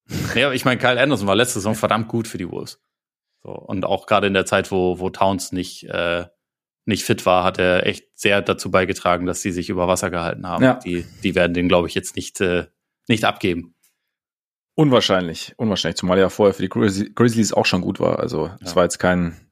ja, 0.35 0.51
ich 0.53 0.65
meine, 0.65 0.79
Kyle 0.79 0.99
Anderson 0.99 1.27
war 1.27 1.35
letzte 1.35 1.59
Saison 1.59 1.75
verdammt 1.75 2.07
gut 2.07 2.27
für 2.27 2.37
die 2.37 2.49
Wolves. 2.49 2.81
So, 3.43 3.51
und 3.51 3.85
auch 3.85 4.05
gerade 4.05 4.27
in 4.27 4.33
der 4.33 4.45
Zeit, 4.45 4.71
wo, 4.71 4.99
wo 4.99 5.09
Towns 5.09 5.51
nicht, 5.51 5.85
äh, 5.85 6.25
nicht 6.85 7.03
fit 7.03 7.25
war, 7.25 7.43
hat 7.43 7.57
er 7.57 7.85
echt 7.85 8.07
sehr 8.15 8.41
dazu 8.41 8.71
beigetragen, 8.71 9.25
dass 9.25 9.41
sie 9.41 9.51
sich 9.51 9.69
über 9.69 9.87
Wasser 9.87 10.09
gehalten 10.09 10.47
haben. 10.47 10.63
Ja. 10.63 10.73
Die, 10.75 11.05
die 11.23 11.35
werden 11.35 11.53
den, 11.53 11.69
glaube 11.69 11.87
ich, 11.87 11.95
jetzt 11.95 12.15
nicht, 12.15 12.41
äh, 12.41 12.67
nicht 13.07 13.23
abgeben. 13.23 13.75
Unwahrscheinlich, 14.75 15.53
unwahrscheinlich, 15.57 15.97
zumal 15.97 16.17
er 16.17 16.23
ja 16.23 16.29
vorher 16.29 16.53
für 16.53 16.61
die 16.61 16.69
Grizzlies 16.69 17.53
auch 17.53 17.65
schon 17.65 17.81
gut 17.81 17.99
war. 17.99 18.19
Also 18.19 18.49
es 18.61 18.71
ja. 18.71 18.75
war 18.75 18.83
jetzt 18.83 18.97
kein, 18.97 19.51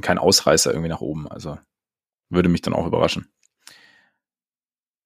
kein 0.00 0.18
Ausreißer 0.18 0.70
irgendwie 0.70 0.88
nach 0.88 1.00
oben. 1.00 1.28
Also 1.28 1.58
würde 2.28 2.48
mich 2.48 2.62
dann 2.62 2.74
auch 2.74 2.86
überraschen. 2.86 3.28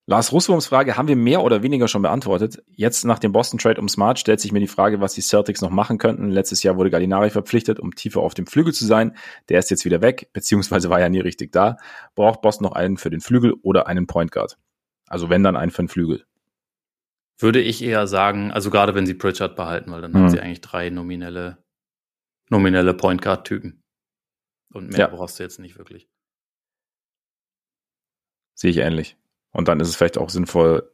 Lars 0.07 0.33
Russwurms 0.33 0.67
Frage 0.67 0.99
haben 0.99 1.09
wir 1.09 1.17
mehr 1.17 1.43
oder 1.43 1.63
weniger 1.63 1.89
schon 1.89 2.03
beantwortet. 2.03 2.63
Jetzt 2.69 3.05
nach 3.05 3.19
dem 3.19 3.33
Boston 3.33 3.59
Trade 3.59 3.81
um 3.81 3.89
Smart 3.89 4.19
stellt 4.19 4.39
sich 4.39 4.53
mir 4.53 4.61
die 4.61 4.67
Frage, 4.67 5.01
was 5.01 5.15
die 5.15 5.23
Celtics 5.23 5.63
noch 5.63 5.71
machen 5.71 5.97
könnten. 5.97 6.29
Letztes 6.29 6.63
Jahr 6.63 6.77
wurde 6.77 6.91
Gallinari 6.91 7.31
verpflichtet, 7.31 7.81
um 7.81 7.95
tiefer 7.95 8.21
auf 8.21 8.35
dem 8.35 8.47
Flügel 8.47 8.75
zu 8.75 8.85
sein. 8.85 9.17
Der 9.49 9.59
ist 9.59 9.71
jetzt 9.71 9.87
wieder 9.87 10.03
weg, 10.03 10.29
beziehungsweise 10.35 10.91
war 10.91 11.01
ja 11.01 11.09
nie 11.09 11.21
richtig 11.21 11.53
da. 11.53 11.79
Braucht 12.15 12.43
Boston 12.43 12.67
noch 12.67 12.73
einen 12.73 12.99
für 12.99 13.09
den 13.09 13.23
Flügel 13.23 13.55
oder 13.63 13.87
einen 13.87 14.07
Point 14.07 14.31
Guard? 14.31 14.59
Also 15.07 15.31
wenn 15.31 15.43
dann 15.43 15.57
einen 15.57 15.71
für 15.71 15.83
den 15.83 15.89
Flügel. 15.89 16.27
Würde 17.39 17.61
ich 17.61 17.83
eher 17.83 18.07
sagen, 18.07 18.53
also 18.53 18.71
gerade 18.71 18.95
wenn 18.95 19.07
sie 19.07 19.15
Pritchard 19.15 19.57
behalten, 19.57 19.91
weil 19.91 20.03
dann 20.03 20.13
mhm. 20.13 20.17
haben 20.19 20.31
sie 20.31 20.41
eigentlich 20.41 20.61
drei 20.61 20.91
nominelle, 20.91 21.65
nominelle 22.51 22.93
Point 22.93 23.23
Guard 23.23 23.47
Typen. 23.47 23.81
Und 24.71 24.91
mehr 24.91 24.99
ja. 24.99 25.07
brauchst 25.07 25.39
du 25.39 25.43
jetzt 25.43 25.61
nicht 25.61 25.79
wirklich. 25.79 26.09
Sehe 28.55 28.71
ich 28.71 28.79
ähnlich. 28.79 29.17
Und 29.55 29.69
dann 29.69 29.81
ist 29.81 29.89
es 29.89 29.97
vielleicht 29.97 30.19
auch 30.19 30.29
sinnvoll, 30.29 30.93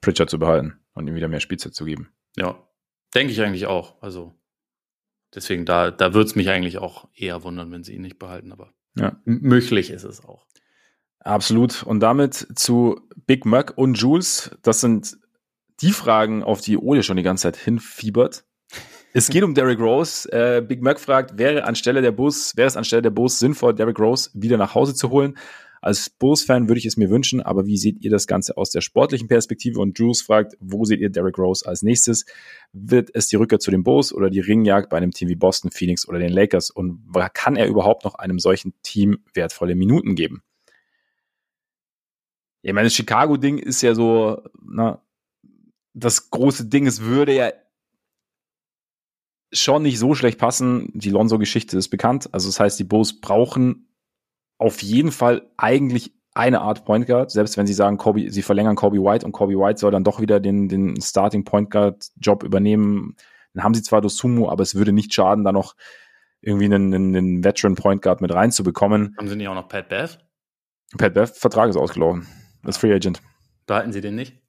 Pritchard 0.00 0.30
zu 0.30 0.38
behalten 0.38 0.80
und 0.94 1.06
ihm 1.06 1.14
wieder 1.14 1.28
mehr 1.28 1.40
Spielzeit 1.40 1.74
zu 1.74 1.84
geben. 1.84 2.12
Ja, 2.36 2.66
denke 3.14 3.32
ich 3.32 3.42
eigentlich 3.42 3.66
auch. 3.66 4.00
Also 4.00 4.32
deswegen, 5.34 5.66
da, 5.66 5.90
da 5.90 6.14
würde 6.14 6.28
es 6.28 6.36
mich 6.36 6.48
eigentlich 6.48 6.78
auch 6.78 7.08
eher 7.14 7.42
wundern, 7.42 7.70
wenn 7.70 7.84
sie 7.84 7.94
ihn 7.94 8.02
nicht 8.02 8.18
behalten, 8.18 8.52
aber 8.52 8.72
ja. 8.96 9.20
möglich 9.24 9.90
ist 9.90 10.04
es 10.04 10.24
auch. 10.24 10.46
Absolut. 11.18 11.82
Und 11.82 12.00
damit 12.00 12.46
zu 12.54 13.00
Big 13.26 13.44
Mac 13.44 13.76
und 13.76 13.94
Jules. 13.98 14.56
Das 14.62 14.80
sind 14.80 15.18
die 15.80 15.92
Fragen, 15.92 16.42
auf 16.42 16.60
die 16.60 16.78
Ole 16.78 17.02
schon 17.02 17.16
die 17.16 17.22
ganze 17.22 17.42
Zeit 17.42 17.56
hinfiebert. 17.56 18.44
Es 19.14 19.28
geht 19.28 19.42
um 19.42 19.52
Derrick 19.52 19.78
Rose. 19.78 20.26
Äh, 20.32 20.62
Big 20.62 20.80
Mac 20.80 20.98
fragt, 20.98 21.36
wäre 21.36 21.64
anstelle 21.64 22.00
der 22.00 22.12
Bus, 22.12 22.56
wäre 22.56 22.66
es 22.66 22.78
anstelle 22.78 23.02
der 23.02 23.10
Bus 23.10 23.38
sinnvoll, 23.38 23.74
Derrick 23.74 23.98
Rose 23.98 24.30
wieder 24.32 24.56
nach 24.56 24.74
Hause 24.74 24.94
zu 24.94 25.10
holen? 25.10 25.36
Als 25.82 26.10
Bulls-Fan 26.10 26.68
würde 26.68 26.78
ich 26.78 26.86
es 26.86 26.96
mir 26.96 27.10
wünschen, 27.10 27.40
aber 27.40 27.66
wie 27.66 27.76
seht 27.76 28.04
ihr 28.04 28.10
das 28.10 28.28
Ganze 28.28 28.56
aus 28.56 28.70
der 28.70 28.82
sportlichen 28.82 29.26
Perspektive? 29.26 29.80
Und 29.80 29.98
Jules 29.98 30.22
fragt, 30.22 30.56
wo 30.60 30.84
seht 30.84 31.00
ihr 31.00 31.10
Derrick 31.10 31.36
Rose 31.38 31.66
als 31.66 31.82
nächstes? 31.82 32.24
Wird 32.72 33.10
es 33.14 33.26
die 33.26 33.34
Rückkehr 33.34 33.58
zu 33.58 33.72
den 33.72 33.82
Bulls 33.82 34.14
oder 34.14 34.30
die 34.30 34.38
Ringjagd 34.38 34.90
bei 34.90 34.96
einem 34.96 35.10
Team 35.10 35.28
wie 35.28 35.34
Boston, 35.34 35.72
Phoenix 35.72 36.08
oder 36.08 36.20
den 36.20 36.32
Lakers? 36.32 36.70
Und 36.70 37.12
kann 37.34 37.56
er 37.56 37.66
überhaupt 37.66 38.04
noch 38.04 38.14
einem 38.14 38.38
solchen 38.38 38.74
Team 38.84 39.24
wertvolle 39.34 39.74
Minuten 39.74 40.14
geben? 40.14 40.44
Ich 42.62 42.72
meine, 42.72 42.86
das 42.86 42.94
Chicago-Ding 42.94 43.58
ist 43.58 43.82
ja 43.82 43.96
so, 43.96 44.40
na, 44.64 45.02
das 45.94 46.30
große 46.30 46.66
Ding, 46.66 46.86
es 46.86 47.02
würde 47.02 47.34
ja 47.34 47.52
schon 49.52 49.82
nicht 49.82 49.98
so 49.98 50.14
schlecht 50.14 50.38
passen. 50.38 50.92
Die 50.94 51.10
Lonzo-Geschichte 51.10 51.76
ist 51.76 51.88
bekannt. 51.88 52.32
Also 52.32 52.48
das 52.48 52.60
heißt, 52.60 52.78
die 52.78 52.84
Bulls 52.84 53.20
brauchen 53.20 53.88
auf 54.62 54.80
jeden 54.80 55.10
Fall 55.10 55.50
eigentlich 55.56 56.12
eine 56.34 56.60
Art 56.60 56.84
Point 56.84 57.06
Guard, 57.06 57.30
selbst 57.30 57.56
wenn 57.56 57.66
sie 57.66 57.74
sagen, 57.74 57.98
Kobe, 57.98 58.30
sie 58.30 58.42
verlängern 58.42 58.76
Kobe 58.76 58.98
White 58.98 59.26
und 59.26 59.32
Kobe 59.32 59.54
White 59.54 59.78
soll 59.80 59.90
dann 59.90 60.04
doch 60.04 60.20
wieder 60.20 60.40
den, 60.40 60.68
den 60.68 61.00
Starting 61.00 61.44
Point 61.44 61.70
Guard 61.70 62.06
Job 62.16 62.42
übernehmen. 62.42 63.16
Dann 63.52 63.64
haben 63.64 63.74
sie 63.74 63.82
zwar 63.82 64.00
Dosumu, 64.00 64.48
aber 64.48 64.62
es 64.62 64.74
würde 64.74 64.92
nicht 64.92 65.12
schaden, 65.12 65.44
da 65.44 65.52
noch 65.52 65.74
irgendwie 66.40 66.66
einen, 66.66 66.94
einen 66.94 67.44
Veteran 67.44 67.74
Point 67.74 68.02
Guard 68.02 68.20
mit 68.20 68.32
reinzubekommen. 68.32 69.14
Haben 69.18 69.28
sie 69.28 69.36
nicht 69.36 69.48
auch 69.48 69.54
noch 69.54 69.68
Pat 69.68 69.88
Beth? 69.88 70.18
Pat 70.96 71.12
Beth, 71.12 71.36
Vertrag 71.36 71.68
ist 71.68 71.76
ausgelaufen. 71.76 72.26
Das 72.62 72.76
ist 72.76 72.80
Free 72.80 72.94
Agent. 72.94 73.20
Behalten 73.66 73.92
sie 73.92 74.00
den 74.00 74.14
nicht? 74.14 74.40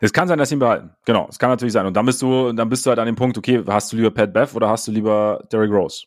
Es 0.00 0.12
kann 0.12 0.28
sein, 0.28 0.38
dass 0.38 0.48
sie 0.48 0.56
ihn 0.56 0.58
behalten. 0.58 0.90
Genau, 1.06 1.28
es 1.30 1.38
kann 1.38 1.50
natürlich 1.50 1.72
sein. 1.72 1.86
Und 1.86 1.96
dann 1.96 2.04
bist 2.04 2.20
du, 2.20 2.52
dann 2.52 2.68
bist 2.68 2.84
du 2.84 2.90
halt 2.90 2.98
an 2.98 3.06
dem 3.06 3.16
Punkt, 3.16 3.38
okay, 3.38 3.64
hast 3.66 3.92
du 3.92 3.96
lieber 3.96 4.10
Pat 4.10 4.32
Beth 4.32 4.54
oder 4.54 4.68
hast 4.68 4.86
du 4.86 4.92
lieber 4.92 5.46
Derrick 5.50 5.70
Rose? 5.70 6.04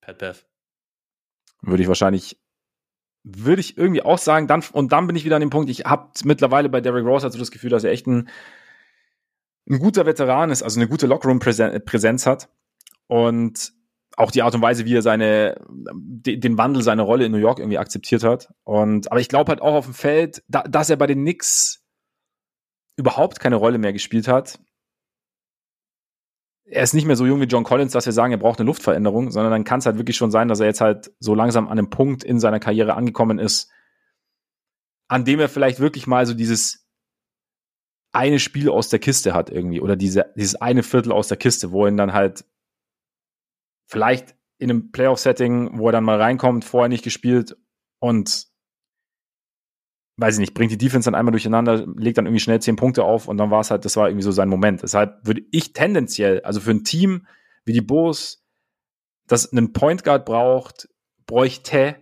Pat 0.00 0.18
Beth 0.18 0.46
würde 1.62 1.82
ich 1.82 1.88
wahrscheinlich, 1.88 2.38
würde 3.24 3.60
ich 3.60 3.76
irgendwie 3.76 4.02
auch 4.02 4.18
sagen, 4.18 4.46
dann, 4.46 4.62
und 4.72 4.92
dann 4.92 5.06
bin 5.06 5.16
ich 5.16 5.24
wieder 5.24 5.36
an 5.36 5.40
dem 5.40 5.50
Punkt, 5.50 5.68
ich 5.70 5.84
habe 5.84 6.10
mittlerweile 6.24 6.68
bei 6.68 6.80
Derrick 6.80 7.04
Rose 7.04 7.26
also 7.26 7.38
das 7.38 7.50
Gefühl, 7.50 7.70
dass 7.70 7.84
er 7.84 7.90
echt 7.90 8.06
ein, 8.06 8.28
ein 9.68 9.78
guter 9.78 10.06
Veteran 10.06 10.50
ist, 10.50 10.62
also 10.62 10.78
eine 10.78 10.88
gute 10.88 11.06
Lockroom-Präsenz 11.06 12.26
hat 12.26 12.48
und 13.08 13.72
auch 14.16 14.30
die 14.30 14.42
Art 14.42 14.54
und 14.54 14.62
Weise, 14.62 14.86
wie 14.86 14.96
er 14.96 15.02
seine, 15.02 15.60
den 15.68 16.56
Wandel, 16.56 16.82
seine 16.82 17.02
Rolle 17.02 17.26
in 17.26 17.32
New 17.32 17.38
York 17.38 17.58
irgendwie 17.58 17.78
akzeptiert 17.78 18.24
hat. 18.24 18.48
Und, 18.64 19.10
aber 19.12 19.20
ich 19.20 19.28
glaube 19.28 19.50
halt 19.50 19.60
auch 19.60 19.74
auf 19.74 19.84
dem 19.84 19.94
Feld, 19.94 20.42
da, 20.48 20.62
dass 20.62 20.88
er 20.88 20.96
bei 20.96 21.06
den 21.06 21.20
Knicks 21.20 21.84
überhaupt 22.96 23.40
keine 23.40 23.56
Rolle 23.56 23.76
mehr 23.76 23.92
gespielt 23.92 24.26
hat, 24.26 24.58
er 26.68 26.82
ist 26.82 26.94
nicht 26.94 27.06
mehr 27.06 27.16
so 27.16 27.26
jung 27.26 27.40
wie 27.40 27.46
John 27.46 27.64
Collins, 27.64 27.92
dass 27.92 28.06
wir 28.06 28.12
sagen, 28.12 28.32
er 28.32 28.38
braucht 28.38 28.58
eine 28.58 28.66
Luftveränderung, 28.66 29.30
sondern 29.30 29.52
dann 29.52 29.64
kann 29.64 29.78
es 29.78 29.86
halt 29.86 29.98
wirklich 29.98 30.16
schon 30.16 30.30
sein, 30.30 30.48
dass 30.48 30.60
er 30.60 30.66
jetzt 30.66 30.80
halt 30.80 31.12
so 31.20 31.34
langsam 31.34 31.66
an 31.66 31.78
einem 31.78 31.90
Punkt 31.90 32.24
in 32.24 32.40
seiner 32.40 32.60
Karriere 32.60 32.94
angekommen 32.94 33.38
ist, 33.38 33.70
an 35.08 35.24
dem 35.24 35.38
er 35.38 35.48
vielleicht 35.48 35.78
wirklich 35.78 36.06
mal 36.06 36.26
so 36.26 36.34
dieses 36.34 36.88
eine 38.12 38.40
Spiel 38.40 38.68
aus 38.68 38.88
der 38.88 38.98
Kiste 38.98 39.34
hat 39.34 39.50
irgendwie 39.50 39.80
oder 39.80 39.94
diese, 39.94 40.32
dieses 40.36 40.56
eine 40.56 40.82
Viertel 40.82 41.12
aus 41.12 41.28
der 41.28 41.36
Kiste, 41.36 41.70
wo 41.70 41.84
er 41.84 41.92
dann 41.92 42.12
halt 42.12 42.44
vielleicht 43.86 44.34
in 44.58 44.70
einem 44.70 44.90
Playoff-Setting, 44.90 45.78
wo 45.78 45.88
er 45.88 45.92
dann 45.92 46.04
mal 46.04 46.20
reinkommt, 46.20 46.64
vorher 46.64 46.88
nicht 46.88 47.04
gespielt 47.04 47.56
und 48.00 48.48
weiß 50.16 50.34
ich 50.34 50.40
nicht, 50.40 50.54
bringt 50.54 50.72
die 50.72 50.78
Defense 50.78 51.06
dann 51.06 51.14
einmal 51.14 51.32
durcheinander, 51.32 51.86
legt 51.96 52.16
dann 52.18 52.26
irgendwie 52.26 52.40
schnell 52.40 52.60
zehn 52.60 52.76
Punkte 52.76 53.04
auf 53.04 53.28
und 53.28 53.36
dann 53.36 53.50
war 53.50 53.60
es 53.60 53.70
halt, 53.70 53.84
das 53.84 53.96
war 53.96 54.08
irgendwie 54.08 54.24
so 54.24 54.32
sein 54.32 54.48
Moment. 54.48 54.82
Deshalb 54.82 55.26
würde 55.26 55.42
ich 55.50 55.72
tendenziell, 55.72 56.40
also 56.40 56.60
für 56.60 56.70
ein 56.70 56.84
Team 56.84 57.26
wie 57.64 57.72
die 57.72 57.82
Bulls, 57.82 58.42
das 59.26 59.52
einen 59.52 59.72
Point 59.72 60.04
Guard 60.04 60.24
braucht, 60.24 60.88
bräuchte, 61.26 61.96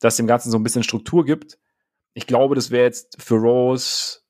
das 0.00 0.16
dem 0.16 0.26
Ganzen 0.26 0.50
so 0.50 0.58
ein 0.58 0.62
bisschen 0.62 0.82
Struktur 0.82 1.24
gibt. 1.24 1.58
Ich 2.12 2.26
glaube, 2.26 2.54
das 2.54 2.70
wäre 2.70 2.84
jetzt 2.84 3.20
für 3.22 3.36
Rose 3.36 4.20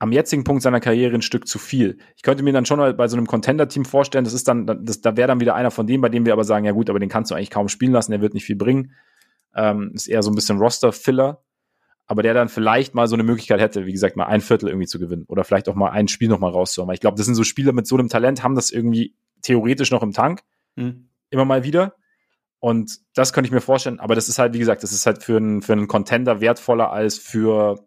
am 0.00 0.12
jetzigen 0.12 0.44
Punkt 0.44 0.62
seiner 0.62 0.80
Karriere 0.80 1.14
ein 1.14 1.22
Stück 1.22 1.48
zu 1.48 1.58
viel. 1.58 1.98
Ich 2.16 2.22
könnte 2.22 2.42
mir 2.42 2.52
dann 2.52 2.66
schon 2.66 2.78
bei 2.96 3.08
so 3.08 3.16
einem 3.16 3.26
Contender-Team 3.26 3.86
vorstellen, 3.86 4.24
das 4.24 4.34
ist 4.34 4.48
dann, 4.48 4.66
das, 4.84 5.00
da 5.00 5.16
wäre 5.16 5.28
dann 5.28 5.40
wieder 5.40 5.54
einer 5.54 5.70
von 5.70 5.86
denen, 5.86 6.02
bei 6.02 6.08
dem 6.10 6.26
wir 6.26 6.32
aber 6.34 6.44
sagen, 6.44 6.66
ja 6.66 6.72
gut, 6.72 6.90
aber 6.90 6.98
den 6.98 7.08
kannst 7.08 7.30
du 7.30 7.34
eigentlich 7.34 7.50
kaum 7.50 7.68
spielen 7.68 7.92
lassen, 7.92 8.10
der 8.10 8.20
wird 8.20 8.34
nicht 8.34 8.44
viel 8.44 8.56
bringen. 8.56 8.92
Ähm, 9.54 9.92
ist 9.94 10.08
eher 10.08 10.22
so 10.22 10.30
ein 10.30 10.34
bisschen 10.34 10.58
Roster-Filler 10.58 11.43
aber 12.06 12.22
der 12.22 12.34
dann 12.34 12.48
vielleicht 12.48 12.94
mal 12.94 13.08
so 13.08 13.16
eine 13.16 13.22
Möglichkeit 13.22 13.60
hätte, 13.60 13.86
wie 13.86 13.92
gesagt, 13.92 14.16
mal 14.16 14.26
ein 14.26 14.40
Viertel 14.40 14.68
irgendwie 14.68 14.86
zu 14.86 14.98
gewinnen 14.98 15.24
oder 15.26 15.44
vielleicht 15.44 15.68
auch 15.68 15.74
mal 15.74 15.90
ein 15.90 16.08
Spiel 16.08 16.28
noch 16.28 16.38
mal 16.38 16.50
rauszuhauen. 16.50 16.92
Ich 16.92 17.00
glaube, 17.00 17.16
das 17.16 17.26
sind 17.26 17.34
so 17.34 17.44
Spieler 17.44 17.72
mit 17.72 17.86
so 17.86 17.96
einem 17.96 18.08
Talent, 18.08 18.42
haben 18.42 18.54
das 18.54 18.70
irgendwie 18.70 19.14
theoretisch 19.42 19.90
noch 19.90 20.02
im 20.02 20.12
Tank, 20.12 20.42
mhm. 20.76 21.08
immer 21.30 21.44
mal 21.44 21.64
wieder. 21.64 21.94
Und 22.60 22.98
das 23.14 23.32
könnte 23.32 23.48
ich 23.48 23.52
mir 23.52 23.60
vorstellen, 23.60 24.00
aber 24.00 24.14
das 24.14 24.28
ist 24.28 24.38
halt, 24.38 24.54
wie 24.54 24.58
gesagt, 24.58 24.82
das 24.82 24.92
ist 24.92 25.06
halt 25.06 25.22
für 25.22 25.36
einen, 25.36 25.62
für 25.62 25.72
einen 25.72 25.88
Contender 25.88 26.40
wertvoller 26.40 26.90
als 26.90 27.18
für 27.18 27.86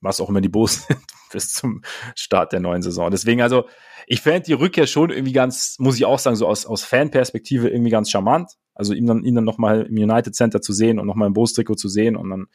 was 0.00 0.20
auch 0.20 0.28
immer 0.28 0.40
die 0.40 0.48
Bulls 0.48 0.86
sind 0.88 1.00
bis 1.32 1.52
zum 1.52 1.82
Start 2.14 2.52
der 2.52 2.60
neuen 2.60 2.82
Saison. 2.82 3.10
Deswegen 3.10 3.42
also, 3.42 3.68
ich 4.06 4.22
fände 4.22 4.42
die 4.42 4.52
Rückkehr 4.54 4.86
schon 4.86 5.10
irgendwie 5.10 5.32
ganz, 5.32 5.76
muss 5.78 5.96
ich 5.96 6.04
auch 6.04 6.18
sagen, 6.18 6.36
so 6.36 6.46
aus, 6.46 6.64
aus 6.64 6.82
Fanperspektive 6.82 7.68
irgendwie 7.68 7.90
ganz 7.90 8.10
charmant. 8.10 8.52
Also 8.78 8.94
ihn 8.94 9.06
dann, 9.06 9.24
ihn 9.24 9.34
dann 9.34 9.44
nochmal 9.44 9.82
im 9.82 9.96
United 9.96 10.34
Center 10.34 10.62
zu 10.62 10.72
sehen 10.72 10.98
und 10.98 11.06
nochmal 11.06 11.26
im 11.26 11.34
Bulls-Trikot 11.34 11.74
zu 11.74 11.88
sehen 11.88 12.16
und 12.16 12.30
dann 12.30 12.46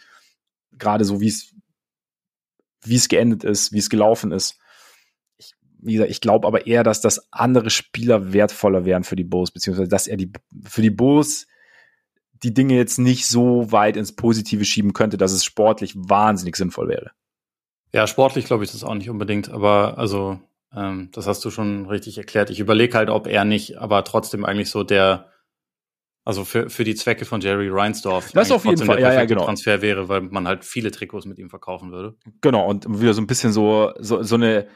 gerade 0.71 1.03
so, 1.03 1.19
wie 1.19 1.27
es, 1.27 1.53
wie 2.81 2.95
es 2.95 3.09
geendet 3.09 3.43
ist, 3.43 3.73
wie 3.73 3.79
es 3.79 3.89
gelaufen 3.89 4.31
ist. 4.31 4.57
Ich, 5.37 5.53
wie 5.79 5.93
gesagt, 5.93 6.11
ich 6.11 6.21
glaube 6.21 6.47
aber 6.47 6.65
eher, 6.65 6.83
dass 6.83 7.01
das 7.01 7.31
andere 7.31 7.69
Spieler 7.69 8.31
wertvoller 8.31 8.85
wären 8.85 9.03
für 9.03 9.17
die 9.17 9.25
Bulls, 9.25 9.51
beziehungsweise 9.51 9.89
dass 9.89 10.07
er 10.07 10.15
die, 10.15 10.31
für 10.63 10.81
die 10.81 10.89
Bulls 10.89 11.45
die 12.41 12.53
Dinge 12.53 12.75
jetzt 12.75 12.99
nicht 12.99 13.27
so 13.27 13.71
weit 13.73 13.97
ins 13.97 14.15
Positive 14.15 14.65
schieben 14.65 14.93
könnte, 14.93 15.17
dass 15.17 15.33
es 15.33 15.43
sportlich 15.43 15.93
wahnsinnig 15.95 16.55
sinnvoll 16.55 16.87
wäre. 16.89 17.11
Ja, 17.93 18.07
sportlich 18.07 18.45
glaube 18.45 18.63
ich 18.63 18.71
das 18.71 18.83
auch 18.85 18.95
nicht 18.95 19.09
unbedingt, 19.09 19.49
aber 19.49 19.97
also 19.97 20.39
ähm, 20.75 21.09
das 21.11 21.27
hast 21.27 21.43
du 21.45 21.51
schon 21.51 21.85
richtig 21.85 22.17
erklärt. 22.17 22.49
Ich 22.49 22.59
überlege 22.59 22.97
halt, 22.97 23.09
ob 23.09 23.27
er 23.27 23.45
nicht, 23.45 23.77
aber 23.77 24.03
trotzdem 24.03 24.45
eigentlich 24.45 24.69
so 24.69 24.83
der, 24.83 25.32
also 26.25 26.45
für, 26.45 26.69
für 26.69 26.83
die 26.83 26.95
Zwecke 26.95 27.25
von 27.25 27.41
Jerry 27.41 27.69
Reinsdorf 27.69 28.31
das 28.31 28.51
auf 28.51 28.65
jeden 28.65 28.85
Fall, 28.85 28.99
ja, 28.99 29.13
ja, 29.13 29.25
genau. 29.25 29.45
Transfer 29.45 29.81
wäre, 29.81 30.07
weil 30.07 30.21
man 30.21 30.47
halt 30.47 30.63
viele 30.63 30.91
Trikots 30.91 31.25
mit 31.25 31.37
ihm 31.37 31.49
verkaufen 31.49 31.91
würde. 31.91 32.15
Genau, 32.41 32.67
und 32.67 33.01
wieder 33.01 33.13
so 33.13 33.21
ein 33.21 33.27
bisschen 33.27 33.51
so, 33.51 33.91
so, 33.99 34.23
so 34.23 34.35
eine 34.35 34.67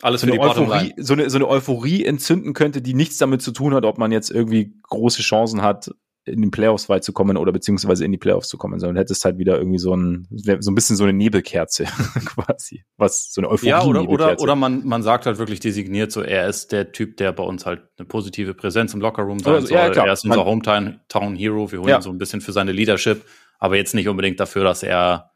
alles 0.00 0.22
so 0.22 0.26
eine, 0.26 0.40
Euphorie, 0.40 0.94
so, 0.96 1.12
eine, 1.12 1.30
so 1.30 1.38
eine 1.38 1.48
Euphorie 1.48 2.04
entzünden 2.04 2.54
könnte, 2.54 2.82
die 2.82 2.92
nichts 2.92 3.18
damit 3.18 3.40
zu 3.40 3.52
tun 3.52 3.72
hat, 3.72 3.84
ob 3.84 3.98
man 3.98 4.10
jetzt 4.10 4.30
irgendwie 4.30 4.74
große 4.82 5.22
Chancen 5.22 5.62
hat, 5.62 5.92
in 6.24 6.40
den 6.40 6.50
Playoffs 6.50 6.88
weit 6.88 7.02
zu 7.02 7.12
kommen 7.12 7.36
oder 7.36 7.52
beziehungsweise 7.52 8.04
in 8.04 8.12
die 8.12 8.18
Playoffs 8.18 8.48
zu 8.48 8.56
kommen, 8.56 8.78
sondern 8.78 8.96
hättest 8.96 9.24
halt 9.24 9.38
wieder 9.38 9.58
irgendwie 9.58 9.78
so 9.78 9.94
ein, 9.94 10.28
so 10.30 10.70
ein 10.70 10.74
bisschen 10.74 10.96
so 10.96 11.04
eine 11.04 11.12
Nebelkerze 11.12 11.84
quasi, 12.24 12.84
was 12.96 13.32
so 13.32 13.40
eine 13.40 13.50
Euphorie 13.50 13.70
Ja, 13.70 13.84
oder, 13.84 14.08
oder, 14.08 14.40
oder 14.40 14.54
man, 14.54 14.86
man 14.86 15.02
sagt 15.02 15.26
halt 15.26 15.38
wirklich 15.38 15.60
designiert 15.60 16.12
so, 16.12 16.22
er 16.22 16.48
ist 16.48 16.70
der 16.70 16.92
Typ, 16.92 17.16
der 17.16 17.32
bei 17.32 17.42
uns 17.42 17.66
halt 17.66 17.82
eine 17.98 18.06
positive 18.06 18.54
Präsenz 18.54 18.94
im 18.94 19.00
Lockerroom 19.00 19.40
sein 19.40 19.54
also, 19.54 19.66
soll. 19.66 19.76
Ja, 19.76 19.90
klar. 19.90 20.06
Er 20.06 20.12
ist 20.12 20.24
unser 20.24 20.44
Hometown 20.44 21.00
Town 21.08 21.34
Hero. 21.34 21.70
Wir 21.72 21.80
holen 21.80 21.88
ja. 21.88 21.96
ihn 21.98 22.02
so 22.02 22.10
ein 22.10 22.18
bisschen 22.18 22.40
für 22.40 22.52
seine 22.52 22.72
Leadership, 22.72 23.24
aber 23.58 23.76
jetzt 23.76 23.94
nicht 23.94 24.08
unbedingt 24.08 24.38
dafür, 24.38 24.62
dass 24.62 24.82
er 24.82 25.32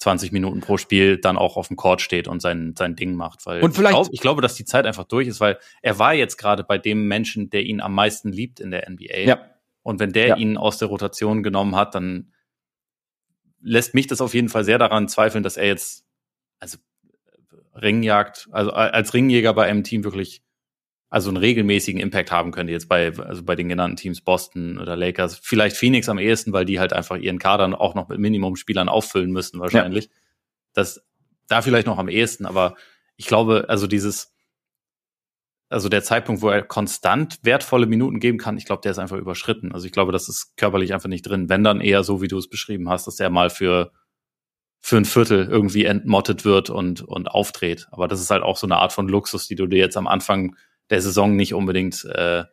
20 0.00 0.32
Minuten 0.32 0.60
pro 0.60 0.78
Spiel 0.78 1.18
dann 1.18 1.36
auch 1.36 1.56
auf 1.56 1.68
dem 1.68 1.76
Court 1.76 2.00
steht 2.00 2.26
und 2.26 2.40
sein, 2.40 2.74
sein 2.76 2.96
Ding 2.96 3.14
macht. 3.14 3.44
Weil 3.46 3.62
und 3.62 3.74
vielleicht, 3.74 3.92
ich, 3.92 4.02
glaub, 4.02 4.12
ich 4.12 4.20
glaube, 4.20 4.42
dass 4.42 4.54
die 4.54 4.64
Zeit 4.64 4.86
einfach 4.86 5.04
durch 5.04 5.28
ist, 5.28 5.40
weil 5.40 5.58
er 5.82 5.98
war 5.98 6.14
jetzt 6.14 6.36
gerade 6.36 6.64
bei 6.64 6.78
dem 6.78 7.06
Menschen, 7.06 7.50
der 7.50 7.62
ihn 7.62 7.80
am 7.80 7.94
meisten 7.94 8.32
liebt 8.32 8.60
in 8.60 8.70
der 8.70 8.88
NBA. 8.90 9.18
Ja. 9.20 9.38
Und 9.90 9.98
wenn 9.98 10.12
der 10.12 10.28
ja. 10.28 10.36
ihn 10.36 10.56
aus 10.56 10.78
der 10.78 10.86
Rotation 10.86 11.42
genommen 11.42 11.74
hat, 11.74 11.96
dann 11.96 12.32
lässt 13.60 13.92
mich 13.92 14.06
das 14.06 14.20
auf 14.20 14.34
jeden 14.34 14.48
Fall 14.48 14.62
sehr 14.62 14.78
daran 14.78 15.08
zweifeln, 15.08 15.42
dass 15.42 15.56
er 15.56 15.66
jetzt, 15.66 16.06
also 16.60 16.78
Ringjagd, 17.74 18.48
also 18.52 18.70
als 18.70 19.12
Ringjäger 19.14 19.52
bei 19.52 19.64
einem 19.66 19.82
Team 19.82 20.04
wirklich, 20.04 20.42
also 21.08 21.28
einen 21.30 21.38
regelmäßigen 21.38 22.00
Impact 22.00 22.30
haben 22.30 22.52
könnte, 22.52 22.72
jetzt 22.72 22.88
bei, 22.88 23.12
also 23.18 23.42
bei 23.42 23.56
den 23.56 23.68
genannten 23.68 23.96
Teams 23.96 24.20
Boston 24.20 24.78
oder 24.78 24.94
Lakers, 24.94 25.40
vielleicht 25.42 25.76
Phoenix 25.76 26.08
am 26.08 26.18
ehesten, 26.18 26.52
weil 26.52 26.64
die 26.64 26.78
halt 26.78 26.92
einfach 26.92 27.16
ihren 27.16 27.40
Kader 27.40 27.80
auch 27.80 27.96
noch 27.96 28.08
mit 28.08 28.20
Minimumspielern 28.20 28.88
auffüllen 28.88 29.32
müssen, 29.32 29.58
wahrscheinlich. 29.58 30.04
Ja. 30.04 30.10
Das, 30.72 31.04
da 31.48 31.62
vielleicht 31.62 31.88
noch 31.88 31.98
am 31.98 32.08
ehesten, 32.08 32.46
aber 32.46 32.76
ich 33.16 33.26
glaube, 33.26 33.64
also 33.68 33.88
dieses, 33.88 34.32
also 35.70 35.88
der 35.88 36.02
Zeitpunkt, 36.02 36.42
wo 36.42 36.50
er 36.50 36.62
konstant 36.62 37.38
wertvolle 37.42 37.86
Minuten 37.86 38.18
geben 38.18 38.38
kann, 38.38 38.58
ich 38.58 38.64
glaube, 38.64 38.82
der 38.82 38.90
ist 38.90 38.98
einfach 38.98 39.16
überschritten. 39.16 39.72
Also 39.72 39.86
ich 39.86 39.92
glaube, 39.92 40.12
das 40.12 40.28
ist 40.28 40.56
körperlich 40.56 40.92
einfach 40.92 41.08
nicht 41.08 41.22
drin. 41.22 41.48
Wenn 41.48 41.64
dann 41.64 41.80
eher 41.80 42.02
so, 42.02 42.20
wie 42.20 42.28
du 42.28 42.36
es 42.36 42.50
beschrieben 42.50 42.88
hast, 42.88 43.06
dass 43.06 43.20
er 43.20 43.30
mal 43.30 43.50
für 43.50 43.92
für 44.82 44.96
ein 44.96 45.04
Viertel 45.04 45.46
irgendwie 45.46 45.84
entmottet 45.84 46.44
wird 46.44 46.70
und 46.70 47.02
und 47.02 47.28
aufdreht. 47.28 47.86
Aber 47.92 48.08
das 48.08 48.20
ist 48.20 48.30
halt 48.30 48.42
auch 48.42 48.56
so 48.56 48.66
eine 48.66 48.76
Art 48.76 48.92
von 48.92 49.08
Luxus, 49.08 49.46
die 49.46 49.54
du 49.54 49.66
dir 49.66 49.78
jetzt 49.78 49.96
am 49.96 50.06
Anfang 50.06 50.56
der 50.90 51.00
Saison 51.00 51.36
nicht 51.36 51.54
unbedingt 51.54 52.04
äh, 52.04 52.44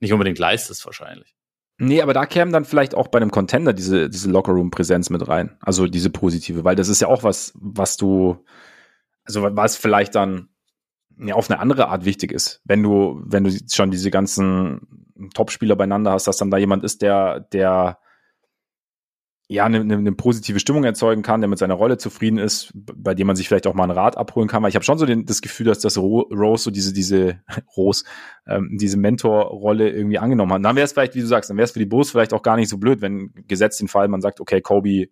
nicht 0.00 0.12
unbedingt 0.12 0.38
leistest 0.38 0.86
wahrscheinlich. 0.86 1.34
Nee, 1.78 2.02
aber 2.02 2.14
da 2.14 2.26
käme 2.26 2.52
dann 2.52 2.64
vielleicht 2.64 2.94
auch 2.94 3.08
bei 3.08 3.18
einem 3.18 3.32
Contender 3.32 3.72
diese, 3.72 4.08
diese 4.08 4.30
Lockerroom-Präsenz 4.30 5.10
mit 5.10 5.26
rein. 5.26 5.56
Also 5.60 5.88
diese 5.88 6.10
positive, 6.10 6.62
weil 6.64 6.76
das 6.76 6.88
ist 6.88 7.00
ja 7.00 7.08
auch 7.08 7.24
was, 7.24 7.52
was 7.56 7.96
du, 7.96 8.44
also 9.24 9.42
was 9.42 9.76
vielleicht 9.76 10.14
dann 10.14 10.51
ja, 11.24 11.34
auf 11.34 11.50
eine 11.50 11.60
andere 11.60 11.88
Art 11.88 12.04
wichtig 12.04 12.32
ist. 12.32 12.60
Wenn 12.64 12.82
du, 12.82 13.22
wenn 13.24 13.44
du 13.44 13.50
schon 13.70 13.90
diese 13.90 14.10
ganzen 14.10 15.08
Top-Spieler 15.34 15.76
beieinander 15.76 16.12
hast, 16.12 16.26
dass 16.26 16.36
dann 16.36 16.50
da 16.50 16.58
jemand 16.58 16.84
ist, 16.84 17.02
der, 17.02 17.40
der 17.52 17.98
ja 19.48 19.66
eine, 19.66 19.80
eine, 19.80 19.96
eine 19.96 20.12
positive 20.12 20.58
Stimmung 20.58 20.84
erzeugen 20.84 21.22
kann, 21.22 21.40
der 21.40 21.48
mit 21.48 21.58
seiner 21.58 21.74
Rolle 21.74 21.98
zufrieden 21.98 22.38
ist, 22.38 22.72
bei 22.74 23.14
dem 23.14 23.26
man 23.26 23.36
sich 23.36 23.48
vielleicht 23.48 23.66
auch 23.66 23.74
mal 23.74 23.84
einen 23.84 23.92
Rat 23.92 24.16
abholen 24.16 24.48
kann. 24.48 24.62
Weil 24.62 24.70
ich 24.70 24.74
habe 24.74 24.84
schon 24.84 24.98
so 24.98 25.06
den, 25.06 25.26
das 25.26 25.42
Gefühl, 25.42 25.66
dass 25.66 25.80
das 25.80 25.98
Rose 25.98 26.64
so 26.64 26.70
diese, 26.70 26.92
diese 26.92 27.40
Rose, 27.76 28.04
ähm, 28.46 28.76
diese 28.80 28.96
Mentor-Rolle 28.96 29.90
irgendwie 29.90 30.18
angenommen 30.18 30.52
hat. 30.52 30.64
dann 30.64 30.76
wäre 30.76 30.84
es 30.84 30.92
vielleicht, 30.92 31.14
wie 31.14 31.20
du 31.20 31.26
sagst, 31.26 31.50
dann 31.50 31.56
wäre 31.56 31.64
es 31.64 31.72
für 31.72 31.78
die 31.78 31.86
Bulls 31.86 32.10
vielleicht 32.10 32.32
auch 32.32 32.42
gar 32.42 32.56
nicht 32.56 32.68
so 32.68 32.78
blöd, 32.78 33.02
wenn 33.02 33.32
gesetzt 33.46 33.80
den 33.80 33.88
Fall, 33.88 34.08
man 34.08 34.22
sagt, 34.22 34.40
okay, 34.40 34.60
Kobe 34.60 35.08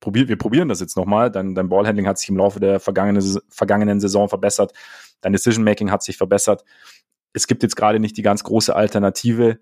probiert, 0.00 0.28
wir 0.28 0.36
probieren 0.36 0.68
das 0.68 0.80
jetzt 0.80 0.96
nochmal. 0.96 1.30
Dein, 1.30 1.54
dein 1.54 1.68
Ballhandling 1.68 2.06
hat 2.06 2.18
sich 2.18 2.28
im 2.28 2.36
Laufe 2.36 2.60
der 2.60 2.78
vergangenen, 2.78 3.40
vergangenen 3.48 4.00
Saison 4.00 4.28
verbessert. 4.28 4.72
Dein 5.20 5.32
Decision 5.32 5.64
Making 5.64 5.90
hat 5.90 6.02
sich 6.02 6.16
verbessert. 6.16 6.64
Es 7.32 7.46
gibt 7.46 7.62
jetzt 7.62 7.76
gerade 7.76 8.00
nicht 8.00 8.16
die 8.16 8.22
ganz 8.22 8.44
große 8.44 8.74
Alternative. 8.74 9.58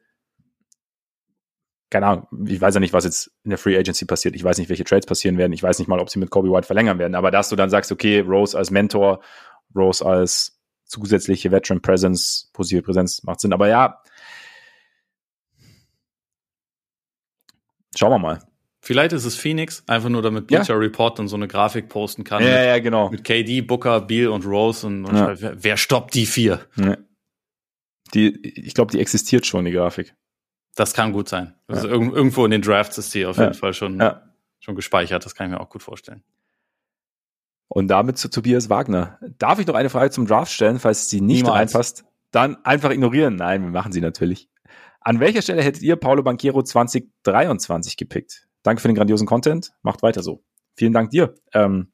Keine 1.90 2.06
Ahnung, 2.06 2.26
ich 2.46 2.60
weiß 2.60 2.74
ja 2.74 2.80
nicht, 2.80 2.92
was 2.92 3.04
jetzt 3.04 3.30
in 3.44 3.50
der 3.50 3.58
Free 3.58 3.76
Agency 3.76 4.06
passiert. 4.06 4.34
Ich 4.34 4.44
weiß 4.44 4.58
nicht, 4.58 4.68
welche 4.68 4.84
Trades 4.84 5.06
passieren 5.06 5.38
werden. 5.38 5.52
Ich 5.52 5.62
weiß 5.62 5.78
nicht 5.78 5.88
mal, 5.88 6.00
ob 6.00 6.10
sie 6.10 6.18
mit 6.18 6.30
Kobe 6.30 6.50
White 6.50 6.66
verlängern 6.66 6.98
werden. 6.98 7.14
Aber 7.14 7.30
dass 7.30 7.48
du 7.48 7.56
dann 7.56 7.70
sagst, 7.70 7.92
okay, 7.92 8.20
Rose 8.20 8.56
als 8.56 8.70
Mentor, 8.70 9.22
Rose 9.74 10.04
als 10.04 10.58
zusätzliche 10.84 11.50
Veteran 11.50 11.80
Presence, 11.80 12.50
positive 12.52 12.82
Präsenz 12.82 13.22
macht 13.24 13.40
Sinn. 13.40 13.52
Aber 13.52 13.68
ja, 13.68 14.02
schauen 17.96 18.12
wir 18.12 18.18
mal. 18.18 18.51
Vielleicht 18.84 19.12
ist 19.12 19.24
es 19.24 19.36
Phoenix, 19.36 19.84
einfach 19.86 20.08
nur 20.08 20.22
damit 20.22 20.48
Bleacher 20.48 20.74
ja. 20.74 20.76
Report 20.76 21.16
dann 21.16 21.28
so 21.28 21.36
eine 21.36 21.46
Grafik 21.46 21.88
posten 21.88 22.24
kann. 22.24 22.42
Ja, 22.42 22.48
mit, 22.48 22.66
ja, 22.66 22.78
genau. 22.80 23.10
Mit 23.10 23.22
KD, 23.22 23.60
Booker, 23.60 24.00
Beal 24.00 24.28
und 24.28 24.44
Rose 24.44 24.84
und, 24.84 25.04
und 25.04 25.14
ja. 25.14 25.36
schreibt, 25.36 25.62
wer 25.62 25.76
stoppt 25.76 26.14
die 26.14 26.26
vier? 26.26 26.66
Ja. 26.74 26.96
Die, 28.12 28.36
ich 28.44 28.74
glaube, 28.74 28.90
die 28.90 28.98
existiert 28.98 29.46
schon, 29.46 29.64
die 29.64 29.70
Grafik. 29.70 30.16
Das 30.74 30.94
kann 30.94 31.12
gut 31.12 31.28
sein. 31.28 31.54
Also 31.68 31.86
ja. 31.86 31.94
irgendwo 31.94 32.44
in 32.44 32.50
den 32.50 32.60
Drafts 32.60 32.98
ist 32.98 33.14
die 33.14 33.24
auf 33.24 33.38
jeden 33.38 33.54
Fall 33.54 33.72
schon, 33.72 34.02
schon 34.58 34.74
gespeichert. 34.74 35.24
Das 35.24 35.36
kann 35.36 35.46
ich 35.46 35.52
mir 35.52 35.60
auch 35.60 35.70
gut 35.70 35.84
vorstellen. 35.84 36.24
Und 37.68 37.86
damit 37.86 38.18
zu 38.18 38.28
Tobias 38.28 38.68
Wagner. 38.68 39.18
Darf 39.38 39.60
ich 39.60 39.66
noch 39.66 39.76
eine 39.76 39.90
Frage 39.90 40.10
zum 40.10 40.26
Draft 40.26 40.50
stellen, 40.50 40.80
falls 40.80 41.08
sie 41.08 41.20
nicht 41.20 41.44
Niemals. 41.44 41.74
reinpasst? 41.74 42.04
Dann 42.32 42.56
einfach 42.64 42.90
ignorieren. 42.90 43.36
Nein, 43.36 43.62
wir 43.62 43.70
machen 43.70 43.92
sie 43.92 44.00
natürlich. 44.00 44.48
An 45.00 45.20
welcher 45.20 45.40
Stelle 45.40 45.62
hättet 45.62 45.82
ihr 45.82 45.94
Paulo 45.96 46.24
Banquero 46.24 46.62
2023 46.62 47.96
gepickt? 47.96 48.48
Danke 48.62 48.82
für 48.82 48.88
den 48.88 48.96
grandiosen 48.96 49.26
Content. 49.26 49.72
Macht 49.82 50.02
weiter 50.02 50.22
so. 50.22 50.42
Vielen 50.74 50.92
Dank 50.92 51.10
dir. 51.10 51.34
Ähm, 51.52 51.92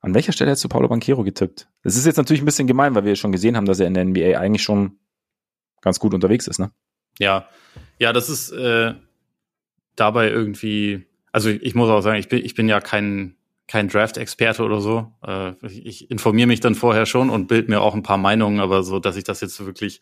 an 0.00 0.14
welcher 0.14 0.32
Stelle 0.32 0.50
hättest 0.50 0.64
du 0.64 0.68
Paulo 0.68 0.88
Banquero 0.88 1.22
getippt? 1.22 1.68
Das 1.82 1.96
ist 1.96 2.06
jetzt 2.06 2.16
natürlich 2.16 2.42
ein 2.42 2.46
bisschen 2.46 2.66
gemein, 2.66 2.94
weil 2.94 3.04
wir 3.04 3.16
schon 3.16 3.32
gesehen 3.32 3.56
haben, 3.56 3.66
dass 3.66 3.80
er 3.80 3.86
in 3.86 3.94
der 3.94 4.04
NBA 4.04 4.38
eigentlich 4.38 4.62
schon 4.62 4.98
ganz 5.82 6.00
gut 6.00 6.14
unterwegs 6.14 6.46
ist, 6.46 6.58
ne? 6.58 6.72
Ja, 7.18 7.48
ja, 7.98 8.12
das 8.12 8.30
ist 8.30 8.50
äh, 8.50 8.94
dabei 9.96 10.30
irgendwie, 10.30 11.06
also 11.32 11.50
ich 11.50 11.74
muss 11.74 11.90
auch 11.90 12.00
sagen, 12.00 12.18
ich 12.18 12.28
bin, 12.28 12.44
ich 12.44 12.54
bin 12.54 12.68
ja 12.68 12.80
kein, 12.80 13.36
kein 13.66 13.88
Draft-Experte 13.88 14.62
oder 14.62 14.80
so. 14.80 15.12
Äh, 15.22 15.52
ich, 15.66 15.84
ich 15.84 16.10
informiere 16.10 16.46
mich 16.46 16.60
dann 16.60 16.74
vorher 16.74 17.04
schon 17.04 17.28
und 17.28 17.46
bild 17.46 17.68
mir 17.68 17.82
auch 17.82 17.94
ein 17.94 18.02
paar 18.02 18.16
Meinungen, 18.16 18.60
aber 18.60 18.82
so, 18.82 19.00
dass 19.00 19.16
ich 19.16 19.24
das 19.24 19.42
jetzt 19.42 19.64
wirklich 19.64 20.00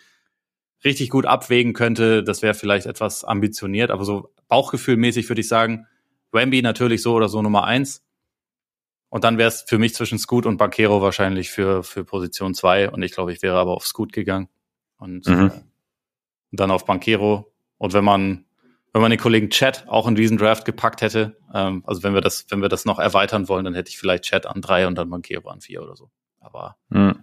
richtig 0.84 1.10
gut 1.10 1.26
abwägen 1.26 1.72
könnte, 1.72 2.22
das 2.22 2.42
wäre 2.42 2.54
vielleicht 2.54 2.86
etwas 2.86 3.24
ambitioniert, 3.24 3.90
aber 3.90 4.04
so 4.04 4.32
Bauchgefühlmäßig 4.48 5.28
würde 5.28 5.40
ich 5.40 5.48
sagen, 5.48 5.86
Wemby 6.32 6.62
natürlich 6.62 7.02
so 7.02 7.14
oder 7.14 7.28
so 7.28 7.42
Nummer 7.42 7.64
eins. 7.64 8.04
Und 9.10 9.24
dann 9.24 9.38
wäre 9.38 9.48
es 9.48 9.62
für 9.62 9.78
mich 9.78 9.94
zwischen 9.94 10.18
Scoot 10.18 10.44
und 10.44 10.58
Banquero 10.58 11.00
wahrscheinlich 11.00 11.50
für, 11.50 11.82
für 11.82 12.04
Position 12.04 12.54
zwei. 12.54 12.90
Und 12.90 13.02
ich 13.02 13.12
glaube, 13.12 13.32
ich 13.32 13.40
wäre 13.42 13.56
aber 13.56 13.74
auf 13.74 13.86
Scoot 13.86 14.12
gegangen. 14.12 14.48
Und, 14.98 15.26
mhm. 15.26 15.46
äh, 15.46 15.50
dann 16.52 16.70
auf 16.70 16.84
Banquero. 16.84 17.52
Und 17.78 17.92
wenn 17.92 18.04
man, 18.04 18.44
wenn 18.92 19.02
man 19.02 19.10
den 19.10 19.20
Kollegen 19.20 19.50
Chat 19.50 19.86
auch 19.88 20.06
in 20.06 20.14
diesen 20.14 20.36
Draft 20.36 20.64
gepackt 20.64 21.00
hätte, 21.00 21.36
ähm, 21.54 21.82
also 21.86 22.02
wenn 22.02 22.14
wir 22.14 22.20
das, 22.20 22.46
wenn 22.50 22.60
wir 22.60 22.68
das 22.68 22.84
noch 22.84 22.98
erweitern 22.98 23.48
wollen, 23.48 23.64
dann 23.64 23.74
hätte 23.74 23.90
ich 23.90 23.98
vielleicht 23.98 24.24
Chat 24.24 24.46
an 24.46 24.60
drei 24.60 24.86
und 24.86 24.96
dann 24.96 25.10
Banquero 25.10 25.48
an 25.48 25.60
vier 25.60 25.82
oder 25.82 25.96
so. 25.96 26.10
Aber 26.40 26.76
mhm. 26.88 27.20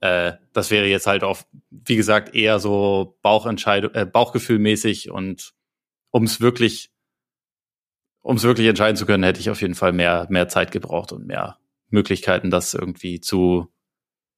äh, 0.00 0.32
das 0.52 0.70
wäre 0.70 0.86
jetzt 0.86 1.06
halt 1.06 1.24
auch, 1.24 1.38
wie 1.70 1.96
gesagt, 1.96 2.34
eher 2.34 2.58
so 2.58 3.18
Bauchentscheidung, 3.22 3.94
äh, 3.94 4.06
Bauchgefühlmäßig 4.06 5.10
und 5.10 5.54
um 6.12 6.24
es 6.24 6.40
wirklich, 6.40 6.92
um 8.20 8.36
es 8.36 8.44
wirklich 8.44 8.68
entscheiden 8.68 8.96
zu 8.96 9.06
können, 9.06 9.24
hätte 9.24 9.40
ich 9.40 9.50
auf 9.50 9.60
jeden 9.60 9.74
Fall 9.74 9.92
mehr, 9.92 10.28
mehr 10.30 10.46
Zeit 10.46 10.70
gebraucht 10.70 11.10
und 11.10 11.26
mehr 11.26 11.58
Möglichkeiten, 11.88 12.50
das 12.50 12.74
irgendwie 12.74 13.20
zu, 13.20 13.66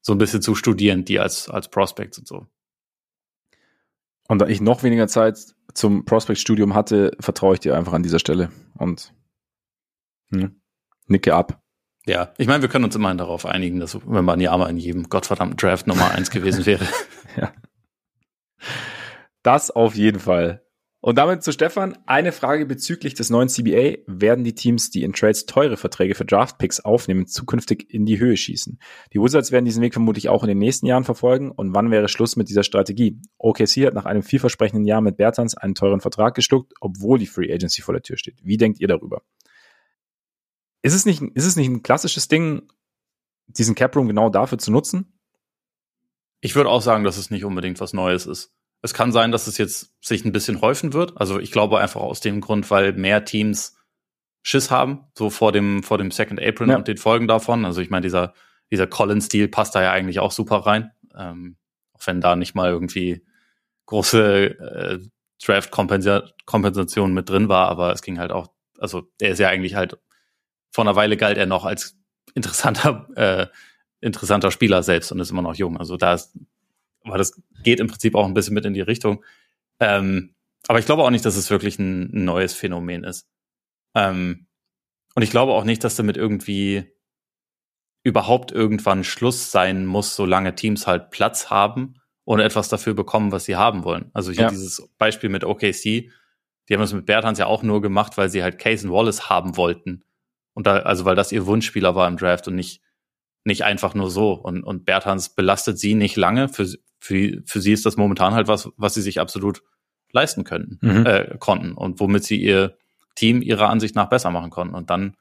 so 0.00 0.12
ein 0.12 0.18
bisschen 0.18 0.40
zu 0.40 0.54
studieren, 0.54 1.04
die 1.04 1.20
als, 1.20 1.50
als 1.50 1.68
Prospects 1.68 2.18
und 2.18 2.26
so. 2.26 2.46
Und 4.26 4.38
da 4.38 4.46
ich 4.46 4.62
noch 4.62 4.82
weniger 4.82 5.06
Zeit 5.06 5.38
zum 5.74 6.04
Prospect-Studium 6.06 6.74
hatte, 6.74 7.14
vertraue 7.20 7.54
ich 7.54 7.60
dir 7.60 7.76
einfach 7.76 7.92
an 7.92 8.02
dieser 8.02 8.18
Stelle 8.18 8.50
und 8.78 9.12
hm, 10.30 10.60
nicke 11.06 11.34
ab. 11.34 11.60
Ja, 12.06 12.32
ich 12.38 12.46
meine, 12.46 12.62
wir 12.62 12.68
können 12.68 12.84
uns 12.84 12.94
immerhin 12.94 13.18
darauf 13.18 13.46
einigen, 13.46 13.80
dass 13.80 13.98
wenn 14.06 14.24
man 14.24 14.40
ja 14.40 14.56
mal 14.56 14.70
in 14.70 14.76
jedem 14.76 15.08
gottverdammten 15.08 15.56
Draft 15.56 15.86
Nummer 15.86 16.10
eins 16.10 16.30
gewesen 16.30 16.64
wäre. 16.66 16.86
ja. 17.36 17.52
Das 19.42 19.70
auf 19.70 19.94
jeden 19.94 20.20
Fall. 20.20 20.63
Und 21.04 21.18
damit 21.18 21.42
zu 21.42 21.52
Stefan. 21.52 21.98
Eine 22.06 22.32
Frage 22.32 22.64
bezüglich 22.64 23.12
des 23.12 23.28
neuen 23.28 23.50
CBA. 23.50 23.98
Werden 24.06 24.42
die 24.42 24.54
Teams, 24.54 24.88
die 24.88 25.02
in 25.02 25.12
Trades 25.12 25.44
teure 25.44 25.76
Verträge 25.76 26.14
für 26.14 26.24
Draftpicks 26.24 26.80
aufnehmen, 26.80 27.26
zukünftig 27.26 27.92
in 27.92 28.06
die 28.06 28.18
Höhe 28.18 28.38
schießen? 28.38 28.78
Die 29.12 29.20
Wizards 29.20 29.52
werden 29.52 29.66
diesen 29.66 29.82
Weg 29.82 29.92
vermutlich 29.92 30.30
auch 30.30 30.42
in 30.44 30.48
den 30.48 30.56
nächsten 30.56 30.86
Jahren 30.86 31.04
verfolgen. 31.04 31.50
Und 31.50 31.74
wann 31.74 31.90
wäre 31.90 32.08
Schluss 32.08 32.36
mit 32.36 32.48
dieser 32.48 32.62
Strategie? 32.62 33.20
OKC 33.36 33.84
hat 33.84 33.92
nach 33.92 34.06
einem 34.06 34.22
vielversprechenden 34.22 34.86
Jahr 34.86 35.02
mit 35.02 35.18
Bertans 35.18 35.54
einen 35.54 35.74
teuren 35.74 36.00
Vertrag 36.00 36.34
geschluckt, 36.34 36.72
obwohl 36.80 37.18
die 37.18 37.26
Free 37.26 37.52
Agency 37.52 37.82
vor 37.82 37.92
der 37.92 38.02
Tür 38.02 38.16
steht. 38.16 38.38
Wie 38.42 38.56
denkt 38.56 38.80
ihr 38.80 38.88
darüber? 38.88 39.20
Ist 40.80 40.94
es 40.94 41.04
nicht, 41.04 41.20
ist 41.20 41.44
es 41.44 41.56
nicht 41.56 41.68
ein 41.68 41.82
klassisches 41.82 42.28
Ding, 42.28 42.62
diesen 43.46 43.74
Cap 43.74 43.94
Room 43.94 44.08
genau 44.08 44.30
dafür 44.30 44.56
zu 44.56 44.72
nutzen? 44.72 45.12
Ich 46.40 46.56
würde 46.56 46.70
auch 46.70 46.80
sagen, 46.80 47.04
dass 47.04 47.18
es 47.18 47.30
nicht 47.30 47.44
unbedingt 47.44 47.78
was 47.78 47.92
Neues 47.92 48.24
ist. 48.24 48.54
Es 48.84 48.92
kann 48.92 49.12
sein, 49.12 49.32
dass 49.32 49.46
es 49.46 49.56
jetzt 49.56 49.94
sich 50.02 50.26
ein 50.26 50.32
bisschen 50.32 50.60
häufen 50.60 50.92
wird. 50.92 51.18
Also 51.18 51.40
ich 51.40 51.50
glaube 51.50 51.80
einfach 51.80 52.02
aus 52.02 52.20
dem 52.20 52.42
Grund, 52.42 52.70
weil 52.70 52.92
mehr 52.92 53.24
Teams 53.24 53.78
Schiss 54.42 54.70
haben, 54.70 55.06
so 55.16 55.30
vor 55.30 55.52
dem, 55.52 55.82
vor 55.82 55.96
dem 55.96 56.10
Second 56.10 56.38
April 56.38 56.68
ja. 56.68 56.76
und 56.76 56.86
den 56.86 56.98
Folgen 56.98 57.26
davon. 57.26 57.64
Also 57.64 57.80
ich 57.80 57.88
meine, 57.88 58.02
dieser, 58.02 58.34
dieser 58.70 58.86
Collins-Stil 58.86 59.48
passt 59.48 59.74
da 59.74 59.82
ja 59.82 59.90
eigentlich 59.90 60.20
auch 60.20 60.32
super 60.32 60.58
rein. 60.58 60.92
Ähm, 61.16 61.56
auch 61.94 62.06
wenn 62.06 62.20
da 62.20 62.36
nicht 62.36 62.54
mal 62.54 62.68
irgendwie 62.68 63.24
große 63.86 64.44
äh, 64.44 64.98
Draft-Kompensation 65.42 67.14
mit 67.14 67.30
drin 67.30 67.48
war, 67.48 67.68
aber 67.68 67.90
es 67.90 68.02
ging 68.02 68.18
halt 68.18 68.32
auch, 68.32 68.48
also 68.78 69.08
der 69.18 69.30
ist 69.30 69.38
ja 69.38 69.48
eigentlich 69.48 69.76
halt, 69.76 69.98
vor 70.70 70.84
einer 70.84 70.94
Weile 70.94 71.16
galt 71.16 71.38
er 71.38 71.46
noch 71.46 71.64
als 71.64 71.96
interessanter, 72.34 73.08
äh, 73.16 73.46
interessanter 74.02 74.50
Spieler 74.50 74.82
selbst 74.82 75.10
und 75.10 75.20
ist 75.20 75.30
immer 75.30 75.40
noch 75.40 75.54
jung. 75.54 75.78
Also 75.78 75.96
da 75.96 76.12
ist, 76.12 76.36
aber 77.04 77.18
das 77.18 77.40
geht 77.62 77.80
im 77.80 77.86
Prinzip 77.86 78.14
auch 78.14 78.26
ein 78.26 78.34
bisschen 78.34 78.54
mit 78.54 78.64
in 78.64 78.74
die 78.74 78.80
Richtung. 78.80 79.24
Ähm, 79.80 80.34
aber 80.66 80.78
ich 80.78 80.86
glaube 80.86 81.02
auch 81.02 81.10
nicht, 81.10 81.24
dass 81.24 81.36
es 81.36 81.50
wirklich 81.50 81.78
ein, 81.78 82.24
neues 82.24 82.54
Phänomen 82.54 83.04
ist. 83.04 83.28
Ähm, 83.94 84.46
und 85.14 85.22
ich 85.22 85.30
glaube 85.30 85.52
auch 85.52 85.64
nicht, 85.64 85.84
dass 85.84 85.96
damit 85.96 86.16
irgendwie 86.16 86.90
überhaupt 88.02 88.52
irgendwann 88.52 89.04
Schluss 89.04 89.50
sein 89.50 89.86
muss, 89.86 90.16
solange 90.16 90.54
Teams 90.54 90.86
halt 90.86 91.10
Platz 91.10 91.50
haben 91.50 92.00
und 92.24 92.40
etwas 92.40 92.68
dafür 92.68 92.94
bekommen, 92.94 93.32
was 93.32 93.44
sie 93.44 93.56
haben 93.56 93.84
wollen. 93.84 94.10
Also 94.12 94.32
hier 94.32 94.42
ja. 94.42 94.50
dieses 94.50 94.88
Beispiel 94.98 95.30
mit 95.30 95.44
OKC, 95.44 96.10
die 96.68 96.74
haben 96.74 96.80
das 96.80 96.92
mit 96.92 97.06
Bertans 97.06 97.38
ja 97.38 97.46
auch 97.46 97.62
nur 97.62 97.80
gemacht, 97.82 98.16
weil 98.16 98.28
sie 98.28 98.42
halt 98.42 98.58
Case 98.58 98.86
und 98.86 98.92
Wallace 98.92 99.28
haben 99.28 99.56
wollten. 99.56 100.04
Und 100.54 100.66
da, 100.66 100.78
also 100.78 101.04
weil 101.04 101.16
das 101.16 101.32
ihr 101.32 101.46
Wunschspieler 101.46 101.94
war 101.94 102.08
im 102.08 102.16
Draft 102.16 102.48
und 102.48 102.54
nicht, 102.54 102.80
nicht 103.44 103.64
einfach 103.64 103.94
nur 103.94 104.10
so. 104.10 104.32
Und, 104.32 104.62
und 104.62 104.84
Bertans 104.84 105.34
belastet 105.34 105.78
sie 105.78 105.94
nicht 105.94 106.16
lange. 106.16 106.48
Für, 106.48 106.66
für, 107.04 107.42
für 107.44 107.60
sie 107.60 107.72
ist 107.72 107.84
das 107.84 107.98
momentan 107.98 108.32
halt 108.32 108.48
was, 108.48 108.70
was 108.78 108.94
sie 108.94 109.02
sich 109.02 109.20
absolut 109.20 109.62
leisten 110.10 110.42
könnten, 110.44 110.78
mhm. 110.80 111.04
äh, 111.04 111.36
konnten 111.38 111.74
und 111.74 112.00
womit 112.00 112.24
sie 112.24 112.40
ihr 112.40 112.78
Team 113.14 113.42
ihrer 113.42 113.68
Ansicht 113.68 113.94
nach 113.94 114.08
besser 114.08 114.30
machen 114.30 114.48
konnten. 114.48 114.74
Und 114.74 114.88
dann 114.88 115.14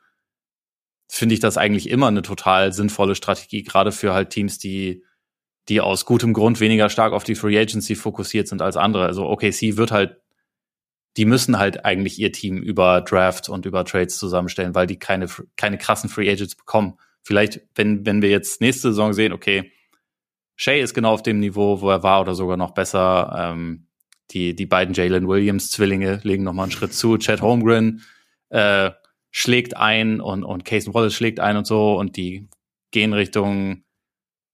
finde 1.09 1.33
ich 1.33 1.41
das 1.41 1.57
eigentlich 1.57 1.89
immer 1.89 2.07
eine 2.07 2.21
total 2.21 2.71
sinnvolle 2.71 3.15
Strategie, 3.15 3.63
gerade 3.63 3.91
für 3.91 4.13
halt 4.13 4.29
Teams, 4.29 4.59
die, 4.59 5.03
die 5.67 5.81
aus 5.81 6.05
gutem 6.05 6.31
Grund 6.31 6.61
weniger 6.61 6.89
stark 6.89 7.11
auf 7.11 7.25
die 7.25 7.35
Free 7.35 7.59
Agency 7.59 7.95
fokussiert 7.95 8.47
sind 8.47 8.61
als 8.61 8.77
andere. 8.77 9.05
Also 9.05 9.27
OKC 9.27 9.75
wird 9.75 9.91
halt, 9.91 10.21
die 11.17 11.25
müssen 11.25 11.59
halt 11.59 11.83
eigentlich 11.83 12.17
ihr 12.17 12.31
Team 12.31 12.59
über 12.59 13.01
Draft 13.01 13.49
und 13.49 13.65
über 13.65 13.83
Trades 13.83 14.17
zusammenstellen, 14.17 14.73
weil 14.73 14.87
die 14.87 14.99
keine, 14.99 15.27
keine 15.57 15.77
krassen 15.77 16.09
Free 16.09 16.31
Agents 16.31 16.55
bekommen. 16.55 16.97
Vielleicht, 17.23 17.59
wenn, 17.75 18.05
wenn 18.05 18.21
wir 18.21 18.29
jetzt 18.29 18.61
nächste 18.61 18.89
Saison 18.89 19.11
sehen, 19.11 19.33
okay, 19.33 19.72
Shay 20.63 20.79
ist 20.79 20.93
genau 20.93 21.11
auf 21.11 21.23
dem 21.23 21.41
Niveau, 21.41 21.81
wo 21.81 21.89
er 21.89 22.03
war 22.03 22.21
oder 22.21 22.35
sogar 22.35 22.55
noch 22.55 22.71
besser. 22.71 23.35
Ähm, 23.37 23.87
die, 24.31 24.55
die 24.55 24.65
beiden 24.65 24.93
Jalen 24.93 25.27
Williams-Zwillinge 25.27 26.21
legen 26.23 26.45
noch 26.45 26.53
mal 26.53 26.63
einen 26.63 26.71
Schritt 26.71 26.93
zu. 26.93 27.17
Chad 27.17 27.41
Holmgren 27.41 28.01
äh, 28.47 28.91
schlägt 29.29 29.75
ein 29.75 30.21
und, 30.21 30.45
und 30.45 30.63
Casey 30.63 30.93
Wallace 30.93 31.15
schlägt 31.15 31.41
ein 31.41 31.57
und 31.57 31.67
so 31.67 31.99
und 31.99 32.15
die 32.15 32.47
gehen 32.91 33.11
Richtung 33.11 33.83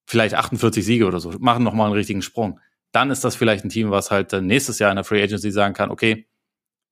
vielleicht 0.08 0.34
48 0.34 0.84
Siege 0.84 1.06
oder 1.06 1.20
so, 1.20 1.30
machen 1.38 1.64
noch 1.64 1.76
mal 1.76 1.86
einen 1.86 1.94
richtigen 1.94 2.24
Sprung. 2.24 2.60
Dann 2.92 3.12
ist 3.12 3.24
das 3.24 3.36
vielleicht 3.36 3.64
ein 3.64 3.70
Team, 3.70 3.92
was 3.92 4.10
halt 4.10 4.32
nächstes 4.34 4.80
Jahr 4.80 4.90
in 4.90 4.96
der 4.96 5.06
Free 5.06 5.22
Agency 5.22 5.52
sagen 5.52 5.76
kann, 5.76 5.92
okay, 5.92 6.28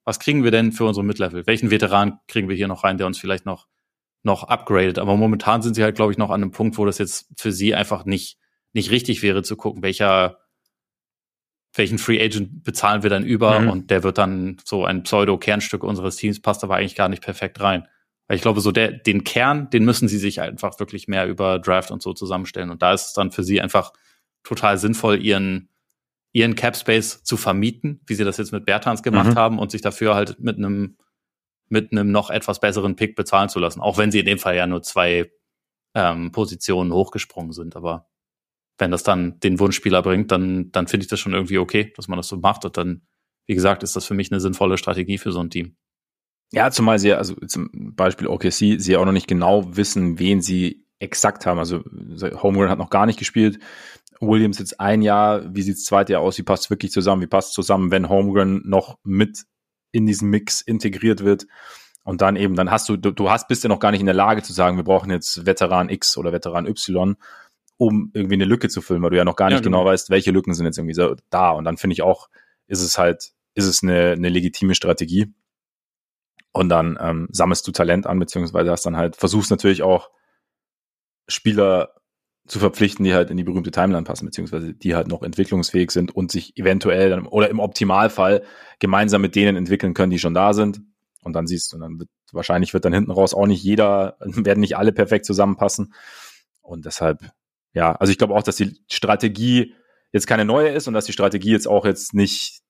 was 0.05 0.19
kriegen 0.19 0.43
wir 0.43 0.51
denn 0.51 0.71
für 0.71 0.85
unsere 0.85 1.03
Midlevel? 1.03 1.47
Welchen 1.47 1.71
Veteran 1.71 2.19
kriegen 2.27 2.49
wir 2.49 2.55
hier 2.55 2.67
noch 2.67 2.83
rein, 2.83 2.99
der 2.99 3.07
uns 3.07 3.17
vielleicht 3.17 3.47
noch, 3.47 3.67
noch 4.21 4.43
upgradet? 4.43 4.99
Aber 4.99 5.17
momentan 5.17 5.63
sind 5.63 5.73
sie 5.73 5.81
halt, 5.81 5.95
glaube 5.95 6.11
ich, 6.11 6.19
noch 6.19 6.29
an 6.29 6.43
einem 6.43 6.51
Punkt, 6.51 6.77
wo 6.77 6.85
das 6.85 6.99
jetzt 6.99 7.31
für 7.35 7.51
sie 7.51 7.73
einfach 7.73 8.05
nicht, 8.05 8.37
nicht 8.77 8.91
richtig 8.91 9.23
wäre 9.23 9.41
zu 9.41 9.57
gucken, 9.57 9.81
welcher, 9.81 10.37
welchen 11.73 11.97
Free 11.97 12.23
Agent 12.23 12.63
bezahlen 12.63 13.01
wir 13.01 13.09
dann 13.09 13.25
über 13.25 13.59
mhm. 13.59 13.69
und 13.69 13.91
der 13.91 14.03
wird 14.03 14.19
dann 14.19 14.57
so 14.63 14.85
ein 14.85 15.01
Pseudo-Kernstück 15.01 15.83
unseres 15.83 16.15
Teams, 16.15 16.41
passt 16.41 16.63
aber 16.63 16.75
eigentlich 16.75 16.95
gar 16.95 17.09
nicht 17.09 17.23
perfekt 17.23 17.59
rein. 17.59 17.87
Weil 18.27 18.35
ich 18.35 18.43
glaube, 18.43 18.61
so 18.61 18.71
der, 18.71 18.91
den 18.91 19.23
Kern, 19.23 19.71
den 19.71 19.83
müssen 19.83 20.07
sie 20.07 20.19
sich 20.19 20.41
einfach 20.41 20.79
wirklich 20.79 21.07
mehr 21.07 21.27
über 21.27 21.57
Draft 21.57 21.89
und 21.89 22.03
so 22.03 22.13
zusammenstellen. 22.13 22.69
Und 22.69 22.83
da 22.83 22.93
ist 22.93 23.07
es 23.07 23.13
dann 23.13 23.31
für 23.31 23.43
sie 23.43 23.61
einfach 23.61 23.93
total 24.43 24.77
sinnvoll, 24.77 25.25
ihren, 25.25 25.69
ihren 26.33 26.53
Cap 26.53 26.75
Space 26.75 27.23
zu 27.23 27.35
vermieten, 27.35 28.01
wie 28.05 28.13
sie 28.13 28.25
das 28.25 28.37
jetzt 28.37 28.51
mit 28.51 28.65
Bertans 28.65 29.01
gemacht 29.01 29.31
mhm. 29.31 29.35
haben 29.35 29.59
und 29.59 29.71
sich 29.71 29.81
dafür 29.81 30.13
halt 30.13 30.39
mit 30.39 30.57
einem, 30.57 30.97
mit 31.67 31.91
einem 31.91 32.11
noch 32.11 32.29
etwas 32.29 32.59
besseren 32.59 32.95
Pick 32.95 33.15
bezahlen 33.15 33.49
zu 33.49 33.59
lassen. 33.59 33.81
Auch 33.81 33.97
wenn 33.97 34.11
sie 34.11 34.19
in 34.19 34.27
dem 34.27 34.37
Fall 34.37 34.55
ja 34.55 34.67
nur 34.67 34.83
zwei 34.83 35.31
ähm, 35.95 36.31
Positionen 36.31 36.93
hochgesprungen 36.93 37.53
sind. 37.53 37.75
Aber 37.75 38.07
wenn 38.77 38.91
das 38.91 39.03
dann 39.03 39.39
den 39.39 39.59
Wunschspieler 39.59 40.01
bringt, 40.01 40.31
dann, 40.31 40.71
dann 40.71 40.87
finde 40.87 41.03
ich 41.03 41.09
das 41.09 41.19
schon 41.19 41.33
irgendwie 41.33 41.57
okay, 41.57 41.93
dass 41.95 42.07
man 42.07 42.17
das 42.17 42.27
so 42.27 42.37
macht. 42.37 42.65
Und 42.65 42.77
dann, 42.77 43.01
wie 43.45 43.55
gesagt, 43.55 43.83
ist 43.83 43.95
das 43.95 44.05
für 44.05 44.13
mich 44.13 44.31
eine 44.31 44.39
sinnvolle 44.39 44.77
Strategie 44.77 45.17
für 45.17 45.31
so 45.31 45.39
ein 45.39 45.49
Team. 45.49 45.75
Ja, 46.51 46.71
zumal 46.71 46.99
sie, 46.99 47.13
also 47.13 47.35
zum 47.47 47.69
Beispiel 47.95 48.27
OKC, 48.27 48.79
sie 48.79 48.97
auch 48.97 49.05
noch 49.05 49.11
nicht 49.11 49.27
genau 49.27 49.75
wissen, 49.75 50.19
wen 50.19 50.41
sie 50.41 50.85
exakt 50.99 51.45
haben. 51.45 51.59
Also 51.59 51.83
Homegrown 52.41 52.69
hat 52.69 52.79
noch 52.79 52.89
gar 52.89 53.05
nicht 53.05 53.19
gespielt. 53.19 53.59
Williams 54.19 54.59
jetzt 54.59 54.79
ein 54.79 55.01
Jahr. 55.01 55.53
Wie 55.53 55.61
sieht's 55.61 55.85
zweite 55.85 56.13
Jahr 56.13 56.21
aus? 56.21 56.37
Wie 56.37 56.43
passt 56.43 56.69
wirklich 56.69 56.91
zusammen? 56.91 57.21
Wie 57.21 57.27
passt 57.27 57.53
zusammen, 57.53 57.91
wenn 57.91 58.09
Homegrown 58.09 58.61
noch 58.65 58.97
mit 59.03 59.45
in 59.91 60.05
diesen 60.05 60.29
Mix 60.29 60.61
integriert 60.61 61.23
wird? 61.23 61.47
Und 62.03 62.21
dann 62.21 62.37
eben, 62.37 62.55
dann 62.55 62.71
hast 62.71 62.87
du, 62.87 62.95
du, 62.95 63.11
du 63.11 63.29
hast, 63.29 63.49
bist 63.49 63.63
ja 63.63 63.67
noch 63.67 63.79
gar 63.79 63.91
nicht 63.91 63.99
in 63.99 64.05
der 64.05 64.15
Lage 64.15 64.41
zu 64.41 64.53
sagen, 64.53 64.77
wir 64.77 64.85
brauchen 64.85 65.11
jetzt 65.11 65.45
Veteran 65.45 65.89
X 65.89 66.15
oder 66.17 66.31
Veteran 66.31 66.65
Y, 66.65 67.17
um 67.77 68.11
irgendwie 68.13 68.35
eine 68.35 68.45
Lücke 68.45 68.69
zu 68.69 68.81
füllen, 68.81 69.01
weil 69.01 69.11
du 69.11 69.17
ja 69.17 69.25
noch 69.25 69.35
gar 69.35 69.47
nicht 69.47 69.59
ja, 69.59 69.61
genau. 69.61 69.79
genau 69.79 69.89
weißt, 69.89 70.09
welche 70.09 70.31
Lücken 70.31 70.53
sind 70.53 70.65
jetzt 70.65 70.77
irgendwie 70.77 70.95
so 70.95 71.15
da. 71.29 71.51
Und 71.51 71.63
dann 71.63 71.77
finde 71.77 71.93
ich 71.93 72.01
auch, 72.01 72.29
ist 72.67 72.81
es 72.81 72.97
halt, 72.97 73.31
ist 73.53 73.65
es 73.65 73.83
eine, 73.83 74.11
eine 74.11 74.29
legitime 74.29 74.75
Strategie. 74.75 75.33
Und 76.51 76.69
dann 76.69 76.97
ähm, 76.99 77.27
sammelst 77.31 77.67
du 77.67 77.71
Talent 77.71 78.07
an, 78.07 78.19
beziehungsweise 78.19 78.71
hast 78.71 78.85
dann 78.85 78.97
halt, 78.97 79.15
versuchst 79.15 79.51
natürlich 79.51 79.83
auch 79.83 80.09
Spieler 81.27 81.93
zu 82.47 82.59
verpflichten, 82.59 83.03
die 83.03 83.13
halt 83.13 83.29
in 83.29 83.37
die 83.37 83.43
berühmte 83.43 83.71
Timeline 83.71 84.05
passen, 84.05 84.25
beziehungsweise 84.25 84.73
die 84.73 84.95
halt 84.95 85.07
noch 85.07 85.21
entwicklungsfähig 85.21 85.91
sind 85.91 86.15
und 86.15 86.31
sich 86.31 86.57
eventuell 86.57 87.09
dann, 87.09 87.27
oder 87.27 87.49
im 87.49 87.59
Optimalfall 87.59 88.43
gemeinsam 88.79 89.21
mit 89.21 89.35
denen 89.35 89.57
entwickeln 89.57 89.93
können, 89.93 90.11
die 90.11 90.19
schon 90.19 90.33
da 90.33 90.53
sind. 90.53 90.81
Und 91.21 91.33
dann 91.33 91.45
siehst 91.45 91.71
du, 91.71 91.75
und 91.75 91.81
dann 91.81 91.99
wird, 91.99 92.09
wahrscheinlich 92.31 92.73
wird 92.73 92.85
dann 92.85 92.93
hinten 92.93 93.11
raus 93.11 93.33
auch 93.33 93.47
nicht 93.47 93.63
jeder, 93.63 94.17
werden 94.21 94.61
nicht 94.61 94.77
alle 94.77 94.93
perfekt 94.93 95.25
zusammenpassen. 95.25 95.93
Und 96.61 96.85
deshalb 96.85 97.29
ja, 97.73 97.93
also 97.95 98.11
ich 98.11 98.17
glaube 98.17 98.33
auch, 98.33 98.43
dass 98.43 98.55
die 98.55 98.79
Strategie 98.89 99.75
jetzt 100.11 100.27
keine 100.27 100.45
neue 100.45 100.69
ist 100.69 100.87
und 100.87 100.93
dass 100.93 101.05
die 101.05 101.13
Strategie 101.13 101.51
jetzt 101.51 101.67
auch 101.67 101.85
jetzt 101.85 102.13
nicht 102.13 102.61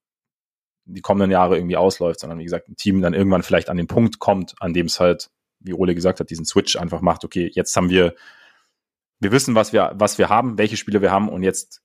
die 0.85 1.01
kommenden 1.01 1.31
Jahre 1.31 1.57
irgendwie 1.57 1.77
ausläuft, 1.77 2.19
sondern 2.19 2.39
wie 2.39 2.43
gesagt, 2.43 2.69
ein 2.69 2.75
Team 2.75 3.01
dann 3.01 3.13
irgendwann 3.13 3.43
vielleicht 3.43 3.69
an 3.69 3.77
den 3.77 3.87
Punkt 3.87 4.19
kommt, 4.19 4.55
an 4.59 4.73
dem 4.73 4.85
es 4.85 4.99
halt, 4.99 5.29
wie 5.59 5.73
Ole 5.73 5.95
gesagt 5.95 6.19
hat, 6.19 6.29
diesen 6.29 6.45
Switch 6.45 6.77
einfach 6.77 7.01
macht, 7.01 7.25
okay, 7.25 7.51
jetzt 7.53 7.75
haben 7.75 7.89
wir, 7.89 8.15
wir 9.19 9.31
wissen, 9.31 9.55
was 9.55 9.73
wir, 9.73 9.93
was 9.95 10.17
wir 10.17 10.29
haben, 10.29 10.57
welche 10.57 10.77
Spiele 10.77 11.01
wir 11.01 11.11
haben 11.11 11.29
und 11.29 11.43
jetzt 11.43 11.81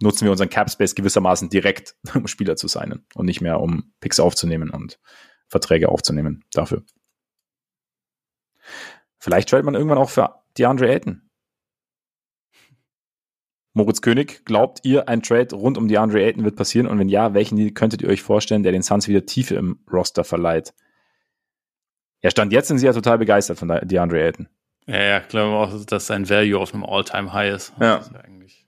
nutzen 0.00 0.24
wir 0.24 0.30
unseren 0.30 0.50
Cap 0.50 0.70
Space 0.70 0.94
gewissermaßen 0.94 1.48
direkt, 1.48 1.96
um 2.14 2.26
Spieler 2.26 2.56
zu 2.56 2.68
sein 2.68 3.04
und 3.14 3.26
nicht 3.26 3.40
mehr 3.40 3.60
um 3.60 3.92
Picks 4.00 4.20
aufzunehmen 4.20 4.70
und 4.70 5.00
Verträge 5.48 5.88
aufzunehmen 5.88 6.44
dafür. 6.52 6.84
Vielleicht 9.18 9.48
tradet 9.48 9.64
man 9.64 9.74
irgendwann 9.74 9.98
auch 9.98 10.10
für 10.10 10.42
DeAndre 10.58 10.88
Ayton. 10.88 11.30
Moritz 13.74 14.00
König, 14.00 14.44
glaubt 14.44 14.80
ihr, 14.84 15.08
ein 15.08 15.22
Trade 15.22 15.54
rund 15.54 15.76
um 15.76 15.88
DeAndre 15.88 16.22
Ayton 16.22 16.44
wird 16.44 16.56
passieren? 16.56 16.86
Und 16.86 16.98
wenn 16.98 17.08
ja, 17.08 17.34
welchen 17.34 17.74
könntet 17.74 18.02
ihr 18.02 18.08
euch 18.08 18.22
vorstellen, 18.22 18.62
der 18.62 18.72
den 18.72 18.82
Suns 18.82 19.08
wieder 19.08 19.26
Tiefe 19.26 19.56
im 19.56 19.80
Roster 19.92 20.24
verleiht? 20.24 20.72
Er 22.20 22.30
stand 22.30 22.52
jetzt 22.52 22.68
sind 22.68 22.78
sie 22.78 22.86
ja 22.86 22.92
total 22.92 23.18
begeistert 23.18 23.58
von 23.58 23.68
DeAndre 23.68 24.22
Ayton. 24.22 24.48
Ja, 24.86 25.02
ja, 25.02 25.18
ich 25.18 25.28
glaube 25.28 25.54
auch, 25.56 25.84
dass 25.84 26.06
sein 26.06 26.28
Value 26.30 26.58
auf 26.58 26.72
einem 26.72 26.84
All-Time-High 26.84 27.54
ist. 27.54 27.72
Ja. 27.80 27.96
ist 27.96 28.12
ja 28.12 28.20
eigentlich 28.20 28.64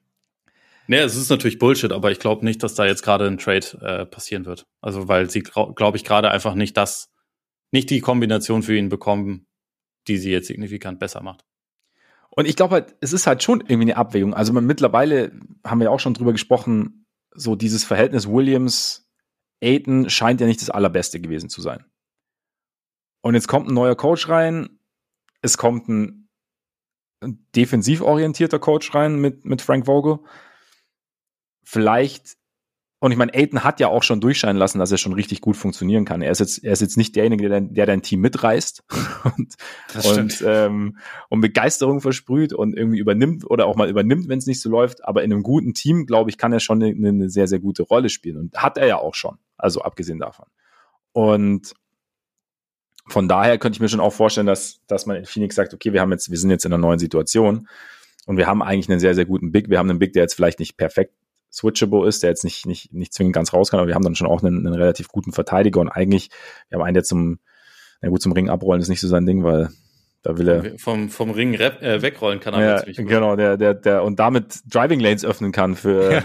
Nee, 0.88 0.98
es 0.98 1.16
ist 1.16 1.30
natürlich 1.30 1.58
Bullshit, 1.58 1.92
aber 1.92 2.12
ich 2.12 2.20
glaube 2.20 2.44
nicht, 2.44 2.62
dass 2.62 2.74
da 2.74 2.86
jetzt 2.86 3.02
gerade 3.02 3.26
ein 3.26 3.38
Trade 3.38 3.66
äh, 3.80 4.06
passieren 4.06 4.46
wird. 4.46 4.66
Also, 4.80 5.08
weil 5.08 5.28
sie, 5.30 5.40
glaube 5.40 5.96
ich, 5.96 6.04
gerade 6.04 6.30
einfach 6.30 6.54
nicht 6.54 6.76
das, 6.76 7.10
nicht 7.72 7.90
die 7.90 8.00
Kombination 8.00 8.62
für 8.62 8.76
ihn 8.76 8.88
bekommen, 8.88 9.46
die 10.06 10.16
sie 10.16 10.30
jetzt 10.30 10.46
signifikant 10.46 11.00
besser 11.00 11.22
macht. 11.22 11.44
Und 12.36 12.46
ich 12.46 12.54
glaube 12.54 12.74
halt, 12.74 12.94
es 13.00 13.12
ist 13.12 13.26
halt 13.26 13.42
schon 13.42 13.60
irgendwie 13.60 13.90
eine 13.90 13.96
Abwägung. 13.96 14.34
Also 14.34 14.52
man, 14.52 14.66
mittlerweile 14.66 15.32
haben 15.64 15.80
wir 15.80 15.90
auch 15.90 16.00
schon 16.00 16.14
drüber 16.14 16.32
gesprochen, 16.32 17.06
so 17.34 17.56
dieses 17.56 17.82
Verhältnis 17.82 18.28
Williams 18.28 19.10
Aiton 19.62 20.10
scheint 20.10 20.40
ja 20.40 20.46
nicht 20.46 20.60
das 20.60 20.70
allerbeste 20.70 21.18
gewesen 21.18 21.48
zu 21.48 21.62
sein. 21.62 21.84
Und 23.22 23.34
jetzt 23.34 23.48
kommt 23.48 23.68
ein 23.68 23.74
neuer 23.74 23.96
Coach 23.96 24.28
rein, 24.28 24.78
es 25.40 25.56
kommt 25.56 25.88
ein 25.88 26.28
defensiv 27.54 28.02
orientierter 28.02 28.58
Coach 28.58 28.94
rein 28.94 29.18
mit, 29.18 29.46
mit 29.46 29.62
Frank 29.62 29.86
Vogel. 29.86 30.18
Vielleicht 31.64 32.36
und 33.06 33.12
ich 33.12 33.18
meine, 33.18 33.32
Aiden 33.34 33.62
hat 33.62 33.78
ja 33.78 33.86
auch 33.86 34.02
schon 34.02 34.20
durchscheinen 34.20 34.56
lassen, 34.56 34.80
dass 34.80 34.90
er 34.90 34.98
schon 34.98 35.12
richtig 35.12 35.40
gut 35.40 35.56
funktionieren 35.56 36.04
kann. 36.04 36.22
Er 36.22 36.32
ist 36.32 36.40
jetzt, 36.40 36.64
er 36.64 36.72
ist 36.72 36.80
jetzt 36.80 36.96
nicht 36.96 37.14
derjenige, 37.14 37.48
der, 37.48 37.60
der 37.60 37.86
dein 37.86 38.02
Team 38.02 38.20
mitreißt 38.20 38.82
und, 39.36 39.54
und, 40.04 40.44
ähm, 40.44 40.98
und 41.28 41.40
Begeisterung 41.40 42.00
versprüht 42.00 42.52
und 42.52 42.76
irgendwie 42.76 42.98
übernimmt 42.98 43.48
oder 43.48 43.66
auch 43.66 43.76
mal 43.76 43.88
übernimmt, 43.88 44.28
wenn 44.28 44.38
es 44.38 44.46
nicht 44.46 44.60
so 44.60 44.68
läuft. 44.68 45.04
Aber 45.04 45.22
in 45.22 45.32
einem 45.32 45.44
guten 45.44 45.72
Team, 45.72 46.04
glaube 46.04 46.30
ich, 46.30 46.36
kann 46.36 46.52
er 46.52 46.58
schon 46.58 46.82
eine, 46.82 47.08
eine 47.08 47.30
sehr, 47.30 47.46
sehr 47.46 47.60
gute 47.60 47.84
Rolle 47.84 48.08
spielen. 48.08 48.38
Und 48.38 48.56
hat 48.56 48.76
er 48.76 48.88
ja 48.88 48.96
auch 48.96 49.14
schon. 49.14 49.38
Also 49.56 49.82
abgesehen 49.82 50.18
davon. 50.18 50.46
Und 51.12 51.74
von 53.06 53.28
daher 53.28 53.56
könnte 53.58 53.76
ich 53.76 53.80
mir 53.80 53.88
schon 53.88 54.00
auch 54.00 54.12
vorstellen, 54.12 54.48
dass, 54.48 54.80
dass 54.88 55.06
man 55.06 55.16
in 55.16 55.26
Phoenix 55.26 55.54
sagt, 55.54 55.72
okay, 55.72 55.92
wir 55.92 56.00
haben 56.00 56.10
jetzt, 56.10 56.30
wir 56.30 56.38
sind 56.38 56.50
jetzt 56.50 56.64
in 56.64 56.72
einer 56.72 56.82
neuen 56.82 56.98
Situation 56.98 57.68
und 58.26 58.36
wir 58.36 58.48
haben 58.48 58.62
eigentlich 58.62 58.90
einen 58.90 58.98
sehr, 58.98 59.14
sehr 59.14 59.26
guten 59.26 59.52
Big. 59.52 59.70
Wir 59.70 59.78
haben 59.78 59.88
einen 59.88 60.00
Big, 60.00 60.12
der 60.12 60.22
jetzt 60.22 60.34
vielleicht 60.34 60.58
nicht 60.58 60.76
perfekt 60.76 61.14
switchable 61.56 62.06
ist, 62.06 62.22
der 62.22 62.30
jetzt 62.30 62.44
nicht, 62.44 62.66
nicht, 62.66 62.92
nicht 62.92 63.14
zwingend 63.14 63.34
ganz 63.34 63.52
raus 63.52 63.70
kann, 63.70 63.80
aber 63.80 63.88
wir 63.88 63.94
haben 63.94 64.04
dann 64.04 64.14
schon 64.14 64.26
auch 64.26 64.42
einen, 64.42 64.66
einen 64.66 64.74
relativ 64.74 65.08
guten 65.08 65.32
Verteidiger 65.32 65.80
und 65.80 65.88
eigentlich, 65.88 66.30
wir 66.68 66.78
haben 66.78 66.84
einen, 66.84 66.94
der 66.94 67.04
zum, 67.04 67.38
na 68.02 68.10
gut, 68.10 68.20
zum 68.20 68.32
Ring 68.32 68.50
abrollen 68.50 68.82
ist 68.82 68.88
nicht 68.88 69.00
so 69.00 69.08
sein 69.08 69.24
Ding, 69.24 69.42
weil 69.42 69.70
da 70.22 70.36
will 70.36 70.48
er. 70.48 70.78
Vom, 70.78 71.08
vom 71.08 71.30
Ring 71.30 71.54
rep, 71.54 71.82
äh, 71.82 72.02
wegrollen 72.02 72.40
kann 72.40 72.52
er 72.54 72.60
ja, 72.60 72.76
ziemlich 72.78 72.98
gut. 72.98 73.08
Genau, 73.08 73.36
der, 73.36 73.56
der, 73.56 73.74
der, 73.74 74.04
und 74.04 74.18
damit 74.18 74.60
Driving 74.66 75.00
Lanes 75.00 75.24
öffnen 75.24 75.52
kann 75.52 75.76
für. 75.76 76.22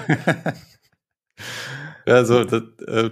ja, 2.05 2.25
so, 2.25 2.43
das, 2.43 2.63
äh, 2.85 3.11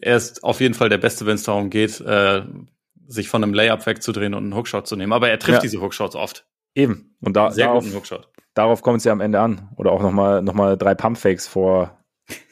er 0.00 0.16
ist 0.16 0.44
auf 0.44 0.60
jeden 0.60 0.74
Fall 0.74 0.90
der 0.90 0.98
Beste, 0.98 1.24
wenn 1.24 1.36
es 1.36 1.44
darum 1.44 1.70
geht, 1.70 2.00
äh, 2.00 2.42
sich 3.06 3.28
von 3.28 3.42
einem 3.42 3.54
Layup 3.54 3.86
wegzudrehen 3.86 4.34
und 4.34 4.42
einen 4.42 4.56
Hookshot 4.56 4.86
zu 4.86 4.96
nehmen. 4.96 5.12
Aber 5.12 5.30
er 5.30 5.38
trifft 5.38 5.58
ja. 5.58 5.62
diese 5.62 5.80
Hookshots 5.80 6.16
oft. 6.16 6.44
Eben. 6.74 7.16
Und 7.20 7.36
da, 7.36 7.50
Sehr 7.50 7.66
darauf, 7.66 7.84
guten 7.84 7.96
Hookshot 7.96 8.28
darauf 8.54 8.82
kommt 8.82 8.98
es 8.98 9.04
ja 9.04 9.12
am 9.12 9.20
Ende 9.20 9.40
an. 9.40 9.70
Oder 9.76 9.92
auch 9.92 10.02
nochmal 10.02 10.42
noch 10.42 10.54
mal 10.54 10.76
drei 10.76 10.94
Pumpfakes 10.94 11.46
vor 11.46 11.98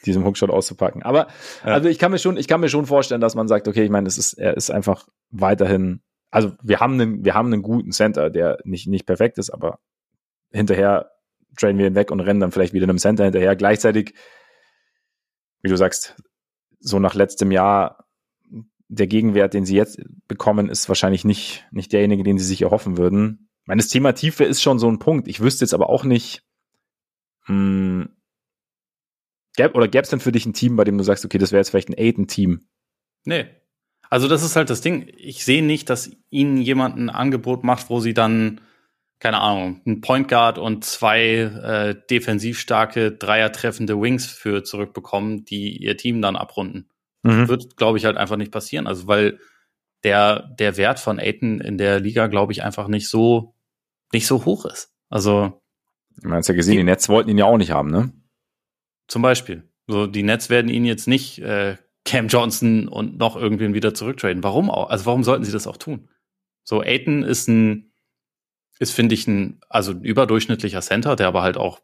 diesem 0.05 0.25
Hookshot 0.25 0.51
auszupacken. 0.51 1.03
Aber 1.03 1.29
ja. 1.65 1.73
also 1.73 1.89
ich 1.89 1.99
kann 1.99 2.11
mir 2.11 2.19
schon, 2.19 2.37
ich 2.37 2.49
kann 2.49 2.61
mir 2.61 2.69
schon 2.69 2.87
vorstellen, 2.87 3.21
dass 3.21 3.35
man 3.35 3.49
sagt, 3.49 3.69
okay, 3.69 3.85
ich 3.85 3.91
meine, 3.91 4.09
es 4.09 4.19
ist, 4.19 4.35
er 4.35 4.57
ist 4.57 4.71
einfach 4.71 5.09
weiterhin, 5.31 6.03
also 6.31 6.53
wir 6.63 6.81
haben 6.81 6.95
einen, 6.95 7.25
wir 7.25 7.35
haben 7.35 7.53
einen 7.53 7.63
guten 7.63 7.93
Center, 7.93 8.31
der 8.31 8.59
nicht, 8.65 8.87
nicht 8.87 9.07
perfekt 9.07 9.39
ist, 9.39 9.51
aber 9.51 9.79
hinterher 10.51 11.11
trainen 11.57 11.79
wir 11.79 11.87
ihn 11.87 11.95
weg 11.95 12.11
und 12.11 12.21
rennen 12.21 12.41
dann 12.41 12.53
vielleicht 12.53 12.73
wieder 12.73 12.85
einem 12.85 12.99
Center 12.99 13.25
hinterher. 13.25 13.57
Gleichzeitig, 13.57 14.15
wie 15.63 15.69
du 15.69 15.77
sagst, 15.77 16.17
so 16.79 16.99
nach 16.99 17.15
letztem 17.15 17.51
Jahr, 17.51 18.05
der 18.89 19.07
Gegenwert, 19.07 19.55
den 19.55 19.65
sie 19.65 19.77
jetzt 19.77 20.01
bekommen, 20.27 20.69
ist 20.69 20.89
wahrscheinlich 20.89 21.25
nicht, 21.25 21.65
nicht 21.71 21.93
derjenige, 21.93 22.25
den 22.25 22.39
sie 22.39 22.45
sich 22.45 22.63
erhoffen 22.63 22.97
würden 22.97 23.50
meine, 23.71 23.83
das 23.83 23.89
Thema 23.89 24.13
Tiefe 24.13 24.43
ist 24.43 24.61
schon 24.61 24.81
so 24.81 24.91
ein 24.91 24.99
Punkt. 24.99 25.29
Ich 25.29 25.39
wüsste 25.39 25.65
jetzt 25.65 25.75
aber 25.75 25.91
auch 25.91 26.03
nicht, 26.03 26.43
hm, 27.47 28.09
gäb, 29.57 29.77
oder 29.77 29.87
gäbe 29.87 30.03
es 30.03 30.11
denn 30.11 30.19
für 30.19 30.33
dich 30.33 30.45
ein 30.45 30.55
Team, 30.55 30.75
bei 30.75 30.83
dem 30.83 30.99
du 30.99 31.05
sagst, 31.05 31.25
okay, 31.25 31.39
das 31.39 31.53
wäre 31.53 31.61
jetzt 31.61 31.71
vielleicht 31.71 31.89
ein 31.89 31.97
Aiden-Team? 31.97 32.67
Nee. 33.25 33.47
Also 34.11 34.27
das 34.27 34.43
ist 34.43 34.57
halt 34.57 34.71
das 34.71 34.81
Ding. 34.81 35.09
Ich 35.17 35.45
sehe 35.45 35.63
nicht, 35.63 35.89
dass 35.89 36.11
ihnen 36.31 36.57
jemand 36.57 36.97
ein 36.97 37.11
Angebot 37.11 37.63
macht, 37.63 37.91
wo 37.91 38.01
sie 38.01 38.13
dann, 38.13 38.61
keine 39.21 39.41
Ahnung, 39.41 39.81
einen 39.87 40.01
Point 40.01 40.27
Guard 40.27 40.59
und 40.59 40.85
zwei 40.85 41.23
äh, 41.23 41.95
defensiv 42.11 42.59
starke, 42.59 43.13
Dreier 43.13 43.53
treffende 43.53 44.01
Wings 44.01 44.27
für 44.27 44.65
zurückbekommen, 44.65 45.45
die 45.45 45.77
ihr 45.77 45.97
Team 45.97 46.21
dann 46.23 46.35
abrunden. 46.35 46.91
Mhm. 47.23 47.47
Wird, 47.47 47.77
glaube 47.77 47.99
ich, 47.99 48.05
halt 48.05 48.17
einfach 48.17 48.37
nicht 48.37 48.51
passieren. 48.51 48.89
Also 48.89 49.07
weil 49.07 49.39
der, 50.03 50.49
der 50.59 50.77
Wert 50.77 50.99
von 50.99 51.21
Aiden 51.21 51.61
in 51.61 51.79
der 51.79 52.01
Liga, 52.01 52.27
glaube 52.27 52.51
ich, 52.53 52.65
einfach 52.65 52.89
nicht 52.89 53.09
so 53.09 53.55
nicht 54.13 54.27
so 54.27 54.45
hoch 54.45 54.65
ist. 54.65 54.93
Also. 55.09 55.61
Man 56.23 56.35
hat 56.35 56.49
ja 56.49 56.55
gesehen, 56.55 56.73
die, 56.73 56.79
die 56.79 56.85
Nets 56.85 57.09
wollten 57.09 57.31
ihn 57.31 57.39
ja 57.39 57.47
auch 57.47 57.57
nicht 57.57 57.71
haben, 57.71 57.91
ne? 57.91 58.13
Zum 59.09 59.23
Beispiel. 59.23 59.69
So, 59.87 60.07
die 60.07 60.23
Nets 60.23 60.51
werden 60.51 60.71
ihn 60.71 60.85
jetzt 60.85 61.09
nicht 61.09 61.39
äh, 61.39 61.77
Cam 62.05 62.29
Johnson 62.29 62.89
und 62.89 63.19
noch 63.19 63.37
irgendwen 63.37 63.75
wieder 63.75 63.95
zurücktraden. 63.95 64.43
Warum 64.43 64.71
auch? 64.71 64.91
Also 64.91 65.07
warum 65.07 65.25
sollten 65.25 65.45
sie 65.45 65.53
das 65.53 65.67
auch 65.67 65.77
tun? 65.77 66.09
So, 66.63 66.81
Aiton 66.81 67.23
ist 67.23 67.49
ein, 67.49 67.93
ist, 68.79 68.93
finde 68.93 69.15
ich, 69.15 69.27
ein, 69.27 69.61
also 69.69 69.93
ein 69.93 70.03
überdurchschnittlicher 70.03 70.81
Center, 70.81 71.17
der 71.17 71.29
aber 71.29 71.43
halt 71.43 71.57
auch 71.57 71.81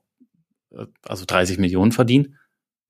äh, 0.71 0.87
also 1.03 1.25
30 1.27 1.59
Millionen 1.59 1.93
verdient. 1.93 2.31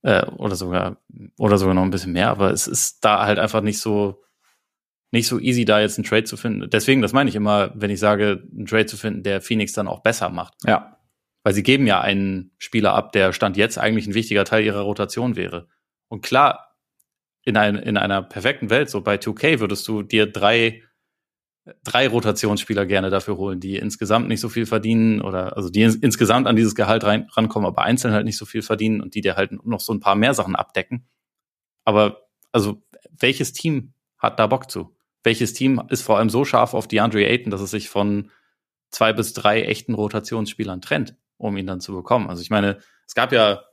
Äh, 0.03 0.27
oder 0.27 0.55
sogar, 0.55 1.03
oder 1.39 1.59
sogar 1.59 1.75
noch 1.75 1.83
ein 1.83 1.91
bisschen 1.91 2.13
mehr, 2.13 2.29
aber 2.31 2.51
es 2.51 2.67
ist 2.69 3.05
da 3.05 3.25
halt 3.27 3.39
einfach 3.39 3.63
nicht 3.63 3.81
so, 3.81 4.23
nicht 5.17 5.27
so 5.27 5.41
easy, 5.41 5.65
da 5.65 5.81
jetzt 5.81 5.99
einen 5.99 6.05
Trade 6.05 6.25
zu 6.25 6.37
finden. 6.37 6.71
Deswegen, 6.71 7.03
das 7.03 7.13
meine 7.13 7.29
ich 7.29 7.37
immer, 7.37 7.73
wenn 7.75 7.91
ich 7.91 7.99
sage, 7.99 8.45
einen 8.53 8.67
Trade 8.67 8.87
zu 8.87 8.97
finden, 8.97 9.23
der 9.23 9.41
Phoenix 9.41 9.73
dann 9.73 9.89
auch 9.89 10.01
besser 10.01 10.29
macht. 10.29 10.55
Ja. 10.65 10.99
Weil 11.43 11.55
sie 11.55 11.63
geben 11.63 11.87
ja 11.87 12.01
einen 12.01 12.53
Spieler 12.59 12.95
ab, 12.95 13.13
der 13.13 13.33
Stand 13.33 13.57
jetzt 13.57 13.79
eigentlich 13.79 14.07
ein 14.07 14.15
wichtiger 14.15 14.45
Teil 14.45 14.65
ihrer 14.65 14.83
Rotation 14.83 15.37
wäre. 15.37 15.69
Und 16.09 16.23
klar, 16.23 16.77
in, 17.45 17.57
ein, 17.57 17.77
in 17.77 17.97
einer 17.97 18.23
perfekten 18.23 18.71
Welt, 18.71 18.91
so 18.91 19.01
bei 19.01 19.17
2K, 19.17 19.61
würdest 19.61 19.87
du 19.87 20.03
dir 20.03 20.27
drei, 20.27 20.83
drei 21.85 22.09
Rotationsspieler 22.09 22.87
gerne 22.87 23.11
dafür 23.11 23.37
holen, 23.37 23.61
die 23.61 23.77
insgesamt 23.77 24.29
nicht 24.29 24.41
so 24.41 24.49
viel 24.49 24.67
verdienen 24.67 25.21
oder 25.21 25.57
also 25.57 25.71
die 25.71 25.83
ins, 25.83 25.95
insgesamt 25.95 26.47
an 26.47 26.57
dieses 26.57 26.75
Gehalt 26.75 27.05
rein, 27.05 27.29
rankommen, 27.33 27.67
aber 27.67 27.83
einzeln 27.83 28.13
halt 28.13 28.25
nicht 28.25 28.37
so 28.37 28.47
viel 28.47 28.63
verdienen 28.63 29.01
und 29.01 29.15
die 29.15 29.21
dir 29.21 29.37
halt 29.37 29.65
noch 29.65 29.81
so 29.81 29.93
ein 29.93 30.01
paar 30.01 30.17
mehr 30.17 30.35
Sachen 30.35 30.57
abdecken. 30.57 31.07
Aber 31.85 32.29
also 32.51 32.83
welches 33.19 33.53
Team 33.53 33.93
hat 34.19 34.39
da 34.39 34.47
Bock 34.47 34.71
zu? 34.71 34.96
Welches 35.27 35.53
Team 35.53 35.83
ist 35.89 36.03
vor 36.03 36.19
allem 36.19 36.31
so 36.31 36.45
scharf 36.45 36.73
auf 36.73 36.87
DeAndre 36.87 37.27
Ayton, 37.27 37.51
dass 37.51 37.61
es 37.61 37.73
sich 37.73 37.89
von 37.89 38.31
zwei 38.91 39.13
bis 39.13 39.33
drei 39.33 39.63
echten 39.63 39.93
Rotationsspielern 39.93 40.81
trennt, 40.81 41.17
um 41.37 41.57
ihn 41.57 41.67
dann 41.67 41.81
zu 41.81 41.93
bekommen. 41.93 42.31
Also 42.31 42.43
ich 42.43 42.51
meine, 42.51 42.79
es 43.09 43.15
gab 43.15 43.33
ja 43.33 43.65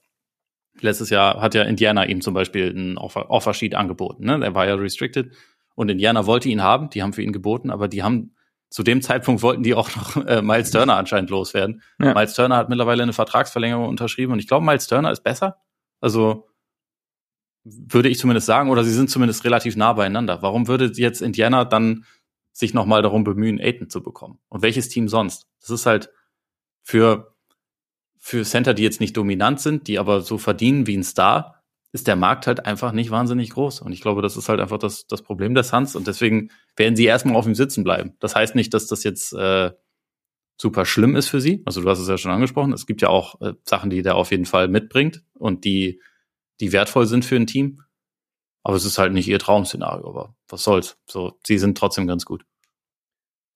letztes 0.82 1.12
Jahr 1.12 1.40
hat 1.40 1.54
ja 1.54 1.62
Indiana 1.62 2.06
ihm 2.06 2.22
zum 2.22 2.34
Beispiel 2.34 2.72
einen 2.72 2.98
Offer, 2.98 3.30
Offersheet 3.30 3.76
angeboten. 3.76 4.26
Ne? 4.26 4.40
Der 4.40 4.56
war 4.56 4.68
ja 4.68 4.74
restricted 4.74 5.32
und 5.76 5.90
Indiana 5.90 6.26
wollte 6.26 6.50
ihn 6.50 6.64
haben, 6.64 6.90
die 6.90 7.04
haben 7.04 7.14
für 7.14 7.22
ihn 7.22 7.32
geboten, 7.32 7.70
aber 7.70 7.88
die 7.88 8.02
haben 8.02 8.36
zu 8.72 8.82
dem 8.82 9.04
Zeitpunkt 9.04 9.44
wollten 9.44 9.62
die 9.62 9.76
auch 9.76 9.96
noch 9.96 10.18
äh, 10.26 10.42
Miles 10.42 10.72
Turner 10.72 10.96
anscheinend 10.96 11.30
loswerden. 11.30 11.84
Ja. 12.00 12.16
Miles 12.16 12.34
Turner 12.34 12.58
hat 12.58 12.70
mittlerweile 12.70 13.04
eine 13.04 13.14
Vertragsverlängerung 13.14 13.88
unterschrieben 13.88 14.34
und 14.34 14.40
ich 14.40 14.48
glaube, 14.48 14.66
Miles 14.66 14.88
Turner 14.88 15.12
ist 15.12 15.24
besser. 15.24 15.58
Also 16.02 16.48
würde 17.64 18.10
ich 18.10 18.20
zumindest 18.20 18.48
sagen, 18.48 18.70
oder 18.70 18.84
sie 18.84 18.94
sind 18.94 19.10
zumindest 19.10 19.46
relativ 19.46 19.76
nah 19.76 19.94
beieinander. 19.94 20.42
Warum 20.42 20.68
würde 20.68 20.92
jetzt 20.96 21.22
Indiana 21.22 21.66
dann 21.66 22.06
sich 22.52 22.74
nochmal 22.74 23.02
darum 23.02 23.24
bemühen, 23.24 23.60
Aiden 23.60 23.90
zu 23.90 24.04
bekommen? 24.04 24.40
Und 24.50 24.62
welches 24.62 24.90
Team 24.90 25.08
sonst? 25.08 25.48
Das 25.62 25.70
ist 25.70 25.86
halt 25.86 26.10
für, 26.82 27.36
für 28.18 28.44
Center, 28.44 28.74
die 28.74 28.84
jetzt 28.84 29.00
nicht 29.00 29.16
dominant 29.16 29.60
sind, 29.60 29.88
die 29.88 29.98
aber 29.98 30.22
so 30.22 30.38
verdienen 30.38 30.88
wie 30.88 30.98
ein 30.98 31.04
Star, 31.04 31.64
ist 31.94 32.08
der 32.08 32.16
Markt 32.16 32.48
halt 32.48 32.66
einfach 32.66 32.92
nicht 32.92 33.12
wahnsinnig 33.12 33.52
groß. 33.52 33.82
Und 33.82 33.94
ich 33.94 34.02
glaube, 34.02 34.22
das 34.22 34.36
ist 34.36 34.50
halt 34.50 34.60
einfach 34.60 34.80
das, 34.80 35.06
das 35.08 35.22
Problem 35.22 35.54
der 35.54 35.64
Suns. 35.64 35.96
Und 35.96 36.08
deswegen 36.08 36.50
werden 36.76 36.96
sie 36.96 37.06
erstmal 37.06 37.36
auf 37.36 37.46
ihm 37.46 37.56
sitzen 37.56 37.84
bleiben. 37.84 38.16
Das 38.20 38.36
heißt 38.36 38.56
nicht, 38.56 38.74
dass 38.74 38.88
das 38.88 39.04
jetzt 39.04 39.32
äh, 39.34 39.72
super 40.58 40.86
schlimm 40.86 41.16
ist 41.16 41.30
für 41.30 41.40
sie. 41.40 41.62
Also 41.66 41.82
du 41.82 41.90
hast 41.90 42.00
es 42.00 42.08
ja 42.08 42.18
schon 42.18 42.32
angesprochen. 42.32 42.74
Es 42.74 42.88
gibt 42.88 43.02
ja 43.04 43.10
auch 43.10 43.40
äh, 43.42 43.54
Sachen, 43.64 43.92
die 43.92 44.02
der 44.02 44.16
auf 44.16 44.32
jeden 44.32 44.46
Fall 44.46 44.68
mitbringt 44.68 45.24
und 45.34 45.66
die 45.66 46.02
die 46.60 46.72
wertvoll 46.72 47.08
sind 47.08 47.26
für 47.26 47.36
ein 47.36 47.48
Team. 47.48 47.84
Aber 48.64 48.76
es 48.76 48.86
ist 48.86 48.98
halt 48.98 49.12
nicht 49.12 49.28
ihr 49.28 49.40
Traum-Szenario, 49.40 50.08
aber 50.08 50.36
was 50.48 50.64
soll's. 50.64 50.98
So, 51.06 51.38
sie 51.46 51.58
sind 51.58 51.78
trotzdem 51.78 52.08
ganz 52.08 52.26
gut. 52.26 52.46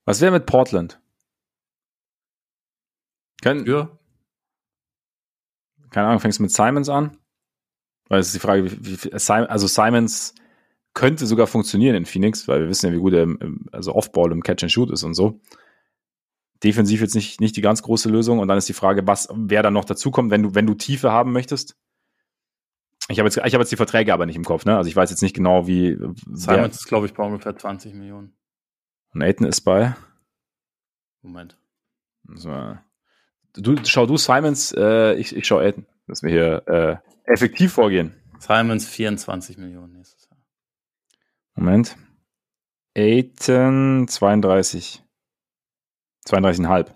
Was 0.06 0.22
wäre 0.22 0.32
mit 0.32 0.46
Portland? 0.46 1.00
Können, 3.42 3.66
ja. 3.66 3.90
Keine 5.92 6.08
Ahnung, 6.08 6.20
fängst 6.20 6.40
du 6.40 6.44
mit 6.44 6.52
Simons 6.52 6.90
an? 6.90 7.18
Weil 8.10 8.20
es 8.20 8.28
ist 8.28 8.36
die 8.36 8.40
Frage, 8.40 8.66
wie, 8.66 9.04
wie, 9.04 9.14
also 9.14 9.68
Simons 9.68 10.36
könnte 10.94 11.28
sogar 11.28 11.48
funktionieren 11.48 11.96
in 11.96 12.06
Phoenix, 12.06 12.48
weil 12.48 12.62
wir 12.62 12.70
wissen 12.70 12.88
ja, 12.88 12.94
wie 12.94 13.00
gut 13.00 13.14
er 13.14 13.24
im, 13.24 13.68
also 13.72 13.94
Offball 13.94 14.32
im 14.32 14.42
Catch 14.42 14.64
and 14.64 14.72
Shoot 14.72 14.92
ist 14.92 15.04
und 15.04 15.14
so. 15.14 15.40
Defensiv 16.64 17.02
jetzt 17.02 17.14
nicht, 17.16 17.40
nicht 17.40 17.56
die 17.56 17.62
ganz 17.62 17.84
große 17.84 18.10
Lösung. 18.10 18.40
Und 18.40 18.48
dann 18.48 18.58
ist 18.58 18.68
die 18.68 18.74
Frage, 18.74 19.06
was, 19.06 19.30
wer 19.32 19.62
dann 19.62 19.74
noch 19.74 19.86
dazukommt, 19.86 20.32
wenn 20.32 20.44
du, 20.44 20.56
wenn 20.56 20.66
du 20.66 20.74
Tiefe 20.74 21.12
haben 21.12 21.32
möchtest. 21.32 21.78
Ich 23.10 23.20
habe 23.20 23.28
jetzt, 23.28 23.38
ich 23.38 23.54
hab 23.54 23.62
jetzt 23.62 23.72
die 23.72 23.78
Verträge 23.78 24.14
aber 24.14 24.26
nicht 24.26 24.36
im 24.36 24.44
Kopf, 24.44 24.66
ne? 24.66 24.76
Also 24.76 24.90
ich 24.90 24.96
weiß 24.96 25.10
jetzt 25.10 25.22
nicht 25.22 25.36
genau, 25.36 25.66
wie. 25.68 25.98
Simons 26.32 26.76
ist, 26.76 26.88
glaube 26.88 27.06
ich, 27.06 27.14
bei 27.14 27.24
ungefähr 27.24 27.56
20 27.56 27.94
Millionen. 27.94 28.36
Nathan 29.14 29.48
ist 29.48 29.62
bei. 29.62 29.96
Moment. 31.22 31.58
So. 32.36 32.78
Du, 33.54 33.76
schau 33.86 34.06
du 34.06 34.18
Simons, 34.18 34.74
äh, 34.78 35.14
ich, 35.16 35.36
ich 35.36 35.48
schau 35.48 35.60
Aiden, 35.60 35.88
dass 36.06 36.22
wir 36.22 36.30
hier 36.30 36.68
äh, 36.68 37.32
effektiv 37.32 37.74
vorgehen. 37.74 38.14
Simons 38.40 38.88
24 38.88 39.58
Millionen 39.58 39.94
nächstes 39.94 40.30
Jahr. 40.30 40.38
Moment. 41.56 41.98
Aiden 42.96 44.08
32. 44.08 45.04
32,5. 46.28 46.92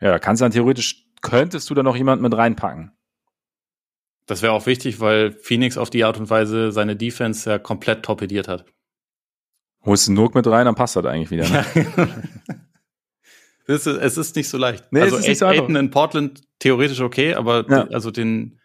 Ja, 0.00 0.10
da 0.10 0.18
kannst 0.18 0.40
du 0.40 0.44
dann 0.44 0.52
theoretisch, 0.52 1.06
könntest 1.22 1.70
du 1.70 1.74
da 1.74 1.82
noch 1.82 1.96
jemanden 1.96 2.22
mit 2.22 2.36
reinpacken. 2.36 2.92
Das 4.26 4.40
wäre 4.42 4.52
auch 4.52 4.66
wichtig, 4.66 5.00
weil 5.00 5.32
Phoenix 5.32 5.76
auf 5.76 5.90
die 5.90 6.04
Art 6.04 6.18
und 6.18 6.30
Weise 6.30 6.72
seine 6.72 6.96
Defense 6.96 7.48
ja 7.48 7.58
komplett 7.58 8.02
torpediert 8.04 8.48
hat. 8.48 8.64
Holst 9.84 10.08
du 10.08 10.12
Nook 10.12 10.34
mit 10.34 10.46
rein, 10.46 10.64
dann 10.64 10.74
passt 10.74 10.96
das 10.96 11.04
eigentlich 11.04 11.30
wieder. 11.30 11.46
Ne? 11.48 12.34
ist, 13.66 13.86
es 13.86 14.16
ist 14.16 14.34
nicht 14.36 14.48
so 14.48 14.56
leicht. 14.56 14.90
Nee, 14.92 15.00
also 15.02 15.16
es 15.16 15.22
ist 15.22 15.28
nicht 15.28 15.38
so. 15.38 15.46
Aiden 15.46 15.76
in 15.76 15.90
Portland 15.90 16.40
theoretisch 16.58 17.00
okay, 17.00 17.34
aber 17.34 17.70
Ja. 17.70 17.86
also 17.88 18.10
den, 18.10 18.60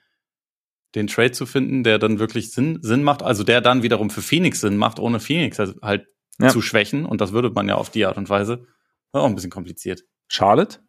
den 0.96 1.08
Trade 1.08 1.32
zu 1.34 1.46
finden, 1.46 1.84
der 1.84 2.00
dann 2.00 2.20
wirklich 2.20 2.52
Sinn, 2.52 2.80
Sinn 2.82 3.04
macht, 3.04 3.22
also 3.22 3.44
der 3.44 3.60
dann 3.60 3.84
wiederum 3.84 4.10
für 4.10 4.22
Phoenix 4.22 4.62
Sinn 4.62 4.78
macht, 4.78 4.98
ohne 5.00 5.20
Phoenix 5.20 5.60
halt, 5.60 5.76
halt 5.82 6.08
Ja. 6.40 6.48
zu 6.50 6.62
schwächen, 6.62 7.06
und 7.06 7.20
das 7.20 7.34
würde 7.34 7.50
man 7.50 7.68
ja 7.68 7.76
auf 7.76 7.90
die 7.90 8.06
Art 8.06 8.18
und 8.18 8.30
Weise, 8.30 8.66
auch 9.12 9.26
ein 9.26 9.36
bisschen 9.36 9.52
kompliziert. 9.52 10.04
Charlotte? 10.30 10.80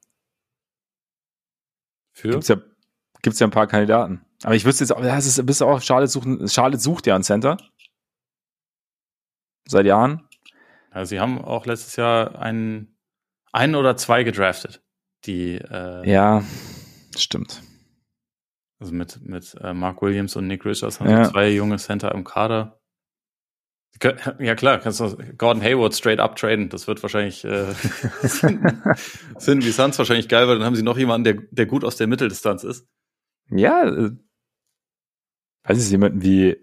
Für 2.12 2.30
Gibt's 2.30 2.48
ja, 2.48 2.56
gibt's 3.22 3.40
ja 3.40 3.46
ein 3.48 3.50
paar 3.52 3.66
Kandidaten. 3.66 4.20
Aber 4.42 4.54
ich 4.54 4.64
wüsste 4.64 4.84
jetzt 4.84 4.92
auch, 4.92 5.02
ja, 5.04 5.16
es 5.18 5.26
ist, 5.26 5.44
bist 5.44 5.60
du 5.60 5.66
auch, 5.66 5.82
Charlotte 5.82 6.10
sucht, 6.10 6.50
Charlotte 6.50 6.80
sucht 6.80 7.06
ja 7.06 7.14
einen 7.14 7.24
Center. 7.24 7.56
Seit 9.68 9.86
Jahren. 9.86 10.26
Ja, 10.94 11.04
sie 11.06 11.20
haben 11.20 11.38
auch 11.38 11.66
letztes 11.66 11.96
Jahr 11.96 12.38
einen, 12.40 12.96
einen 13.52 13.74
oder 13.76 13.96
zwei 13.96 14.24
gedraftet, 14.24 14.82
die 15.24 15.56
äh, 15.56 16.10
Ja, 16.10 16.42
stimmt. 17.16 17.62
also 18.80 18.92
mit, 18.92 19.20
mit 19.22 19.54
äh, 19.60 19.72
Mark 19.74 20.02
Williams 20.02 20.34
und 20.36 20.46
Nick 20.46 20.64
Richards 20.64 20.98
haben 21.00 21.10
Ja. 21.10 21.24
sie 21.24 21.30
zwei 21.32 21.50
junge 21.50 21.76
Center 21.76 22.12
im 22.12 22.24
Kader. 22.24 22.76
Ja 24.38 24.54
klar, 24.54 24.78
kannst 24.78 25.00
du 25.00 25.14
Gordon 25.36 25.62
Hayward 25.62 25.94
straight 25.94 26.20
up 26.20 26.36
traden. 26.36 26.70
Das 26.70 26.86
wird 26.86 27.02
wahrscheinlich 27.02 27.44
äh, 27.44 27.66
sind 29.38 29.62
die 29.62 29.72
Suns 29.72 29.98
wahrscheinlich 29.98 30.28
geil, 30.28 30.48
weil 30.48 30.56
dann 30.58 30.64
haben 30.64 30.76
sie 30.76 30.82
noch 30.82 30.96
jemanden, 30.96 31.24
der, 31.24 31.34
der 31.50 31.66
gut 31.66 31.84
aus 31.84 31.96
der 31.96 32.06
Mitteldistanz 32.06 32.64
ist. 32.64 32.86
Ja, 33.50 33.84
äh, 33.86 34.12
weiß 35.64 35.82
ich, 35.82 35.90
jemanden 35.90 36.22
wie 36.22 36.56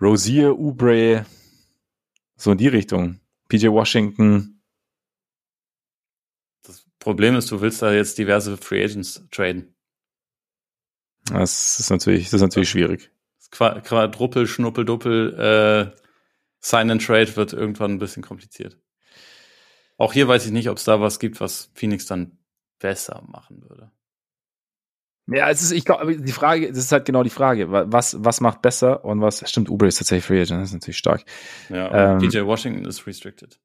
Rosier, 0.00 0.58
Oubre, 0.58 1.24
so 2.36 2.52
in 2.52 2.58
die 2.58 2.68
Richtung. 2.68 3.20
PJ 3.48 3.68
Washington. 3.68 4.60
Das 6.62 6.86
Problem 6.98 7.36
ist, 7.36 7.50
du 7.50 7.60
willst 7.60 7.82
da 7.82 7.92
jetzt 7.92 8.18
diverse 8.18 8.56
Free 8.56 8.82
Agents 8.84 9.26
traden. 9.30 9.74
Das 11.26 11.78
ist 11.78 11.90
natürlich, 11.90 12.24
das 12.24 12.34
ist 12.34 12.42
natürlich 12.42 12.70
schwierig. 12.70 13.10
Quadruppel, 13.50 14.46
Schnuppel, 14.46 14.84
Duppel, 14.84 15.34
äh, 15.94 16.00
Sign 16.60 16.90
and 16.90 17.04
Trade 17.04 17.36
wird 17.36 17.52
irgendwann 17.52 17.92
ein 17.92 17.98
bisschen 17.98 18.22
kompliziert. 18.22 18.78
Auch 19.96 20.12
hier 20.12 20.26
weiß 20.26 20.46
ich 20.46 20.52
nicht, 20.52 20.68
ob 20.68 20.78
es 20.78 20.84
da 20.84 21.00
was 21.00 21.18
gibt, 21.18 21.40
was 21.40 21.70
Phoenix 21.74 22.06
dann 22.06 22.38
besser 22.78 23.22
machen 23.28 23.62
würde. 23.62 23.92
Ja, 25.26 25.48
es 25.48 25.62
ist, 25.62 25.72
ich 25.72 25.84
glaube, 25.86 26.16
die 26.18 26.32
Frage, 26.32 26.68
das 26.68 26.78
ist 26.78 26.92
halt 26.92 27.06
genau 27.06 27.22
die 27.22 27.30
Frage. 27.30 27.70
Wa- 27.70 27.86
Was, 27.88 28.16
was 28.22 28.40
macht 28.42 28.60
besser 28.60 29.04
und 29.04 29.20
was, 29.22 29.48
stimmt, 29.48 29.70
Uber 29.70 29.86
ist 29.86 29.96
tatsächlich 29.96 30.24
Free 30.26 30.40
Agent, 30.42 30.60
das 30.60 30.68
ist 30.68 30.74
natürlich 30.74 30.98
stark. 30.98 31.24
Ja, 31.70 32.12
Ähm, 32.12 32.18
PJ 32.18 32.40
Washington 32.44 32.84
ist 32.84 33.06
restricted. 33.06 33.58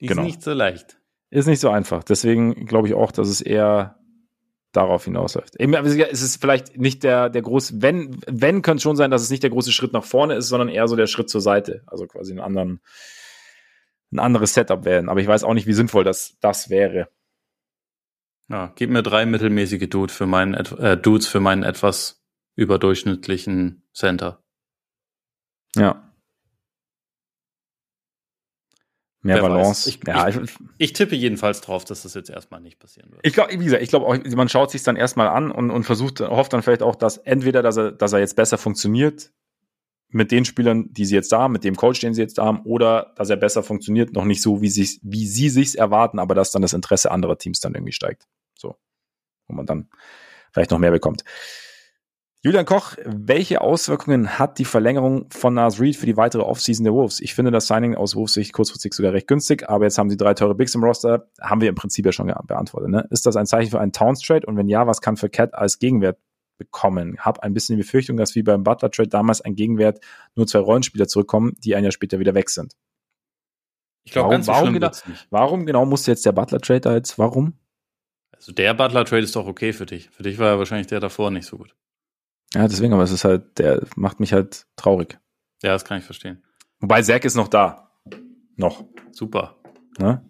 Die 0.00 0.06
Genau. 0.06 0.22
ist 0.22 0.26
nicht 0.26 0.42
so 0.42 0.52
leicht. 0.52 0.98
Ist 1.30 1.46
nicht 1.46 1.60
so 1.60 1.70
einfach. 1.70 2.04
Deswegen 2.04 2.66
glaube 2.66 2.88
ich 2.88 2.94
auch, 2.94 3.12
dass 3.12 3.28
es 3.28 3.40
eher 3.40 3.98
darauf 4.72 5.04
hinausläuft. 5.04 5.56
Eben, 5.60 5.72
Es 5.74 6.22
ist 6.22 6.40
vielleicht 6.40 6.76
nicht 6.76 7.02
der, 7.02 7.30
der 7.30 7.42
große, 7.42 7.80
wenn, 7.80 8.20
wenn 8.26 8.62
könnte 8.62 8.76
es 8.78 8.82
schon 8.82 8.96
sein, 8.96 9.10
dass 9.10 9.22
es 9.22 9.30
nicht 9.30 9.42
der 9.42 9.50
große 9.50 9.72
Schritt 9.72 9.92
nach 9.92 10.04
vorne 10.04 10.34
ist, 10.34 10.48
sondern 10.48 10.68
eher 10.68 10.88
so 10.88 10.96
der 10.96 11.06
Schritt 11.06 11.30
zur 11.30 11.40
Seite. 11.40 11.82
Also 11.86 12.06
quasi 12.06 12.32
einen 12.32 12.40
anderen, 12.40 12.80
ein 14.12 14.18
anderes 14.18 14.54
Setup 14.54 14.84
wählen. 14.84 15.08
Aber 15.08 15.20
ich 15.20 15.26
weiß 15.26 15.44
auch 15.44 15.54
nicht, 15.54 15.66
wie 15.66 15.72
sinnvoll 15.74 16.04
das, 16.04 16.36
das 16.40 16.70
wäre. 16.70 17.08
Ja, 18.50 18.72
gib 18.76 18.90
mir 18.90 19.02
drei 19.02 19.26
mittelmäßige 19.26 19.88
Dude 19.88 20.12
für 20.12 20.26
meinen, 20.26 20.54
äh, 20.54 20.96
Dudes 20.96 21.26
für 21.26 21.40
meinen 21.40 21.62
etwas 21.62 22.24
überdurchschnittlichen 22.56 23.82
Center. 23.92 24.42
Ja. 25.76 26.04
Mehr 29.20 29.36
Wer. 29.36 29.42
Balance. 29.42 29.88
Ich- 29.90 30.00
ja, 30.06 30.28
ich, 30.28 30.38
Ich 30.78 30.92
tippe 30.92 31.14
jedenfalls 31.14 31.60
drauf, 31.60 31.84
dass 31.84 32.02
das 32.02 32.14
jetzt 32.14 32.30
erstmal 32.30 32.60
nicht 32.60 32.78
passieren 32.78 33.10
wird. 33.10 33.20
Ich 33.26 33.34
glaube, 33.34 33.52
wie 33.52 33.64
gesagt, 33.64 33.82
ich 33.82 33.90
glaube 33.90 34.06
auch, 34.06 34.16
man 34.36 34.48
schaut 34.48 34.70
sich 34.70 34.82
dann 34.82 34.96
erstmal 34.96 35.28
an 35.28 35.50
und, 35.50 35.70
und 35.70 35.84
versucht, 35.84 36.20
hofft 36.20 36.52
dann 36.52 36.62
vielleicht 36.62 36.82
auch, 36.82 36.94
dass 36.96 37.18
entweder, 37.18 37.62
dass 37.62 37.76
er, 37.76 37.92
dass 37.92 38.12
er 38.12 38.20
jetzt 38.20 38.36
besser 38.36 38.58
funktioniert 38.58 39.32
mit 40.10 40.30
den 40.32 40.44
Spielern, 40.44 40.92
die 40.92 41.04
sie 41.04 41.14
jetzt 41.14 41.32
da 41.32 41.40
haben, 41.40 41.52
mit 41.52 41.64
dem 41.64 41.76
Coach, 41.76 42.00
den 42.00 42.14
sie 42.14 42.22
jetzt 42.22 42.38
da 42.38 42.44
haben, 42.44 42.62
oder 42.62 43.12
dass 43.16 43.30
er 43.30 43.36
besser 43.36 43.62
funktioniert, 43.62 44.12
noch 44.14 44.24
nicht 44.24 44.42
so, 44.42 44.62
wie 44.62 44.70
sie, 44.70 44.88
wie 45.02 45.26
sie 45.26 45.50
sich's 45.50 45.74
erwarten, 45.74 46.18
aber 46.18 46.34
dass 46.34 46.50
dann 46.50 46.62
das 46.62 46.72
Interesse 46.72 47.10
anderer 47.10 47.36
Teams 47.36 47.60
dann 47.60 47.74
irgendwie 47.74 47.92
steigt. 47.92 48.26
So. 48.56 48.76
Und 49.46 49.56
man 49.56 49.66
dann 49.66 49.88
vielleicht 50.52 50.70
noch 50.70 50.78
mehr 50.78 50.90
bekommt. 50.90 51.24
Julian 52.40 52.66
Koch, 52.66 52.94
welche 53.04 53.60
Auswirkungen 53.60 54.38
hat 54.38 54.60
die 54.60 54.64
Verlängerung 54.64 55.26
von 55.30 55.54
Nas 55.54 55.80
Reed 55.80 55.96
für 55.96 56.06
die 56.06 56.16
weitere 56.16 56.42
Offseason 56.42 56.84
der 56.84 56.94
Wolves? 56.94 57.20
Ich 57.20 57.34
finde 57.34 57.50
das 57.50 57.66
Signing 57.66 57.96
aus 57.96 58.14
Wolves 58.14 58.34
Sicht 58.34 58.52
kurzfristig 58.52 58.94
sogar 58.94 59.12
recht 59.12 59.26
günstig, 59.26 59.68
aber 59.68 59.84
jetzt 59.84 59.98
haben 59.98 60.08
sie 60.08 60.16
drei 60.16 60.34
teure 60.34 60.54
Bigs 60.54 60.72
im 60.76 60.84
Roster, 60.84 61.28
haben 61.40 61.60
wir 61.60 61.68
im 61.68 61.74
Prinzip 61.74 62.06
ja 62.06 62.12
schon 62.12 62.32
beantwortet. 62.46 62.90
Ne? 62.90 63.08
Ist 63.10 63.26
das 63.26 63.34
ein 63.34 63.46
Zeichen 63.46 63.72
für 63.72 63.80
einen 63.80 63.92
Towns 63.92 64.20
Trade? 64.20 64.46
Und 64.46 64.56
wenn 64.56 64.68
ja, 64.68 64.86
was 64.86 65.00
kann 65.00 65.16
für 65.16 65.28
Cat 65.28 65.52
als 65.52 65.80
Gegenwert 65.80 66.18
bekommen? 66.58 67.16
Hab 67.18 67.40
ein 67.40 67.54
bisschen 67.54 67.76
die 67.76 67.82
Befürchtung, 67.82 68.16
dass 68.16 68.34
wie 68.34 68.42
beim 68.42 68.64
Butler 68.64 68.90
Trade 68.90 69.08
damals 69.08 69.40
ein 69.40 69.54
Gegenwert 69.54 70.00
nur 70.34 70.46
zwei 70.46 70.58
Rollenspieler 70.58 71.08
zurückkommen, 71.08 71.54
die 71.58 71.74
ein 71.74 71.84
Jahr 71.84 71.92
später 71.92 72.18
wieder 72.18 72.34
weg 72.34 72.50
sind. 72.50 72.74
Ich 74.04 74.12
glaube, 74.12 74.24
Warum- 74.26 74.32
ganz 74.32 74.46
so 74.46 74.52
warum 74.52 74.72
genau-. 74.74 74.90
Warum 75.30 75.66
genau 75.66 75.86
musste 75.86 76.10
jetzt 76.10 76.24
der 76.26 76.32
Butler 76.32 76.60
Trade 76.60 76.80
da 76.80 76.94
jetzt? 76.94 77.18
Warum? 77.18 77.54
Also 78.32 78.52
der 78.52 78.72
Butler-Trade 78.72 79.22
ist 79.22 79.34
doch 79.34 79.46
okay 79.48 79.72
für 79.72 79.84
dich. 79.86 80.10
Für 80.10 80.22
dich 80.22 80.38
war 80.38 80.46
ja 80.46 80.58
wahrscheinlich 80.58 80.86
der 80.86 81.00
davor 81.00 81.30
nicht 81.32 81.46
so 81.46 81.58
gut. 81.58 81.74
Ja, 82.54 82.68
deswegen, 82.68 82.92
aber 82.92 83.02
es 83.02 83.10
ist 83.10 83.24
halt, 83.24 83.58
der 83.58 83.84
macht 83.96 84.20
mich 84.20 84.32
halt 84.32 84.64
traurig. 84.76 85.18
Ja, 85.62 85.72
das 85.72 85.84
kann 85.84 85.98
ich 85.98 86.04
verstehen. 86.04 86.42
Wobei 86.78 87.02
Zack 87.02 87.24
ist 87.24 87.34
noch 87.34 87.48
da. 87.48 87.90
Noch. 88.56 88.84
Super. 89.10 89.56
Ne? 89.98 90.24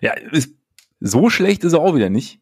Ja, 0.00 0.14
ist, 0.14 0.54
so 0.98 1.28
schlecht 1.30 1.62
ist 1.64 1.74
er 1.74 1.80
auch 1.80 1.94
wieder 1.94 2.08
nicht. 2.10 2.40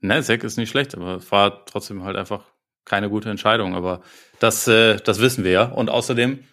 Ne, 0.00 0.22
Zack 0.22 0.44
ist 0.44 0.56
nicht 0.56 0.70
schlecht, 0.70 0.94
aber 0.94 1.16
es 1.16 1.30
war 1.30 1.64
trotzdem 1.66 2.04
halt 2.04 2.16
einfach 2.16 2.44
keine 2.84 3.10
gute 3.10 3.30
Entscheidung. 3.30 3.74
Aber 3.74 4.00
das, 4.38 4.66
äh, 4.66 4.96
das 4.96 5.20
wissen 5.20 5.44
wir 5.44 5.50
ja. 5.52 5.64
Und 5.64 5.90
außerdem 5.90 6.44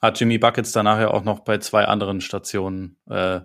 hat 0.00 0.18
Jimmy 0.20 0.38
Buckets 0.38 0.72
danach 0.72 0.98
ja 1.00 1.08
auch 1.10 1.24
noch 1.24 1.40
bei 1.40 1.58
zwei 1.58 1.84
anderen 1.86 2.20
Stationen 2.20 2.98
äh, 3.10 3.40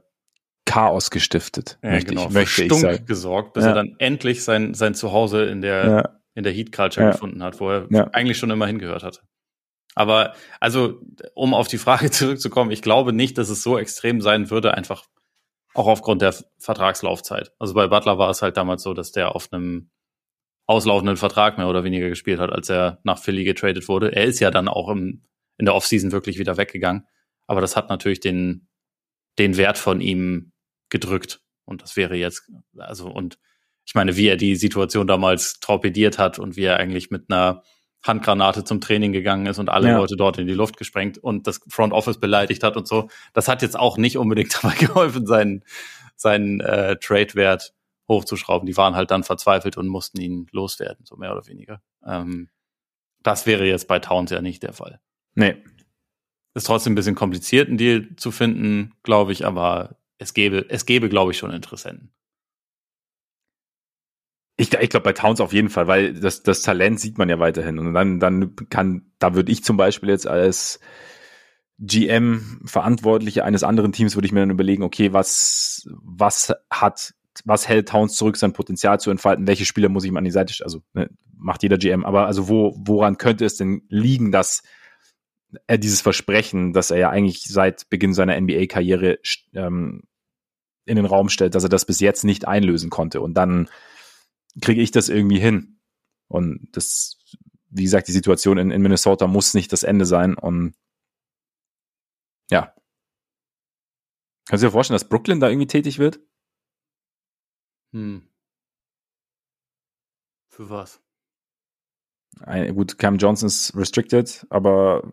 Chaos 0.66 1.12
gestiftet, 1.12 1.80
ja, 1.82 1.92
möchte, 1.92 2.10
genau, 2.10 2.28
ich, 2.28 2.34
möchte 2.34 2.54
für 2.56 2.62
ich 2.64 2.68
Stunk 2.68 2.82
sagen. 2.82 3.06
gesorgt, 3.06 3.54
bis 3.54 3.64
Ja. 3.64 3.70
er 3.70 3.76
dann 3.76 3.96
endlich 4.00 4.44
sein, 4.44 4.74
sein 4.74 4.94
Zuhause 4.96 5.46
in 5.46 5.62
der, 5.62 5.86
Ja, 5.86 6.10
in 6.36 6.44
der 6.44 6.52
Heat 6.52 6.72
Culture 6.74 7.12
gefunden 7.14 7.42
hat, 7.42 7.60
wo 7.60 7.70
er 7.72 7.88
Ja. 7.90 8.10
eigentlich 8.12 8.38
schon 8.38 8.52
immer 8.52 8.68
hingehört 8.68 9.02
hatte. 9.04 9.22
Aber 9.96 10.34
also, 10.60 11.02
um 11.34 11.54
auf 11.56 11.68
die 11.68 11.78
Frage 11.80 12.12
zurückzukommen, 12.12 12.70
ich 12.72 12.82
glaube 12.82 13.14
nicht, 13.14 13.38
dass 13.38 13.50
es 13.50 13.64
so 13.64 13.78
extrem 13.78 14.22
sein 14.22 14.52
würde, 14.52 14.74
einfach 14.76 15.06
auch 15.78 15.88
aufgrund 15.88 16.22
der 16.24 16.34
Vertragslaufzeit. 16.58 17.54
Also 17.60 17.74
bei 17.76 17.88
Butler 17.88 18.18
war 18.18 18.32
es 18.32 18.42
halt 18.42 18.58
damals 18.58 18.82
so, 18.82 18.94
dass 18.94 19.12
der 19.12 19.36
auf 19.36 19.54
einem 19.54 19.92
auslaufenden 20.66 21.18
Vertrag 21.18 21.58
mehr 21.58 21.68
oder 21.68 21.84
weniger 21.84 22.10
gespielt 22.10 22.40
hat, 22.40 22.52
als 22.52 22.70
er 22.70 23.00
nach 23.04 23.20
Philly 23.20 23.44
getradet 23.44 23.88
wurde. 23.88 24.14
Er 24.14 24.26
ist 24.26 24.40
ja 24.40 24.50
dann 24.50 24.68
auch 24.68 24.90
im, 24.90 25.24
in 25.58 25.66
der 25.66 25.76
Offseason 25.76 26.12
wirklich 26.12 26.40
wieder 26.40 26.58
weggegangen. 26.58 27.08
Aber 27.46 27.62
das 27.62 27.76
hat 27.76 27.90
natürlich 27.90 28.20
den, 28.20 28.68
den 29.38 29.56
Wert 29.56 29.78
von 29.78 30.02
ihm 30.02 30.52
gedrückt. 30.90 31.42
Und 31.64 31.84
das 31.84 31.96
wäre 31.96 32.16
jetzt, 32.16 32.50
also, 32.78 33.10
und 33.10 33.38
ich 33.86 33.94
meine, 33.94 34.18
wie 34.18 34.28
er 34.28 34.36
die 34.36 34.56
Situation 34.56 35.06
damals 35.06 35.60
torpediert 35.60 36.18
hat 36.18 36.40
und 36.40 36.58
wie 36.58 36.64
er 36.64 36.78
eigentlich 36.78 37.12
mit 37.12 37.30
einer 37.30 37.64
Handgranate 38.08 38.64
zum 38.64 38.82
Training 38.82 39.12
gegangen 39.12 39.46
ist 39.46 39.60
und 39.60 39.70
alle 39.70 39.90
Ja. 39.90 39.98
Leute 39.98 40.16
dort 40.16 40.38
in 40.38 40.48
die 40.48 40.54
Luft 40.54 40.78
gesprengt 40.78 41.18
und 41.18 41.48
das 41.48 41.60
Front 41.70 41.94
Office 41.94 42.20
beleidigt 42.20 42.64
hat 42.64 42.78
und 42.78 42.88
so. 42.88 43.10
Das 43.34 43.48
hat 43.48 43.62
jetzt 43.62 43.78
auch 43.78 43.98
nicht 43.98 44.18
unbedingt 44.18 44.54
dabei 44.64 44.76
geholfen, 44.76 45.26
seinen, 45.28 45.64
seinen 46.16 46.60
äh, 46.62 46.98
Trade-Wert 46.98 47.74
hochzuschrauben. 48.08 48.66
Die 48.66 48.78
waren 48.78 48.96
halt 48.96 49.12
dann 49.12 49.24
verzweifelt 49.24 49.78
und 49.78 49.88
mussten 49.88 50.20
ihn 50.22 50.48
loswerden, 50.52 51.06
so 51.06 51.18
mehr 51.18 51.34
oder 51.34 51.46
weniger. 51.48 51.82
Ähm, 52.06 52.50
das 53.24 53.46
wäre 53.46 53.66
jetzt 53.66 53.88
bei 53.88 54.00
Towns 54.00 54.32
ja 54.32 54.42
nicht 54.42 54.64
der 54.64 54.74
Fall. 54.74 55.00
nee. 55.36 55.56
Ist 56.54 56.66
trotzdem 56.66 56.94
ein 56.94 56.96
bisschen 56.96 57.14
kompliziert, 57.14 57.68
einen 57.68 57.78
Deal 57.78 58.08
zu 58.16 58.32
finden, 58.32 58.96
glaube 59.04 59.32
ich, 59.32 59.46
aber 59.46 59.98
es 60.18 60.34
gäbe, 60.34 60.66
es 60.70 60.88
gäbe, 60.88 61.08
glaube 61.08 61.32
ich, 61.32 61.38
schon 61.38 61.52
Interessenten. 61.52 62.12
Ich, 64.60 64.74
ich 64.74 64.90
glaube 64.90 65.04
bei 65.04 65.14
Towns 65.14 65.40
auf 65.40 65.54
jeden 65.54 65.70
Fall, 65.70 65.88
weil 65.88 66.14
das, 66.16 66.42
das 66.42 66.64
Talent 66.64 67.00
sieht 67.00 67.18
man 67.20 67.30
ja 67.30 67.40
weiterhin. 67.40 67.78
Und 67.78 67.94
dann, 67.94 68.20
dann 68.20 68.56
kann, 68.70 69.12
da 69.20 69.36
würde 69.36 69.52
ich 69.52 69.64
zum 69.64 69.78
Beispiel 69.78 70.10
jetzt 70.10 70.28
als 70.28 70.80
GM 71.80 72.62
Verantwortliche 72.66 73.46
eines 73.46 73.64
anderen 73.64 73.92
Teams 73.92 74.16
würde 74.16 74.26
ich 74.26 74.32
mir 74.32 74.40
dann 74.40 74.50
überlegen, 74.50 74.82
okay, 74.82 75.14
was, 75.14 75.88
was 76.02 76.54
hat, 76.72 77.14
was 77.46 77.68
hält 77.68 77.90
Towns 77.90 78.16
zurück, 78.16 78.36
sein 78.36 78.54
Potenzial 78.54 79.00
zu 79.00 79.12
entfalten? 79.12 79.46
Welche 79.46 79.66
Spieler 79.66 79.90
muss 79.90 80.04
ich 80.04 80.10
ihm 80.10 80.18
an 80.18 80.24
die 80.24 80.32
Seite, 80.32 80.54
st- 80.54 80.64
also 80.64 80.82
ne, 80.94 81.08
macht 81.36 81.62
jeder 81.62 81.78
GM, 81.78 82.04
aber 82.04 82.26
also 82.26 82.50
wo, 82.50 82.76
woran 82.80 83.20
könnte 83.20 83.46
es 83.46 83.58
denn 83.58 83.84
liegen, 83.90 84.32
dass 84.32 84.64
er 85.68 85.78
dieses 85.78 86.02
Versprechen, 86.02 86.74
das 86.74 86.90
er 86.90 86.98
ja 86.98 87.10
eigentlich 87.12 87.44
seit 87.44 87.90
Beginn 87.90 88.16
seiner 88.16 88.36
NBA-Karriere 88.42 89.20
ähm, 89.54 90.04
in 90.86 90.96
den 90.96 91.06
Raum 91.06 91.30
stellt, 91.30 91.54
dass 91.54 91.64
er 91.64 91.70
das 91.70 91.86
bis 91.86 92.00
jetzt 92.00 92.24
nicht 92.24 92.48
einlösen 92.48 92.90
konnte 92.90 93.22
und 93.22 93.36
dann 93.36 93.70
kriege 94.62 94.82
ich 94.82 94.92
das 94.92 95.10
irgendwie 95.10 95.40
hin. 95.40 95.80
Und 96.28 96.70
das, 96.72 97.18
wie 97.70 97.84
gesagt, 97.84 98.08
die 98.08 98.14
Situation 98.14 98.58
in, 98.58 98.72
in 98.72 98.82
Minnesota 98.82 99.28
muss 99.28 99.54
nicht 99.54 99.72
das 99.72 99.84
Ende 99.84 100.06
sein. 100.06 100.36
Und 100.36 100.76
ja. 102.50 102.74
Kannst 104.48 104.64
du 104.64 104.68
dir 104.68 104.72
vorstellen, 104.72 104.96
dass 104.96 105.10
Brooklyn 105.10 105.40
da 105.40 105.50
irgendwie 105.50 105.68
tätig 105.68 106.00
wird? 106.00 106.20
Hm. 107.92 108.28
Für 110.50 110.70
was? 110.70 111.02
Ein, 112.42 112.76
gut, 112.76 112.98
Cam 112.98 113.18
Johnson 113.18 113.48
ist 113.48 113.76
restricted, 113.76 114.46
aber 114.50 115.12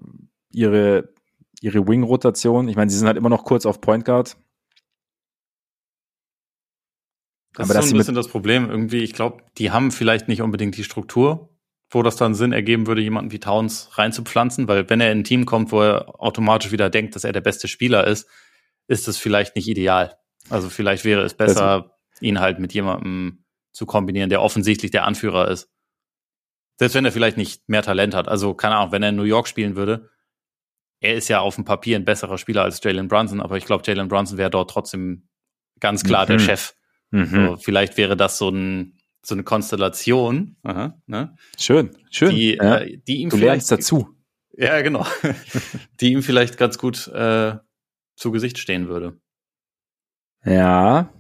ihre, 0.51 1.13
ihre 1.61 1.87
Wing-Rotation, 1.87 2.69
ich 2.69 2.77
meine, 2.77 2.91
sie 2.91 2.99
sind 2.99 3.07
halt 3.07 3.17
immer 3.17 3.29
noch 3.29 3.45
kurz 3.45 3.67
auf 3.67 3.81
Point 3.81 4.05
Guard. 4.05 4.37
Das 7.55 7.71
aber 7.71 7.79
ist 7.79 7.89
so 7.89 7.95
ein 7.95 7.99
bisschen 7.99 8.15
das 8.15 8.29
Problem. 8.29 8.69
Irgendwie, 8.69 9.03
ich 9.03 9.13
glaube, 9.13 9.43
die 9.59 9.71
haben 9.71 9.91
vielleicht 9.91 10.29
nicht 10.29 10.43
unbedingt 10.43 10.77
die 10.77 10.85
Struktur, 10.85 11.57
wo 11.91 12.03
das 12.03 12.17
dann 12.17 12.35
Sinn 12.35 12.53
ergeben 12.53 12.87
würde, 12.87 13.01
jemanden 13.01 13.31
wie 13.31 13.39
Towns 13.39 13.91
reinzupflanzen, 13.93 14.67
weil 14.69 14.91
wenn 14.91 15.01
er 15.01 15.13
in 15.13 15.21
ein 15.21 15.25
Team 15.25 15.47
kommt, 15.47 15.71
wo 15.71 15.81
er 15.81 16.21
automatisch 16.21 16.73
wieder 16.73 16.91
denkt, 16.91 17.15
dass 17.15 17.25
er 17.25 17.33
der 17.33 17.41
beste 17.41 17.69
Spieler 17.69 18.07
ist, 18.07 18.29
ist 18.89 19.07
das 19.07 19.17
vielleicht 19.17 19.55
nicht 19.57 19.69
ideal. 19.69 20.17
Also 20.51 20.69
vielleicht 20.69 21.05
wäre 21.05 21.23
es 21.23 21.35
besser, 21.35 21.67
also, 21.67 21.91
ihn 22.21 22.41
halt 22.41 22.59
mit 22.59 22.75
jemandem 22.75 23.45
zu 23.73 23.87
kombinieren, 23.87 24.31
der 24.31 24.43
offensichtlich 24.43 24.91
der 24.91 25.05
Anführer 25.05 25.49
ist. 25.49 25.71
Selbst 26.79 26.95
wenn 26.95 27.05
er 27.05 27.13
vielleicht 27.13 27.37
nicht 27.37 27.69
mehr 27.69 27.83
Talent 27.83 28.15
hat. 28.15 28.29
Also, 28.29 28.55
keine 28.55 28.77
Ahnung, 28.77 28.93
wenn 28.93 29.03
er 29.03 29.11
in 29.11 29.17
New 29.17 29.23
York 29.23 29.47
spielen 29.47 29.77
würde, 29.77 30.11
er 31.01 31.15
ist 31.15 31.29
ja 31.29 31.41
auf 31.41 31.55
dem 31.55 31.65
Papier 31.65 31.97
ein 31.97 32.05
besserer 32.05 32.39
Spieler 32.39 32.63
als 32.63 32.83
Jalen 32.83 33.09
Brunson, 33.09 33.41
aber 33.41 33.57
ich 33.57 33.65
glaube, 33.65 33.85
Jalen 33.87 34.09
Brunson 34.09 34.39
wäre 34.39 34.51
dort 34.51 34.71
trotzdem 34.71 35.29
ganz 35.79 36.03
klar 36.03 36.25
mhm. 36.25 36.29
der 36.29 36.39
Chef. 36.41 36.75
Mhm. 37.15 37.47
So, 37.47 37.57
vielleicht 37.59 37.97
wäre 37.97 38.17
das 38.17 38.39
so, 38.39 38.49
ein, 38.49 38.99
so 39.23 39.37
eine 39.37 39.45
Konstellation. 39.45 40.57
Aha, 40.65 41.01
ne? 41.07 41.37
Schön, 41.57 41.97
schön. 42.11 42.35
Die, 42.35 42.55
ja. 42.57 42.79
äh, 42.79 42.99
die 43.07 43.21
ihm 43.21 43.31
du 43.31 43.37
lernst 43.37 43.71
dazu. 43.71 44.09
Ja, 44.57 44.83
genau. 44.83 45.07
die 46.01 46.13
ihm 46.13 46.23
vielleicht 46.25 46.59
ganz 46.59 46.77
gut 46.77 47.07
äh, 47.09 47.57
zu 48.17 48.33
Gesicht 48.33 48.59
stehen 48.59 48.89
würde. 48.89 49.21
Ja. 50.45 51.13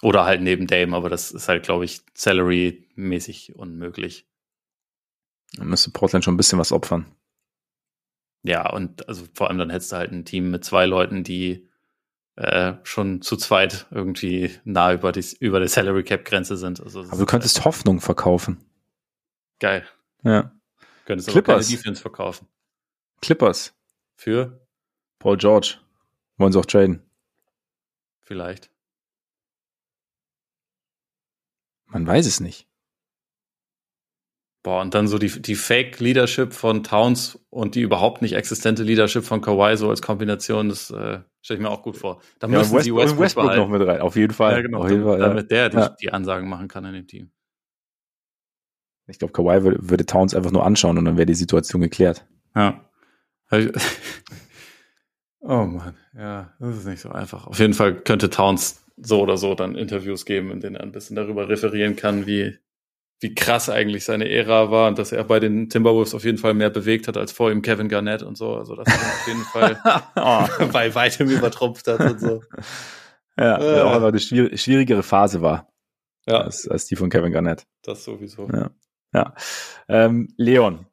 Oder 0.00 0.24
halt 0.24 0.40
neben 0.40 0.66
Dame, 0.66 0.96
aber 0.96 1.10
das 1.10 1.32
ist 1.32 1.48
halt, 1.48 1.64
glaube 1.64 1.84
ich, 1.84 2.00
salary-mäßig 2.14 3.56
unmöglich. 3.56 4.26
Da 5.52 5.64
müsste 5.64 5.90
Portland 5.90 6.24
schon 6.24 6.34
ein 6.34 6.38
bisschen 6.38 6.58
was 6.58 6.72
opfern. 6.72 7.14
Ja, 8.42 8.70
und 8.70 9.06
also 9.06 9.26
vor 9.34 9.48
allem 9.48 9.58
dann 9.58 9.70
hättest 9.70 9.92
du 9.92 9.96
halt 9.96 10.12
ein 10.12 10.24
Team 10.24 10.50
mit 10.50 10.64
zwei 10.64 10.86
Leuten, 10.86 11.24
die 11.24 11.67
äh, 12.38 12.74
schon 12.84 13.20
zu 13.20 13.36
zweit 13.36 13.86
irgendwie 13.90 14.56
nah 14.62 14.92
über, 14.92 15.10
die, 15.10 15.24
über 15.40 15.58
der 15.58 15.68
Salary 15.68 16.04
Cap 16.04 16.24
Grenze 16.24 16.56
sind. 16.56 16.80
Also 16.80 17.00
aber 17.00 17.16
du 17.16 17.26
könntest 17.26 17.56
halt 17.56 17.64
Hoffnung 17.64 18.00
verkaufen. 18.00 18.64
Geil. 19.58 19.84
Ja. 20.22 20.52
Könntest 21.04 21.30
Clippers. 21.30 21.66
aber 21.66 21.76
Defense 21.76 22.00
verkaufen. 22.00 22.46
Clippers. 23.20 23.74
Für? 24.14 24.64
Paul 25.18 25.36
George. 25.36 25.78
Wollen 26.36 26.52
sie 26.52 26.60
auch 26.60 26.66
traden? 26.66 27.02
Vielleicht. 28.20 28.70
Man 31.86 32.06
weiß 32.06 32.26
es 32.26 32.38
nicht. 32.38 32.67
Boah, 34.68 34.82
und 34.82 34.94
dann 34.94 35.08
so 35.08 35.16
die, 35.16 35.30
die 35.40 35.54
Fake-Leadership 35.54 36.52
von 36.52 36.84
Towns 36.84 37.38
und 37.48 37.74
die 37.74 37.80
überhaupt 37.80 38.20
nicht 38.20 38.34
existente 38.34 38.82
Leadership 38.82 39.24
von 39.24 39.40
Kawhi 39.40 39.78
so 39.78 39.88
als 39.88 40.02
Kombination, 40.02 40.68
das 40.68 40.90
äh, 40.90 41.20
stelle 41.40 41.58
ich 41.58 41.62
mir 41.62 41.70
auch 41.70 41.80
gut 41.80 41.96
vor. 41.96 42.20
Da 42.38 42.48
ja, 42.48 42.58
müssen 42.58 42.74
West, 42.74 42.84
sie 42.84 42.94
Westbrook, 42.94 43.24
Westbrook 43.24 43.56
noch 43.56 43.68
mit 43.70 43.80
rein, 43.88 44.02
auf 44.02 44.14
jeden 44.14 44.34
Fall. 44.34 44.56
Ja, 44.56 44.60
genau, 44.60 44.86
jeden 44.86 45.04
Fall, 45.04 45.20
damit 45.20 45.50
ja. 45.50 45.68
der 45.70 45.88
die, 45.88 45.96
die, 46.02 46.12
Ansagen 46.12 46.50
machen 46.50 46.68
kann 46.68 46.84
in 46.84 46.92
dem 46.92 47.06
Team. 47.06 47.30
Ich 49.06 49.18
glaube, 49.18 49.32
Kawhi 49.32 49.62
würde, 49.62 49.78
würde 49.80 50.04
Towns 50.04 50.34
einfach 50.34 50.50
nur 50.50 50.66
anschauen 50.66 50.98
und 50.98 51.06
dann 51.06 51.16
wäre 51.16 51.24
die 51.24 51.32
Situation 51.32 51.80
geklärt. 51.80 52.26
Ja. 52.54 52.84
oh 55.40 55.64
Mann, 55.64 55.96
ja, 56.14 56.52
das 56.60 56.76
ist 56.76 56.86
nicht 56.86 57.00
so 57.00 57.08
einfach. 57.08 57.46
Auf 57.46 57.58
jeden 57.58 57.72
Fall 57.72 57.94
könnte 57.94 58.28
Towns 58.28 58.84
so 58.98 59.22
oder 59.22 59.38
so 59.38 59.54
dann 59.54 59.76
Interviews 59.76 60.26
geben, 60.26 60.50
in 60.50 60.60
denen 60.60 60.76
er 60.76 60.82
ein 60.82 60.92
bisschen 60.92 61.16
darüber 61.16 61.48
referieren 61.48 61.96
kann, 61.96 62.26
wie, 62.26 62.58
wie 63.20 63.34
krass 63.34 63.68
eigentlich 63.68 64.04
seine 64.04 64.28
Ära 64.28 64.70
war 64.70 64.88
und 64.88 64.98
dass 64.98 65.12
er 65.12 65.24
bei 65.24 65.40
den 65.40 65.68
Timberwolves 65.68 66.14
auf 66.14 66.24
jeden 66.24 66.38
Fall 66.38 66.54
mehr 66.54 66.70
bewegt 66.70 67.08
hat 67.08 67.16
als 67.16 67.32
vor 67.32 67.50
ihm 67.50 67.62
Kevin 67.62 67.88
Garnett 67.88 68.22
und 68.22 68.38
so. 68.38 68.54
Also 68.54 68.76
dass 68.76 68.86
er 68.86 68.94
auf 68.94 69.26
jeden 69.26 69.44
Fall 69.44 69.80
oh. 70.16 70.66
bei 70.72 70.94
weitem 70.94 71.28
übertrumpft 71.28 71.86
hat 71.88 72.00
und 72.00 72.20
so. 72.20 72.42
Ja, 73.36 73.60
äh. 73.60 73.80
auch 73.82 73.92
einfach 73.92 74.08
eine 74.08 74.20
schwierigere 74.20 75.02
Phase 75.02 75.42
war. 75.42 75.68
Ja. 76.26 76.42
Als, 76.42 76.68
als 76.68 76.86
die 76.86 76.96
von 76.96 77.10
Kevin 77.10 77.32
Garnett. 77.32 77.66
Das 77.82 78.04
sowieso. 78.04 78.48
Ja. 78.52 78.70
ja. 79.14 79.34
Ähm, 79.88 80.28
Leon. 80.36 80.86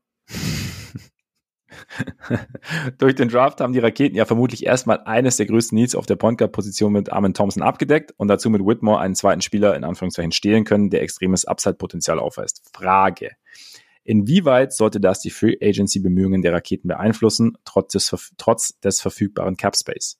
Durch 2.98 3.16
den 3.16 3.30
Draft 3.30 3.62
haben 3.62 3.74
die 3.74 3.80
Raketen 3.80 4.16
ja 4.16 4.26
vermutlich 4.26 4.66
erstmal 4.66 5.02
eines 5.06 5.38
der 5.38 5.46
größten 5.46 5.76
Needs 5.76 5.96
auf 5.96 6.06
der 6.06 6.16
Point 6.16 6.38
Guard 6.38 6.52
Position 6.52 6.92
mit 6.92 7.12
Armin 7.12 7.34
Thompson 7.34 7.64
abgedeckt 7.64 8.14
und 8.18 8.28
dazu 8.28 8.50
mit 8.50 8.66
Whitmore 8.66 9.00
einen 9.00 9.16
zweiten 9.16 9.42
Spieler 9.42 9.76
in 9.76 9.84
Anführungszeichen 9.84 10.32
stehlen 10.32 10.64
können, 10.64 10.90
der 10.90 11.02
extremes 11.02 11.46
Upside-Potenzial 11.46 12.20
aufweist. 12.20 12.64
Frage. 12.74 13.32
Inwieweit 14.04 14.72
sollte 14.74 15.00
das 15.00 15.20
die 15.20 15.32
Free 15.32 15.58
Agency 15.62 16.00
Bemühungen 16.00 16.42
der 16.42 16.54
Raketen 16.54 16.88
beeinflussen, 16.88 17.58
trotz 17.66 17.94
des, 17.94 18.34
trotz 18.38 18.80
des 18.80 19.02
verfügbaren 19.02 19.58
Cap 19.58 19.76
Space? 19.76 20.20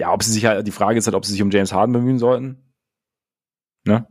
Ja, 0.00 0.12
ob 0.12 0.22
sie 0.22 0.32
sich 0.32 0.46
halt, 0.46 0.66
die 0.66 0.72
Frage 0.72 0.98
ist 0.98 1.06
halt, 1.06 1.14
ob 1.14 1.24
sie 1.24 1.32
sich 1.32 1.42
um 1.42 1.50
James 1.50 1.72
Harden 1.72 1.92
bemühen 1.92 2.18
sollten. 2.18 2.72
Ne? 3.84 4.06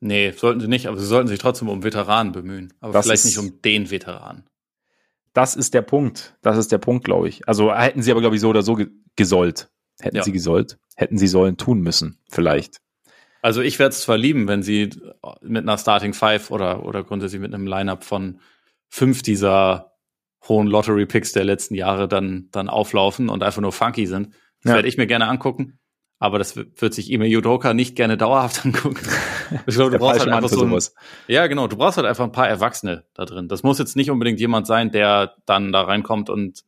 Nee, 0.00 0.32
sollten 0.32 0.60
sie 0.60 0.68
nicht, 0.68 0.86
aber 0.86 0.98
sie 0.98 1.06
sollten 1.06 1.28
sich 1.28 1.38
trotzdem 1.38 1.68
um 1.68 1.84
Veteranen 1.84 2.32
bemühen. 2.32 2.72
Aber 2.80 2.92
das 2.92 3.06
vielleicht 3.06 3.24
nicht 3.24 3.38
um 3.38 3.62
den 3.62 3.90
Veteranen. 3.90 4.44
Das 5.32 5.54
ist 5.54 5.74
der 5.74 5.82
Punkt. 5.82 6.36
Das 6.42 6.56
ist 6.56 6.72
der 6.72 6.78
Punkt, 6.78 7.04
glaube 7.04 7.28
ich. 7.28 7.48
Also 7.48 7.74
hätten 7.74 8.02
sie 8.02 8.10
aber, 8.10 8.20
glaube 8.20 8.36
ich, 8.36 8.42
so 8.42 8.48
oder 8.48 8.62
so 8.62 8.78
gesollt. 9.16 9.70
Hätten 10.00 10.16
ja. 10.16 10.22
sie 10.22 10.32
gesollt. 10.32 10.78
Hätten 10.96 11.18
sie 11.18 11.26
sollen 11.26 11.56
tun 11.56 11.80
müssen, 11.80 12.18
vielleicht. 12.28 12.78
Also 13.40 13.60
ich 13.60 13.78
werde 13.78 13.92
es 13.92 14.02
zwar 14.02 14.18
lieben, 14.18 14.46
wenn 14.46 14.62
sie 14.62 14.90
mit 15.40 15.62
einer 15.62 15.78
Starting 15.78 16.14
Five 16.14 16.50
oder, 16.50 16.84
oder 16.84 17.02
grundsätzlich 17.02 17.40
mit 17.40 17.52
einem 17.52 17.66
Lineup 17.66 18.04
von 18.04 18.40
fünf 18.88 19.22
dieser 19.22 19.94
hohen 20.48 20.66
Lottery-Picks 20.66 21.32
der 21.32 21.44
letzten 21.44 21.74
Jahre 21.74 22.08
dann, 22.08 22.48
dann 22.52 22.68
auflaufen 22.68 23.28
und 23.28 23.42
einfach 23.42 23.62
nur 23.62 23.72
funky 23.72 24.06
sind. 24.06 24.34
Das 24.62 24.70
ja. 24.70 24.74
werde 24.76 24.88
ich 24.88 24.96
mir 24.96 25.06
gerne 25.06 25.28
angucken 25.28 25.78
aber 26.22 26.38
das 26.38 26.54
wird 26.56 26.94
sich 26.94 27.10
Ime 27.10 27.26
Yudoka 27.26 27.74
nicht 27.74 27.96
gerne 27.96 28.16
dauerhaft 28.16 28.64
angucken. 28.64 29.04
Ich 29.66 29.74
glaube, 29.74 29.90
du 29.90 29.98
brauchst 29.98 30.20
halt 30.20 30.30
einfach 30.30 30.48
so 30.48 30.64
ein, 30.64 30.82
Ja, 31.26 31.48
genau, 31.48 31.66
du 31.66 31.76
brauchst 31.76 31.96
halt 31.96 32.06
einfach 32.06 32.22
ein 32.22 32.30
paar 32.30 32.48
Erwachsene 32.48 33.04
da 33.14 33.24
drin. 33.24 33.48
Das 33.48 33.64
muss 33.64 33.80
jetzt 33.80 33.96
nicht 33.96 34.08
unbedingt 34.08 34.38
jemand 34.38 34.68
sein, 34.68 34.92
der 34.92 35.34
dann 35.46 35.72
da 35.72 35.82
reinkommt 35.82 36.30
und 36.30 36.62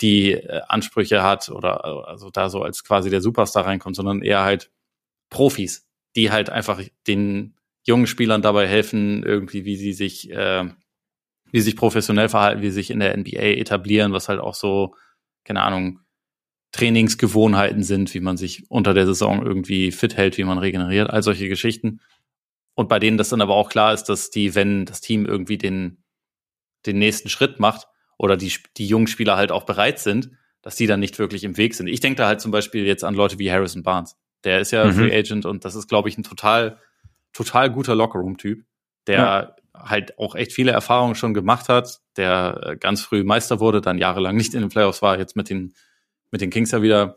die 0.00 0.32
äh, 0.32 0.60
Ansprüche 0.66 1.22
hat 1.22 1.50
oder 1.50 2.08
also 2.08 2.30
da 2.30 2.50
so 2.50 2.62
als 2.62 2.82
quasi 2.82 3.10
der 3.10 3.20
Superstar 3.20 3.64
reinkommt, 3.64 3.94
sondern 3.94 4.22
eher 4.22 4.42
halt 4.42 4.72
Profis, 5.30 5.88
die 6.16 6.32
halt 6.32 6.50
einfach 6.50 6.82
den 7.06 7.54
jungen 7.86 8.08
Spielern 8.08 8.42
dabei 8.42 8.66
helfen, 8.66 9.22
irgendwie, 9.22 9.64
wie 9.66 9.76
sie 9.76 9.92
sich, 9.92 10.32
äh, 10.32 10.64
wie 11.52 11.60
sie 11.60 11.64
sich 11.64 11.76
professionell 11.76 12.28
verhalten, 12.28 12.62
wie 12.62 12.70
sie 12.70 12.74
sich 12.74 12.90
in 12.90 12.98
der 12.98 13.16
NBA 13.16 13.38
etablieren, 13.38 14.12
was 14.12 14.28
halt 14.28 14.40
auch 14.40 14.54
so, 14.54 14.96
keine 15.44 15.62
Ahnung, 15.62 16.00
Trainingsgewohnheiten 16.72 17.82
sind, 17.82 18.12
wie 18.14 18.20
man 18.20 18.36
sich 18.36 18.70
unter 18.70 18.94
der 18.94 19.06
Saison 19.06 19.44
irgendwie 19.44 19.90
fit 19.90 20.16
hält, 20.16 20.36
wie 20.36 20.44
man 20.44 20.58
regeneriert, 20.58 21.10
all 21.10 21.22
solche 21.22 21.48
Geschichten. 21.48 22.00
Und 22.74 22.88
bei 22.88 22.98
denen 22.98 23.16
das 23.16 23.30
dann 23.30 23.40
aber 23.40 23.54
auch 23.54 23.70
klar 23.70 23.94
ist, 23.94 24.04
dass 24.04 24.30
die, 24.30 24.54
wenn 24.54 24.84
das 24.84 25.00
Team 25.00 25.26
irgendwie 25.26 25.58
den, 25.58 26.04
den 26.86 26.98
nächsten 26.98 27.28
Schritt 27.28 27.58
macht 27.58 27.88
oder 28.18 28.36
die, 28.36 28.52
die 28.76 28.86
jungen 28.86 29.06
Spieler 29.06 29.36
halt 29.36 29.50
auch 29.50 29.64
bereit 29.64 29.98
sind, 29.98 30.30
dass 30.62 30.76
die 30.76 30.86
dann 30.86 31.00
nicht 31.00 31.18
wirklich 31.18 31.44
im 31.44 31.56
Weg 31.56 31.74
sind. 31.74 31.86
Ich 31.86 32.00
denke 32.00 32.18
da 32.18 32.26
halt 32.26 32.40
zum 32.40 32.50
Beispiel 32.50 32.84
jetzt 32.84 33.04
an 33.04 33.14
Leute 33.14 33.38
wie 33.38 33.50
Harrison 33.50 33.82
Barnes. 33.82 34.16
Der 34.44 34.60
ist 34.60 34.70
ja 34.70 34.84
mhm. 34.84 34.92
Free 34.92 35.16
Agent 35.16 35.46
und 35.46 35.64
das 35.64 35.74
ist, 35.74 35.88
glaube 35.88 36.08
ich, 36.08 36.18
ein 36.18 36.22
total, 36.22 36.78
total 37.32 37.70
guter 37.70 37.94
Lockerroom-Typ, 37.94 38.64
der 39.06 39.16
ja. 39.16 39.56
halt 39.74 40.18
auch 40.18 40.34
echt 40.34 40.52
viele 40.52 40.72
Erfahrungen 40.72 41.14
schon 41.14 41.34
gemacht 41.34 41.68
hat, 41.68 42.00
der 42.16 42.60
äh, 42.62 42.76
ganz 42.76 43.00
früh 43.02 43.24
Meister 43.24 43.60
wurde, 43.60 43.80
dann 43.80 43.98
jahrelang 43.98 44.36
nicht 44.36 44.54
in 44.54 44.60
den 44.60 44.70
Playoffs 44.70 45.02
war, 45.02 45.18
jetzt 45.18 45.34
mit 45.34 45.48
den 45.48 45.74
mit 46.30 46.40
den 46.40 46.50
Kings 46.50 46.70
ja 46.70 46.82
wieder 46.82 47.16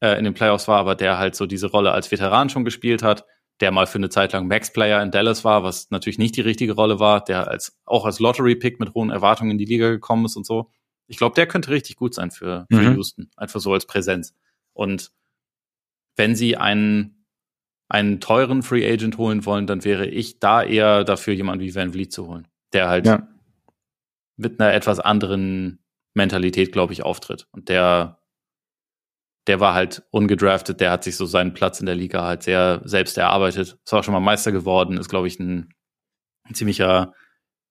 äh, 0.00 0.18
in 0.18 0.24
den 0.24 0.34
Playoffs 0.34 0.68
war, 0.68 0.78
aber 0.78 0.94
der 0.94 1.18
halt 1.18 1.34
so 1.34 1.46
diese 1.46 1.68
Rolle 1.68 1.92
als 1.92 2.10
Veteran 2.10 2.48
schon 2.48 2.64
gespielt 2.64 3.02
hat, 3.02 3.24
der 3.60 3.70
mal 3.70 3.86
für 3.86 3.98
eine 3.98 4.10
Zeit 4.10 4.32
lang 4.32 4.46
Max-Player 4.48 5.02
in 5.02 5.10
Dallas 5.10 5.44
war, 5.44 5.62
was 5.62 5.90
natürlich 5.90 6.18
nicht 6.18 6.36
die 6.36 6.42
richtige 6.42 6.74
Rolle 6.74 7.00
war, 7.00 7.24
der 7.24 7.48
als 7.48 7.78
auch 7.84 8.04
als 8.04 8.20
Lottery-Pick 8.20 8.80
mit 8.80 8.94
hohen 8.94 9.10
Erwartungen 9.10 9.52
in 9.52 9.58
die 9.58 9.64
Liga 9.64 9.88
gekommen 9.88 10.26
ist 10.26 10.36
und 10.36 10.44
so. 10.44 10.70
Ich 11.06 11.16
glaube, 11.16 11.34
der 11.34 11.46
könnte 11.46 11.70
richtig 11.70 11.96
gut 11.96 12.14
sein 12.14 12.30
für, 12.30 12.66
für 12.70 12.82
mhm. 12.82 12.96
Houston, 12.96 13.30
einfach 13.36 13.60
so 13.60 13.72
als 13.72 13.86
Präsenz. 13.86 14.34
Und 14.72 15.12
wenn 16.16 16.34
sie 16.34 16.56
einen, 16.56 17.26
einen 17.88 18.20
teuren 18.20 18.62
Free 18.62 18.90
Agent 18.90 19.16
holen 19.16 19.46
wollen, 19.46 19.66
dann 19.66 19.84
wäre 19.84 20.06
ich 20.06 20.38
da 20.40 20.62
eher 20.62 21.04
dafür, 21.04 21.32
jemanden 21.32 21.64
wie 21.64 21.74
Van 21.74 21.92
Vliet 21.92 22.12
zu 22.12 22.26
holen, 22.26 22.48
der 22.72 22.88
halt 22.88 23.06
ja. 23.06 23.28
mit 24.36 24.60
einer 24.60 24.74
etwas 24.74 24.98
anderen 24.98 25.78
Mentalität, 26.12 26.72
glaube 26.72 26.92
ich, 26.92 27.02
auftritt 27.02 27.46
und 27.52 27.68
der 27.68 28.18
der 29.46 29.60
war 29.60 29.74
halt 29.74 30.02
ungedraftet, 30.10 30.80
der 30.80 30.90
hat 30.90 31.04
sich 31.04 31.16
so 31.16 31.24
seinen 31.24 31.54
Platz 31.54 31.80
in 31.80 31.86
der 31.86 31.94
Liga 31.94 32.24
halt 32.24 32.42
sehr 32.42 32.80
selbst 32.84 33.16
erarbeitet. 33.16 33.78
Ist 33.84 33.94
auch 33.94 34.02
schon 34.02 34.12
mal 34.12 34.20
Meister 34.20 34.52
geworden, 34.52 34.98
ist, 34.98 35.08
glaube 35.08 35.28
ich, 35.28 35.38
ein, 35.38 35.72
ein 36.44 36.54
ziemlicher, 36.54 37.12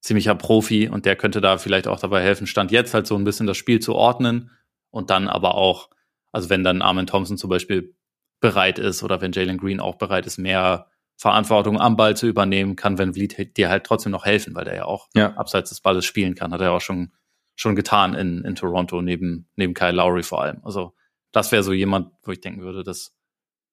ziemlicher 0.01 0.35
Profi 0.35 0.87
und 0.87 1.05
der 1.05 1.15
könnte 1.15 1.41
da 1.41 1.57
vielleicht 1.57 1.87
auch 1.87 1.99
dabei 1.99 2.21
helfen, 2.21 2.47
Stand 2.47 2.71
jetzt 2.71 2.93
halt 2.93 3.07
so 3.07 3.15
ein 3.15 3.23
bisschen 3.23 3.47
das 3.47 3.57
Spiel 3.57 3.79
zu 3.79 3.93
ordnen 3.93 4.51
und 4.89 5.09
dann 5.09 5.27
aber 5.27 5.55
auch, 5.55 5.89
also 6.31 6.49
wenn 6.49 6.63
dann 6.63 6.81
Armin 6.81 7.07
Thompson 7.07 7.37
zum 7.37 7.49
Beispiel 7.49 7.95
bereit 8.39 8.79
ist 8.79 9.03
oder 9.03 9.19
wenn 9.21 9.31
Jalen 9.31 9.57
Green 9.57 9.79
auch 9.79 9.95
bereit 9.95 10.25
ist, 10.25 10.37
mehr 10.37 10.87
Verantwortung 11.17 11.79
am 11.79 11.95
Ball 11.95 12.15
zu 12.15 12.27
übernehmen, 12.27 12.75
kann 12.75 12.97
Van 12.97 13.13
Vliet 13.13 13.57
dir 13.57 13.69
halt 13.69 13.85
trotzdem 13.85 14.11
noch 14.11 14.25
helfen, 14.25 14.53
weil 14.53 14.65
der 14.65 14.75
ja 14.75 14.85
auch 14.85 15.07
ja. 15.13 15.33
abseits 15.35 15.69
des 15.69 15.81
Balles 15.81 16.05
spielen 16.05 16.35
kann. 16.35 16.51
Hat 16.51 16.61
er 16.61 16.73
auch 16.73 16.81
schon, 16.81 17.13
schon 17.55 17.75
getan 17.75 18.13
in, 18.13 18.43
in 18.43 18.55
Toronto, 18.55 19.01
neben, 19.01 19.47
neben 19.55 19.73
Kyle 19.73 19.93
Lowry 19.93 20.23
vor 20.23 20.41
allem. 20.41 20.59
Also 20.63 20.93
das 21.35 21.51
wäre 21.51 21.63
so 21.63 21.73
jemand, 21.73 22.13
wo 22.23 22.31
ich 22.31 22.39
denken 22.39 22.61
würde, 22.61 22.83
das, 22.83 23.13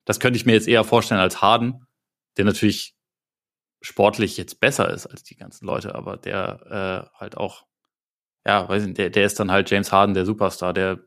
das 0.04 0.18
könnte 0.18 0.36
ich 0.36 0.46
mir 0.46 0.52
jetzt 0.52 0.68
eher 0.68 0.82
vorstellen 0.84 1.20
als 1.20 1.40
Harden, 1.40 1.86
der 2.36 2.44
natürlich 2.44 2.96
sportlich 3.80 4.36
jetzt 4.36 4.60
besser 4.60 4.90
ist 4.90 5.06
als 5.06 5.22
die 5.22 5.36
ganzen 5.36 5.66
Leute, 5.66 5.94
aber 5.94 6.16
der 6.16 7.10
äh, 7.14 7.18
halt 7.18 7.36
auch, 7.36 7.66
ja, 8.44 8.68
weiß 8.68 8.84
nicht, 8.84 8.98
der, 8.98 9.10
der 9.10 9.24
ist 9.24 9.38
dann 9.38 9.50
halt 9.52 9.70
James 9.70 9.92
Harden, 9.92 10.14
der 10.14 10.26
Superstar, 10.26 10.72
der 10.72 11.00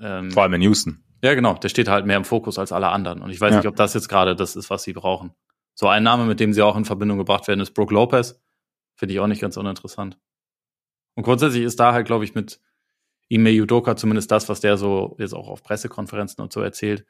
ähm, 0.00 0.30
vor 0.30 0.42
allem 0.42 0.54
in 0.54 0.62
Houston. 0.62 1.04
Ja, 1.22 1.34
genau, 1.34 1.54
der 1.54 1.68
steht 1.68 1.88
halt 1.88 2.04
mehr 2.04 2.16
im 2.16 2.24
Fokus 2.24 2.58
als 2.58 2.72
alle 2.72 2.88
anderen. 2.88 3.22
Und 3.22 3.30
ich 3.30 3.40
weiß 3.40 3.52
ja. 3.52 3.58
nicht, 3.58 3.68
ob 3.68 3.76
das 3.76 3.94
jetzt 3.94 4.08
gerade 4.08 4.34
das 4.34 4.56
ist, 4.56 4.70
was 4.70 4.82
sie 4.82 4.92
brauchen. 4.92 5.32
So 5.74 5.88
ein 5.88 6.02
Name, 6.02 6.26
mit 6.26 6.40
dem 6.40 6.52
sie 6.52 6.62
auch 6.62 6.76
in 6.76 6.84
Verbindung 6.84 7.16
gebracht 7.16 7.48
werden, 7.48 7.60
ist 7.60 7.74
Brooke 7.74 7.94
Lopez. 7.94 8.42
Finde 8.96 9.14
ich 9.14 9.20
auch 9.20 9.26
nicht 9.26 9.40
ganz 9.40 9.56
uninteressant. 9.56 10.18
Und 11.14 11.22
grundsätzlich 11.22 11.62
ist 11.62 11.78
da 11.78 11.92
halt, 11.92 12.06
glaube 12.06 12.24
ich, 12.24 12.34
mit 12.34 12.60
Ime 13.32 13.50
Yudoka 13.50 13.96
zumindest 13.96 14.30
das, 14.30 14.48
was 14.48 14.60
der 14.60 14.76
so 14.76 15.16
jetzt 15.18 15.32
auch 15.32 15.48
auf 15.48 15.62
Pressekonferenzen 15.62 16.42
und 16.42 16.52
so 16.52 16.60
erzählt, 16.60 17.06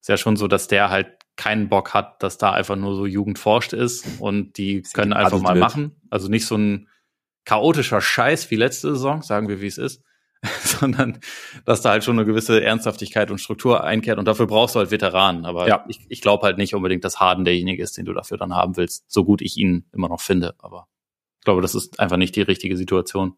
ist 0.00 0.08
ja 0.08 0.16
schon 0.16 0.36
so, 0.36 0.48
dass 0.48 0.68
der 0.68 0.90
halt 0.90 1.16
keinen 1.36 1.68
Bock 1.68 1.94
hat, 1.94 2.22
dass 2.22 2.36
da 2.36 2.52
einfach 2.52 2.76
nur 2.76 2.94
so 2.94 3.06
Jugend 3.06 3.38
forscht 3.38 3.72
ist 3.72 4.20
und 4.20 4.58
die 4.58 4.82
Sie 4.84 4.92
können 4.92 5.14
einfach 5.14 5.40
mal 5.40 5.54
wird. 5.54 5.64
machen. 5.64 6.00
Also 6.10 6.28
nicht 6.28 6.44
so 6.44 6.56
ein 6.56 6.88
chaotischer 7.44 8.00
Scheiß 8.02 8.50
wie 8.50 8.56
letzte 8.56 8.90
Saison, 8.90 9.22
sagen 9.22 9.48
wir, 9.48 9.62
wie 9.62 9.66
es 9.66 9.78
ist, 9.78 10.02
sondern 10.62 11.20
dass 11.64 11.80
da 11.80 11.90
halt 11.90 12.04
schon 12.04 12.18
eine 12.18 12.26
gewisse 12.26 12.62
Ernsthaftigkeit 12.62 13.30
und 13.30 13.38
Struktur 13.38 13.82
einkehrt 13.82 14.18
und 14.18 14.26
dafür 14.26 14.46
brauchst 14.46 14.74
du 14.74 14.80
halt 14.80 14.90
Veteranen. 14.90 15.46
Aber 15.46 15.68
ja. 15.68 15.84
ich, 15.88 16.04
ich 16.08 16.20
glaube 16.20 16.44
halt 16.44 16.58
nicht 16.58 16.74
unbedingt, 16.74 17.04
dass 17.04 17.18
Harden 17.18 17.44
derjenige 17.46 17.82
ist, 17.82 17.96
den 17.96 18.04
du 18.04 18.12
dafür 18.12 18.36
dann 18.36 18.54
haben 18.54 18.76
willst, 18.76 19.10
so 19.10 19.24
gut 19.24 19.40
ich 19.40 19.56
ihn 19.56 19.86
immer 19.92 20.08
noch 20.08 20.20
finde. 20.20 20.54
Aber 20.58 20.88
ich 21.38 21.44
glaube, 21.44 21.62
das 21.62 21.74
ist 21.74 21.98
einfach 21.98 22.18
nicht 22.18 22.36
die 22.36 22.42
richtige 22.42 22.76
Situation. 22.76 23.36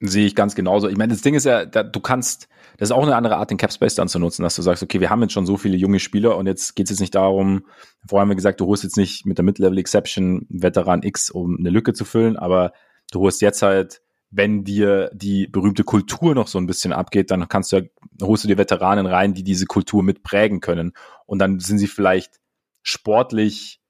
Sehe 0.00 0.26
ich 0.26 0.36
ganz 0.36 0.54
genauso. 0.54 0.88
Ich 0.88 0.96
meine, 0.96 1.12
das 1.12 1.22
Ding 1.22 1.34
ist 1.34 1.44
ja, 1.44 1.66
da, 1.66 1.82
du 1.82 1.98
kannst, 1.98 2.48
das 2.76 2.90
ist 2.90 2.94
auch 2.94 3.02
eine 3.02 3.16
andere 3.16 3.36
Art, 3.36 3.50
den 3.50 3.56
Capspace 3.56 3.96
dann 3.96 4.08
zu 4.08 4.20
nutzen, 4.20 4.42
dass 4.42 4.54
du 4.54 4.62
sagst, 4.62 4.82
okay, 4.82 5.00
wir 5.00 5.10
haben 5.10 5.22
jetzt 5.22 5.32
schon 5.32 5.46
so 5.46 5.56
viele 5.56 5.76
junge 5.76 5.98
Spieler 5.98 6.36
und 6.36 6.46
jetzt 6.46 6.76
geht 6.76 6.86
es 6.86 6.90
jetzt 6.90 7.00
nicht 7.00 7.16
darum, 7.16 7.64
vorher 8.06 8.22
haben 8.22 8.28
wir 8.28 8.36
gesagt, 8.36 8.60
du 8.60 8.66
holst 8.66 8.84
jetzt 8.84 8.96
nicht 8.96 9.26
mit 9.26 9.38
der 9.38 9.44
Mid-Level-Exception 9.44 10.46
Veteran 10.48 11.02
X, 11.02 11.30
um 11.30 11.56
eine 11.58 11.70
Lücke 11.70 11.94
zu 11.94 12.04
füllen, 12.04 12.36
aber 12.36 12.72
du 13.10 13.20
holst 13.20 13.40
jetzt 13.40 13.62
halt 13.62 14.02
wenn 14.30 14.64
dir 14.64 15.10
die 15.14 15.46
berühmte 15.46 15.84
Kultur 15.84 16.34
noch 16.34 16.48
so 16.48 16.58
ein 16.58 16.66
bisschen 16.66 16.92
abgeht, 16.92 17.30
dann 17.30 17.48
kannst 17.48 17.72
du 17.72 17.76
ja, 17.78 17.82
holst 18.20 18.44
du 18.44 18.48
dir 18.48 18.58
Veteranen 18.58 19.06
rein, 19.06 19.34
die 19.34 19.42
diese 19.42 19.66
Kultur 19.66 20.02
mit 20.02 20.22
prägen 20.22 20.60
können. 20.60 20.92
Und 21.26 21.38
dann 21.38 21.60
sind 21.60 21.78
sie 21.78 21.86
vielleicht 21.86 22.40
sportlich, 22.82 23.80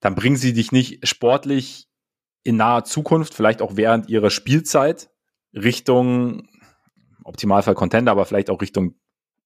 dann 0.00 0.14
bringen 0.14 0.36
sie 0.36 0.52
dich 0.52 0.72
nicht 0.72 1.06
sportlich 1.08 1.87
in 2.44 2.56
naher 2.56 2.84
Zukunft, 2.84 3.34
vielleicht 3.34 3.62
auch 3.62 3.76
während 3.76 4.08
ihrer 4.08 4.30
Spielzeit, 4.30 5.10
Richtung 5.54 6.48
Optimalfall 7.24 7.74
Contender, 7.74 8.12
aber 8.12 8.24
vielleicht 8.24 8.50
auch 8.50 8.60
Richtung 8.60 8.94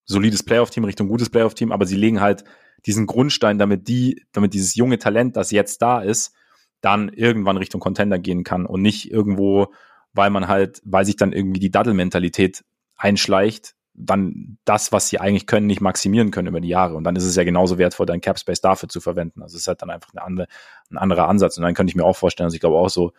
solides 0.04 0.42
Playoff-Team, 0.42 0.84
Richtung 0.84 1.08
gutes 1.08 1.30
Playoff-Team, 1.30 1.72
aber 1.72 1.86
sie 1.86 1.96
legen 1.96 2.20
halt 2.20 2.44
diesen 2.86 3.06
Grundstein, 3.06 3.58
damit 3.58 3.88
die, 3.88 4.24
damit 4.32 4.54
dieses 4.54 4.74
junge 4.74 4.98
Talent, 4.98 5.36
das 5.36 5.50
jetzt 5.50 5.82
da 5.82 6.00
ist, 6.00 6.34
dann 6.80 7.08
irgendwann 7.08 7.56
Richtung 7.56 7.80
Contender 7.80 8.18
gehen 8.18 8.44
kann 8.44 8.66
und 8.66 8.82
nicht 8.82 9.10
irgendwo, 9.10 9.72
weil 10.12 10.30
man 10.30 10.48
halt, 10.48 10.80
weil 10.84 11.04
sich 11.04 11.16
dann 11.16 11.32
irgendwie 11.32 11.60
die 11.60 11.70
Daddle-Mentalität 11.70 12.64
einschleicht, 12.96 13.74
dann 13.94 14.58
das, 14.64 14.92
was 14.92 15.08
sie 15.08 15.20
eigentlich 15.20 15.46
können, 15.46 15.66
nicht 15.66 15.80
maximieren 15.80 16.30
können 16.30 16.48
über 16.48 16.60
die 16.60 16.68
Jahre. 16.68 16.94
Und 16.94 17.04
dann 17.04 17.16
ist 17.16 17.24
es 17.24 17.36
ja 17.36 17.44
genauso 17.44 17.78
wertvoll, 17.78 18.06
dein 18.06 18.20
Capspace 18.20 18.60
dafür 18.60 18.88
zu 18.88 19.00
verwenden. 19.00 19.42
Also 19.42 19.56
es 19.56 19.62
ist 19.62 19.68
halt 19.68 19.82
dann 19.82 19.90
einfach 19.90 20.12
eine 20.14 20.22
andere, 20.22 20.46
ein 20.90 20.98
anderer 20.98 21.28
Ansatz. 21.28 21.58
Und 21.58 21.64
dann 21.64 21.74
könnte 21.74 21.90
ich 21.90 21.96
mir 21.96 22.04
auch 22.04 22.16
vorstellen, 22.16 22.46
also 22.46 22.54
ich 22.54 22.60
glaube 22.60 22.76
auch 22.76 22.88
so, 22.88 23.12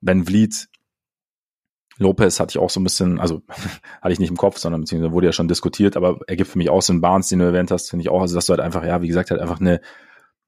wenn 0.00 0.24
Vliet 0.24 0.68
Lopez 1.98 2.40
hatte 2.40 2.50
ich 2.52 2.58
auch 2.58 2.70
so 2.70 2.80
ein 2.80 2.84
bisschen, 2.84 3.20
also 3.20 3.42
hatte 4.02 4.12
ich 4.12 4.18
nicht 4.18 4.30
im 4.30 4.36
Kopf, 4.36 4.58
sondern 4.58 4.82
beziehungsweise 4.82 5.12
wurde 5.12 5.26
ja 5.26 5.32
schon 5.32 5.48
diskutiert, 5.48 5.96
aber 5.96 6.20
er 6.26 6.36
gibt 6.36 6.50
für 6.50 6.58
mich 6.58 6.70
auch 6.70 6.82
so 6.82 6.92
einen 6.92 7.00
Barnes, 7.00 7.28
den 7.28 7.38
du 7.38 7.46
erwähnt 7.46 7.70
hast, 7.70 7.90
finde 7.90 8.02
ich 8.02 8.08
auch, 8.08 8.20
also 8.20 8.34
dass 8.34 8.46
du 8.46 8.50
halt 8.50 8.60
einfach, 8.60 8.84
ja, 8.84 9.02
wie 9.02 9.08
gesagt, 9.08 9.30
halt 9.30 9.40
einfach 9.40 9.60
eine, 9.60 9.80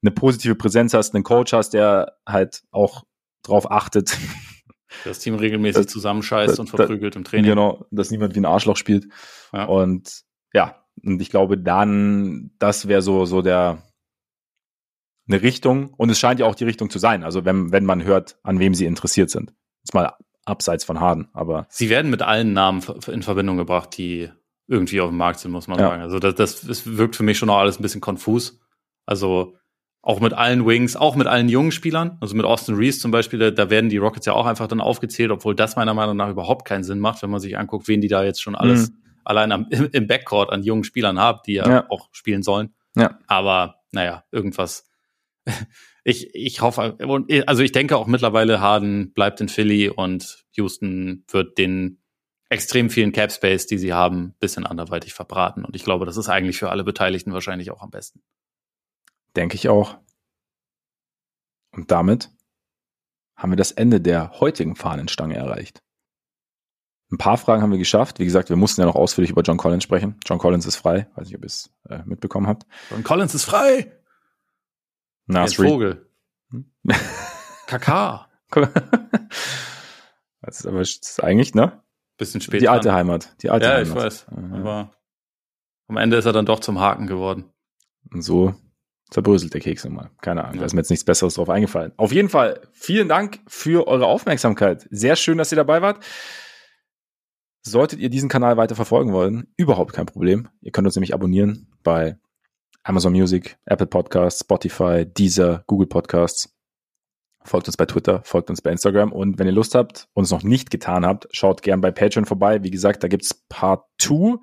eine 0.03 0.11
positive 0.11 0.55
Präsenz 0.55 0.95
hast, 0.95 1.15
einen 1.15 1.25
Coach 1.25 1.53
hast, 1.53 1.71
der 1.71 2.17
halt 2.27 2.63
auch 2.71 3.05
drauf 3.43 3.71
achtet. 3.71 4.17
Das 5.05 5.19
Team 5.19 5.35
regelmäßig 5.35 5.85
das, 5.85 5.93
zusammenscheißt 5.93 6.59
und 6.61 6.69
verprügelt 6.69 7.17
im 7.17 7.25
Training. 7.25 7.51
Genau, 7.51 7.87
dass 7.91 8.11
niemand 8.11 8.35
wie 8.35 8.41
ein 8.41 8.45
Arschloch 8.45 8.77
spielt. 8.77 9.09
Ja. 9.53 9.65
Und 9.65 10.23
ja, 10.53 10.85
und 11.03 11.21
ich 11.21 11.31
glaube 11.31 11.59
dann, 11.59 12.53
das 12.59 12.89
wäre 12.89 13.03
so, 13.03 13.27
so 13.27 13.43
der, 13.43 13.83
eine 15.29 15.43
Richtung. 15.43 15.93
Und 15.95 16.11
es 16.11 16.19
scheint 16.19 16.41
ja 16.41 16.47
auch 16.47 16.55
die 16.55 16.65
Richtung 16.65 16.91
zu 16.91 16.99
sein. 16.99 17.25
Also 17.25 17.45
wenn, 17.45 17.73
wenn 17.73 17.85
man 17.85 18.05
hört, 18.05 18.39
an 18.43 18.59
wem 18.59 18.75
sie 18.75 18.87
interessiert 18.87 19.31
sind. 19.31 19.53
Jetzt 19.83 19.95
mal 19.95 20.15
abseits 20.45 20.85
von 20.85 21.01
Harden, 21.01 21.29
aber. 21.33 21.67
Sie 21.71 21.89
werden 21.89 22.11
mit 22.11 22.23
allen 22.23 22.53
Namen 22.53 22.83
in 23.09 23.23
Verbindung 23.23 23.57
gebracht, 23.57 23.97
die 23.97 24.31
irgendwie 24.67 25.01
auf 25.01 25.11
dem 25.11 25.19
Markt 25.19 25.41
sind, 25.41 25.51
muss 25.51 25.69
man 25.69 25.79
ja. 25.79 25.89
sagen. 25.89 26.03
Also 26.03 26.19
das, 26.19 26.35
das, 26.35 26.61
das 26.63 26.97
wirkt 26.97 27.17
für 27.17 27.23
mich 27.23 27.39
schon 27.39 27.51
auch 27.51 27.59
alles 27.59 27.79
ein 27.79 27.83
bisschen 27.83 28.01
konfus. 28.01 28.61
Also 29.07 29.57
auch 30.05 30.21
mit 30.21 30.35
allen 30.35 30.67
Wings, 30.67 30.97
auch 30.97 31.17
mit 31.17 31.27
allen 31.27 31.49
jungen 31.49 31.73
Spielern, 31.73 32.19
also 32.21 32.37
mit 32.37 32.45
Austin 32.45 32.75
Reese 32.75 33.01
zum 33.01 33.11
Beispiel, 33.11 33.39
da, 33.39 33.51
da, 33.51 33.71
werden 33.71 33.89
die 33.89 33.97
Rockets 33.97 34.27
ja 34.27 34.35
auch 34.35 34.45
einfach 34.45 34.69
dann 34.69 34.83
aufgezählt, 34.83 35.31
obwohl 35.31 35.55
das 35.55 35.77
meiner 35.77 35.95
Meinung 35.95 36.17
nach 36.17 36.29
überhaupt 36.29 36.67
keinen 36.67 36.85
Sinn 36.85 37.01
macht, 37.01 37.23
wenn 37.23 37.31
man 37.31 37.41
sich 37.41 37.57
anguckt, 37.57 37.89
wen 37.89 38.03
die 38.03 38.09
da 38.09 38.23
jetzt 38.23 38.43
schon 38.43 38.55
alles 38.55 38.91
mhm. 38.91 38.97
allein 39.25 39.51
am, 39.51 39.67
im, 39.71 39.89
im, 39.91 40.07
Backcourt 40.07 40.53
an 40.53 40.63
jungen 40.63 40.85
Spielern 40.85 41.19
haben, 41.19 41.41
die 41.47 41.55
ja, 41.55 41.69
ja, 41.69 41.87
auch 41.89 42.11
spielen 42.13 42.43
sollen. 42.43 42.75
Ja. 42.95 43.19
Aber 43.27 43.77
naja, 43.93 44.25
irgendwas. 44.31 44.89
Ich, 46.07 46.35
ich 46.35 46.61
hoffe, 46.61 46.99
also 47.47 47.63
ich 47.63 47.73
denke 47.73 47.97
auch 47.97 48.07
mittlerweile, 48.07 48.61
Harden 48.61 49.15
bleibt 49.15 49.41
in 49.41 49.49
Philly 49.49 49.89
und 49.89 50.45
Houston 50.53 51.25
wird 51.31 51.57
den 51.57 52.03
extrem 52.51 52.91
vielen 52.91 53.13
Cap 53.13 53.33
Space, 53.33 53.67
die 53.67 53.79
sie 53.79 53.95
haben, 53.95 54.35
bisschen 54.39 54.67
anderweitig 54.67 55.15
verbraten. 55.15 55.65
Und 55.65 55.75
ich 55.75 55.83
glaube, 55.83 56.05
das 56.05 56.19
ist 56.19 56.29
eigentlich 56.29 56.59
für 56.59 56.69
alle 56.69 56.85
Beteiligten 56.85 57.33
wahrscheinlich 57.33 57.71
auch 57.71 57.81
am 57.81 57.91
besten. 57.91 58.21
Denke 59.37 59.57
ich 59.57 59.69
auch. 59.69 59.99
Und 61.73 61.91
damit 61.91 62.31
haben 63.37 63.51
wir 63.51 63.57
das 63.57 63.73
Ende 63.73 64.01
der 64.01 64.41
heutigen 64.41 64.77
Fahnenstange 64.77 65.35
erreicht. 65.35 65.83
Ein 67.11 67.19
paar 67.19 67.37
Fragen 67.37 67.63
haben 67.63 67.71
wir 67.71 67.79
geschafft. 67.79 68.19
Wie 68.19 68.25
gesagt, 68.25 68.49
wir 68.49 68.57
mussten 68.57 68.81
ja 68.81 68.87
noch 68.87 68.95
ausführlich 68.95 69.31
über 69.31 69.43
John 69.43 69.57
Collins 69.57 69.85
sprechen. 69.85 70.19
John 70.25 70.39
Collins 70.39 70.67
ist 70.67 70.77
frei. 70.77 71.09
Weiß 71.15 71.27
nicht, 71.27 71.37
ob 71.37 71.43
ihr 71.43 71.47
es 71.47 71.71
äh, 71.89 72.03
mitbekommen 72.05 72.47
habt. 72.47 72.67
John 72.91 73.03
Collins 73.03 73.35
ist 73.35 73.45
frei! 73.45 73.93
Na, 75.27 75.47
Vogel. 75.47 76.09
Hm? 76.51 76.73
Kaka. 77.67 78.29
das 80.41 80.61
ist 80.61 80.67
aber 80.67 80.79
das 80.79 80.91
ist 80.91 81.23
eigentlich, 81.23 81.55
ne? 81.55 81.83
Bisschen 82.17 82.41
später. 82.41 82.61
Die 82.61 82.69
alte 82.69 82.93
Heimat. 82.93 83.35
Die 83.43 83.51
alte 83.51 83.67
ja, 83.67 83.73
Heimat. 83.73 83.89
ich 83.89 83.95
weiß. 83.95 84.27
Mhm. 84.31 84.55
Aber 84.55 84.95
am 85.89 85.97
Ende 85.97 86.17
ist 86.17 86.25
er 86.25 86.33
dann 86.33 86.47
doch 86.47 86.61
zum 86.61 86.81
Haken 86.81 87.07
geworden. 87.07 87.53
Und 88.11 88.23
so 88.23 88.55
zerbröselt 89.11 89.55
der 89.55 89.61
Keks 89.61 89.85
nochmal. 89.85 90.11
Keine 90.21 90.43
Ahnung, 90.43 90.55
ja. 90.57 90.61
da 90.61 90.67
ist 90.67 90.75
mir 90.75 90.81
jetzt 90.81 90.91
nichts 90.91 91.05
Besseres 91.05 91.35
drauf 91.35 91.51
eingefallen. 91.51 91.93
Auf 91.97 92.13
jeden 92.13 92.29
Fall, 92.29 92.61
vielen 92.73 93.09
Dank 93.09 93.41
für 93.47 93.87
eure 93.87 94.07
Aufmerksamkeit. 94.07 94.87
Sehr 94.91 95.17
schön, 95.17 95.39
dass 95.39 95.53
ihr 95.53 95.57
dabei 95.57 95.83
wart. 95.83 96.05
Solltet 97.63 98.01
ihr 98.01 98.11
diesen 98.11 98.29
Kanal 98.29 98.57
weiter 98.57 98.75
verfolgen 98.75 99.13
wollen, 99.13 99.47
überhaupt 99.57 99.95
kein 99.95 100.07
Problem. 100.07 100.49
Ihr 100.61 100.73
könnt 100.73 100.87
uns 100.87 100.97
nämlich 100.97 101.15
abonnieren 101.15 101.73
bei 101.83 102.19
Amazon 102.83 103.13
Music, 103.13 103.57
Apple 103.65 103.87
Podcasts, 103.87 104.41
Spotify, 104.41 105.07
Deezer, 105.07 105.65
Google 105.67 105.87
Podcasts. 105.87 106.55
Folgt 107.43 107.67
uns 107.69 107.77
bei 107.77 107.87
Twitter, 107.87 108.23
folgt 108.25 108.51
uns 108.51 108.61
bei 108.61 108.71
Instagram 108.71 109.13
und 109.13 109.39
wenn 109.39 109.47
ihr 109.47 109.53
Lust 109.53 109.75
habt 109.75 110.09
und 110.13 110.25
es 110.25 110.31
noch 110.31 110.43
nicht 110.43 110.71
getan 110.71 111.07
habt, 111.07 111.29
schaut 111.31 111.63
gern 111.63 111.81
bei 111.81 111.91
Patreon 111.91 112.27
vorbei. 112.27 112.63
Wie 112.63 112.71
gesagt, 112.71 113.03
da 113.03 113.09
gibt's 113.09 113.35
Part 113.49 113.85
2 113.99 114.39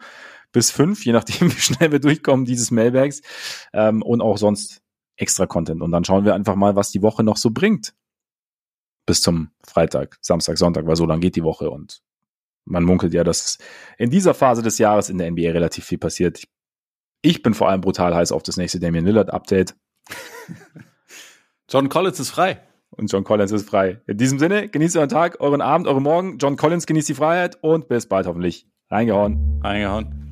bis 0.52 0.72
fünf, 0.72 1.06
je 1.06 1.14
nachdem, 1.14 1.52
wie 1.56 1.60
schnell 1.60 1.92
wir 1.92 2.00
durchkommen, 2.00 2.46
dieses 2.46 2.72
Mailbags. 2.72 3.22
Ähm, 3.74 4.02
und 4.02 4.22
auch 4.22 4.38
sonst 4.38 4.82
extra 5.18 5.46
Content. 5.46 5.82
Und 5.82 5.92
dann 5.92 6.04
schauen 6.04 6.26
wir 6.26 6.34
einfach 6.34 6.56
mal, 6.56 6.76
was 6.76 6.92
die 6.92 7.02
Woche 7.02 7.24
noch 7.24 7.38
so 7.38 7.52
bringt. 7.52 7.94
Bis 9.06 9.22
zum 9.22 9.52
Freitag, 9.66 10.18
Samstag, 10.22 10.58
Sonntag, 10.58 10.86
weil 10.86 10.96
so 10.96 11.06
lang 11.06 11.20
geht 11.22 11.36
die 11.36 11.44
Woche 11.44 11.70
und 11.70 12.02
man 12.66 12.84
munkelt 12.84 13.14
ja, 13.14 13.24
dass 13.24 13.58
in 13.98 14.12
dieser 14.12 14.34
Phase 14.34 14.62
des 14.62 14.78
Jahres 14.78 15.10
in 15.10 15.18
der 15.18 15.30
NBA 15.32 15.52
relativ 15.52 15.86
viel 15.86 15.98
passiert. 15.98 16.44
Ich 17.22 17.42
bin 17.42 17.54
vor 17.54 17.70
allem 17.70 17.82
brutal 17.82 18.16
heiß 18.16 18.32
auf 18.32 18.44
das 18.44 18.58
nächste 18.58 18.80
Damian 18.80 19.06
Lillard 19.06 19.32
Update. 19.32 19.76
John 21.70 21.90
Collins 21.90 22.20
ist 22.20 22.30
frei. 22.30 22.62
Und 22.92 23.12
John 23.12 23.24
Collins 23.24 23.52
ist 23.52 23.70
frei. 23.70 24.02
In 24.06 24.18
diesem 24.18 24.38
Sinne, 24.38 24.68
genießt 24.68 24.98
euren 24.98 25.10
Tag, 25.10 25.40
euren 25.40 25.62
Abend, 25.62 25.88
euren 25.88 26.04
Morgen. 26.04 26.38
John 26.40 26.58
Collins 26.58 26.86
genießt 26.86 27.10
die 27.10 27.14
Freiheit 27.14 27.58
und 27.62 27.88
bis 27.88 28.08
bald 28.08 28.28
hoffentlich. 28.28 28.68
Reingehauen. 28.90 29.62
Reingehauen. 29.64 30.31